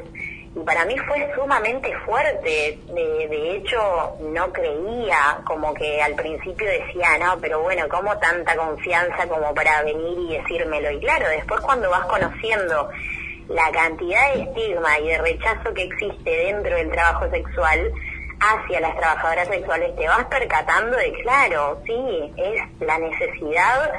Y 0.55 0.59
para 0.59 0.85
mí 0.85 0.95
fue 1.07 1.31
sumamente 1.35 1.91
fuerte, 2.05 2.77
de, 2.93 3.27
de 3.27 3.55
hecho 3.55 4.15
no 4.19 4.53
creía, 4.53 5.39
como 5.45 5.73
que 5.73 5.99
al 6.01 6.13
principio 6.13 6.67
decía, 6.67 7.17
no, 7.19 7.39
pero 7.39 7.61
bueno, 7.61 7.87
¿cómo 7.89 8.15
tanta 8.19 8.55
confianza 8.55 9.27
como 9.27 9.53
para 9.55 9.81
venir 9.81 10.15
y 10.19 10.37
decírmelo? 10.37 10.91
Y 10.91 10.99
claro, 10.99 11.27
después 11.29 11.59
cuando 11.61 11.89
vas 11.89 12.05
conociendo 12.05 12.89
la 13.49 13.71
cantidad 13.71 14.33
de 14.33 14.43
estigma 14.43 14.99
y 14.99 15.07
de 15.07 15.17
rechazo 15.17 15.73
que 15.73 15.83
existe 15.83 16.29
dentro 16.29 16.75
del 16.75 16.91
trabajo 16.91 17.29
sexual 17.31 17.91
hacia 18.39 18.79
las 18.79 18.95
trabajadoras 18.97 19.47
sexuales, 19.47 19.95
te 19.95 20.07
vas 20.07 20.25
percatando 20.25 20.97
de, 20.97 21.13
claro, 21.23 21.81
sí, 21.85 22.33
es 22.37 22.61
la 22.79 22.99
necesidad 22.99 23.91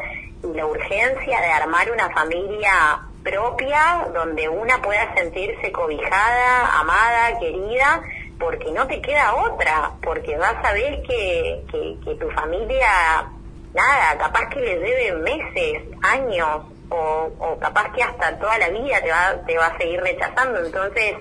y 0.42 0.56
la 0.56 0.66
urgencia 0.66 1.40
de 1.40 1.46
armar 1.50 1.90
una 1.90 2.10
familia 2.10 3.00
propia 3.24 4.06
donde 4.12 4.48
una 4.48 4.80
pueda 4.80 5.12
sentirse 5.14 5.72
cobijada, 5.72 6.78
amada, 6.78 7.38
querida, 7.40 8.02
porque 8.38 8.70
no 8.70 8.86
te 8.86 9.00
queda 9.00 9.34
otra, 9.34 9.92
porque 10.02 10.36
vas 10.36 10.62
a 10.62 10.72
ver 10.72 11.02
que, 11.02 11.64
que, 12.04 12.14
tu 12.16 12.30
familia, 12.30 13.26
nada, 13.72 14.18
capaz 14.18 14.50
que 14.50 14.60
le 14.60 14.78
debe 14.78 15.12
meses, 15.16 15.82
años, 16.02 16.62
o, 16.90 17.30
o 17.38 17.58
capaz 17.58 17.90
que 17.92 18.02
hasta 18.02 18.38
toda 18.38 18.58
la 18.58 18.68
vida 18.68 19.00
te 19.00 19.10
va, 19.10 19.46
te 19.46 19.56
va 19.56 19.66
a 19.66 19.78
seguir 19.78 20.00
rechazando. 20.02 20.64
Entonces, 20.64 21.16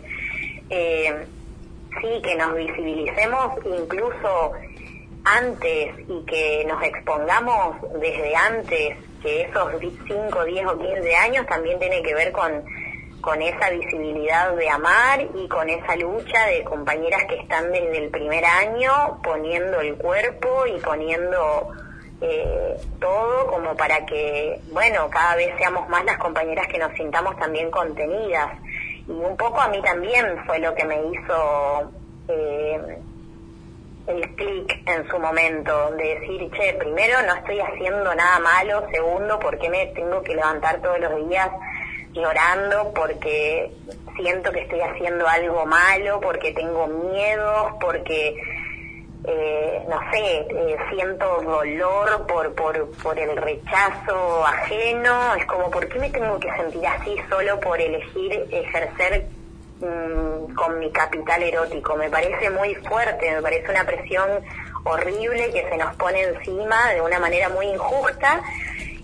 eh, 0.70 1.26
sí, 2.02 2.22
que 2.22 2.36
nos 2.36 2.54
visibilicemos 2.56 3.54
incluso 3.66 4.52
antes 5.24 5.96
y 6.10 6.26
que 6.26 6.66
nos 6.68 6.84
expongamos 6.84 7.78
desde 8.02 8.36
antes 8.36 8.98
que 9.24 9.44
esos 9.44 9.72
5, 9.80 10.44
10 10.46 10.66
o 10.68 10.78
15 10.78 11.16
años 11.16 11.48
también 11.48 11.80
tiene 11.80 12.04
que 12.04 12.14
ver 12.14 12.32
con, 12.32 12.64
con 13.22 13.42
esa 13.42 13.70
visibilidad 13.70 14.54
de 14.56 14.70
amar 14.70 15.22
y 15.34 15.48
con 15.48 15.70
esa 15.70 15.96
lucha 15.96 16.46
de 16.48 16.64
compañeras 16.66 17.24
que 17.30 17.40
están 17.40 17.72
desde 17.72 17.98
el 17.98 18.10
primer 18.10 18.44
año 18.46 19.20
poniendo 19.24 19.80
el 19.80 19.96
cuerpo 19.96 20.68
y 20.68 20.78
poniendo 20.82 21.72
eh, 22.22 22.78
todo 23.00 23.48
como 23.48 23.76
para 23.76 24.06
que, 24.06 24.60
bueno, 24.72 25.10
cada 25.10 25.36
vez 25.36 25.56
seamos 25.58 25.88
más 25.90 26.04
las 26.06 26.18
compañeras 26.18 26.68
que 26.68 26.78
nos 26.78 26.94
sintamos 26.94 27.38
también 27.38 27.72
contenidas. 27.72 28.60
Y 29.08 29.12
un 29.12 29.36
poco 29.38 29.60
a 29.60 29.70
mí 29.70 29.82
también 29.82 30.38
fue 30.46 30.60
lo 30.60 30.76
que 30.76 30.86
me 30.86 31.02
hizo 31.08 31.92
eh, 32.28 32.98
el 34.08 34.36
clic 34.36 34.82
en 34.88 35.08
su 35.08 35.18
momento, 35.18 35.92
de 35.92 36.20
decir, 36.20 36.52
che, 36.52 36.74
primero 36.74 37.22
no 37.26 37.36
estoy 37.36 37.60
haciendo 37.60 38.14
nada 38.16 38.40
malo, 38.40 38.86
segundo, 38.92 39.40
¿por 39.40 39.58
qué 39.58 39.70
me 39.70 39.88
tengo 39.88 40.22
que 40.24 40.36
levantar 40.36 40.82
todos 40.82 41.00
los 41.00 41.30
días 41.30 41.50
llorando? 42.12 42.92
Porque 42.94 43.72
siento 44.18 44.52
que 44.52 44.62
estoy 44.62 44.82
haciendo 44.82 45.28
algo 45.28 45.66
malo, 45.66 46.20
porque 46.22 46.52
tengo 46.52 46.88
miedos, 46.88 47.74
porque 47.80 48.36
eh, 49.26 49.86
no 49.88 50.00
sé, 50.12 50.48
eh, 50.50 50.78
siento 50.92 51.42
dolor 51.42 52.28
por, 52.28 52.54
por, 52.56 52.92
por 53.02 53.18
el 53.18 53.38
rechazo 53.38 54.46
ajeno, 54.46 55.36
es 55.36 55.46
como, 55.46 55.72
¿por 55.72 55.88
qué 55.88 55.98
me 55.98 56.10
tengo 56.10 56.38
que 56.40 56.54
sentir 56.58 56.86
así 56.86 57.16
solo 57.30 57.58
por 57.62 57.80
elegir 57.80 58.48
ejercer 58.52 59.26
mm, 59.84 60.54
con 60.56 60.80
mi 60.80 60.92
capital 60.92 61.44
erótico? 61.44 61.96
Me 61.96 62.10
parece 62.10 62.50
muy 62.50 62.76
fuerte, 62.76 63.32
me 63.32 63.42
parece 63.42 63.70
una 63.70 63.86
presión 63.86 64.30
horrible 64.84 65.52
que 65.52 65.70
se 65.70 65.78
nos 65.78 65.96
pone 65.96 66.22
encima 66.22 66.94
de 66.94 67.02
una 67.02 67.20
manera 67.20 67.50
muy 67.50 67.68
injusta 67.68 68.42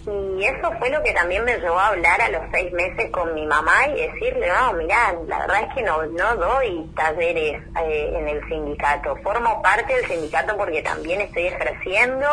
y 0.09 0.45
eso 0.45 0.71
fue 0.79 0.89
lo 0.89 1.03
que 1.03 1.11
también 1.11 1.43
me 1.43 1.57
llevó 1.57 1.77
a 1.77 1.87
hablar 1.87 2.21
a 2.21 2.29
los 2.29 2.41
seis 2.51 2.71
meses 2.71 3.11
con 3.11 3.33
mi 3.35 3.45
mamá 3.45 3.87
y 3.87 4.07
decirle, 4.07 4.47
no, 4.47 4.73
mirá, 4.73 5.13
la 5.27 5.39
verdad 5.39 5.63
es 5.67 5.75
que 5.75 5.83
no, 5.83 6.03
no 6.03 6.35
doy 6.35 6.89
talleres 6.95 7.61
eh, 7.83 8.13
en 8.15 8.27
el 8.27 8.47
sindicato. 8.47 9.15
Formo 9.17 9.61
parte 9.61 9.93
del 9.93 10.07
sindicato 10.07 10.57
porque 10.57 10.81
también 10.81 11.21
estoy 11.21 11.47
ejerciendo 11.47 12.25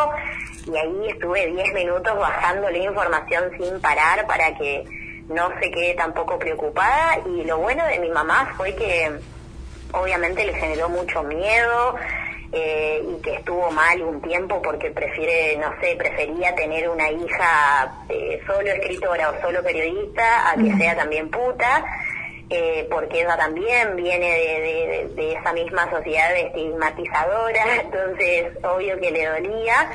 y 0.65 0.77
ahí 0.77 1.09
estuve 1.09 1.47
diez 1.47 1.73
minutos 1.73 2.17
bajándole 2.17 2.79
información 2.79 3.51
sin 3.59 3.79
parar 3.81 4.25
para 4.25 4.55
que 4.57 4.83
no 5.29 5.49
se 5.59 5.71
quede 5.71 5.93
tampoco 5.95 6.37
preocupada 6.39 7.19
y 7.25 7.43
lo 7.43 7.57
bueno 7.59 7.85
de 7.87 7.99
mi 7.99 8.09
mamá 8.09 8.53
fue 8.57 8.75
que 8.75 9.11
obviamente 9.93 10.45
le 10.45 10.53
generó 10.53 10.89
mucho 10.89 11.23
miedo, 11.23 11.95
eh, 12.53 13.03
y 13.05 13.21
que 13.21 13.35
estuvo 13.35 13.69
mal 13.71 14.01
un 14.01 14.21
tiempo 14.21 14.61
porque 14.61 14.89
prefiere, 14.91 15.57
no 15.57 15.69
sé, 15.81 15.95
prefería 15.97 16.55
tener 16.55 16.87
una 16.89 17.09
hija 17.11 17.93
eh, 18.07 18.39
solo 18.47 18.69
escritora 18.71 19.31
o 19.31 19.41
solo 19.41 19.61
periodista 19.63 20.51
a 20.51 20.55
que 20.55 20.73
sea 20.77 20.95
también 20.95 21.29
puta, 21.29 21.83
eh, 22.49 22.87
porque 22.89 23.19
ella 23.21 23.35
también 23.35 23.97
viene 23.97 24.29
de, 24.29 24.61
de- 24.61 25.07
de 25.15 25.33
esa 25.33 25.51
misma 25.51 25.89
sociedad 25.89 26.33
estigmatizadora, 26.37 27.63
entonces 27.81 28.47
obvio 28.63 28.97
que 28.99 29.11
le 29.11 29.25
dolía, 29.25 29.89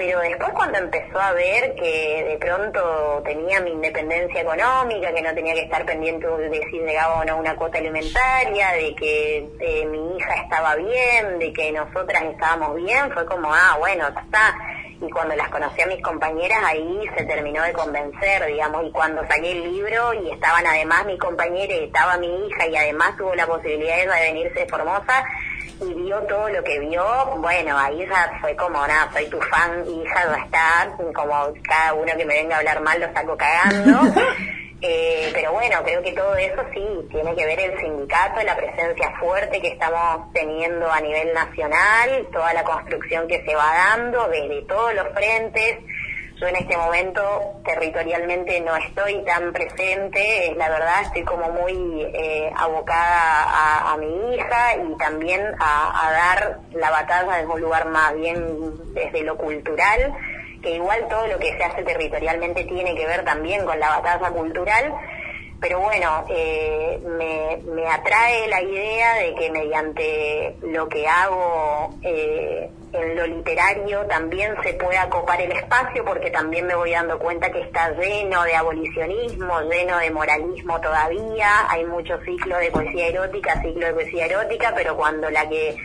pero 0.00 0.18
después 0.20 0.50
cuando 0.54 0.78
empezó 0.78 1.20
a 1.20 1.32
ver 1.32 1.74
que 1.74 2.24
de 2.26 2.38
pronto 2.38 3.20
tenía 3.22 3.60
mi 3.60 3.72
independencia 3.72 4.40
económica, 4.40 5.12
que 5.12 5.20
no 5.20 5.34
tenía 5.34 5.52
que 5.52 5.64
estar 5.64 5.84
pendiente 5.84 6.26
de 6.26 6.66
si 6.70 6.78
llegaba 6.78 7.20
o 7.20 7.24
no 7.26 7.36
una 7.36 7.54
cuota 7.54 7.76
alimentaria, 7.76 8.72
de 8.72 8.94
que 8.94 9.46
eh, 9.60 9.84
mi 9.84 10.16
hija 10.16 10.36
estaba 10.36 10.76
bien, 10.76 11.38
de 11.38 11.52
que 11.52 11.70
nosotras 11.72 12.22
estábamos 12.22 12.76
bien, 12.76 13.12
fue 13.12 13.26
como, 13.26 13.52
ah, 13.52 13.76
bueno, 13.78 14.08
está. 14.08 14.56
Y 15.02 15.10
cuando 15.10 15.36
las 15.36 15.50
conocí 15.50 15.82
a 15.82 15.86
mis 15.86 16.02
compañeras, 16.02 16.60
ahí 16.64 17.02
se 17.14 17.24
terminó 17.26 17.62
de 17.62 17.74
convencer, 17.74 18.46
digamos, 18.46 18.86
y 18.86 18.92
cuando 18.92 19.20
saqué 19.26 19.52
el 19.52 19.70
libro 19.70 20.14
y 20.14 20.30
estaban 20.30 20.66
además 20.66 21.04
mi 21.04 21.18
compañera 21.18 21.74
y 21.74 21.84
estaba 21.84 22.16
mi 22.16 22.46
hija 22.46 22.66
y 22.68 22.74
además 22.74 23.18
tuvo 23.18 23.34
la 23.34 23.46
posibilidad 23.46 23.98
de 23.98 24.32
venirse 24.32 24.60
de 24.60 24.66
Formosa, 24.66 25.22
y 25.80 25.94
vio 25.94 26.18
todo 26.22 26.48
lo 26.48 26.62
que 26.62 26.78
vio, 26.80 27.04
bueno, 27.36 27.78
ahí 27.78 28.06
ya 28.06 28.38
fue 28.40 28.54
como, 28.56 28.86
nada, 28.86 29.10
soy 29.12 29.26
tu 29.28 29.40
fan, 29.40 29.84
hija, 29.88 30.26
va 30.26 30.34
a 30.34 30.44
estar, 30.44 30.96
como 31.12 31.52
cada 31.62 31.94
uno 31.94 32.12
que 32.16 32.24
me 32.24 32.34
venga 32.34 32.56
a 32.56 32.58
hablar 32.58 32.80
mal 32.82 33.00
lo 33.00 33.12
saco 33.12 33.36
cagando. 33.36 34.20
Eh, 34.82 35.30
pero 35.34 35.52
bueno, 35.52 35.76
creo 35.84 36.02
que 36.02 36.12
todo 36.12 36.34
eso 36.36 36.62
sí, 36.72 36.82
tiene 37.10 37.34
que 37.36 37.44
ver 37.44 37.60
el 37.60 37.78
sindicato, 37.80 38.42
la 38.42 38.56
presencia 38.56 39.12
fuerte 39.20 39.60
que 39.60 39.68
estamos 39.68 40.32
teniendo 40.32 40.90
a 40.90 41.00
nivel 41.02 41.34
nacional, 41.34 42.26
toda 42.32 42.54
la 42.54 42.64
construcción 42.64 43.28
que 43.28 43.44
se 43.44 43.54
va 43.54 43.74
dando 43.74 44.26
desde 44.28 44.62
todos 44.62 44.94
los 44.94 45.08
frentes. 45.08 45.80
Yo 46.40 46.48
en 46.48 46.56
este 46.56 46.74
momento 46.74 47.20
territorialmente 47.66 48.62
no 48.62 48.74
estoy 48.74 49.22
tan 49.24 49.52
presente, 49.52 50.50
es 50.50 50.56
la 50.56 50.70
verdad, 50.70 51.02
estoy 51.02 51.22
como 51.22 51.50
muy 51.50 52.02
eh, 52.14 52.50
abocada 52.56 53.92
a, 53.92 53.96
mi 53.98 54.34
hija 54.34 54.76
y 54.76 54.96
también 54.96 55.42
a, 55.58 56.08
a 56.08 56.12
dar 56.12 56.60
la 56.72 56.90
batalla 56.90 57.36
desde 57.36 57.52
un 57.52 57.60
lugar 57.60 57.88
más 57.88 58.14
bien 58.14 58.94
desde 58.94 59.22
lo 59.22 59.36
cultural, 59.36 60.14
que 60.62 60.76
igual 60.76 61.08
todo 61.10 61.26
lo 61.26 61.38
que 61.38 61.54
se 61.58 61.62
hace 61.62 61.82
territorialmente 61.82 62.64
tiene 62.64 62.94
que 62.94 63.06
ver 63.06 63.22
también 63.22 63.66
con 63.66 63.78
la 63.78 64.00
batalla 64.00 64.30
cultural, 64.30 64.94
pero 65.60 65.80
bueno, 65.80 66.24
eh, 66.30 66.98
me, 67.04 67.58
me 67.70 67.86
atrae 67.86 68.48
la 68.48 68.62
idea 68.62 69.14
de 69.16 69.34
que 69.34 69.50
mediante 69.50 70.56
lo 70.62 70.88
que 70.88 71.06
hago 71.06 71.90
eh, 72.00 72.70
en 72.92 73.16
lo 73.16 73.26
literario 73.26 74.04
también 74.06 74.54
se 74.62 74.74
pueda 74.74 75.08
copar 75.08 75.40
el 75.40 75.52
espacio, 75.52 76.04
porque 76.04 76.30
también 76.30 76.66
me 76.66 76.74
voy 76.74 76.90
dando 76.90 77.18
cuenta 77.18 77.50
que 77.50 77.60
está 77.60 77.90
lleno 77.92 78.42
de 78.44 78.56
abolicionismo, 78.56 79.60
lleno 79.62 79.98
de 79.98 80.10
moralismo 80.10 80.80
todavía, 80.80 81.70
hay 81.70 81.84
mucho 81.84 82.18
ciclo 82.24 82.58
de 82.58 82.70
poesía 82.70 83.08
erótica, 83.08 83.60
ciclo 83.62 83.86
de 83.86 83.92
poesía 83.94 84.26
erótica, 84.26 84.72
pero 84.74 84.96
cuando 84.96 85.30
la 85.30 85.48
que 85.48 85.76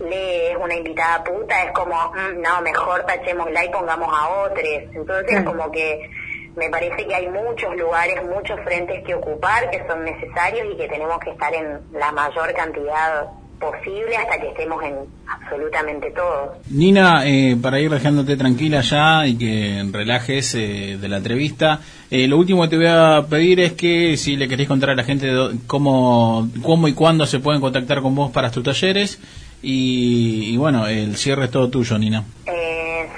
lee 0.00 0.50
es 0.50 0.56
una 0.56 0.74
invitada 0.74 1.22
puta, 1.22 1.62
es 1.64 1.72
como, 1.72 2.12
"Mm, 2.12 2.40
no, 2.40 2.60
mejor 2.62 3.04
tachémosla 3.04 3.64
y 3.64 3.68
pongamos 3.68 4.08
a 4.12 4.28
otros. 4.28 4.64
Entonces, 4.92 5.44
como 5.44 5.70
que 5.70 6.10
me 6.56 6.68
parece 6.70 7.06
que 7.06 7.14
hay 7.14 7.28
muchos 7.28 7.76
lugares, 7.76 8.24
muchos 8.24 8.58
frentes 8.62 9.04
que 9.04 9.14
ocupar, 9.14 9.70
que 9.70 9.86
son 9.86 10.04
necesarios 10.04 10.66
y 10.72 10.76
que 10.76 10.88
tenemos 10.88 11.18
que 11.18 11.30
estar 11.30 11.52
en 11.54 11.80
la 11.92 12.10
mayor 12.12 12.52
cantidad 12.54 13.26
posible 13.70 14.16
hasta 14.16 14.40
que 14.40 14.48
estemos 14.48 14.82
en 14.82 14.94
absolutamente 15.26 16.10
todo. 16.10 16.56
Nina, 16.70 17.26
eh, 17.26 17.56
para 17.60 17.80
ir 17.80 17.90
dejándote 17.90 18.36
tranquila 18.36 18.80
ya 18.80 19.26
y 19.26 19.36
que 19.36 19.84
relajes 19.90 20.54
eh, 20.54 20.98
de 21.00 21.08
la 21.08 21.18
entrevista, 21.18 21.80
eh, 22.10 22.26
lo 22.28 22.38
último 22.38 22.62
que 22.62 22.68
te 22.68 22.76
voy 22.76 22.86
a 22.86 23.24
pedir 23.28 23.60
es 23.60 23.72
que 23.72 24.16
si 24.16 24.36
le 24.36 24.48
querés 24.48 24.68
contar 24.68 24.90
a 24.90 24.94
la 24.94 25.04
gente 25.04 25.30
cómo, 25.66 26.48
cómo 26.62 26.88
y 26.88 26.92
cuándo 26.92 27.26
se 27.26 27.40
pueden 27.40 27.60
contactar 27.60 28.00
con 28.02 28.14
vos 28.14 28.30
para 28.30 28.50
tus 28.50 28.62
talleres 28.62 29.20
y, 29.62 30.50
y 30.52 30.56
bueno, 30.56 30.86
el 30.86 31.16
cierre 31.16 31.46
es 31.46 31.50
todo 31.50 31.68
tuyo, 31.68 31.98
Nina. 31.98 32.24
Eh, 32.46 32.63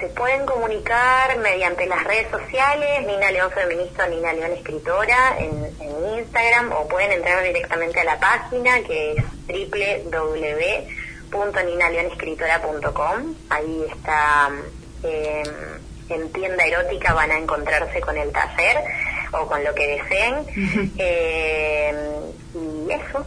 se 0.01 0.07
pueden 0.09 0.47
comunicar 0.47 1.37
mediante 1.39 1.87
las 1.87 2.05
redes 2.05 2.31
sociales, 2.31 3.07
Nina 3.07 3.31
León 3.31 3.51
Feminista 3.51 4.07
Nina 4.07 4.33
León 4.33 4.53
Escritora 4.53 5.37
en, 5.39 5.67
Instagram 6.19 6.73
o 6.73 6.89
pueden 6.89 7.13
entrar 7.13 7.43
directamente 7.43 8.01
a 8.01 8.05
la 8.05 8.19
página 8.19 8.81
que 8.83 9.13
es 9.13 9.25
www.ninaleonescritora.com. 11.31 13.35
Ahí 13.51 13.87
está 13.91 14.51
eh, 15.03 15.43
en 16.09 16.33
tienda 16.33 16.65
erótica 16.65 17.13
van 17.13 17.31
a 17.31 17.39
encontrarse 17.39 18.01
con 18.01 18.17
el 18.17 18.33
taller 18.33 18.83
o 19.33 19.47
con 19.47 19.63
lo 19.65 19.75
que 19.75 19.87
deseen. 19.87 20.35
Eh, 20.99 21.93
y 22.55 22.93
eso. 22.93 23.27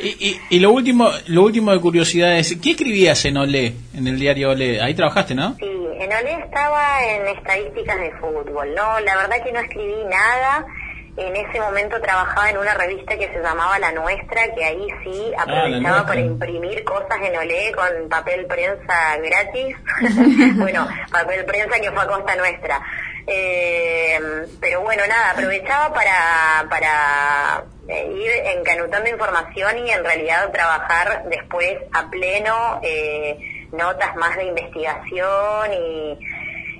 Y, 0.00 0.08
y, 0.28 0.40
y 0.50 0.58
lo 0.60 0.70
último 0.72 1.10
lo 1.26 1.42
último 1.42 1.72
de 1.72 1.80
curiosidad 1.80 2.36
es, 2.38 2.56
¿qué 2.62 2.70
escribías 2.72 3.24
en 3.24 3.36
Olé, 3.36 3.74
en 3.94 4.06
el 4.06 4.18
diario 4.18 4.50
Olé? 4.50 4.80
Ahí 4.80 4.94
trabajaste, 4.94 5.34
¿no? 5.34 5.54
Sí, 5.58 5.66
en 5.66 6.12
Olé 6.12 6.32
estaba 6.44 7.04
en 7.04 7.26
estadísticas 7.28 8.00
de 8.00 8.10
fútbol, 8.12 8.74
¿no? 8.74 9.00
La 9.00 9.16
verdad 9.16 9.42
que 9.44 9.52
no 9.52 9.60
escribí 9.60 10.04
nada. 10.10 10.66
En 11.14 11.36
ese 11.36 11.60
momento 11.60 12.00
trabajaba 12.00 12.48
en 12.48 12.56
una 12.56 12.72
revista 12.72 13.18
que 13.18 13.28
se 13.28 13.42
llamaba 13.42 13.78
La 13.78 13.92
Nuestra, 13.92 14.54
que 14.54 14.64
ahí 14.64 14.86
sí 15.04 15.30
aprovechaba 15.36 15.78
Nuestra. 15.78 16.06
para 16.06 16.20
imprimir 16.20 16.82
cosas 16.84 17.18
en 17.22 17.36
Olé 17.36 17.70
con 17.72 18.08
papel 18.08 18.46
prensa 18.46 19.18
gratis. 19.18 19.76
bueno, 20.56 20.88
papel 21.10 21.44
prensa 21.44 21.78
que 21.80 21.90
fue 21.90 22.02
a 22.02 22.06
costa 22.06 22.34
nuestra. 22.34 22.80
Eh, 23.26 24.20
pero 24.60 24.80
bueno, 24.82 25.02
nada, 25.06 25.30
aprovechaba 25.30 25.94
para, 25.94 26.66
para 26.68 27.64
eh, 27.88 28.12
ir 28.12 28.30
encanutando 28.58 29.08
información 29.08 29.78
y 29.86 29.90
en 29.90 30.04
realidad 30.04 30.50
trabajar 30.50 31.24
después 31.28 31.78
a 31.92 32.10
pleno 32.10 32.80
eh, 32.82 33.68
notas 33.72 34.14
más 34.16 34.36
de 34.36 34.44
investigación 34.44 35.72
y 35.72 36.18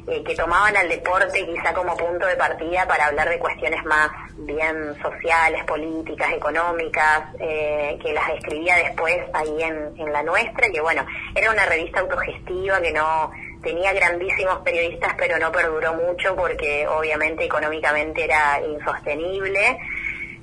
eh, 0.08 0.24
que 0.24 0.34
tomaban 0.34 0.76
al 0.76 0.88
deporte 0.88 1.46
quizá 1.46 1.72
como 1.72 1.96
punto 1.96 2.26
de 2.26 2.34
partida 2.34 2.88
para 2.88 3.06
hablar 3.06 3.28
de 3.28 3.38
cuestiones 3.38 3.84
más 3.84 4.10
bien 4.38 4.96
sociales, 5.00 5.64
políticas, 5.64 6.32
económicas, 6.32 7.22
eh, 7.38 7.96
que 8.02 8.12
las 8.12 8.28
escribía 8.30 8.76
después 8.78 9.16
ahí 9.32 9.62
en, 9.62 9.92
en 9.96 10.12
la 10.12 10.24
nuestra, 10.24 10.68
que 10.70 10.80
bueno, 10.80 11.06
era 11.36 11.52
una 11.52 11.66
revista 11.66 12.00
autogestiva 12.00 12.80
que 12.80 12.90
no 12.90 13.30
tenía 13.62 13.92
grandísimos 13.92 14.58
periodistas, 14.58 15.14
pero 15.16 15.38
no 15.38 15.52
perduró 15.52 15.94
mucho 15.94 16.34
porque 16.36 16.86
obviamente 16.86 17.44
económicamente 17.44 18.24
era 18.24 18.60
insostenible. 18.60 19.78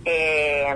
Eh, 0.06 0.76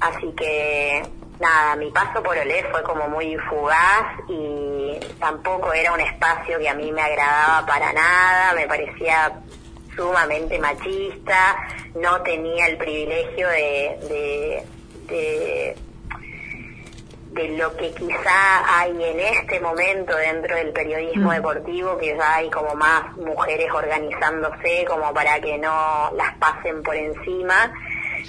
así 0.00 0.32
que 0.36 1.02
nada, 1.40 1.76
mi 1.76 1.90
paso 1.90 2.22
por 2.22 2.36
Olé 2.36 2.64
fue 2.70 2.82
como 2.82 3.08
muy 3.08 3.36
fugaz 3.48 4.06
y 4.28 4.98
tampoco 5.18 5.72
era 5.72 5.92
un 5.92 6.00
espacio 6.00 6.58
que 6.58 6.68
a 6.68 6.74
mí 6.74 6.92
me 6.92 7.02
agradaba 7.02 7.66
para 7.66 7.92
nada, 7.92 8.54
me 8.54 8.66
parecía 8.66 9.32
sumamente 9.94 10.58
machista, 10.58 11.56
no 11.94 12.20
tenía 12.22 12.66
el 12.66 12.76
privilegio 12.76 13.48
de, 13.48 13.98
de, 14.08 14.64
de, 15.08 15.76
de 17.36 17.48
lo 17.50 17.76
que 17.76 17.92
quizá 17.92 18.80
hay 18.80 18.92
en 18.92 19.20
este 19.20 19.60
momento 19.60 20.16
dentro 20.16 20.56
del 20.56 20.72
periodismo 20.72 21.32
deportivo, 21.32 21.98
que 21.98 22.16
ya 22.16 22.36
hay 22.36 22.50
como 22.50 22.74
más 22.74 23.14
mujeres 23.16 23.70
organizándose 23.72 24.84
como 24.88 25.12
para 25.12 25.38
que 25.40 25.58
no 25.58 26.10
las 26.16 26.34
pasen 26.38 26.82
por 26.82 26.96
encima 26.96 27.72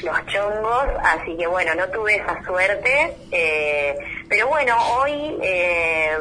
los 0.04 0.26
chongos, 0.28 0.86
así 1.04 1.36
que 1.38 1.48
bueno, 1.48 1.74
no 1.74 1.88
tuve 1.90 2.18
esa 2.18 2.44
suerte, 2.44 3.16
eh, 3.32 3.98
pero 4.30 4.48
bueno, 4.48 4.76
hoy 5.00 5.40
eh, 5.42 6.18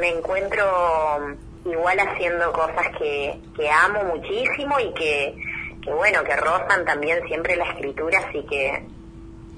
me 0.00 0.08
encuentro 0.08 1.36
igual 1.64 2.00
haciendo 2.00 2.52
cosas 2.52 2.88
que, 2.98 3.38
que 3.54 3.70
amo 3.70 4.02
muchísimo 4.04 4.80
y 4.80 4.92
que, 4.94 5.36
que 5.82 5.92
bueno, 5.92 6.24
que 6.24 6.34
rozan 6.34 6.84
también 6.84 7.24
siempre 7.28 7.54
la 7.54 7.66
escritura, 7.66 8.18
así 8.26 8.44
que 8.48 8.82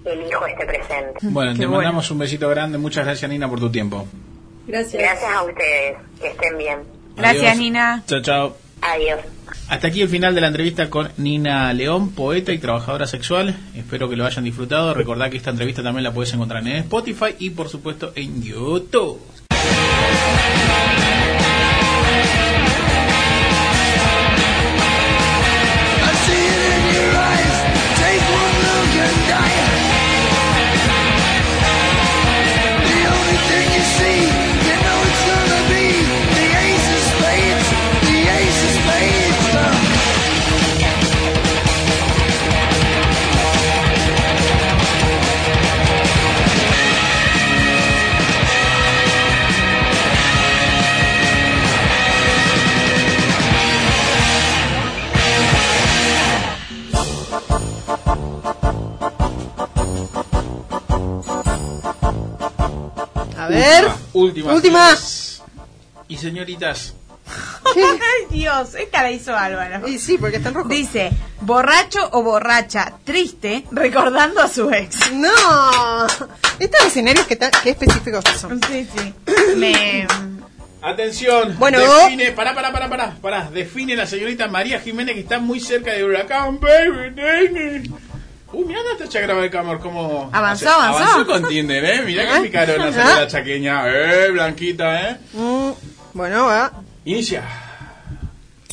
elijo 0.05 0.47
este 0.47 0.67
presente. 0.67 1.19
Bueno, 1.23 1.55
te 1.55 1.67
mandamos 1.67 2.11
un 2.11 2.19
besito 2.19 2.49
grande. 2.49 2.79
Muchas 2.79 3.05
gracias, 3.05 3.31
Nina, 3.31 3.49
por 3.49 3.61
tu 3.61 3.71
tiempo. 3.71 4.07
Gracias. 4.67 5.03
Gracias 5.03 5.31
a 5.33 5.43
ustedes, 5.43 5.97
que 6.21 6.29
estén 6.29 6.59
bien. 6.59 6.79
Gracias, 7.17 7.45
Adiós. 7.45 7.59
Nina. 7.59 8.03
Chao, 8.07 8.23
chao. 8.23 8.57
Adiós. 8.81 9.21
Hasta 9.69 9.89
aquí 9.89 10.03
el 10.03 10.09
final 10.09 10.35
de 10.35 10.41
la 10.41 10.49
entrevista 10.49 10.91
con 10.91 11.11
Nina 11.17 11.73
León, 11.73 12.11
poeta 12.11 12.53
y 12.53 12.59
trabajadora 12.59 13.07
sexual. 13.07 13.57
Espero 13.75 14.09
que 14.09 14.17
lo 14.17 14.25
hayan 14.25 14.45
disfrutado. 14.45 14.93
Recordad 14.95 15.31
que 15.31 15.37
esta 15.37 15.51
entrevista 15.51 15.83
también 15.83 16.05
la 16.05 16.13
puedes 16.13 16.33
encontrar 16.35 16.67
en 16.67 16.77
Spotify 16.77 17.37
y 17.39 17.51
por 17.51 17.69
supuesto 17.69 18.13
en 18.15 18.43
YouTube. 18.43 19.21
Ver. 64.23 64.31
Última. 64.31 64.55
Última. 64.55 64.97
señores 64.97 65.43
Y 66.09 66.17
señoritas. 66.17 66.95
Ay, 67.65 68.27
Dios, 68.31 68.75
esta 68.75 69.03
la 69.03 69.11
hizo 69.11 69.35
Álvaro. 69.37 69.87
Y 69.89 69.99
sí, 69.99 70.19
porque 70.19 70.37
está 70.37 70.49
en 70.51 70.55
rojo. 70.57 70.69
Dice, 70.69 71.13
borracho 71.41 72.01
o 72.13 72.23
borracha, 72.23 72.95
triste, 73.05 73.65
recordando 73.71 74.43
a 74.43 74.49
su 74.49 74.71
ex. 74.71 75.13
No. 75.13 76.07
Estos 76.59 76.87
escenarios 76.87 77.27
que, 77.27 77.37
tan- 77.37 77.53
qué 77.63 77.71
específicos 77.71 78.25
que 78.25 78.39
son. 78.39 78.61
Sí, 78.69 78.87
sí. 78.97 79.15
Me... 79.57 80.07
Atención. 80.83 81.55
Bueno, 81.61 81.79
define, 81.79 82.33
pará, 82.33 82.55
pará, 82.57 82.73
pará, 82.73 82.89
pará, 82.91 83.17
pará. 83.23 83.51
Define 83.51 83.95
la 83.95 84.05
señorita 84.05 84.49
María 84.49 84.81
Jiménez 84.81 85.15
que 85.15 85.21
está 85.21 85.39
muy 85.39 85.61
cerca 85.61 85.93
de 85.93 86.05
Huracán, 86.05 86.59
baby, 86.59 87.89
baby. 88.53 88.63
Uh, 88.63 88.67
mirá 88.67 88.81
Natacha 88.83 89.21
Graba 89.21 89.41
de 89.43 89.51
Camor, 89.51 89.81
como... 89.81 90.29
Avanzó, 90.33 90.65
sea, 90.67 90.75
avanzó. 90.75 90.99
Avanzó 91.03 91.27
con 91.27 91.49
Tinder, 91.49 91.85
¿eh? 91.85 92.03
Mirá 92.05 92.35
que 92.37 92.41
picarona 92.43 92.93
se 92.93 93.01
Ah. 93.01 93.17
la 93.21 93.27
chaqueña. 93.27 93.83
Eh, 93.89 94.31
blanquita, 94.31 95.11
¿eh? 95.11 95.17
Mm, 95.35 95.71
bueno, 96.15 96.47
va. 96.47 96.73
Inicia. 97.05 97.43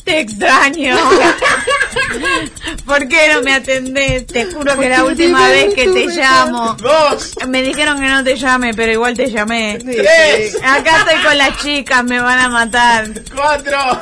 Te 0.04 0.20
extraño. 0.20 0.96
¿Por 2.86 3.08
qué 3.08 3.32
no 3.32 3.42
me 3.42 3.54
atendés? 3.54 4.26
Te 4.26 4.46
juro 4.46 4.78
que 4.78 4.88
la 4.88 5.04
última 5.04 5.48
vez 5.48 5.74
que 5.74 5.86
te 5.86 6.06
llamo. 6.06 6.74
Dos. 6.74 7.34
Me 7.46 7.62
dijeron 7.62 8.00
que 8.00 8.08
no 8.08 8.24
te 8.24 8.36
llame, 8.36 8.74
pero 8.74 8.92
igual 8.92 9.16
te 9.16 9.30
llamé. 9.30 9.78
Tres. 9.82 10.56
Acá 10.64 10.98
estoy 11.00 11.22
con 11.22 11.38
las 11.38 11.58
chicas, 11.58 12.04
me 12.04 12.20
van 12.20 12.38
a 12.38 12.48
matar. 12.48 13.08
Cuatro. 13.34 14.00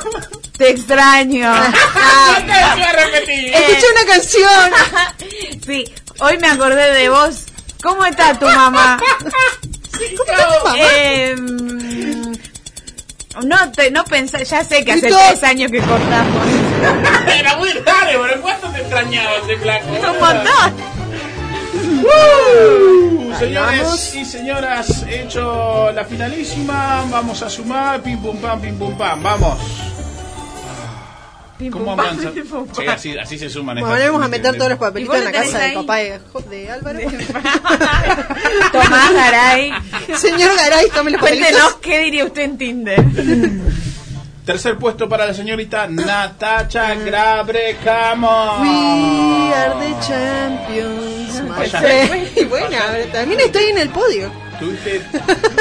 Te 0.57 0.71
extraño. 0.71 1.51
¿Cuántas 1.93 2.47
veces 2.47 2.73
voy 2.73 2.83
a 2.83 2.91
repetir? 2.91 3.53
Escuché 3.53 3.85
una 3.91 4.13
canción. 4.13 4.71
Sí, 5.65 5.85
hoy 6.19 6.37
me 6.39 6.47
acordé 6.47 6.93
de 6.93 7.09
vos. 7.09 7.45
¿Cómo 7.83 8.03
está 8.05 8.37
tu 8.39 8.45
mamá? 8.45 8.99
Eh, 10.75 11.35
mm, 11.37 11.78
no, 13.45 13.71
te, 13.71 13.91
no 13.91 14.03
pensé, 14.05 14.43
ya 14.43 14.63
sé 14.63 14.83
que 14.83 14.93
hace 14.93 15.07
Listo. 15.07 15.19
tres 15.27 15.43
años 15.43 15.71
que 15.71 15.79
cortamos. 15.79 16.47
Era 17.39 17.57
muy 17.57 17.69
raro, 17.71 18.21
pero 18.27 18.41
¿cuánto 18.41 18.69
te 18.69 18.79
extrañaba 18.79 19.31
ese 19.43 19.57
flaco? 19.57 19.87
Un 19.87 20.19
montón. 20.19 20.99
Uh, 22.01 23.35
señores 23.37 23.81
vamos. 23.83 24.15
y 24.15 24.25
señoras, 24.25 25.05
hecho 25.09 25.91
la 25.91 26.03
finalísima. 26.05 27.05
Vamos 27.09 27.41
a 27.43 27.49
sumar. 27.49 28.01
Pim 28.01 28.17
pum 28.19 28.37
pam, 28.37 28.59
pim 28.59 28.77
pum 28.77 28.97
pam. 28.97 29.21
Vamos. 29.21 29.57
Pim, 31.59 31.71
¿Cómo 31.73 31.85
pum, 31.85 31.99
avanza? 31.99 32.31
pim, 32.33 32.47
pum, 32.47 32.65
así, 32.87 33.17
así 33.17 33.37
se 33.37 33.49
suman 33.49 33.77
Bueno, 33.79 33.93
estas- 33.95 34.11
vamos 34.11 34.25
a 34.25 34.29
meter 34.29 34.55
todos 34.55 34.69
los 34.69 34.77
¿Y 34.77 34.79
papelitos 34.79 35.15
en 35.17 35.23
la 35.25 35.31
casa 35.33 35.57
del 35.59 35.69
ahí? 35.69 35.75
papá 35.75 35.95
de, 35.97 36.19
de 36.49 36.71
Álvaro. 36.71 36.99
Tomás 38.71 39.13
Garay. 39.13 39.71
Señor 40.17 40.55
Garay, 40.55 40.89
tome 40.89 41.11
los 41.11 41.19
Cuéntenos 41.21 41.51
papelitos. 41.51 41.79
qué 41.81 41.99
diría 41.99 42.23
usted 42.25 42.41
en 42.43 42.57
Tinder. 42.57 43.03
Tercer 44.45 44.77
puesto 44.77 45.07
para 45.07 45.27
la 45.27 45.33
señorita 45.35 45.85
Natacha 45.87 46.95
Grabrecamo. 46.95 48.57
We 48.61 49.53
are 49.53 49.73
the 49.79 49.93
champions, 50.07 51.41
my 51.43 52.45
bueno, 52.45 52.77
también 53.11 53.41
estoy 53.41 53.65
en 53.65 53.77
el 53.77 53.89
podio. 53.89 54.31
¿Estuviste 54.53 55.01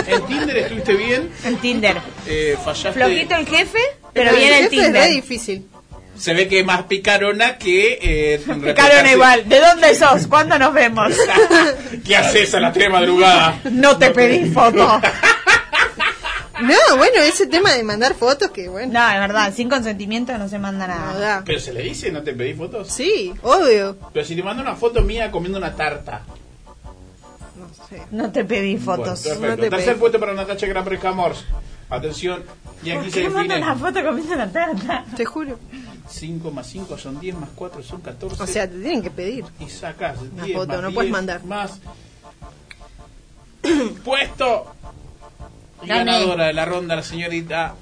en 0.07 0.27
Tinder? 0.27 0.57
¿Estuviste 0.57 0.95
bien? 0.95 1.31
En 1.45 1.57
Tinder. 1.59 1.97
Eh, 2.27 2.57
fallaste. 2.65 2.93
Flojito 2.93 3.35
el 3.35 3.47
jefe, 3.47 3.79
pero 4.15 4.31
El 4.31 4.37
bien 4.37 4.53
el 4.55 4.65
Es 4.65 4.71
re 4.71 4.71
Tinder. 4.71 5.11
difícil. 5.11 5.67
Se 6.19 6.35
ve 6.35 6.49
que 6.49 6.61
es 6.61 6.67
más 6.67 6.83
picarona 6.85 7.57
que. 7.59 7.99
Eh, 8.03 8.39
Picaron 8.65 9.07
igual. 9.09 9.49
¿De 9.49 9.61
dónde 9.61 9.95
sos? 9.95 10.27
¿Cuándo 10.27 10.59
nos 10.59 10.75
vemos? 10.75 11.13
¿Qué 12.07 12.17
haces 12.17 12.53
a 12.55 12.61
las 12.61 12.73
3 12.75 12.87
de 12.87 12.91
madrugada? 12.93 13.61
No 13.71 13.97
te 13.99 14.11
pedí 14.11 14.51
foto. 14.51 15.01
No, 16.61 16.97
bueno, 16.97 17.21
ese 17.21 17.47
tema 17.47 17.73
de 17.73 17.85
mandar 17.85 18.15
fotos, 18.15 18.51
que 18.51 18.69
bueno. 18.69 18.93
No, 18.95 19.09
es 19.09 19.21
verdad, 19.21 19.55
sin 19.55 19.69
consentimiento 19.69 20.37
no 20.39 20.49
se 20.49 20.59
manda 20.59 20.89
no 20.89 20.95
nada. 20.97 21.19
da. 21.21 21.43
¿Pero 21.47 21.61
se 21.61 21.73
le 21.73 21.83
dice? 21.85 22.11
¿No 22.11 22.23
te 22.25 22.33
pedí 22.33 22.53
fotos? 22.53 22.89
Sí, 22.89 23.33
obvio. 23.43 23.97
Pero 24.13 24.27
si 24.27 24.35
te 24.35 24.43
mando 24.43 24.61
una 24.63 24.75
foto 24.75 25.03
mía 25.03 25.31
comiendo 25.31 25.57
una 25.59 25.77
tarta. 25.77 26.23
No 27.57 27.69
sé. 27.89 28.03
No 28.11 28.33
te 28.33 28.45
pedí 28.45 28.77
fotos. 28.77 29.23
Bueno, 29.23 29.35
No 29.37 29.41
perfecto. 29.41 29.63
te 29.63 29.71
Tercer 29.71 29.93
pedí. 29.93 30.01
puesto 30.01 30.19
para 30.19 30.35
Natacha 30.35 30.67
Grabrecamors. 30.67 31.45
Atención. 31.91 32.43
Y 32.83 32.91
aquí 32.91 33.05
¿Por 33.05 33.13
se 33.13 33.21
qué 33.23 33.31
manda 33.31 33.55
define. 33.55 33.73
una 33.73 33.77
foto 33.77 34.05
comiendo 34.05 34.35
la 34.35 34.49
tarta? 34.51 35.05
Te 35.17 35.25
juro. 35.25 35.61
5 36.09 36.51
más 36.51 36.67
5 36.67 36.99
son 36.99 37.21
10 37.21 37.37
más 37.37 37.51
4 37.55 37.83
son 37.83 38.01
14. 38.01 38.43
O 38.43 38.47
sea, 38.47 38.69
te 38.69 38.79
tienen 38.79 39.03
que 39.03 39.11
pedir. 39.11 39.45
y 39.61 39.69
sacas 39.69 40.19
Una 40.21 40.45
10 40.45 40.57
foto, 40.57 40.73
más 40.73 40.83
no 40.83 40.93
puedes 40.93 41.11
10 41.11 41.13
mandar. 41.13 41.45
Más. 41.45 41.79
Puesto. 44.05 44.73
Y 45.83 45.89
ganadora 45.89 46.47
de 46.47 46.53
la 46.53 46.65
ronda, 46.65 46.97
la 46.97 47.03
señorita 47.03 47.75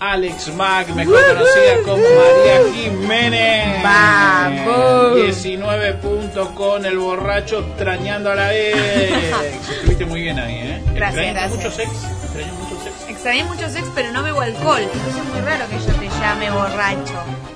Alex 0.00 0.52
Mack, 0.54 0.88
mejor 0.90 1.20
conocida 1.26 1.82
como 1.84 2.02
María 2.02 2.72
Jiménez. 2.74 3.82
Vamos. 3.82 5.16
19 5.16 5.94
puntos 5.94 6.48
con 6.50 6.84
el 6.84 6.98
borracho 6.98 7.60
extrañando 7.60 8.30
a 8.30 8.34
la 8.34 8.54
ex. 8.54 8.76
Estuviste 9.70 10.04
muy 10.04 10.20
bien 10.22 10.38
ahí, 10.38 10.54
¿eh? 10.54 10.82
Gracias, 10.94 11.32
gracias. 11.32 11.56
muchos 11.56 11.78
ex. 11.78 11.90
Extrañas 12.24 12.54
muchos 12.54 12.86
ex. 12.86 13.08
Extrañé 13.08 13.44
mucho 13.44 13.68
sex, 13.70 13.86
pero 13.94 14.12
no 14.12 14.22
bebo 14.22 14.40
alcohol. 14.40 14.82
Entonces 14.82 15.16
es 15.16 15.24
muy 15.32 15.40
raro 15.40 15.64
que 15.70 15.78
yo 15.78 15.98
te 15.98 16.03
llame 16.24 16.50
borracho, 16.50 17.14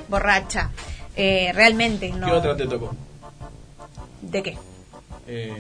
borracha. 0.09 0.71
Eh, 1.17 1.51
realmente 1.55 2.11
no. 2.11 2.27
¿Qué 2.27 2.33
otra 2.33 2.57
te 2.57 2.67
tocó? 2.67 2.95
¿De 4.21 4.43
qué? 4.43 4.59
Eh, 5.27 5.53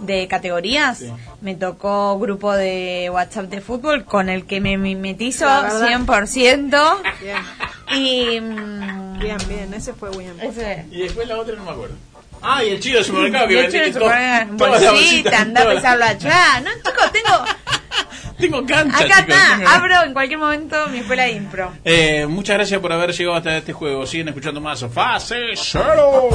¿De 0.00 0.28
categorías? 0.28 0.98
Sí. 0.98 1.12
Me 1.40 1.54
tocó 1.54 2.18
grupo 2.18 2.52
de 2.52 3.08
WhatsApp 3.12 3.46
de 3.46 3.60
fútbol 3.60 4.04
con 4.04 4.28
el 4.28 4.44
que 4.46 4.60
me 4.60 4.76
mimetizo 4.76 5.46
La 5.46 5.62
verdad. 5.62 5.88
100%. 5.88 7.02
Bien, 7.20 7.36
Y. 7.94 8.40
mm, 8.40 9.18
bien, 9.18 9.38
bien. 9.48 9.74
Ese 9.74 9.92
fue 9.94 10.10
bien. 10.16 10.34
ese- 10.40 10.84
y 10.90 11.02
después 11.02 11.26
la 11.28 11.38
otra 11.38 11.54
no 11.56 11.64
me 11.64 11.70
acuerdo. 11.70 11.94
Ah, 12.42 12.62
y 12.62 12.70
el 12.70 12.80
chido 12.80 12.98
de 12.98 13.04
supermercado 13.08 13.48
que 13.48 13.54
De 13.54 13.62
vendí 13.62 13.76
hecho, 13.78 13.82
que 13.82 13.86
en 13.88 14.50
su 14.50 14.56
to- 14.58 14.68
bolsita, 14.68 15.40
anda 15.40 15.62
a 15.62 15.66
pesarlo 15.74 16.04
allá. 16.12 16.60
No, 16.60 16.70
chicos, 16.76 17.12
tengo. 17.12 17.44
Tengo 18.40 18.64
cancha, 18.66 18.96
Acá 18.98 19.20
chicos, 19.20 19.34
está, 19.34 19.56
tengo- 19.56 19.68
abro 19.70 20.02
en 20.04 20.12
cualquier 20.12 20.38
momento 20.38 20.86
mi 20.88 20.98
escuela 20.98 21.24
de 21.24 21.32
impro. 21.32 21.72
Eh, 21.84 22.26
muchas 22.28 22.56
gracias 22.56 22.80
por 22.80 22.92
haber 22.92 23.12
llegado 23.12 23.36
hasta 23.36 23.56
este 23.56 23.72
juego. 23.72 24.06
Siguen 24.06 24.28
escuchando 24.28 24.60
más 24.60 24.84
Fase 24.92 25.36
Cero. 25.56 26.28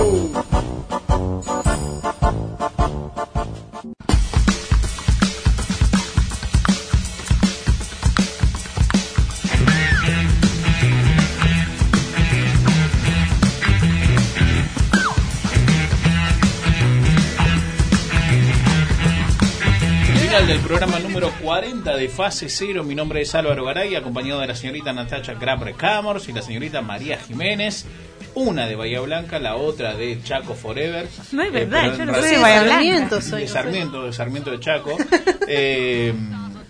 Programa 20.73 20.97
número 20.97 21.31
40 21.43 21.95
de 21.95 22.09
Fase 22.09 22.49
Cero. 22.49 22.83
Mi 22.83 22.95
nombre 22.95 23.21
es 23.21 23.35
Álvaro 23.35 23.63
Garay, 23.63 23.93
acompañado 23.93 24.39
de 24.41 24.47
la 24.47 24.55
señorita 24.55 24.91
Natacha 24.91 25.35
Grabre 25.35 25.73
Camors 25.73 26.27
y 26.29 26.33
la 26.33 26.41
señorita 26.41 26.81
María 26.81 27.19
Jiménez. 27.19 27.85
Una 28.33 28.65
de 28.65 28.75
Bahía 28.75 28.99
Blanca, 29.01 29.37
la 29.37 29.55
otra 29.55 29.93
de 29.93 30.19
Chaco 30.23 30.55
Forever. 30.55 31.07
No 31.31 31.43
es 31.43 31.49
Eh, 31.49 31.51
verdad, 31.51 31.95
yo 31.95 32.05
no 32.07 32.15
soy 32.15 32.31
de 32.31 32.37
Bahía 32.39 32.63
Blanca. 32.63 33.21
Soy, 33.21 33.41
de 33.41 33.45
no. 33.45 33.53
Sarmiento, 33.53 34.03
de 34.07 34.13
Sarmiento 34.13 34.49
de 34.49 34.59
Chaco. 34.59 34.97
Eh, 35.47 36.11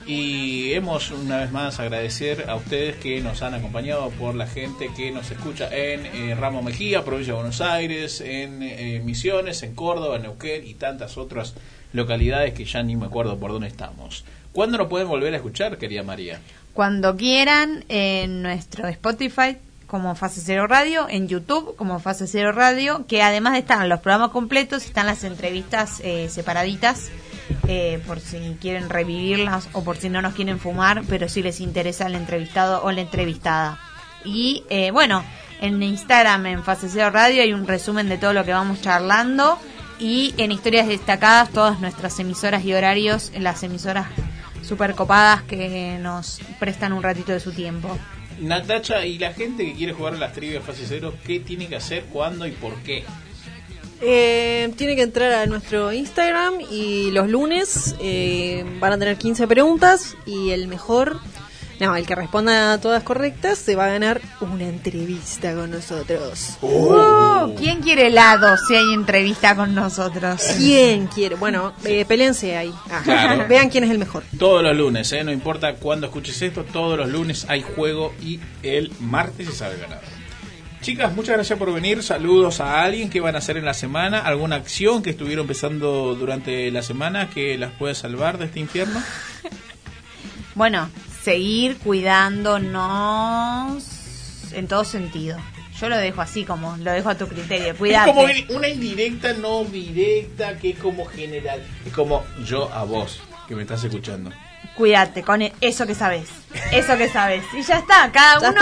y 0.06 0.74
hemos 0.74 1.12
una 1.12 1.38
vez 1.38 1.52
más 1.54 1.80
agradecer 1.80 2.50
a 2.50 2.56
ustedes 2.56 2.98
que 2.98 3.22
nos 3.22 3.42
han 3.42 3.54
acompañado 3.54 4.10
por 4.10 4.36
la 4.36 4.48
gente 4.48 4.90
que 4.98 5.12
nos 5.12 5.32
escucha 5.32 5.70
en 5.74 6.06
eh, 6.08 6.36
Ramo 6.36 6.62
Mejía, 6.62 7.06
provincia 7.06 7.32
de 7.32 7.38
Buenos 7.40 7.62
Aires, 7.62 8.20
en 8.20 8.62
eh, 8.64 9.02
Misiones, 9.06 9.64
en 9.64 9.74
Córdoba, 9.76 10.18
en 10.18 10.24
Neuquén 10.24 10.68
y 10.68 10.74
tantas 10.74 11.18
otras 11.18 11.54
localidades 11.94 12.54
que 12.54 12.66
ya 12.66 12.84
ni 12.84 12.96
me 12.96 13.06
acuerdo 13.06 13.38
por 13.38 13.52
dónde 13.52 13.68
estamos. 13.68 14.26
¿Cuándo 14.52 14.78
nos 14.78 14.88
pueden 14.88 15.08
volver 15.08 15.34
a 15.34 15.38
escuchar, 15.38 15.78
querida 15.78 16.04
María? 16.04 16.40
Cuando 16.74 17.16
quieran, 17.16 17.86
en 17.88 18.42
nuestro 18.42 18.88
Spotify 18.88 19.58
como 19.88 20.16
Fase 20.16 20.42
Cero 20.44 20.66
Radio, 20.66 21.08
en 21.08 21.28
YouTube 21.28 21.76
como 21.76 22.00
Fase 22.00 22.26
Cero 22.26 22.52
Radio, 22.52 23.06
que 23.08 23.22
además 23.22 23.54
de 23.54 23.60
estar 23.60 23.88
los 23.88 24.00
programas 24.00 24.32
completos, 24.32 24.86
están 24.86 25.06
las 25.06 25.24
entrevistas 25.24 26.02
eh, 26.04 26.30
separaditas, 26.30 27.12
eh, 27.68 28.02
por 28.08 28.20
si 28.20 28.58
quieren 28.60 28.90
revivirlas 28.90 29.70
o 29.74 29.84
por 29.84 29.98
si 29.98 30.10
no 30.10 30.22
nos 30.22 30.34
quieren 30.34 30.60
fumar, 30.60 31.04
pero 31.08 31.30
si 31.30 31.44
les 31.44 31.60
interesa 31.60 32.08
el 32.08 32.16
entrevistado 32.16 32.84
o 32.84 32.92
la 32.92 33.02
entrevistada. 33.02 33.80
Y 34.26 34.64
eh, 34.70 34.90
bueno, 34.90 35.24
en 35.62 35.82
Instagram, 35.82 36.48
en 36.48 36.64
Fase 36.64 36.90
Cero 36.90 37.12
Radio, 37.12 37.44
hay 37.44 37.54
un 37.54 37.68
resumen 37.68 38.10
de 38.10 38.18
todo 38.18 38.34
lo 38.34 38.44
que 38.44 38.52
vamos 38.52 38.82
charlando. 38.82 39.60
Y 40.00 40.34
en 40.38 40.52
historias 40.52 40.88
destacadas, 40.88 41.52
todas 41.52 41.80
nuestras 41.80 42.20
emisoras 42.20 42.66
y 42.66 42.74
horarios, 42.74 43.32
las 43.38 43.64
emisoras 43.64 44.08
super 44.62 44.96
copadas 44.96 45.44
que 45.44 45.98
nos 46.02 46.40
prestan 46.60 46.94
un 46.94 47.04
ratito 47.04 47.32
de 47.32 47.40
su 47.40 47.52
tiempo. 47.52 47.98
Natacha, 48.40 49.06
y 49.06 49.18
la 49.18 49.34
gente 49.34 49.66
que 49.66 49.74
quiere 49.74 49.94
jugar 49.94 50.16
a 50.16 50.18
las 50.18 50.34
trivias 50.34 50.64
fase 50.64 50.84
cero, 50.88 51.14
¿qué 51.26 51.40
tiene 51.40 51.68
que 51.68 51.76
hacer, 51.76 52.06
cuándo 52.12 52.48
y 52.48 52.52
por 52.52 52.76
qué? 52.84 53.04
Eh, 54.02 54.74
tiene 54.76 54.98
que 54.98 55.04
entrar 55.04 55.32
a 55.32 55.46
nuestro 55.46 55.94
Instagram 55.94 56.56
y 56.70 57.12
los 57.12 57.30
lunes 57.30 57.96
eh, 58.02 58.66
van 58.80 58.92
a 58.92 58.98
tener 58.98 59.18
15 59.18 59.48
preguntas 59.48 60.18
y 60.26 60.50
el 60.50 60.68
mejor, 60.68 61.20
no, 61.80 61.96
el 61.96 62.06
que 62.06 62.16
responda 62.16 62.74
a 62.74 62.82
todas 62.82 63.04
correctas 63.04 63.58
se 63.58 63.76
va 63.76 63.86
a 63.86 63.90
ganar 63.90 64.22
una 64.42 64.64
entrevista 64.66 65.54
con 65.54 65.72
nosotros. 65.72 66.58
Uh, 66.62 67.56
¿Quién 67.58 67.82
quiere 67.82 68.08
helado 68.08 68.56
si 68.58 68.76
hay 68.76 68.94
entrevista 68.94 69.56
con 69.56 69.74
nosotros? 69.74 70.42
¿Quién 70.58 71.08
quiere? 71.08 71.36
Bueno, 71.36 71.74
eh, 71.84 72.06
peleense 72.06 72.56
ahí. 72.56 72.74
Ah, 72.90 73.02
Claro. 73.04 73.46
Vean 73.50 73.70
quién 73.70 73.84
es 73.84 73.92
el 73.92 74.00
mejor. 74.00 74.24
Todos 74.38 74.64
los 74.64 74.76
lunes, 74.76 75.12
¿eh? 75.12 75.24
no 75.24 75.32
importa 75.32 75.76
cuándo 75.76 76.08
escuches 76.08 76.42
esto, 76.42 76.64
todos 76.64 76.98
los 76.98 77.10
lunes 77.10 77.46
hay 77.50 77.62
juego 77.64 78.14
y 78.22 78.40
el 78.62 78.92
martes 79.00 79.48
se 79.48 79.54
sabe 79.54 79.78
ganar. 79.78 80.02
Chicas, 80.82 81.16
muchas 81.16 81.36
gracias 81.36 81.58
por 81.58 81.74
venir. 81.74 82.04
Saludos 82.04 82.60
a 82.60 82.84
alguien 82.84 83.10
que 83.10 83.22
van 83.22 83.36
a 83.36 83.38
hacer 83.38 83.56
en 83.56 83.64
la 83.64 83.74
semana. 83.74 84.20
¿Alguna 84.20 84.58
acción 84.58 85.02
que 85.02 85.12
estuvieron 85.12 85.44
empezando 85.44 86.14
durante 86.14 86.70
la 86.72 86.82
semana 86.82 87.30
que 87.30 87.58
las 87.58 87.72
pueda 87.72 87.96
salvar 87.96 88.38
de 88.38 88.46
este 88.46 88.60
infierno? 88.60 89.02
Bueno, 90.56 90.90
seguir 91.24 91.78
cuidándonos 91.78 93.84
en 94.54 94.68
todo 94.68 94.84
sentido. 94.84 95.38
Yo 95.80 95.90
lo 95.90 95.98
dejo 95.98 96.22
así 96.22 96.46
como, 96.46 96.76
lo 96.78 96.92
dejo 96.92 97.10
a 97.10 97.16
tu 97.16 97.28
criterio. 97.28 97.72
Es 97.74 97.78
Cuídate. 97.78 98.12
como 98.14 98.28
una 98.58 98.68
indirecta, 98.70 99.34
no 99.34 99.64
directa, 99.66 100.58
que 100.58 100.70
es 100.72 100.78
como 100.80 101.06
general. 101.06 101.62
Es 101.86 101.94
como 101.94 102.24
yo 102.46 102.72
a 102.74 102.84
vos, 102.84 103.20
que 103.48 103.56
me 103.56 103.62
estás 103.64 103.84
escuchando. 103.84 104.32
Cuídate 104.76 105.24
con 105.24 105.42
e- 105.42 105.54
eso 105.62 105.86
que 105.88 105.96
sabes. 105.96 106.30
Eso 106.72 106.96
que 106.98 107.10
sabes. 107.10 107.44
Y 107.54 107.64
ya 107.64 107.80
está. 107.80 108.12
Cada 108.12 108.40
Ya 108.42 108.50
uno 108.52 108.62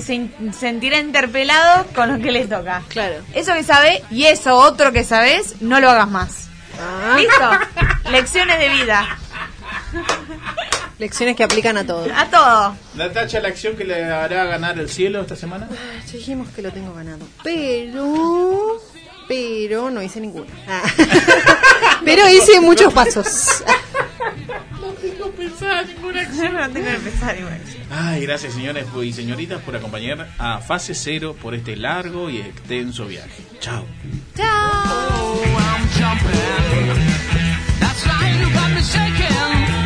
se 0.00 0.28
sentirá 0.58 0.98
interpelado 0.98 1.86
con 1.94 2.12
lo 2.12 2.18
que 2.22 2.32
le 2.32 2.46
toca. 2.46 2.82
Claro. 2.88 3.16
Eso 3.34 3.52
que 3.54 3.62
sabes 3.62 4.02
y 4.10 4.24
eso 4.24 4.56
otro 4.56 4.92
que 4.92 5.04
sabes, 5.04 5.60
no 5.62 5.78
lo 5.80 5.88
hagas 5.90 6.08
más. 6.08 6.48
Ah. 6.80 7.16
¿Listo? 7.16 7.50
Lecciones 8.10 8.58
de 8.58 8.68
vida. 8.70 9.06
Lecciones 10.98 11.36
que 11.36 11.44
aplican 11.44 11.76
a 11.76 11.86
todo. 11.86 12.06
A 12.14 12.30
todo. 12.30 12.76
Natacha, 12.94 13.40
la 13.40 13.48
acción 13.48 13.76
que 13.76 13.84
le 13.84 14.04
hará 14.04 14.44
ganar 14.44 14.78
el 14.78 14.88
cielo 14.88 15.20
esta 15.20 15.36
semana. 15.36 15.68
Ya 16.06 16.12
dijimos 16.12 16.48
que 16.50 16.62
lo 16.62 16.72
tengo 16.72 16.94
ganado. 16.94 17.26
Pero. 17.44 18.80
Pero 19.28 19.90
no 19.90 20.02
hice 20.02 20.20
ninguna. 20.20 20.46
Ah. 20.66 20.82
pero 22.04 22.28
hice 22.30 22.60
muchos 22.60 22.94
pasos. 22.94 23.62
No 24.80 24.92
tengo 24.92 25.30
pensada 25.32 25.82
ninguna 25.82 26.22
acción. 26.22 26.54
No 26.54 26.70
tengo 26.70 26.90
que 26.90 26.98
pensar 26.98 27.38
igual. 27.38 27.60
Ay, 27.90 28.22
gracias 28.22 28.54
señores 28.54 28.86
y 29.02 29.12
señoritas 29.12 29.60
por 29.62 29.76
acompañar 29.76 30.28
a 30.38 30.60
Fase 30.60 30.94
Cero 30.94 31.36
por 31.40 31.54
este 31.54 31.76
largo 31.76 32.30
y 32.30 32.38
extenso 32.38 33.06
viaje. 33.06 33.42
Chao. 33.60 33.84
That's 37.80 39.85